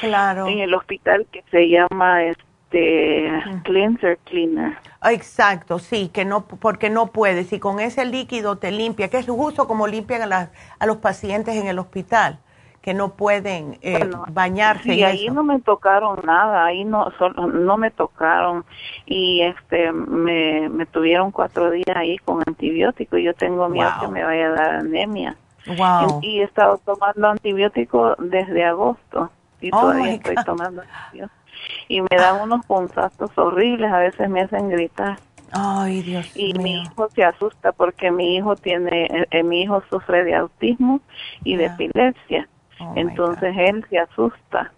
claro. 0.00 0.46
en 0.46 0.60
el 0.60 0.72
hospital 0.72 1.26
que 1.30 1.44
se 1.50 1.68
llama 1.68 2.24
este 2.24 2.42
este 2.72 3.60
cleanser 3.64 4.18
cleaner. 4.24 4.76
Exacto, 5.04 5.78
sí, 5.78 6.08
que 6.12 6.24
no 6.24 6.46
porque 6.46 6.90
no 6.90 7.08
puedes 7.08 7.52
y 7.52 7.58
con 7.58 7.80
ese 7.80 8.04
líquido 8.04 8.56
te 8.56 8.70
limpia, 8.70 9.08
que 9.08 9.18
es 9.18 9.26
justo 9.26 9.66
como 9.66 9.86
limpian 9.86 10.32
a, 10.32 10.50
a 10.78 10.86
los 10.86 10.98
pacientes 10.98 11.56
en 11.56 11.66
el 11.66 11.78
hospital 11.78 12.38
que 12.80 12.94
no 12.94 13.10
pueden 13.10 13.78
eh, 13.82 14.10
bañarse. 14.32 14.94
Y 14.94 15.04
ahí 15.04 15.28
no 15.28 15.44
me 15.44 15.60
tocaron 15.60 16.18
nada, 16.24 16.64
ahí 16.64 16.84
no 16.84 17.12
no 17.46 17.76
me 17.76 17.92
tocaron 17.92 18.64
y 19.06 19.42
este 19.42 19.92
me, 19.92 20.68
me 20.68 20.84
tuvieron 20.86 21.30
cuatro 21.30 21.70
días 21.70 21.96
ahí 21.96 22.18
con 22.18 22.42
antibiótico 22.44 23.16
y 23.18 23.24
yo 23.24 23.34
tengo 23.34 23.68
miedo 23.68 23.90
que 24.00 24.08
me 24.08 24.24
vaya 24.24 24.48
a 24.48 24.50
dar 24.50 24.74
anemia. 24.76 25.36
Wow. 25.64 26.18
Y, 26.22 26.40
he 26.40 26.42
estado 26.42 26.78
tomando 26.78 27.28
antibiótico 27.28 28.16
desde 28.18 28.64
agosto 28.64 29.30
y 29.60 29.68
oh 29.72 29.80
todavía 29.80 30.14
estoy 30.14 30.34
tomando 30.44 30.82
antibiótico 30.82 31.41
y 31.88 32.00
me 32.00 32.08
dan 32.10 32.40
unos 32.40 32.64
punzazos 32.66 33.30
horribles, 33.36 33.90
a 33.92 33.98
veces 33.98 34.28
me 34.28 34.42
hacen 34.42 34.68
gritar. 34.70 35.18
Ay, 35.52 36.00
Dios 36.02 36.30
y 36.34 36.54
mi 36.54 36.82
hijo 36.82 37.08
se 37.14 37.24
asusta 37.24 37.72
porque 37.72 38.10
mi 38.10 38.36
hijo 38.36 38.56
tiene, 38.56 39.04
eh, 39.04 39.26
eh, 39.30 39.42
mi 39.42 39.62
hijo 39.62 39.82
sufre 39.90 40.24
de 40.24 40.34
autismo 40.34 41.00
y 41.44 41.56
de 41.56 41.66
epilepsia. 41.66 42.48
Oh, 42.80 42.94
Entonces 42.96 43.54
él 43.56 43.84
se 43.90 43.98
asusta. 43.98 44.72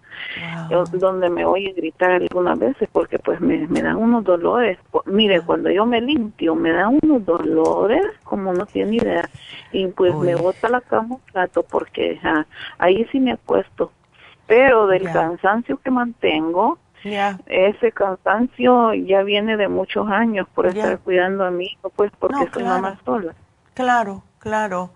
donde 0.93 1.29
me 1.29 1.45
oye 1.45 1.73
gritar 1.77 2.11
algunas 2.11 2.59
veces 2.59 2.89
porque 2.93 3.19
pues 3.19 3.41
me, 3.41 3.67
me 3.69 3.83
dan 3.83 3.97
unos 3.97 4.25
dolores. 4.25 4.79
Mire, 5.07 5.41
cuando 5.43 5.71
yo 5.71 5.87
me 5.87 6.01
limpio 6.01 6.55
me 6.57 6.73
dan 6.73 6.99
unos 7.03 7.25
dolores 7.25 8.05
como 8.25 8.53
no 8.53 8.67
tiene 8.67 8.97
idea. 8.97 9.29
Y 9.73 9.87
pues 9.89 10.15
me 10.17 10.35
bota 10.35 10.69
la 10.69 10.81
cama 10.81 11.17
un 11.17 11.33
rato 11.33 11.63
porque 11.63 12.21
ahí 12.79 13.07
sí 13.13 13.21
me 13.21 13.33
acuesto 13.33 13.93
pero 14.47 14.87
del 14.87 15.11
cansancio 15.11 15.79
que 15.79 15.91
mantengo, 15.91 16.79
ese 17.47 17.93
cansancio 17.93 18.95
ya 18.95 19.23
viene 19.23 19.57
de 19.57 19.69
muchos 19.69 20.09
años 20.09 20.47
por 20.55 20.67
estar 20.67 20.99
cuidando 21.01 21.45
a 21.45 21.51
mi 21.51 21.67
hijo, 21.67 21.91
pues 21.91 22.11
porque 22.19 22.49
soy 22.53 22.65
mamá 22.65 22.99
sola. 23.05 23.35
Claro, 23.75 24.23
claro. 24.39 24.91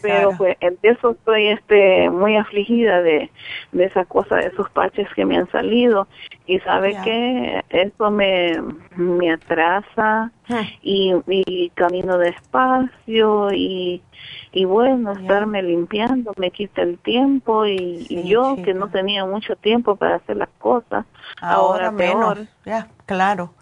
Pero 0.00 0.36
pues 0.36 0.56
eso 0.82 1.10
estoy 1.10 1.48
este 1.48 2.10
muy 2.10 2.36
afligida 2.36 3.02
de, 3.02 3.30
de 3.72 3.84
esa 3.84 4.04
cosa, 4.04 4.36
de 4.36 4.46
esos 4.46 4.70
parches 4.70 5.08
que 5.14 5.24
me 5.24 5.36
han 5.36 5.50
salido. 5.50 6.08
Y 6.46 6.58
sabe 6.60 6.96
que 7.04 7.62
eso 7.68 8.10
me, 8.10 8.62
me 8.96 9.32
atrasa 9.32 10.32
y, 10.82 11.14
y 11.26 11.70
camino 11.70 12.18
despacio 12.18 13.52
y 13.52 14.02
y 14.52 14.64
bueno, 14.64 15.12
estarme 15.12 15.62
limpiando 15.62 16.32
me 16.36 16.50
quita 16.50 16.82
el 16.82 16.98
tiempo 16.98 17.66
y, 17.66 18.06
yo 18.24 18.56
que 18.64 18.74
no 18.74 18.88
tenía 18.88 19.24
mucho 19.24 19.56
tiempo 19.56 19.96
para 19.96 20.16
hacer 20.16 20.36
las 20.36 20.48
cosas, 20.58 21.04
ahora, 21.40 21.90
menos. 21.90 22.38
Ya, 22.64 22.88
claro. 23.06 23.52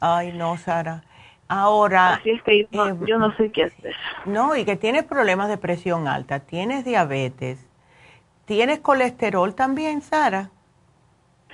Ay, 0.00 0.32
no, 0.32 0.56
Sara. 0.56 1.02
Ahora. 1.48 2.14
Así 2.14 2.30
es 2.30 2.42
que 2.42 2.66
yo, 2.70 2.86
no, 2.86 3.06
yo 3.06 3.18
no 3.18 3.34
sé 3.36 3.50
qué 3.52 3.64
hacer. 3.64 3.94
No, 4.24 4.56
y 4.56 4.64
que 4.64 4.76
tienes 4.76 5.04
problemas 5.04 5.48
de 5.48 5.58
presión 5.58 6.08
alta, 6.08 6.40
tienes 6.40 6.84
diabetes, 6.84 7.68
tienes 8.44 8.80
colesterol 8.80 9.54
también, 9.54 10.02
Sara. 10.02 10.50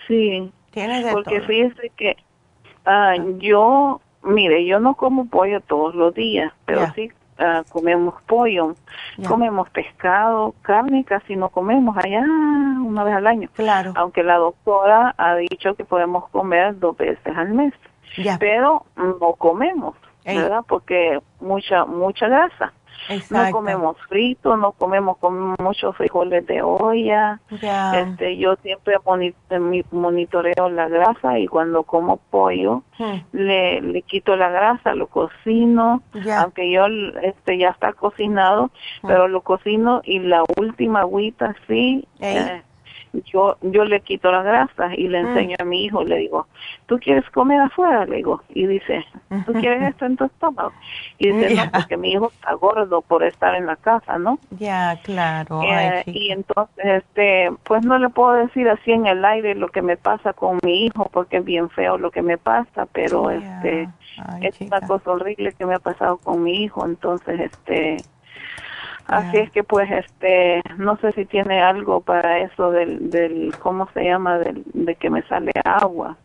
Sí. 0.06 0.50
Tienes 0.70 1.04
de 1.04 1.12
porque 1.12 1.40
fíjese 1.42 1.90
que 1.96 2.16
ah, 2.86 3.14
yo, 3.38 4.00
mire, 4.22 4.64
yo 4.64 4.80
no 4.80 4.94
como 4.94 5.28
pollo 5.28 5.60
todos 5.60 5.94
los 5.94 6.14
días, 6.14 6.52
pero 6.64 6.90
sí 6.94 7.10
Ah, 7.38 7.64
comemos 7.70 8.14
pollo, 8.26 8.76
comemos 9.26 9.68
pescado, 9.70 10.54
carne 10.62 11.02
casi 11.04 11.34
no 11.34 11.48
comemos 11.48 11.96
allá 11.96 12.20
una 12.20 13.02
vez 13.02 13.14
al 13.14 13.26
año. 13.26 13.48
Claro. 13.54 13.92
Aunque 13.96 14.22
la 14.22 14.36
doctora 14.36 15.14
ha 15.16 15.34
dicho 15.34 15.74
que 15.74 15.84
podemos 15.84 16.28
comer 16.28 16.78
dos 16.78 16.96
veces 16.96 17.36
al 17.36 17.52
mes. 17.54 17.72
Pero 18.38 18.84
no 18.96 19.34
comemos, 19.34 19.94
¿verdad? 20.24 20.62
Porque 20.66 21.20
mucha 21.40 21.84
mucha 21.84 22.28
grasa. 22.28 22.72
No 23.30 23.50
comemos 23.50 23.96
frito, 24.08 24.56
no 24.56 24.72
comemos 24.72 25.18
con 25.18 25.56
muchos 25.58 25.96
frijoles 25.96 26.46
de 26.46 26.62
olla. 26.62 27.40
Este, 27.50 28.36
yo 28.36 28.56
siempre 28.56 28.96
monitoreo 29.90 30.68
la 30.68 30.88
grasa 30.88 31.38
y 31.38 31.46
cuando 31.46 31.82
como 31.82 32.18
pollo 32.18 32.82
hmm. 32.98 33.16
le, 33.32 33.80
le 33.80 34.02
quito 34.02 34.36
la 34.36 34.50
grasa, 34.50 34.94
lo 34.94 35.08
cocino, 35.08 36.02
aunque 36.38 36.70
yo 36.70 36.86
este 37.22 37.58
ya 37.58 37.70
está 37.70 37.92
cocinado, 37.92 38.70
hmm. 39.02 39.06
pero 39.06 39.28
lo 39.28 39.40
cocino 39.40 40.00
y 40.04 40.20
la 40.20 40.44
última 40.56 41.00
agüita 41.00 41.54
sí. 41.66 42.06
Eh, 42.20 42.62
yo 43.24 43.56
yo 43.62 43.84
le 43.84 44.00
quito 44.00 44.30
la 44.30 44.42
grasa 44.42 44.94
y 44.96 45.08
le 45.08 45.22
mm. 45.22 45.26
enseño 45.26 45.56
a 45.60 45.64
mi 45.64 45.84
hijo, 45.84 46.02
le 46.04 46.16
digo, 46.16 46.46
¿tú 46.86 46.98
quieres 46.98 47.28
comer 47.30 47.60
afuera? 47.60 48.04
Le 48.06 48.16
digo, 48.16 48.42
y 48.50 48.66
dice, 48.66 49.04
¿tú 49.46 49.52
quieres 49.60 49.82
esto 49.82 50.06
en 50.06 50.16
tu 50.16 50.24
estómago? 50.24 50.72
Y 51.18 51.30
dice, 51.30 51.54
no, 51.54 51.70
porque 51.72 51.96
mi 51.96 52.12
hijo 52.12 52.30
está 52.32 52.54
gordo 52.54 53.02
por 53.02 53.22
estar 53.22 53.54
en 53.54 53.66
la 53.66 53.76
casa, 53.76 54.18
¿no? 54.18 54.38
Ya, 54.58 54.98
claro. 55.02 55.62
Eh, 55.62 56.02
y 56.06 56.30
entonces, 56.30 56.84
este, 56.84 57.50
pues 57.64 57.84
no 57.84 57.98
le 57.98 58.08
puedo 58.08 58.32
decir 58.32 58.68
así 58.68 58.92
en 58.92 59.06
el 59.06 59.24
aire 59.24 59.54
lo 59.54 59.68
que 59.68 59.82
me 59.82 59.96
pasa 59.96 60.32
con 60.32 60.58
mi 60.62 60.86
hijo, 60.86 61.08
porque 61.12 61.38
es 61.38 61.44
bien 61.44 61.68
feo 61.70 61.98
lo 61.98 62.10
que 62.10 62.22
me 62.22 62.38
pasa, 62.38 62.86
pero 62.86 63.30
este, 63.30 63.88
es 64.40 64.60
una 64.60 64.80
cosa 64.80 65.10
horrible 65.10 65.52
que 65.52 65.66
me 65.66 65.74
ha 65.74 65.78
pasado 65.78 66.18
con 66.18 66.42
mi 66.42 66.62
hijo, 66.62 66.84
entonces, 66.86 67.40
este, 67.40 67.98
Así 69.12 69.38
es 69.38 69.50
que 69.50 69.62
pues 69.62 69.90
este 69.90 70.62
no 70.78 70.96
sé 70.96 71.12
si 71.12 71.24
tiene 71.24 71.60
algo 71.60 72.00
para 72.00 72.38
eso 72.38 72.70
del, 72.70 73.10
del 73.10 73.54
¿cómo 73.58 73.88
se 73.92 74.04
llama? 74.04 74.38
Del, 74.38 74.62
de 74.72 74.94
que 74.94 75.10
me 75.10 75.22
sale 75.22 75.52
agua. 75.64 76.16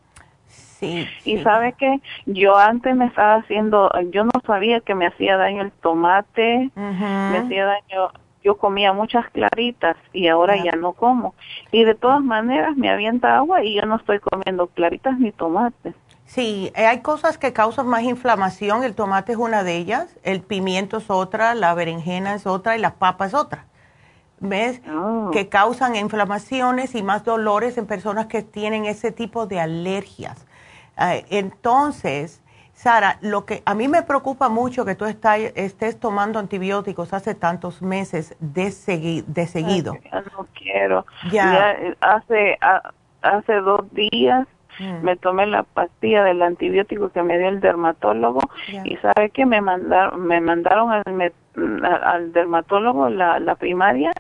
Sí, 0.80 1.08
Y 1.26 1.40
sabe 1.40 1.74
que 1.74 2.02
yo 2.28 2.56
antes 2.56 2.96
me 2.96 3.06
estaba 3.06 3.36
haciendo, 3.36 3.90
yo 4.12 4.26
no 4.26 4.32
sabía 4.46 4.80
que 4.80 4.94
me 4.94 5.08
hacía 5.08 5.36
daño 5.36 5.64
el 5.64 5.72
tomate, 5.72 6.70
me 6.76 7.38
hacía 7.40 7.66
daño, 7.66 8.12
yo 8.44 8.58
comía 8.58 8.94
muchas 8.94 9.28
claritas 9.32 9.98
y 10.14 10.28
ahora 10.28 10.56
ya 10.56 10.74
no 10.74 10.94
como. 10.94 11.34
Y 11.72 11.84
de 11.84 11.96
todas 11.96 12.22
maneras 12.22 12.78
me 12.78 12.90
avienta 12.92 13.38
agua 13.38 13.64
y 13.64 13.76
yo 13.76 13.88
no 13.88 13.96
estoy 13.96 14.20
comiendo 14.20 14.68
claritas 14.68 15.18
ni 15.20 15.32
tomates. 15.32 15.96
Sí, 16.28 16.74
eh, 16.76 16.86
hay 16.86 17.00
cosas 17.00 17.38
que 17.38 17.54
causan 17.54 17.88
más 17.88 18.04
inflamación, 18.04 18.84
el 18.84 18.96
tomate 18.96 19.32
es 19.32 19.38
una 19.38 19.64
de 19.64 19.78
ellas, 19.78 20.14
el 20.24 20.42
pimiento 20.42 20.98
es 20.98 21.10
otra, 21.10 21.56
la 21.56 21.74
berenjena 21.74 22.36
es 22.36 22.46
otra 22.46 22.76
y 22.76 22.82
la 22.82 22.96
papa 22.96 23.26
es 23.26 23.34
otra. 23.34 23.66
¿Ves? 24.40 24.82
Oh. 24.94 25.32
Que 25.32 25.48
causan 25.48 25.96
inflamaciones 25.96 26.94
y 26.96 27.02
más 27.02 27.24
dolores 27.24 27.78
en 27.78 27.88
personas 27.88 28.28
que 28.28 28.44
tienen 28.44 28.86
ese 28.86 29.12
tipo 29.12 29.48
de 29.48 29.62
alergias. 29.62 30.46
Eh, 31.00 31.26
entonces, 31.30 32.44
Sara, 32.74 33.18
lo 33.22 33.46
que 33.46 33.64
a 33.66 33.74
mí 33.74 33.88
me 33.88 34.04
preocupa 34.04 34.50
mucho 34.50 34.84
que 34.84 34.96
tú 34.96 35.06
estés 35.06 36.00
tomando 36.00 36.40
antibióticos 36.40 37.14
hace 37.14 37.36
tantos 37.36 37.82
meses 37.82 38.36
de, 38.40 39.24
de 39.26 39.48
seguido. 39.48 39.94
no 40.12 40.46
quiero. 40.54 41.06
Ya. 41.32 41.72
Eh, 41.72 41.98
hace, 42.02 42.60
hace 43.22 43.54
dos 43.62 43.92
días 43.94 44.46
Mm. 44.80 45.04
Me 45.04 45.16
tomé 45.16 45.46
la 45.48 45.64
pastilla 45.64 46.24
del 46.24 46.42
antibiótico 46.42 47.10
que 47.10 47.24
me 47.24 47.38
dio 47.38 47.50
el 47.50 47.60
dermatólogo 47.60 48.40
y 48.84 48.96
sabe 48.98 49.30
que 49.32 49.46
me 49.46 49.62
mandaron 49.62 50.26
me 50.26 50.40
mandaron 50.40 50.92
al, 50.92 51.04
al 52.04 52.32
dermatólogo 52.34 53.10
la, 53.10 53.40
la 53.40 53.56
primaria 53.56 54.12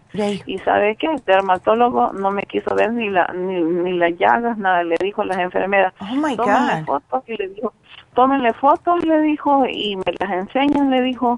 y 0.45 0.57
sabe 0.59 0.95
que 0.95 1.07
el 1.07 1.23
dermatólogo 1.25 2.11
no 2.13 2.31
me 2.31 2.43
quiso 2.43 2.75
ver 2.75 2.91
ni 2.93 3.09
la 3.09 3.27
ni, 3.35 3.61
ni 3.61 3.93
las 3.93 4.17
llagas 4.17 4.57
nada 4.57 4.83
le 4.83 4.95
dijo 4.99 5.21
a 5.21 5.25
las 5.25 5.37
enfermeras 5.37 5.93
oh 6.01 6.15
my 6.15 6.35
fotos 6.85 7.23
y 7.27 7.37
le 7.37 7.49
dijo 7.49 7.73
tómenle 8.15 8.53
fotos 8.53 9.05
le 9.05 9.21
dijo 9.21 9.65
y 9.69 9.95
me 9.97 10.13
las 10.19 10.31
enseñan 10.31 10.89
le 10.89 11.01
dijo 11.01 11.37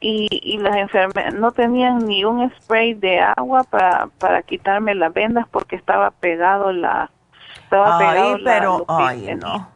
y, 0.00 0.28
y 0.30 0.58
las 0.58 0.76
enfermeras 0.76 1.34
no 1.34 1.50
tenían 1.50 2.06
ni 2.06 2.24
un 2.24 2.48
spray 2.50 2.94
de 2.94 3.20
agua 3.20 3.64
para 3.64 4.08
para 4.20 4.42
quitarme 4.42 4.94
las 4.94 5.12
vendas 5.12 5.48
porque 5.50 5.74
estaba 5.74 6.12
pegado 6.12 6.72
la 6.72 7.10
ay, 7.72 8.42
pero, 8.44 8.84
ay, 8.88 9.34
no. 9.40 9.68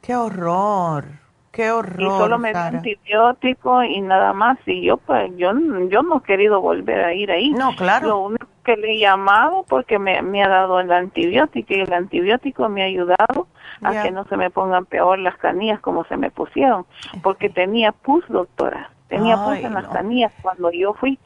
Qué 0.00 0.14
horror, 0.16 1.04
qué 1.50 1.70
horror. 1.70 2.00
Y 2.00 2.18
solo 2.18 2.38
me 2.38 2.50
dio 2.50 2.60
antibiótico 2.60 3.82
y 3.82 4.00
nada 4.00 4.32
más. 4.32 4.58
Y 4.66 4.82
yo, 4.82 4.96
pues, 4.98 5.30
yo, 5.36 5.52
yo 5.88 6.02
no 6.02 6.18
he 6.18 6.22
querido 6.22 6.60
volver 6.60 7.04
a 7.04 7.14
ir 7.14 7.30
ahí. 7.30 7.50
No, 7.52 7.74
claro. 7.76 8.08
Lo 8.08 8.18
único 8.20 8.46
que 8.64 8.76
le 8.76 8.92
he 8.92 8.98
llamado 8.98 9.64
porque 9.68 9.98
me, 9.98 10.22
me 10.22 10.42
ha 10.42 10.48
dado 10.48 10.80
el 10.80 10.90
antibiótico 10.90 11.74
y 11.74 11.80
el 11.80 11.92
antibiótico 11.92 12.68
me 12.68 12.82
ha 12.82 12.86
ayudado 12.86 13.46
a 13.82 14.02
que 14.02 14.10
no 14.10 14.24
se 14.24 14.36
me 14.36 14.50
pongan 14.50 14.86
peor 14.86 15.18
las 15.18 15.36
canillas 15.36 15.80
como 15.80 16.04
se 16.04 16.16
me 16.16 16.30
pusieron. 16.30 16.86
Porque 17.22 17.50
tenía 17.50 17.92
pus, 17.92 18.24
doctora 18.28 18.90
tenía 19.08 19.36
pus 19.36 19.58
en 19.58 19.74
las 19.74 19.88
canillas 19.88 20.32
cuando 20.42 20.70
yo 20.70 20.94
fui. 20.94 21.18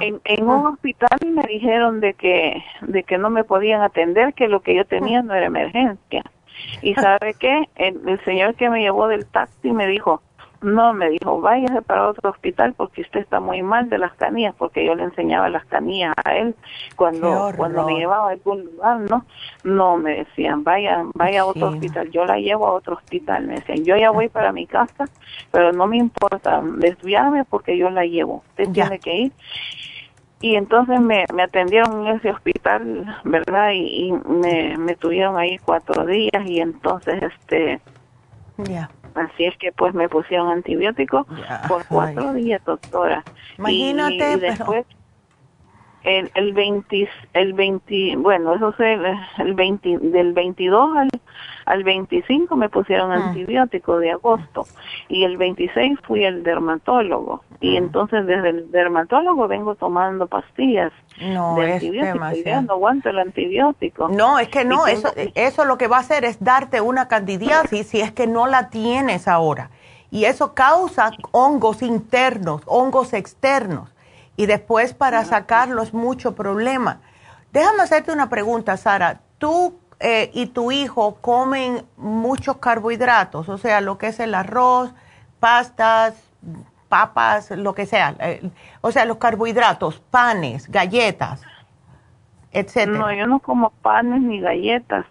En, 0.00 0.20
en, 0.24 0.48
un 0.48 0.66
hospital 0.66 1.18
me 1.26 1.42
dijeron 1.42 2.00
de 2.00 2.14
que, 2.14 2.62
de 2.82 3.02
que 3.02 3.18
no 3.18 3.30
me 3.30 3.44
podían 3.44 3.82
atender, 3.82 4.34
que 4.34 4.48
lo 4.48 4.60
que 4.60 4.74
yo 4.74 4.84
tenía 4.84 5.22
no 5.22 5.34
era 5.34 5.46
emergencia. 5.46 6.24
Y 6.82 6.94
sabe 6.96 7.34
qué, 7.38 7.68
el, 7.76 8.00
el 8.08 8.24
señor 8.24 8.54
que 8.54 8.70
me 8.70 8.80
llevó 8.80 9.08
del 9.08 9.26
taxi 9.26 9.72
me 9.72 9.86
dijo, 9.86 10.22
no, 10.62 10.92
me 10.92 11.08
dijo, 11.10 11.40
váyase 11.40 11.80
para 11.82 12.08
otro 12.08 12.30
hospital 12.30 12.74
porque 12.74 13.00
usted 13.00 13.20
está 13.20 13.40
muy 13.40 13.62
mal 13.62 13.88
de 13.88 13.98
las 13.98 14.12
canillas, 14.14 14.54
porque 14.56 14.84
yo 14.84 14.94
le 14.94 15.04
enseñaba 15.04 15.48
las 15.48 15.64
canillas 15.66 16.12
a 16.22 16.36
él 16.36 16.54
cuando, 16.96 17.52
cuando 17.56 17.86
me 17.86 17.94
llevaba 17.94 18.28
a 18.28 18.32
algún 18.32 18.64
lugar, 18.66 19.00
¿no? 19.00 19.24
No, 19.64 19.96
me 19.96 20.16
decían, 20.16 20.62
vaya, 20.62 21.04
vaya 21.14 21.42
a 21.42 21.46
otro 21.46 21.68
hospital, 21.68 22.10
yo 22.10 22.26
la 22.26 22.38
llevo 22.38 22.66
a 22.66 22.72
otro 22.72 22.94
hospital, 22.96 23.46
me 23.46 23.54
decían, 23.54 23.84
yo 23.84 23.96
ya 23.96 24.10
voy 24.10 24.28
para 24.28 24.52
mi 24.52 24.66
casa, 24.66 25.06
pero 25.50 25.72
no 25.72 25.86
me 25.86 25.96
importa 25.96 26.60
desviarme 26.62 27.44
porque 27.44 27.78
yo 27.78 27.88
la 27.88 28.04
llevo, 28.04 28.42
usted 28.50 28.70
tiene 28.70 28.98
que 28.98 29.16
ir. 29.16 29.32
Y 30.42 30.56
entonces 30.56 31.00
me, 31.00 31.26
me 31.34 31.42
atendieron 31.42 32.06
en 32.06 32.16
ese 32.16 32.30
hospital, 32.30 33.18
¿verdad? 33.24 33.72
Y, 33.74 34.12
me, 34.12 34.76
me 34.78 34.94
tuvieron 34.94 35.36
ahí 35.36 35.58
cuatro 35.58 36.06
días 36.06 36.46
y 36.46 36.60
entonces, 36.60 37.22
este... 37.22 37.80
Ya. 38.56 38.90
Así 39.14 39.44
es 39.44 39.56
que 39.58 39.72
pues 39.72 39.94
me 39.94 40.08
pusieron 40.08 40.48
antibióticos 40.48 41.26
por 41.68 41.84
cuatro 41.86 42.32
días, 42.34 42.64
doctora. 42.64 43.24
Imagínate, 43.58 44.32
y, 44.32 44.40
después 44.40 44.86
el, 46.04 46.30
el 46.34 46.52
20, 46.52 47.08
el 47.34 47.52
20, 47.52 48.16
bueno, 48.16 48.54
eso 48.54 48.70
es 48.70 48.80
el, 48.80 49.04
el 49.38 49.54
20, 49.54 49.98
del 49.98 50.32
22 50.32 50.96
al, 50.96 51.08
al 51.66 51.84
25 51.84 52.56
me 52.56 52.68
pusieron 52.68 53.12
ah. 53.12 53.28
antibiótico 53.28 53.98
de 53.98 54.12
agosto 54.12 54.66
y 55.08 55.24
el 55.24 55.36
26 55.36 55.98
fui 56.02 56.24
al 56.24 56.42
dermatólogo 56.42 57.42
y 57.60 57.76
ah. 57.76 57.78
entonces 57.78 58.26
desde 58.26 58.50
el 58.50 58.70
dermatólogo 58.70 59.48
vengo 59.48 59.74
tomando 59.74 60.26
pastillas 60.26 60.92
no, 61.20 61.56
de 61.56 61.76
es 61.76 61.92
demasiado. 61.92 62.62
no 62.62 62.72
aguanto 62.74 63.10
el 63.10 63.18
antibiótico. 63.18 64.08
No, 64.08 64.38
es 64.38 64.48
que 64.48 64.64
no, 64.64 64.86
eso, 64.86 65.12
eso 65.34 65.64
lo 65.64 65.78
que 65.78 65.88
va 65.88 65.98
a 65.98 66.00
hacer 66.00 66.24
es 66.24 66.42
darte 66.42 66.80
una 66.80 67.08
candidiasis 67.08 67.86
si 67.86 68.00
es 68.00 68.12
que 68.12 68.26
no 68.26 68.46
la 68.46 68.70
tienes 68.70 69.28
ahora. 69.28 69.70
Y 70.10 70.24
eso 70.24 70.54
causa 70.54 71.12
hongos 71.30 71.82
internos, 71.82 72.62
hongos 72.66 73.12
externos 73.12 73.94
y 74.36 74.46
después 74.46 74.94
para 74.94 75.24
sacarlo 75.24 75.82
es 75.82 75.92
mucho 75.92 76.34
problema. 76.34 77.00
Déjame 77.52 77.82
hacerte 77.82 78.12
una 78.12 78.28
pregunta, 78.28 78.76
Sara. 78.76 79.20
¿Tú 79.38 79.79
eh, 80.00 80.30
y 80.32 80.46
tu 80.46 80.72
hijo 80.72 81.16
comen 81.20 81.84
muchos 81.96 82.56
carbohidratos? 82.56 83.48
O 83.48 83.58
sea, 83.58 83.80
lo 83.80 83.98
que 83.98 84.08
es 84.08 84.20
el 84.20 84.34
arroz, 84.34 84.92
pastas, 85.38 86.14
papas, 86.88 87.50
lo 87.52 87.74
que 87.74 87.86
sea. 87.86 88.14
Eh, 88.20 88.50
o 88.80 88.90
sea, 88.90 89.04
los 89.04 89.18
carbohidratos, 89.18 90.00
panes, 90.10 90.70
galletas, 90.70 91.42
etcétera. 92.52 92.98
No, 92.98 93.12
yo 93.12 93.26
no 93.26 93.40
como 93.40 93.70
panes 93.82 94.20
ni 94.22 94.40
galletas. 94.40 95.06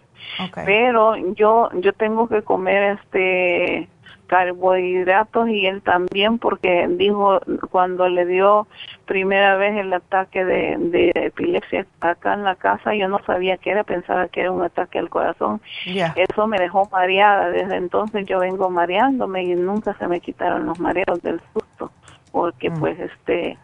Pero 0.66 1.16
yo 1.34 1.70
yo 1.74 1.92
tengo 1.94 2.28
que 2.28 2.42
comer 2.42 2.98
este 3.00 3.88
carbohidratos 4.30 5.48
y 5.48 5.66
él 5.66 5.82
también 5.82 6.38
porque 6.38 6.86
dijo 6.88 7.40
cuando 7.72 8.08
le 8.08 8.24
dio 8.26 8.68
primera 9.04 9.56
vez 9.56 9.76
el 9.76 9.92
ataque 9.92 10.44
de, 10.44 11.10
epilepsia 11.16 11.84
acá 12.00 12.34
en 12.34 12.44
la 12.44 12.54
casa 12.54 12.94
yo 12.94 13.08
no 13.08 13.18
sabía 13.26 13.56
que 13.56 13.70
era 13.70 13.82
pensaba 13.82 14.28
que 14.28 14.42
era 14.42 14.52
un 14.52 14.62
ataque 14.62 15.00
al 15.00 15.10
corazón. 15.10 15.60
Eso 15.84 16.46
me 16.46 16.58
dejó 16.58 16.88
mareada. 16.92 17.50
Desde 17.50 17.74
entonces 17.74 18.24
yo 18.26 18.38
vengo 18.38 18.70
mareándome 18.70 19.42
y 19.42 19.56
nunca 19.56 19.94
se 19.94 20.06
me 20.06 20.20
quitaron 20.20 20.64
los 20.64 20.78
mareos 20.78 21.20
del 21.22 21.40
susto 21.52 21.90
porque 22.30 22.70
mm. 22.70 22.78
pues 22.78 23.00
este 23.00 23.58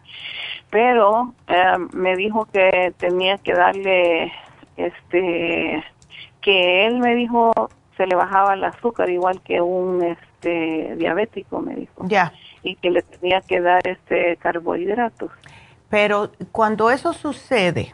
pero 0.69 1.33
eh, 1.47 1.77
me 1.93 2.17
dijo 2.17 2.45
que 2.51 2.93
tenía 2.97 3.37
que 3.37 3.53
darle 3.53 4.33
este 4.75 5.81
que 6.41 6.85
él 6.85 6.99
me 6.99 7.15
dijo 7.15 7.53
se 7.95 8.05
le 8.05 8.15
bajaba 8.15 8.55
el 8.55 8.65
azúcar 8.65 9.09
igual 9.09 9.39
que 9.41 9.61
un 9.61 10.17
este 10.39 10.95
diabético 10.95 11.59
me 11.61 11.75
dijo. 11.75 12.05
Ya. 12.07 12.33
Y 12.63 12.75
que 12.75 12.89
le 12.89 13.01
tenía 13.01 13.41
que 13.41 13.61
dar 13.61 13.87
este 13.87 14.37
carbohidratos. 14.37 15.31
Pero 15.89 16.31
cuando 16.51 16.91
eso 16.91 17.13
sucede 17.13 17.93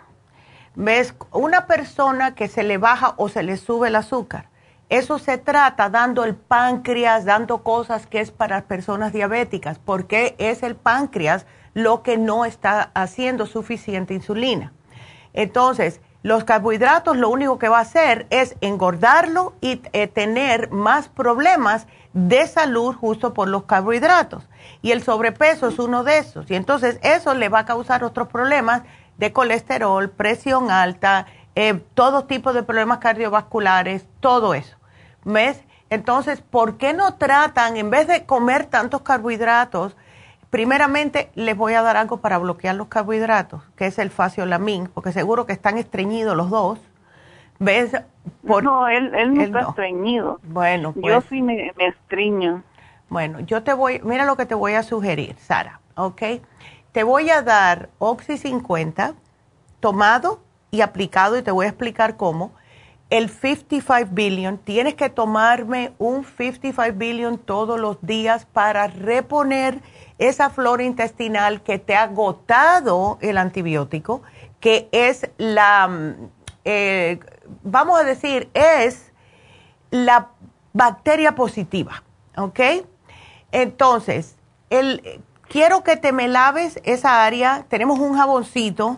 ves 0.75 1.15
una 1.31 1.67
persona 1.67 2.33
que 2.33 2.47
se 2.47 2.63
le 2.63 2.77
baja 2.77 3.13
o 3.17 3.29
se 3.29 3.43
le 3.43 3.57
sube 3.57 3.89
el 3.89 3.95
azúcar 3.95 4.49
eso 4.89 5.17
se 5.17 5.39
trata 5.39 5.89
dando 5.89 6.23
el 6.23 6.35
páncreas 6.35 7.25
dando 7.25 7.63
cosas 7.63 8.05
que 8.05 8.19
es 8.19 8.29
para 8.29 8.65
personas 8.65 9.13
diabéticas 9.13 9.79
porque 9.79 10.35
es 10.37 10.61
el 10.61 10.75
páncreas 10.75 11.47
lo 11.73 12.03
que 12.03 12.17
no 12.17 12.45
está 12.45 12.91
haciendo 12.93 13.47
suficiente 13.47 14.13
insulina. 14.13 14.71
Entonces 15.33 15.99
los 16.23 16.45
carbohidratos 16.45 17.17
lo 17.17 17.29
único 17.29 17.59
que 17.59 17.67
va 17.67 17.79
a 17.79 17.81
hacer 17.81 18.27
es 18.29 18.55
engordarlo 18.61 19.53
y 19.59 19.81
eh, 19.91 20.07
tener 20.07 20.71
más 20.71 21.09
problemas 21.09 21.85
de 22.13 22.47
salud 22.47 22.95
justo 22.95 23.33
por 23.33 23.49
los 23.49 23.63
carbohidratos. 23.63 24.47
Y 24.81 24.91
el 24.91 25.03
sobrepeso 25.03 25.67
es 25.67 25.79
uno 25.79 26.03
de 26.03 26.19
esos. 26.19 26.49
Y 26.49 26.55
entonces 26.55 26.97
eso 27.03 27.33
le 27.33 27.49
va 27.49 27.59
a 27.59 27.65
causar 27.65 28.05
otros 28.05 28.29
problemas 28.29 28.83
de 29.17 29.33
colesterol, 29.33 30.09
presión 30.09 30.71
alta, 30.71 31.27
eh, 31.55 31.83
todo 31.93 32.23
tipo 32.23 32.53
de 32.53 32.63
problemas 32.63 32.99
cardiovasculares, 32.99 34.05
todo 34.21 34.53
eso. 34.53 34.77
¿Ves? 35.25 35.61
Entonces, 35.89 36.41
¿por 36.41 36.77
qué 36.77 36.93
no 36.93 37.15
tratan, 37.15 37.77
en 37.77 37.89
vez 37.89 38.07
de 38.07 38.25
comer 38.25 38.65
tantos 38.65 39.01
carbohidratos, 39.01 39.95
primeramente 40.53 41.31
les 41.33 41.57
voy 41.57 41.73
a 41.73 41.81
dar 41.81 41.97
algo 41.97 42.17
para 42.17 42.37
bloquear 42.37 42.75
los 42.75 42.87
carbohidratos, 42.87 43.63
que 43.75 43.87
es 43.87 43.97
el 43.97 44.11
faciolamin, 44.11 44.87
porque 44.87 45.11
seguro 45.11 45.47
que 45.47 45.53
están 45.53 45.79
estreñidos 45.79 46.37
los 46.37 46.51
dos. 46.51 46.77
¿Ves? 47.57 47.91
no, 48.43 48.87
él, 48.87 49.33
no 49.33 49.41
está 49.41 49.61
estreñido. 49.61 50.39
Bueno, 50.43 50.93
pues. 50.93 51.11
Yo 51.11 51.21
sí 51.21 51.41
me, 51.41 51.71
me 51.75 51.87
estreño. 51.87 52.61
Bueno, 53.09 53.39
yo 53.39 53.63
te 53.63 53.73
voy, 53.73 53.99
mira 54.03 54.25
lo 54.25 54.37
que 54.37 54.45
te 54.45 54.53
voy 54.53 54.73
a 54.73 54.83
sugerir, 54.83 55.35
Sara, 55.39 55.79
¿ok? 55.95 56.21
Te 56.91 57.03
voy 57.03 57.31
a 57.31 57.41
dar 57.41 57.89
Oxy 57.97 58.37
50 58.37 59.15
tomado 59.79 60.39
y 60.69 60.81
aplicado 60.81 61.35
y 61.35 61.41
te 61.41 61.49
voy 61.49 61.65
a 61.65 61.69
explicar 61.69 62.15
cómo. 62.15 62.51
El 63.09 63.29
55 63.29 64.11
billion, 64.11 64.59
tienes 64.59 64.93
que 64.93 65.09
tomarme 65.09 65.93
un 65.97 66.25
55 66.25 66.95
billion 66.95 67.39
todos 67.39 67.79
los 67.79 67.99
días 68.05 68.45
para 68.45 68.85
reponer 68.85 69.81
esa 70.17 70.49
flora 70.49 70.83
intestinal 70.83 71.61
que 71.61 71.79
te 71.79 71.95
ha 71.95 72.03
agotado 72.03 73.17
el 73.21 73.37
antibiótico, 73.37 74.21
que 74.59 74.89
es 74.91 75.29
la, 75.37 75.87
mm, 75.87 76.29
eh, 76.65 77.19
vamos 77.63 77.99
a 77.99 78.03
decir, 78.03 78.49
es 78.53 79.11
la 79.91 80.29
bacteria 80.73 81.35
positiva, 81.35 82.03
¿ok? 82.37 82.59
Entonces, 83.51 84.35
el, 84.69 85.21
quiero 85.53 85.83
que 85.83 85.97
te 85.97 86.11
me 86.11 86.27
laves 86.27 86.79
esa 86.83 87.23
área. 87.23 87.65
Tenemos 87.69 87.99
un 87.99 88.17
jaboncito 88.17 88.97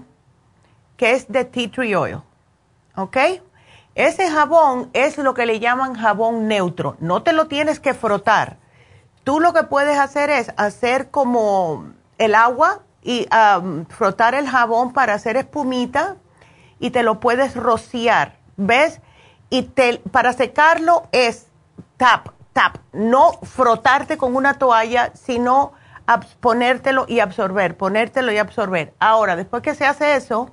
que 0.95 1.11
es 1.11 1.27
de 1.27 1.43
tea 1.43 1.69
tree 1.69 1.95
oil. 1.95 2.21
¿Ok? 2.95 3.17
Ese 3.93 4.31
jabón 4.31 4.89
es 4.93 5.17
lo 5.17 5.33
que 5.33 5.45
le 5.45 5.59
llaman 5.59 5.95
jabón 5.95 6.47
neutro. 6.47 6.95
No 6.99 7.23
te 7.23 7.33
lo 7.33 7.47
tienes 7.47 7.81
que 7.81 7.93
frotar. 7.93 8.57
Tú 9.25 9.39
lo 9.39 9.53
que 9.53 9.63
puedes 9.63 9.97
hacer 9.97 10.29
es 10.29 10.53
hacer 10.55 11.09
como 11.09 11.87
el 12.19 12.35
agua 12.35 12.83
y 13.01 13.27
frotar 13.89 14.35
el 14.35 14.47
jabón 14.47 14.93
para 14.93 15.15
hacer 15.15 15.35
espumita 15.35 16.17
y 16.79 16.91
te 16.91 17.01
lo 17.01 17.19
puedes 17.19 17.55
rociar. 17.55 18.37
¿Ves? 18.55 19.01
Y 19.49 19.63
para 20.11 20.31
secarlo 20.33 21.07
es 21.11 21.47
tap, 21.97 22.29
tap, 22.53 22.77
no 22.93 23.31
frotarte 23.41 24.15
con 24.17 24.35
una 24.35 24.59
toalla, 24.59 25.11
sino 25.15 25.73
ponértelo 26.39 27.05
y 27.07 27.19
absorber, 27.19 27.75
ponértelo 27.75 28.31
y 28.31 28.37
absorber. 28.37 28.93
Ahora, 28.99 29.35
después 29.35 29.63
que 29.63 29.73
se 29.73 29.87
hace 29.87 30.15
eso, 30.15 30.51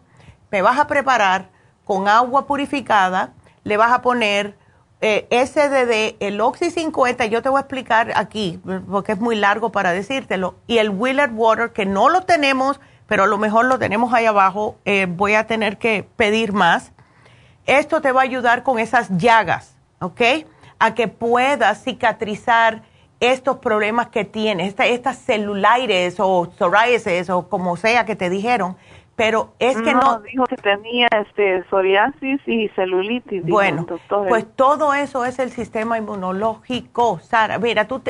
me 0.51 0.62
vas 0.62 0.78
a 0.78 0.86
preparar 0.86 1.51
con 1.85 2.09
agua 2.09 2.47
purificada, 2.47 3.35
le 3.65 3.77
vas 3.77 3.93
a 3.93 4.01
poner 4.01 4.57
eh, 5.03 5.27
SDD, 5.31 6.16
el 6.24 6.41
Oxy 6.41 6.70
50, 6.70 7.27
yo 7.27 7.43
te 7.43 7.51
voy 7.51 7.59
a 7.59 7.61
explicar 7.61 8.12
aquí, 8.16 8.59
porque 8.91 9.12
es 9.12 9.20
muy 9.20 9.37
largo 9.37 9.70
para 9.70 9.93
decírtelo, 9.93 10.55
y 10.66 10.79
el 10.79 10.89
Willard 10.89 11.33
Water, 11.35 11.73
que 11.73 11.85
no 11.85 12.09
lo 12.09 12.23
tenemos, 12.23 12.81
pero 13.07 13.24
a 13.24 13.27
lo 13.27 13.37
mejor 13.37 13.66
lo 13.66 13.79
tenemos 13.79 14.15
ahí 14.15 14.24
abajo, 14.24 14.77
eh, 14.87 15.07
voy 15.07 15.35
a 15.35 15.47
tener 15.47 15.77
que 15.77 16.09
pedir 16.16 16.55
más. 16.55 16.93
Esto 17.66 18.01
te 18.01 18.12
va 18.12 18.23
a 18.23 18.24
ayudar 18.24 18.62
con 18.62 18.79
esas 18.79 19.11
llagas, 19.19 19.77
¿ok? 20.01 20.23
a 20.83 20.97
que 20.97 21.07
puedas 21.07 21.85
cicatrizar 21.85 22.83
estos 23.20 23.59
problemas 23.59 24.09
que 24.09 24.24
tienes, 24.24 24.74
estas 24.77 25.16
celulares 25.16 26.16
o 26.19 26.51
psoriasis 26.59 27.31
o 27.31 27.49
como 27.49 27.77
sea 27.77 28.05
que 28.05 28.16
te 28.16 28.29
dijeron, 28.29 28.77
pero 29.17 29.53
es 29.59 29.81
que 29.81 29.95
no, 29.95 30.21
dijo 30.21 30.45
que 30.45 30.57
tenía 30.57 31.07
este 31.11 31.65
psoriasis 31.69 32.41
y 32.47 32.69
celulitis. 32.71 33.45
Bueno, 33.45 33.87
pues 34.09 34.47
todo 34.57 34.95
eso 34.95 35.25
es 35.25 35.39
el 35.39 35.51
sistema 35.51 35.99
inmunológico, 35.99 37.19
Sara. 37.21 37.59
Mira, 37.59 37.87
tú 37.87 38.03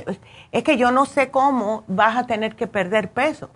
es 0.53 0.63
que 0.63 0.77
yo 0.77 0.91
no 0.93 1.07
sé 1.07 1.31
cómo 1.31 1.85
vas 1.89 2.17
a 2.17 2.27
tener 2.27 2.55
que 2.55 2.67
perder 2.67 3.11
peso 3.11 3.51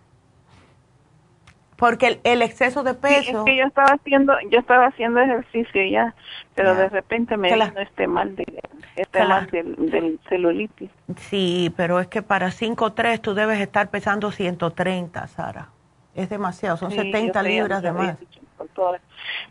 porque 1.76 2.20
el, 2.24 2.42
exceso 2.42 2.82
de 2.82 2.94
peso. 2.94 3.38
es 3.40 3.44
que 3.44 3.56
yo 3.56 3.64
estaba 3.64 3.92
haciendo, 3.92 4.34
yo 4.50 4.58
estaba 4.58 4.86
haciendo 4.86 5.20
ejercicio 5.20 5.84
ya, 5.84 6.14
pero 6.54 6.74
de 6.74 6.88
repente 6.88 7.36
me 7.36 7.52
vino 7.52 7.64
este 7.78 8.06
mal 8.06 8.34
de, 8.34 8.62
este 8.96 9.24
mal 9.24 9.46
del, 9.50 10.18
celulitis. 10.28 10.90
Sí, 11.16 11.72
pero 11.76 12.00
es 12.00 12.08
que 12.08 12.22
para 12.22 12.48
5'3 12.48 13.20
tú 13.20 13.34
debes 13.34 13.60
estar 13.60 13.90
pesando 13.90 14.32
130, 14.32 15.26
Sara. 15.28 15.68
Es 16.16 16.28
demasiado, 16.28 16.76
son 16.76 16.90
70 16.90 17.42
libras 17.42 17.82
de 17.82 17.92
más. 17.92 18.16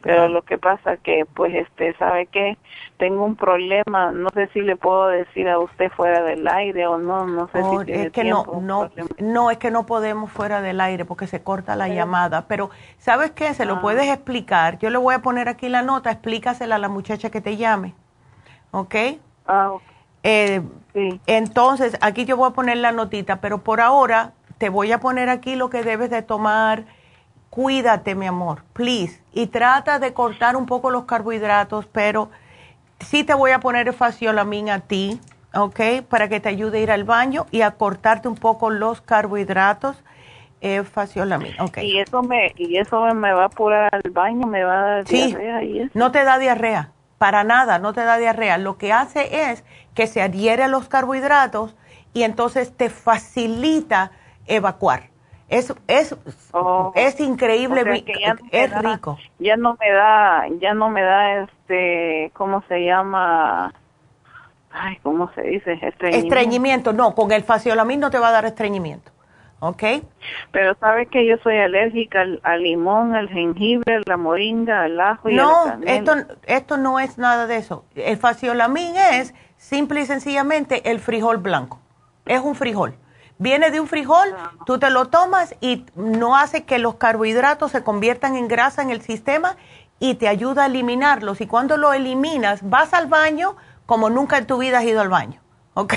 pero 0.01 0.27
lo 0.27 0.41
que 0.41 0.57
pasa 0.57 0.97
que 0.97 1.25
pues 1.25 1.53
este 1.53 1.95
sabe 1.97 2.25
que 2.25 2.57
tengo 2.97 3.23
un 3.23 3.35
problema 3.35 4.11
no 4.11 4.29
sé 4.29 4.47
si 4.47 4.61
le 4.61 4.75
puedo 4.75 5.07
decir 5.07 5.47
a 5.47 5.59
usted 5.59 5.91
fuera 5.91 6.23
del 6.23 6.47
aire 6.47 6.87
o 6.87 6.97
no 6.97 7.27
no 7.27 7.47
sé 7.49 7.59
si 7.59 7.63
oh, 7.63 7.85
tiene 7.85 8.03
es 8.05 8.11
que 8.11 8.23
no 8.23 8.45
no 8.61 8.89
no 9.19 9.51
es 9.51 9.57
que 9.57 9.69
no 9.69 9.85
podemos 9.85 10.31
fuera 10.31 10.61
del 10.61 10.81
aire 10.81 11.05
porque 11.05 11.27
se 11.27 11.43
corta 11.43 11.75
la 11.75 11.87
llamada. 11.87 12.47
Pero 12.47 12.71
sabes 12.97 13.31
qué 13.31 13.53
se 13.53 13.65
lo 13.65 13.75
ah. 13.75 13.81
puedes 13.81 14.07
explicar. 14.07 14.79
Yo 14.79 14.89
le 14.89 14.97
voy 14.97 15.13
a 15.13 15.19
poner 15.19 15.49
aquí 15.49 15.69
la 15.69 15.83
nota 15.83 16.11
explícasela 16.11 16.75
a 16.75 16.79
la 16.79 16.89
muchacha 16.89 17.29
que 17.29 17.41
te 17.41 17.57
llame 17.57 17.93
¿ok? 18.75 18.95
ah 19.47 19.73
eh, 20.23 20.61
sí. 20.93 21.21
entonces 21.27 21.97
aquí 22.01 22.25
yo 22.25 22.35
voy 22.35 22.49
a 22.49 22.53
poner 22.53 22.77
la 22.77 22.91
notita 22.91 23.41
pero 23.41 23.59
por 23.59 23.79
ahora 23.79 24.33
te 24.57 24.69
voy 24.69 24.91
a 24.91 24.99
poner 24.99 25.29
aquí 25.29 25.55
lo 25.55 25.69
que 25.69 25.83
debes 25.83 26.09
de 26.09 26.21
tomar 26.21 26.85
cuídate, 27.55 28.15
mi 28.15 28.27
amor, 28.27 28.63
please. 28.73 29.21
Y 29.31 29.47
trata 29.47 29.97
de 29.97 30.13
cortar 30.13 30.57
un 30.57 30.65
poco 30.65 30.91
los 30.91 31.05
carbohidratos, 31.05 31.85
pero 31.85 32.29
sí 32.99 33.23
te 33.23 33.33
voy 33.33 33.51
a 33.51 33.61
poner 33.61 33.87
el 33.87 34.37
a 34.69 34.79
ti, 34.81 35.21
¿ok? 35.53 35.79
Para 36.09 36.27
que 36.27 36.41
te 36.41 36.49
ayude 36.49 36.79
a 36.79 36.81
ir 36.81 36.91
al 36.91 37.05
baño 37.05 37.45
y 37.51 37.61
a 37.61 37.71
cortarte 37.71 38.27
un 38.27 38.35
poco 38.35 38.69
los 38.69 38.99
carbohidratos. 38.99 40.03
Eh, 40.59 40.83
ok. 41.59 41.77
Y 41.83 41.99
eso 41.99 42.23
me, 42.23 42.51
y 42.57 42.77
eso 42.77 43.05
me 43.13 43.31
va 43.31 43.43
a 43.43 43.45
apurar 43.45 43.89
al 43.93 44.11
baño, 44.11 44.47
me 44.47 44.63
va 44.63 44.79
a 44.79 44.81
dar 44.81 45.05
diarrea 45.05 45.63
y 45.63 45.79
eso. 45.79 45.91
No 45.93 46.11
te 46.11 46.23
da 46.23 46.39
diarrea, 46.39 46.91
para 47.17 47.43
nada, 47.45 47.79
no 47.79 47.93
te 47.93 48.03
da 48.03 48.17
diarrea. 48.17 48.57
Lo 48.57 48.77
que 48.77 48.91
hace 48.91 49.51
es 49.51 49.63
que 49.93 50.07
se 50.07 50.21
adhiere 50.21 50.63
a 50.63 50.67
los 50.67 50.89
carbohidratos 50.89 51.75
y 52.13 52.23
entonces 52.23 52.75
te 52.75 52.89
facilita 52.89 54.11
evacuar. 54.47 55.09
Es, 55.47 55.73
es, 55.87 56.15
oh, 56.53 56.91
es 56.95 57.19
increíble, 57.19 58.03
es 58.51 58.81
rico. 58.81 59.17
Ya 59.37 59.57
no 59.57 59.77
me 59.79 59.91
da, 59.91 60.45
ya 60.59 60.73
no 60.73 60.89
me 60.89 61.03
da 61.03 61.43
este, 61.43 62.31
¿cómo 62.33 62.63
se 62.67 62.83
llama? 62.83 63.71
Ay, 64.71 64.97
¿cómo 65.03 65.31
se 65.33 65.41
dice? 65.43 65.73
Estreñimiento. 65.73 66.27
estreñimiento. 66.27 66.93
No, 66.93 67.13
con 67.13 67.31
el 67.31 67.43
faciolamin 67.43 67.99
no 67.99 68.09
te 68.09 68.17
va 68.17 68.29
a 68.29 68.31
dar 68.31 68.45
estreñimiento. 68.45 69.11
¿Ok? 69.59 69.83
Pero 70.51 70.75
sabe 70.79 71.05
que 71.07 71.25
yo 71.25 71.37
soy 71.37 71.57
alérgica 71.57 72.25
al, 72.43 72.63
limón, 72.63 73.15
al 73.15 73.29
jengibre, 73.29 73.95
a 73.95 74.01
la 74.05 74.17
moringa, 74.17 74.83
al 74.83 74.99
ajo 74.99 75.29
y 75.29 75.35
no, 75.35 75.63
a 75.63 75.77
la 75.77 75.91
esto, 75.91 76.13
esto 76.45 76.77
no 76.77 76.99
es 76.99 77.17
nada 77.17 77.47
de 77.47 77.57
eso. 77.57 77.85
El 77.95 78.17
faciolamin 78.17 78.95
es 79.13 79.33
simple 79.57 80.01
y 80.01 80.05
sencillamente 80.05 80.91
el 80.91 80.99
frijol 80.99 81.37
blanco. 81.37 81.79
Es 82.25 82.41
un 82.41 82.55
frijol. 82.55 82.95
Viene 83.37 83.69
de 83.69 83.81
un 83.81 83.87
frijol, 83.87 84.33
tú 84.65 84.79
te 84.79 84.89
lo 84.89 85.07
tomas 85.07 85.55
y 85.59 85.85
no 85.95 86.37
hace 86.37 86.63
que 86.63 86.79
los 86.79 86.95
carbohidratos 86.95 87.71
se 87.71 87.83
conviertan 87.83 88.35
en 88.35 88.47
grasa 88.47 88.81
en 88.81 88.91
el 88.91 89.01
sistema 89.01 89.57
y 89.99 90.15
te 90.15 90.27
ayuda 90.27 90.63
a 90.63 90.65
eliminarlos. 90.67 91.41
Y 91.41 91.47
cuando 91.47 91.75
lo 91.75 91.91
eliminas, 91.91 92.61
vas 92.69 92.93
al 92.93 93.07
baño 93.07 93.55
como 93.85 94.09
nunca 94.09 94.37
en 94.37 94.47
tu 94.47 94.57
vida 94.57 94.79
has 94.79 94.85
ido 94.85 95.01
al 95.01 95.09
baño. 95.09 95.41
¿Ok? 95.73 95.95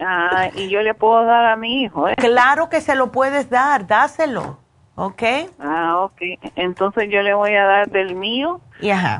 Ah, 0.00 0.48
y 0.54 0.70
yo 0.70 0.80
le 0.82 0.94
puedo 0.94 1.24
dar 1.26 1.44
a 1.44 1.56
mi 1.56 1.82
hijo, 1.82 2.08
¿eh? 2.08 2.14
Claro 2.16 2.70
que 2.70 2.80
se 2.80 2.94
lo 2.94 3.12
puedes 3.12 3.50
dar, 3.50 3.86
dáselo. 3.86 4.63
¿Ok? 4.96 5.22
Ah, 5.58 6.00
ok. 6.00 6.20
Entonces 6.56 7.08
yo 7.10 7.22
le 7.22 7.34
voy 7.34 7.54
a 7.54 7.64
dar 7.64 7.90
del 7.90 8.14
mío. 8.14 8.60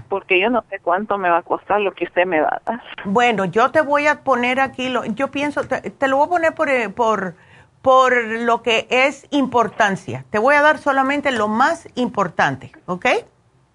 Porque 0.09 0.41
yo 0.41 0.51
no 0.51 0.65
sé 0.71 0.79
cuánto 0.79 1.19
me 1.19 1.31
va 1.31 1.39
a 1.39 1.43
costar 1.43 1.81
lo 1.81 1.93
que 1.93 2.05
usted 2.05 2.27
me 2.27 2.41
va 2.41 2.61
a 2.65 2.71
dar. 2.71 2.83
Bueno, 3.05 3.45
yo 3.45 3.71
te 3.71 3.81
voy 3.81 4.07
a 4.07 4.23
poner 4.23 4.61
aquí, 4.61 4.89
lo, 4.89 5.05
yo 5.05 5.31
pienso, 5.31 5.65
te, 5.65 5.91
te, 5.91 6.09
lo 6.09 6.17
voy 6.19 6.27
a 6.27 6.31
poner 6.31 6.55
por, 6.55 6.69
eh, 6.69 6.89
por, 6.91 7.35
por 7.83 8.15
lo 8.25 8.63
que 8.63 8.87
es 8.91 9.27
importancia. 9.31 10.25
Te 10.31 10.39
voy 10.39 10.55
a 10.55 10.63
dar 10.63 10.79
solamente 10.79 11.33
lo 11.33 11.49
más 11.49 11.89
importante, 11.95 12.73
¿ok? 12.87 13.07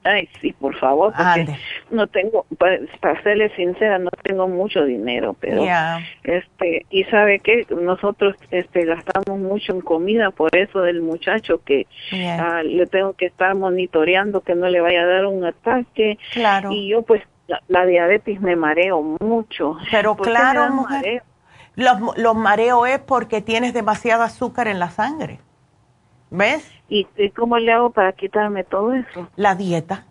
Ay, 0.09 0.27
sí, 0.41 0.53
por 0.53 0.75
favor, 0.75 1.13
porque 1.15 1.55
no 1.91 2.07
tengo, 2.07 2.47
para, 2.57 3.21
serle 3.21 3.53
sincera, 3.55 3.99
no 3.99 4.09
tengo 4.23 4.47
mucho 4.47 4.83
dinero, 4.83 5.35
pero 5.39 5.63
este, 6.23 6.85
y 6.89 7.03
sabe 7.05 7.39
que 7.39 7.67
nosotros 7.69 8.35
este 8.49 8.85
gastamos 8.85 9.39
mucho 9.39 9.73
en 9.73 9.81
comida, 9.81 10.31
por 10.31 10.55
eso 10.55 10.81
del 10.81 11.01
muchacho 11.01 11.61
que 11.63 11.85
ah, 12.39 12.63
le 12.63 12.87
tengo 12.87 13.13
que 13.13 13.27
estar 13.27 13.53
monitoreando 13.53 14.41
que 14.41 14.55
no 14.55 14.67
le 14.67 14.81
vaya 14.81 15.03
a 15.03 15.05
dar 15.05 15.25
un 15.27 15.45
ataque. 15.45 16.17
Claro. 16.33 16.71
Y 16.71 16.89
yo 16.89 17.03
pues 17.03 17.21
la, 17.67 17.85
diabetes 17.85 18.41
me 18.41 18.55
mareo 18.55 19.03
mucho. 19.19 19.77
Pero 19.91 20.15
claro, 20.15 20.71
mujer, 20.71 21.21
los, 21.75 22.17
los 22.17 22.35
mareos 22.35 22.87
es 22.87 22.99
porque 22.99 23.41
tienes 23.41 23.75
demasiado 23.75 24.23
azúcar 24.23 24.67
en 24.67 24.79
la 24.79 24.89
sangre. 24.89 25.39
¿Ves? 26.31 26.78
¿Y, 26.89 27.05
cómo 27.35 27.57
le 27.57 27.71
hago 27.71 27.91
para 27.91 28.13
quitarme 28.13 28.63
todo 28.63 28.93
eso? 28.93 29.29
La 29.35 29.55
dieta. 29.55 30.05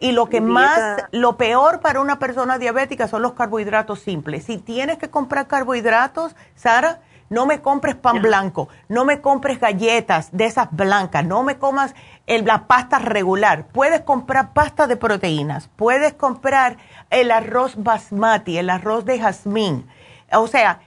Y 0.00 0.12
lo 0.12 0.28
que 0.28 0.40
más, 0.40 1.04
lo 1.12 1.36
peor 1.36 1.80
para 1.80 2.00
una 2.00 2.18
persona 2.18 2.58
diabética 2.58 3.08
son 3.08 3.22
los 3.22 3.32
carbohidratos 3.32 4.00
simples. 4.00 4.44
Si 4.44 4.58
tienes 4.58 4.98
que 4.98 5.08
comprar 5.08 5.46
carbohidratos, 5.46 6.36
Sara, 6.54 7.00
no 7.28 7.46
me 7.46 7.60
compres 7.60 7.96
pan 7.96 8.22
blanco, 8.22 8.68
no 8.88 9.04
me 9.04 9.20
compres 9.20 9.58
galletas 9.58 10.28
de 10.32 10.44
esas 10.44 10.68
blancas, 10.70 11.24
no 11.24 11.42
me 11.42 11.58
comas 11.58 11.94
la 12.26 12.66
pasta 12.66 12.98
regular. 12.98 13.66
Puedes 13.72 14.02
comprar 14.02 14.52
pasta 14.52 14.86
de 14.86 14.96
proteínas, 14.96 15.68
puedes 15.76 16.12
comprar 16.14 16.76
el 17.10 17.30
arroz 17.30 17.82
basmati, 17.82 18.58
el 18.58 18.70
arroz 18.70 19.04
de 19.04 19.18
jazmín. 19.18 19.88
O 20.32 20.46
sea, 20.46 20.80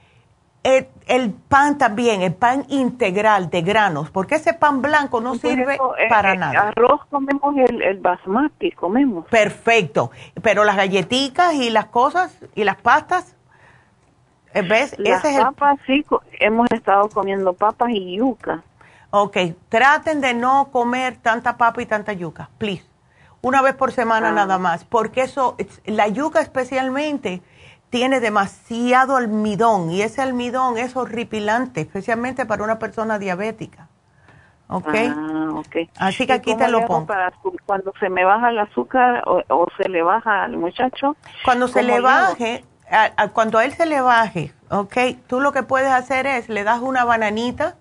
el, 0.64 1.32
pan 1.48 1.78
también, 1.78 2.22
el 2.22 2.34
pan 2.34 2.66
integral 2.70 3.50
de 3.50 3.62
granos, 3.62 4.10
porque 4.12 4.36
ese 4.36 4.54
pan 4.54 4.82
blanco 4.82 5.22
no 5.22 5.36
sirve 5.36 5.76
eh, 5.76 6.10
para 6.10 6.34
eh, 6.34 6.38
nada. 6.38 6.70
Arroz 6.70 7.02
comemos 7.10 7.56
el, 7.58 7.82
el 7.82 8.00
basmati, 8.00 8.72
comemos. 8.72 9.26
Perfecto, 9.28 10.12
pero 10.42 10.64
las 10.64 10.76
galletitas 10.76 11.54
y 11.54 11.70
las 11.70 11.86
cosas 11.86 12.38
y 12.56 12.64
las 12.64 12.76
pastas, 12.76 13.36
eh, 14.54 14.62
¿ves? 14.62 14.96
Las 15.00 15.24
Ese 15.24 15.40
papas, 15.42 15.80
sí, 15.86 16.06
hemos 16.40 16.70
estado 16.72 17.10
comiendo 17.10 17.54
papas 17.54 17.90
y 17.92 18.18
yuca. 18.18 18.64
Ok, 19.12 19.38
traten 19.70 20.22
de 20.22 20.34
no 20.34 20.70
comer 20.72 21.18
tanta 21.18 21.58
papa 21.58 21.82
y 21.82 21.86
tanta 21.86 22.14
yuca, 22.14 22.50
please. 22.58 22.84
Una 23.42 23.62
vez 23.62 23.74
por 23.74 23.94
semana 23.94 24.30
ah. 24.30 24.34
nada 24.34 24.58
más, 24.58 24.84
porque 24.84 25.22
eso, 25.22 25.56
la 25.86 26.10
yuca 26.10 26.42
especialmente 26.42 27.42
tiene 27.90 28.20
demasiado 28.20 29.16
almidón 29.16 29.90
y 29.92 30.02
ese 30.02 30.22
almidón 30.22 30.78
es 30.78 30.96
horripilante, 30.96 31.82
especialmente 31.82 32.46
para 32.46 32.64
una 32.64 32.80
persona 32.80 33.20
diabética. 33.20 33.88
¿Ok? 34.68 34.94
Ah, 34.94 35.50
okay. 35.56 35.90
Así 35.98 36.28
que 36.28 36.34
aquí 36.34 36.56
te 36.56 36.68
lo 36.68 36.86
pongo. 36.86 37.08
Para 37.08 37.34
cuando 37.66 37.92
se 38.00 38.10
me 38.10 38.24
baja 38.24 38.50
el 38.50 38.60
azúcar 38.60 39.24
o, 39.26 39.68
se 39.78 39.90
le 39.90 40.04
baja 40.04 40.44
al 40.44 40.58
muchacho. 40.58 41.16
Cuando 41.44 41.68
se 41.68 41.82
le 41.82 42.00
baje, 42.00 42.64
cuando 43.34 43.58
a 43.58 43.66
él 43.66 43.74
se 43.74 43.88
le 43.88 44.00
baje, 44.02 44.54
¿ok? 44.70 44.96
Tú 45.26 45.40
lo 45.40 45.52
que 45.52 45.64
puedes 45.64 45.92
hacer 45.92 46.28
es, 46.28 46.50
le 46.50 46.64
das 46.64 46.82
una 46.82 47.04
bananita, 47.04 47.78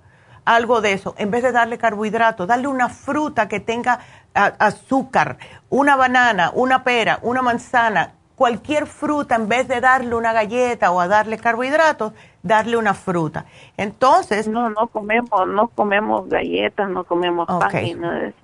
algo 0.47 0.81
de 0.81 0.95
eso, 0.95 1.15
en 1.19 1.31
vez 1.31 1.43
de 1.43 1.53
darle 1.53 1.77
carbohidratos, 1.77 2.49
darle 2.49 2.69
una 2.69 2.89
fruta 2.89 3.49
que 3.49 3.61
tenga 3.61 4.01
azúcar, 4.33 5.37
una 5.69 5.95
banana, 5.95 6.51
una 6.55 6.85
pera, 6.85 7.19
una 7.20 7.43
manzana, 7.43 8.15
cualquier 8.39 8.86
fruta, 8.86 9.34
en 9.34 9.49
vez 9.49 9.67
de 9.67 9.81
darle 9.81 10.15
una 10.15 10.33
galleta 10.33 10.92
o 10.92 11.00
a 11.00 11.08
darle 11.08 11.39
carbohidratos, 11.39 12.12
darle 12.42 12.76
una 12.76 12.94
fruta. 12.94 13.47
Entonces... 13.76 14.47
No, 14.47 14.70
no 14.70 14.86
comemos, 14.86 15.49
no 15.49 15.67
comemos 15.68 16.28
galletas, 16.28 16.89
no 16.89 17.02
comemos 17.02 17.49
okay. 17.50 17.97
pan 17.97 18.34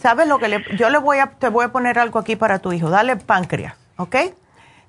¿Sabes 0.00 0.26
lo 0.26 0.38
que 0.38 0.48
le, 0.48 0.64
yo 0.76 0.88
le 0.88 0.98
voy 0.98 1.18
a, 1.18 1.26
te 1.26 1.48
voy 1.48 1.66
a 1.66 1.68
poner 1.68 1.98
algo 1.98 2.18
aquí 2.18 2.36
para 2.36 2.58
tu 2.58 2.72
hijo? 2.72 2.88
Dale 2.88 3.16
páncreas, 3.16 3.74
¿ok? 3.98 4.16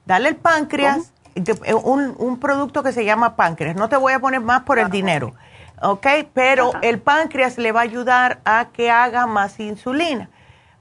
Dale 0.06 0.30
el 0.30 0.36
páncreas, 0.38 1.14
eh, 1.36 1.74
un, 1.74 2.16
un, 2.18 2.40
producto 2.40 2.82
que 2.82 2.94
se 2.94 3.06
llama 3.06 3.36
páncreas. 3.36 3.76
No 3.76 3.90
te 3.90 3.98
voy 3.98 4.14
a 4.14 4.20
poner 4.20 4.42
más 4.42 4.64
por 4.64 4.80
el 4.80 4.90
dinero, 4.90 5.34
¿ok? 5.82 6.08
Pero 6.34 6.72
el 6.82 7.00
páncreas 7.00 7.58
le 7.58 7.72
va 7.72 7.82
a 7.82 7.84
ayudar 7.84 8.40
a 8.46 8.68
que 8.74 8.90
haga 8.90 9.26
más 9.26 9.60
insulina. 9.60 10.30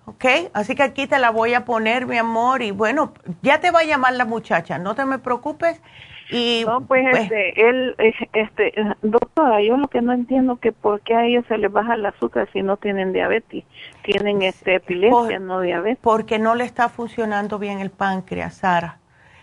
¿Ok? 0.06 0.24
Así 0.52 0.74
que 0.74 0.82
aquí 0.82 1.06
te 1.06 1.18
la 1.18 1.30
voy 1.30 1.54
a 1.54 1.64
poner, 1.64 2.06
mi 2.06 2.18
amor, 2.18 2.62
y 2.62 2.70
bueno, 2.70 3.12
ya 3.42 3.60
te 3.60 3.70
va 3.70 3.80
a 3.80 3.84
llamar 3.84 4.14
la 4.14 4.24
muchacha, 4.24 4.78
no 4.78 4.94
te 4.94 5.04
me 5.04 5.18
preocupes. 5.18 5.80
Y, 6.30 6.64
no, 6.66 6.80
pues, 6.80 7.04
pues 7.10 7.24
este, 7.24 7.68
él, 7.68 7.94
eh, 7.98 8.14
este, 8.32 8.72
doctora, 9.02 9.60
yo 9.60 9.76
lo 9.76 9.88
que 9.88 10.00
no 10.00 10.12
entiendo 10.12 10.56
que 10.56 10.72
por 10.72 11.02
qué 11.02 11.14
a 11.14 11.26
ellos 11.26 11.44
se 11.46 11.58
les 11.58 11.70
baja 11.70 11.94
el 11.94 12.06
azúcar 12.06 12.48
si 12.52 12.62
no 12.62 12.78
tienen 12.78 13.12
diabetes, 13.12 13.64
tienen 14.02 14.40
este 14.40 14.76
epilepsia, 14.76 15.38
no 15.40 15.60
diabetes. 15.60 15.98
Porque 16.00 16.38
no 16.38 16.54
le 16.54 16.64
está 16.64 16.88
funcionando 16.88 17.58
bien 17.58 17.80
el 17.80 17.90
páncreas, 17.90 18.54
Sara. 18.54 18.98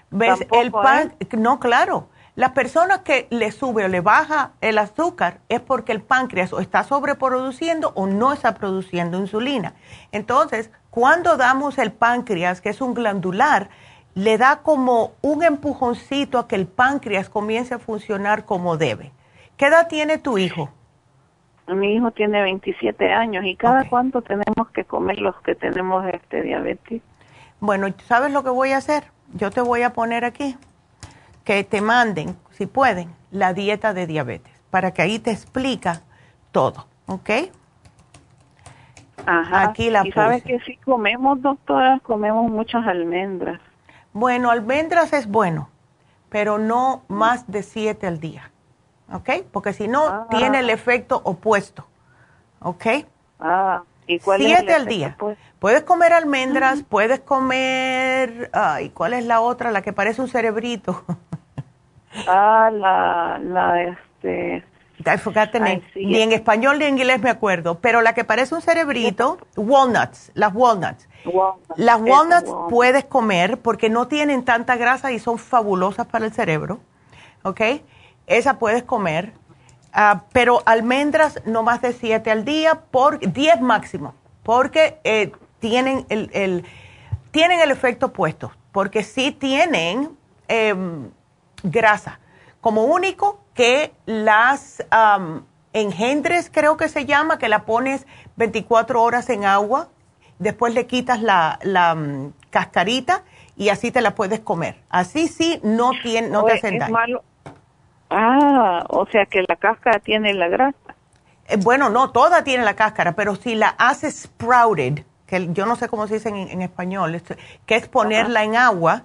¿Ves? 0.09 0.47
el 0.51 0.71
pan, 0.71 1.13
no, 1.37 1.59
claro 1.59 2.07
las 2.35 2.51
personas 2.51 2.99
que 2.99 3.27
le 3.31 3.51
sube 3.51 3.85
o 3.85 3.87
le 3.87 4.01
baja 4.01 4.51
el 4.61 4.77
azúcar 4.77 5.39
es 5.49 5.59
porque 5.59 5.91
el 5.91 6.01
páncreas 6.01 6.53
o 6.53 6.59
está 6.59 6.83
sobreproduciendo 6.83 7.91
o 7.95 8.07
no 8.07 8.31
está 8.33 8.55
produciendo 8.55 9.17
insulina. 9.17 9.73
Entonces, 10.11 10.71
cuando 10.89 11.37
damos 11.37 11.77
el 11.77 11.91
páncreas, 11.91 12.61
que 12.61 12.69
es 12.69 12.81
un 12.81 12.93
glandular, 12.93 13.69
le 14.15 14.37
da 14.37 14.61
como 14.63 15.13
un 15.21 15.43
empujoncito 15.43 16.39
a 16.39 16.47
que 16.47 16.55
el 16.55 16.67
páncreas 16.67 17.29
comience 17.29 17.73
a 17.73 17.79
funcionar 17.79 18.45
como 18.45 18.77
debe. 18.77 19.11
¿Qué 19.57 19.65
edad 19.65 19.87
tiene 19.87 20.17
tu 20.17 20.37
hijo? 20.37 20.69
Mi 21.67 21.95
hijo 21.95 22.11
tiene 22.11 22.41
27 22.41 23.11
años 23.11 23.45
y 23.45 23.55
cada 23.55 23.87
cuánto 23.87 24.21
tenemos 24.21 24.69
que 24.73 24.85
comer 24.85 25.19
los 25.19 25.39
que 25.41 25.53
tenemos 25.53 26.05
este 26.11 26.41
diabetes. 26.41 27.01
Bueno, 27.59 27.87
¿sabes 28.07 28.31
lo 28.31 28.43
que 28.43 28.49
voy 28.49 28.71
a 28.71 28.77
hacer? 28.77 29.03
Yo 29.33 29.51
te 29.51 29.61
voy 29.61 29.83
a 29.83 29.93
poner 29.93 30.25
aquí 30.25 30.57
que 31.49 31.63
te 31.63 31.81
manden, 31.81 32.37
si 32.51 32.67
pueden, 32.67 33.11
la 33.31 33.55
dieta 33.55 33.91
de 33.95 34.05
diabetes, 34.05 34.53
para 34.69 34.91
que 34.91 35.01
ahí 35.01 35.17
te 35.17 35.31
explica 35.31 36.03
todo, 36.51 36.85
¿ok? 37.07 37.29
Ajá. 39.25 39.63
Aquí 39.63 39.89
la 39.89 40.05
y 40.05 40.11
sabes 40.11 40.43
que 40.43 40.59
si 40.59 40.77
comemos, 40.77 41.41
doctora, 41.41 42.01
comemos 42.03 42.51
muchas 42.51 42.85
almendras. 42.85 43.59
Bueno, 44.13 44.51
almendras 44.51 45.11
es 45.11 45.25
bueno, 45.25 45.69
pero 46.29 46.59
no 46.59 47.01
más 47.07 47.51
de 47.51 47.63
siete 47.63 48.05
al 48.05 48.19
día, 48.19 48.51
¿ok? 49.11 49.43
Porque 49.51 49.73
si 49.73 49.87
no, 49.87 50.05
ah. 50.05 50.27
tiene 50.29 50.59
el 50.59 50.69
efecto 50.69 51.19
opuesto, 51.23 51.87
¿ok? 52.59 52.85
Ah, 53.39 53.81
¿y 54.05 54.19
cuál 54.19 54.41
siete 54.41 54.75
al 54.75 54.85
día. 54.85 55.17
Puedes 55.57 55.81
comer 55.81 56.13
almendras, 56.13 56.83
puedes 56.83 57.21
comer, 57.21 58.51
ay, 58.53 58.91
¿cuál 58.91 59.13
es 59.13 59.25
la 59.25 59.41
otra? 59.41 59.71
La 59.71 59.81
que 59.81 59.93
parece 59.93 60.21
un 60.21 60.27
cerebrito. 60.27 61.03
Ah, 62.27 62.69
la, 62.71 63.39
la, 63.41 63.83
este... 63.83 64.63
Ni 65.95 66.21
en 66.21 66.33
español 66.33 66.77
ni 66.77 66.85
en 66.85 66.97
inglés 66.97 67.21
me 67.21 67.29
acuerdo, 67.29 67.79
pero 67.79 68.01
la 68.01 68.13
que 68.13 68.25
parece 68.25 68.53
un 68.53 68.61
cerebrito, 68.61 69.37
walnuts, 69.55 70.31
las 70.33 70.53
walnuts. 70.53 71.07
las 71.77 72.01
walnuts 72.01 72.51
puedes 72.69 73.05
comer 73.05 73.59
porque 73.59 73.89
no 73.89 74.07
tienen 74.07 74.43
tanta 74.43 74.75
grasa 74.75 75.11
y 75.13 75.19
son 75.19 75.37
fabulosas 75.37 76.05
para 76.07 76.25
el 76.25 76.33
cerebro, 76.33 76.79
¿ok? 77.43 77.61
Esa 78.27 78.59
puedes 78.59 78.83
comer, 78.83 79.31
ah, 79.93 80.23
pero 80.33 80.61
almendras 80.65 81.41
no 81.45 81.63
más 81.63 81.81
de 81.81 81.93
7 81.93 82.29
al 82.29 82.43
día, 82.43 82.81
por 82.91 83.19
10 83.19 83.61
máximo, 83.61 84.15
porque 84.43 84.99
eh, 85.05 85.31
tienen, 85.59 86.05
el, 86.09 86.29
el, 86.33 86.65
tienen 87.31 87.61
el 87.61 87.71
efecto 87.71 88.07
opuesto, 88.07 88.51
porque 88.73 89.03
sí 89.03 89.31
tienen... 89.31 90.09
Eh, 90.49 90.75
grasa. 91.63 92.19
Como 92.61 92.83
único 92.83 93.41
que 93.53 93.93
las 94.05 94.83
engendres, 95.73 96.49
creo 96.51 96.77
que 96.77 96.89
se 96.89 97.05
llama, 97.05 97.37
que 97.37 97.49
la 97.49 97.65
pones 97.65 98.05
24 98.35 99.01
horas 99.01 99.29
en 99.29 99.45
agua, 99.45 99.89
después 100.39 100.73
le 100.73 100.87
quitas 100.87 101.21
la, 101.21 101.59
cascarita 102.49 103.23
y 103.55 103.69
así 103.69 103.91
te 103.91 104.01
la 104.01 104.15
puedes 104.15 104.39
comer. 104.39 104.77
Así 104.89 105.27
sí 105.27 105.59
no, 105.63 105.91
tiene, 106.01 106.29
no 106.29 106.43
te 106.45 106.53
hacen 106.53 106.79
daño. 106.79 107.21
Ah, 108.09 108.85
o 108.89 109.05
sea 109.05 109.25
que 109.27 109.43
la 109.47 109.55
cáscara 109.55 109.99
tiene 109.99 110.33
la 110.33 110.47
grasa. 110.47 110.95
Eh, 111.47 111.57
bueno, 111.57 111.89
no, 111.89 112.11
toda 112.11 112.43
tiene 112.43 112.63
la 112.63 112.75
cáscara, 112.75 113.13
pero 113.13 113.35
si 113.35 113.55
la 113.55 113.69
haces 113.77 114.23
sprouted, 114.23 115.03
que 115.27 115.49
yo 115.51 115.65
no 115.65 115.75
sé 115.75 115.89
cómo 115.89 116.07
se 116.07 116.15
dice 116.15 116.29
en, 116.29 116.61
español, 116.61 117.21
que 117.67 117.75
es 117.75 117.87
ponerla 117.87 118.43
en 118.43 118.55
agua, 118.55 119.03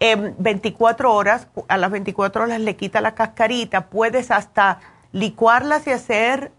en 0.00 0.34
24 0.38 1.12
horas, 1.14 1.48
a 1.68 1.76
las 1.76 1.90
24 1.90 2.44
horas 2.44 2.60
le 2.60 2.74
quita 2.74 3.00
la 3.00 3.14
cascarita, 3.14 3.86
puedes 3.86 4.30
hasta 4.30 4.80
licuarlas 5.12 5.86
y 5.86 5.90
hacer 5.90 6.52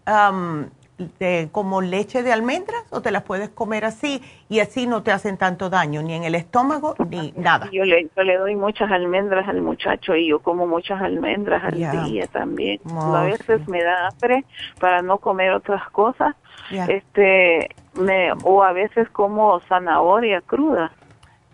como 1.50 1.80
leche 1.80 2.22
de 2.22 2.32
almendras 2.32 2.84
o 2.90 3.00
te 3.00 3.10
las 3.10 3.24
puedes 3.24 3.48
comer 3.48 3.84
así 3.84 4.22
y 4.48 4.60
así 4.60 4.86
no 4.86 5.02
te 5.02 5.10
hacen 5.10 5.36
tanto 5.36 5.68
daño, 5.68 6.02
ni 6.02 6.14
en 6.14 6.22
el 6.22 6.36
estómago 6.36 6.94
ni 7.08 7.32
nada. 7.36 7.68
Yo 7.72 7.84
le, 7.84 8.08
le 8.14 8.36
doy 8.36 8.54
muchas 8.54 8.90
almendras 8.92 9.48
al 9.48 9.60
muchacho 9.62 10.14
y 10.14 10.28
yo 10.28 10.38
como 10.38 10.68
muchas 10.68 11.02
almendras 11.02 11.64
al 11.64 12.06
día 12.06 12.26
también. 12.28 12.80
a 12.94 13.24
veces 13.24 13.66
me 13.66 13.82
da 13.82 14.08
hambre 14.08 14.44
para 14.78 15.02
no 15.02 15.18
comer 15.18 15.50
otras 15.52 15.90
cosas, 15.90 16.36
este, 16.70 17.70
me, 17.94 18.32
o 18.44 18.62
a 18.62 18.72
veces 18.72 19.08
como 19.10 19.58
zanahoria 19.60 20.40
cruda. 20.42 20.92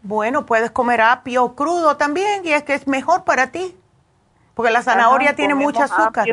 Bueno, 0.08 0.46
puedes 0.46 0.70
comer 0.70 1.02
apio 1.02 1.54
crudo 1.54 1.98
también 1.98 2.40
y 2.42 2.52
es 2.52 2.62
que 2.62 2.72
es 2.72 2.88
mejor 2.88 3.24
para 3.24 3.48
ti, 3.48 3.76
porque 4.54 4.72
la 4.72 4.80
zanahoria 4.80 5.36
tiene 5.36 5.54
mucho 5.54 5.82
azúcar. 5.82 6.26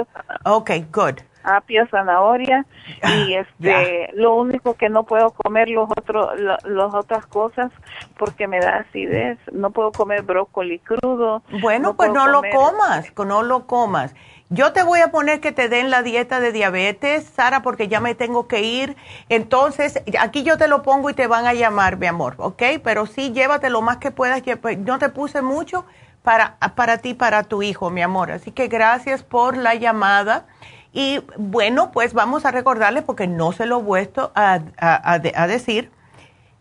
ok, 0.45 0.71
good. 0.93 1.15
Apio, 1.43 1.85
zanahoria 1.91 2.65
y 3.03 3.33
este, 3.33 4.11
lo 4.13 4.35
único 4.35 4.75
que 4.75 4.87
no 4.87 5.03
puedo 5.03 5.31
comer 5.31 5.67
los 5.67 5.89
otros, 5.91 6.39
las 6.39 6.93
otras 6.93 7.25
cosas 7.25 7.69
porque 8.17 8.47
me 8.47 8.61
da 8.61 8.77
acidez. 8.77 9.37
No 9.51 9.71
puedo 9.71 9.91
comer 9.91 10.21
brócoli 10.21 10.79
crudo. 10.79 11.43
Bueno, 11.61 11.97
pues 11.97 12.13
no 12.13 12.27
lo 12.27 12.43
comas, 12.53 13.11
no 13.17 13.43
lo 13.43 13.67
comas. 13.67 14.15
Yo 14.55 14.71
te 14.71 14.83
voy 14.83 15.01
a 15.01 15.11
poner 15.11 15.41
que 15.41 15.51
te 15.51 15.67
den 15.67 15.89
la 15.89 16.01
dieta 16.01 16.39
de 16.39 16.53
diabetes, 16.53 17.25
Sara, 17.35 17.61
porque 17.61 17.89
ya 17.89 17.99
me 17.99 18.15
tengo 18.15 18.47
que 18.47 18.61
ir. 18.61 18.95
Entonces, 19.27 20.01
aquí 20.17 20.43
yo 20.43 20.57
te 20.57 20.69
lo 20.69 20.81
pongo 20.81 21.09
y 21.09 21.13
te 21.13 21.27
van 21.27 21.45
a 21.45 21.53
llamar, 21.53 21.97
mi 21.97 22.07
amor, 22.07 22.35
¿ok? 22.37 22.63
Pero 22.81 23.05
sí, 23.05 23.31
llévate 23.33 23.69
lo 23.69 23.81
más 23.81 23.97
que 23.97 24.11
puedas. 24.11 24.41
Pues, 24.61 24.77
no 24.77 24.97
te 24.97 25.09
puse 25.09 25.41
mucho 25.41 25.85
para, 26.23 26.57
para 26.75 26.99
ti, 26.99 27.13
para 27.13 27.43
tu 27.43 27.63
hijo, 27.63 27.89
mi 27.89 28.01
amor. 28.01 28.31
Así 28.31 28.51
que 28.51 28.67
gracias 28.67 29.23
por 29.23 29.57
la 29.57 29.75
llamada. 29.75 30.45
Y 30.93 31.21
bueno, 31.37 31.91
pues 31.91 32.13
vamos 32.13 32.45
a 32.45 32.51
recordarle, 32.51 33.01
porque 33.01 33.27
no 33.27 33.51
se 33.51 33.65
lo 33.65 33.79
he 33.79 33.83
vuelto 33.83 34.31
a, 34.35 34.61
a 34.77 35.47
decir, 35.47 35.91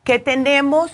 que 0.02 0.18
tenemos 0.18 0.90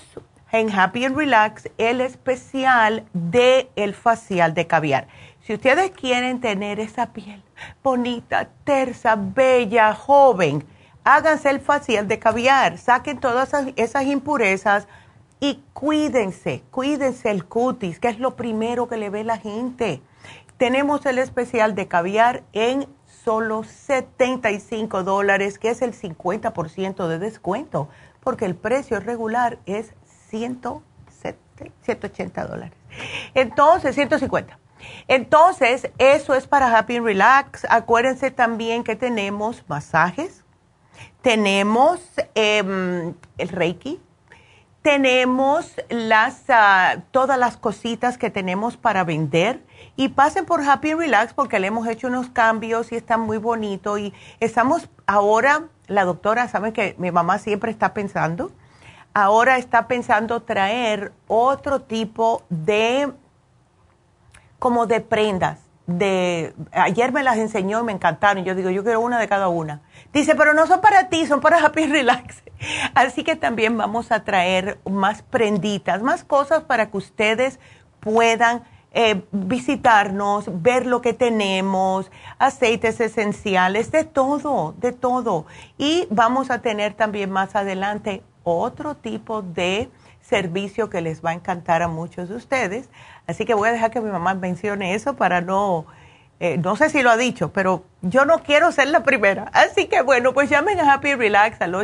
en 0.52 0.70
Happy 0.70 1.04
and 1.04 1.16
Relax 1.16 1.70
el 1.78 2.00
especial 2.00 3.04
de 3.14 3.70
el 3.76 3.94
facial 3.94 4.52
de 4.52 4.66
caviar. 4.66 5.08
Si 5.50 5.54
ustedes 5.54 5.90
quieren 5.90 6.40
tener 6.40 6.78
esa 6.78 7.12
piel 7.12 7.42
bonita, 7.82 8.50
tersa, 8.62 9.16
bella, 9.16 9.96
joven, 9.96 10.64
háganse 11.02 11.50
el 11.50 11.58
facial 11.58 12.06
de 12.06 12.20
caviar, 12.20 12.78
saquen 12.78 13.18
todas 13.18 13.52
esas, 13.74 14.06
impurezas 14.06 14.86
y 15.40 15.60
cuídense, 15.72 16.62
cuídense 16.70 17.32
el 17.32 17.46
cutis, 17.46 17.98
que 17.98 18.06
es 18.06 18.20
lo 18.20 18.36
primero 18.36 18.88
que 18.88 18.96
le 18.96 19.10
ve 19.10 19.24
la 19.24 19.38
gente. 19.38 20.00
Tenemos 20.56 21.04
el 21.04 21.18
especial 21.18 21.74
de 21.74 21.88
caviar 21.88 22.44
en 22.52 22.86
solo 23.24 23.64
75 23.64 25.02
dólares, 25.02 25.58
que 25.58 25.70
es 25.70 25.82
el 25.82 25.94
50% 25.94 27.08
de 27.08 27.18
descuento, 27.18 27.88
porque 28.20 28.44
el 28.44 28.54
precio 28.54 29.00
regular 29.00 29.58
es 29.66 29.94
180 30.28 32.46
dólares. 32.46 32.78
Entonces, 33.34 33.96
150. 33.96 34.59
Entonces, 35.08 35.90
eso 35.98 36.34
es 36.34 36.46
para 36.46 36.76
Happy 36.76 36.98
Relax. 36.98 37.66
Acuérdense 37.68 38.30
también 38.30 38.84
que 38.84 38.96
tenemos 38.96 39.64
masajes, 39.68 40.44
tenemos 41.22 42.00
em, 42.34 43.14
el 43.38 43.48
Reiki, 43.48 44.00
tenemos 44.82 45.74
las, 45.88 46.44
ah, 46.48 47.02
todas 47.10 47.38
las 47.38 47.56
cositas 47.56 48.16
que 48.18 48.30
tenemos 48.30 48.76
para 48.76 49.04
vender. 49.04 49.62
Y 49.96 50.08
pasen 50.08 50.46
por 50.46 50.62
Happy 50.62 50.94
Relax 50.94 51.34
porque 51.34 51.58
le 51.58 51.66
hemos 51.66 51.86
hecho 51.86 52.06
unos 52.06 52.28
cambios 52.30 52.92
y 52.92 52.96
está 52.96 53.18
muy 53.18 53.36
bonito. 53.38 53.98
Y 53.98 54.14
estamos 54.40 54.88
ahora, 55.06 55.64
la 55.86 56.04
doctora, 56.04 56.48
saben 56.48 56.72
que 56.72 56.94
mi 56.98 57.10
mamá 57.10 57.38
siempre 57.38 57.70
está 57.70 57.92
pensando 57.92 58.50
ahora 59.14 59.58
está 59.58 59.88
pensando 59.88 60.42
traer 60.42 61.12
otro 61.26 61.82
tipo 61.82 62.42
de, 62.48 63.12
como 64.60 64.86
de 64.86 65.00
prendas. 65.00 65.58
De, 65.88 66.54
ayer 66.70 67.10
me 67.10 67.24
las 67.24 67.36
enseñó 67.38 67.80
y 67.80 67.82
me 67.82 67.90
encantaron. 67.90 68.44
Yo 68.44 68.54
digo, 68.54 68.70
yo 68.70 68.84
quiero 68.84 69.00
una 69.00 69.18
de 69.18 69.26
cada 69.26 69.48
una. 69.48 69.80
Dice, 70.12 70.36
pero 70.36 70.54
no 70.54 70.68
son 70.68 70.80
para 70.80 71.08
ti, 71.08 71.26
son 71.26 71.40
para 71.40 71.58
Happy 71.64 71.86
Relax. 71.86 72.44
Así 72.94 73.24
que 73.24 73.34
también 73.34 73.76
vamos 73.76 74.12
a 74.12 74.22
traer 74.22 74.78
más 74.88 75.22
prenditas, 75.22 76.00
más 76.02 76.22
cosas 76.22 76.62
para 76.62 76.90
que 76.90 76.96
ustedes 76.96 77.58
puedan 77.98 78.62
eh, 78.92 79.24
visitarnos, 79.32 80.62
ver 80.62 80.86
lo 80.86 81.00
que 81.00 81.12
tenemos, 81.12 82.10
aceites 82.38 83.00
esenciales, 83.00 83.90
de 83.90 84.04
todo, 84.04 84.74
de 84.78 84.92
todo. 84.92 85.46
Y 85.78 86.06
vamos 86.10 86.50
a 86.50 86.60
tener 86.60 86.94
también 86.94 87.30
más 87.30 87.56
adelante 87.56 88.22
otro 88.42 88.96
tipo 88.96 89.42
de 89.42 89.90
servicio 90.20 90.90
que 90.90 91.00
les 91.00 91.24
va 91.24 91.30
a 91.30 91.34
encantar 91.34 91.82
a 91.82 91.88
muchos 91.88 92.28
de 92.28 92.36
ustedes. 92.36 92.88
Así 93.30 93.44
que 93.44 93.54
voy 93.54 93.68
a 93.68 93.72
dejar 93.72 93.90
que 93.90 94.00
mi 94.00 94.10
mamá 94.10 94.34
mencione 94.34 94.94
eso 94.94 95.14
para 95.14 95.40
no, 95.40 95.86
eh, 96.38 96.58
no 96.58 96.76
sé 96.76 96.90
si 96.90 97.02
lo 97.02 97.10
ha 97.10 97.16
dicho, 97.16 97.52
pero 97.52 97.84
yo 98.02 98.24
no 98.24 98.42
quiero 98.42 98.70
ser 98.72 98.88
la 98.88 99.02
primera. 99.02 99.50
Así 99.52 99.86
que 99.86 100.02
bueno, 100.02 100.34
pues 100.34 100.50
llamen 100.50 100.78
a 100.80 100.92
Happy 100.92 101.14
Relax 101.14 101.60
al 101.60 101.74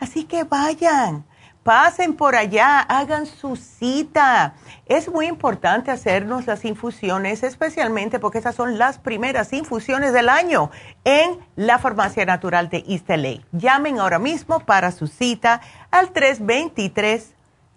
Así 0.00 0.24
que 0.24 0.44
vayan, 0.44 1.24
pasen 1.62 2.14
por 2.14 2.34
allá, 2.34 2.80
hagan 2.80 3.26
su 3.26 3.56
cita. 3.56 4.54
Es 4.86 5.08
muy 5.08 5.26
importante 5.26 5.90
hacernos 5.90 6.46
las 6.46 6.64
infusiones, 6.64 7.42
especialmente 7.42 8.18
porque 8.18 8.38
esas 8.38 8.54
son 8.54 8.78
las 8.78 8.98
primeras 8.98 9.52
infusiones 9.52 10.12
del 10.12 10.28
año 10.28 10.70
en 11.04 11.38
la 11.56 11.78
Farmacia 11.78 12.24
Natural 12.24 12.68
de 12.68 12.84
East 12.88 13.08
LA. 13.08 13.42
Llamen 13.52 13.98
ahora 13.98 14.18
mismo 14.18 14.60
para 14.60 14.92
su 14.92 15.06
cita 15.06 15.60
al 15.90 16.12
323 16.12 17.34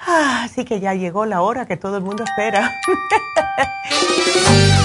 Ah, 0.06 0.42
así 0.44 0.64
que 0.64 0.80
ya 0.80 0.92
llegó 0.94 1.24
la 1.24 1.40
hora 1.40 1.64
que 1.64 1.76
todo 1.76 1.96
el 1.96 2.02
mundo 2.02 2.24
espera. 2.24 2.70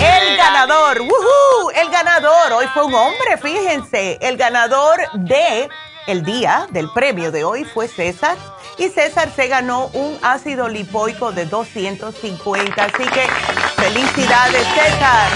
el 0.02 0.38
ganador, 0.38 1.02
¡woohoo! 1.02 1.72
El 1.76 1.90
ganador, 1.90 2.54
hoy 2.54 2.68
fue 2.68 2.86
un 2.86 2.94
hombre, 2.94 3.38
fíjense. 3.38 4.18
El 4.22 4.38
ganador 4.38 5.00
de 5.14 5.68
el 6.08 6.24
día 6.24 6.68
del 6.72 6.90
premio 6.92 7.32
de 7.32 7.44
hoy 7.44 7.66
fue 7.66 7.90
César. 7.90 8.38
Y 8.78 8.88
César 8.88 9.30
se 9.36 9.48
ganó 9.48 9.88
un 9.88 10.18
ácido 10.22 10.70
lipoico 10.70 11.34
de 11.34 11.46
250. 11.46 12.82
Así 12.82 13.04
que 13.04 13.28
felicidades, 13.76 14.66
César. 14.68 15.30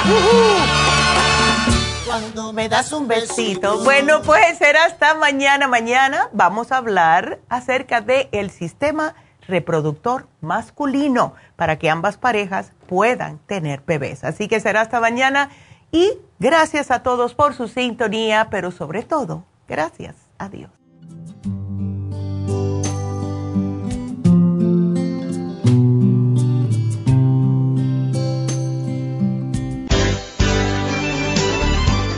Cuando 2.05 2.53
me 2.53 2.69
das 2.69 2.93
un 2.93 3.07
besito. 3.09 3.83
Bueno, 3.83 4.21
pues 4.21 4.57
será 4.57 4.85
hasta 4.85 5.13
mañana. 5.15 5.67
Mañana 5.67 6.29
vamos 6.31 6.71
a 6.71 6.77
hablar 6.77 7.39
acerca 7.49 7.99
del 7.99 8.29
el 8.31 8.49
sistema 8.49 9.13
reproductor 9.47 10.27
masculino 10.41 11.33
para 11.55 11.77
que 11.77 11.89
ambas 11.89 12.17
parejas 12.17 12.71
puedan 12.87 13.39
tener 13.39 13.81
bebés. 13.85 14.23
Así 14.23 14.47
que 14.47 14.59
será 14.59 14.81
hasta 14.81 14.99
mañana 14.99 15.49
y 15.91 16.17
gracias 16.39 16.91
a 16.91 17.03
todos 17.03 17.35
por 17.35 17.53
su 17.53 17.67
sintonía, 17.67 18.47
pero 18.49 18.71
sobre 18.71 19.03
todo, 19.03 19.45
gracias 19.67 20.15
a 20.37 20.49
Dios. 20.49 20.82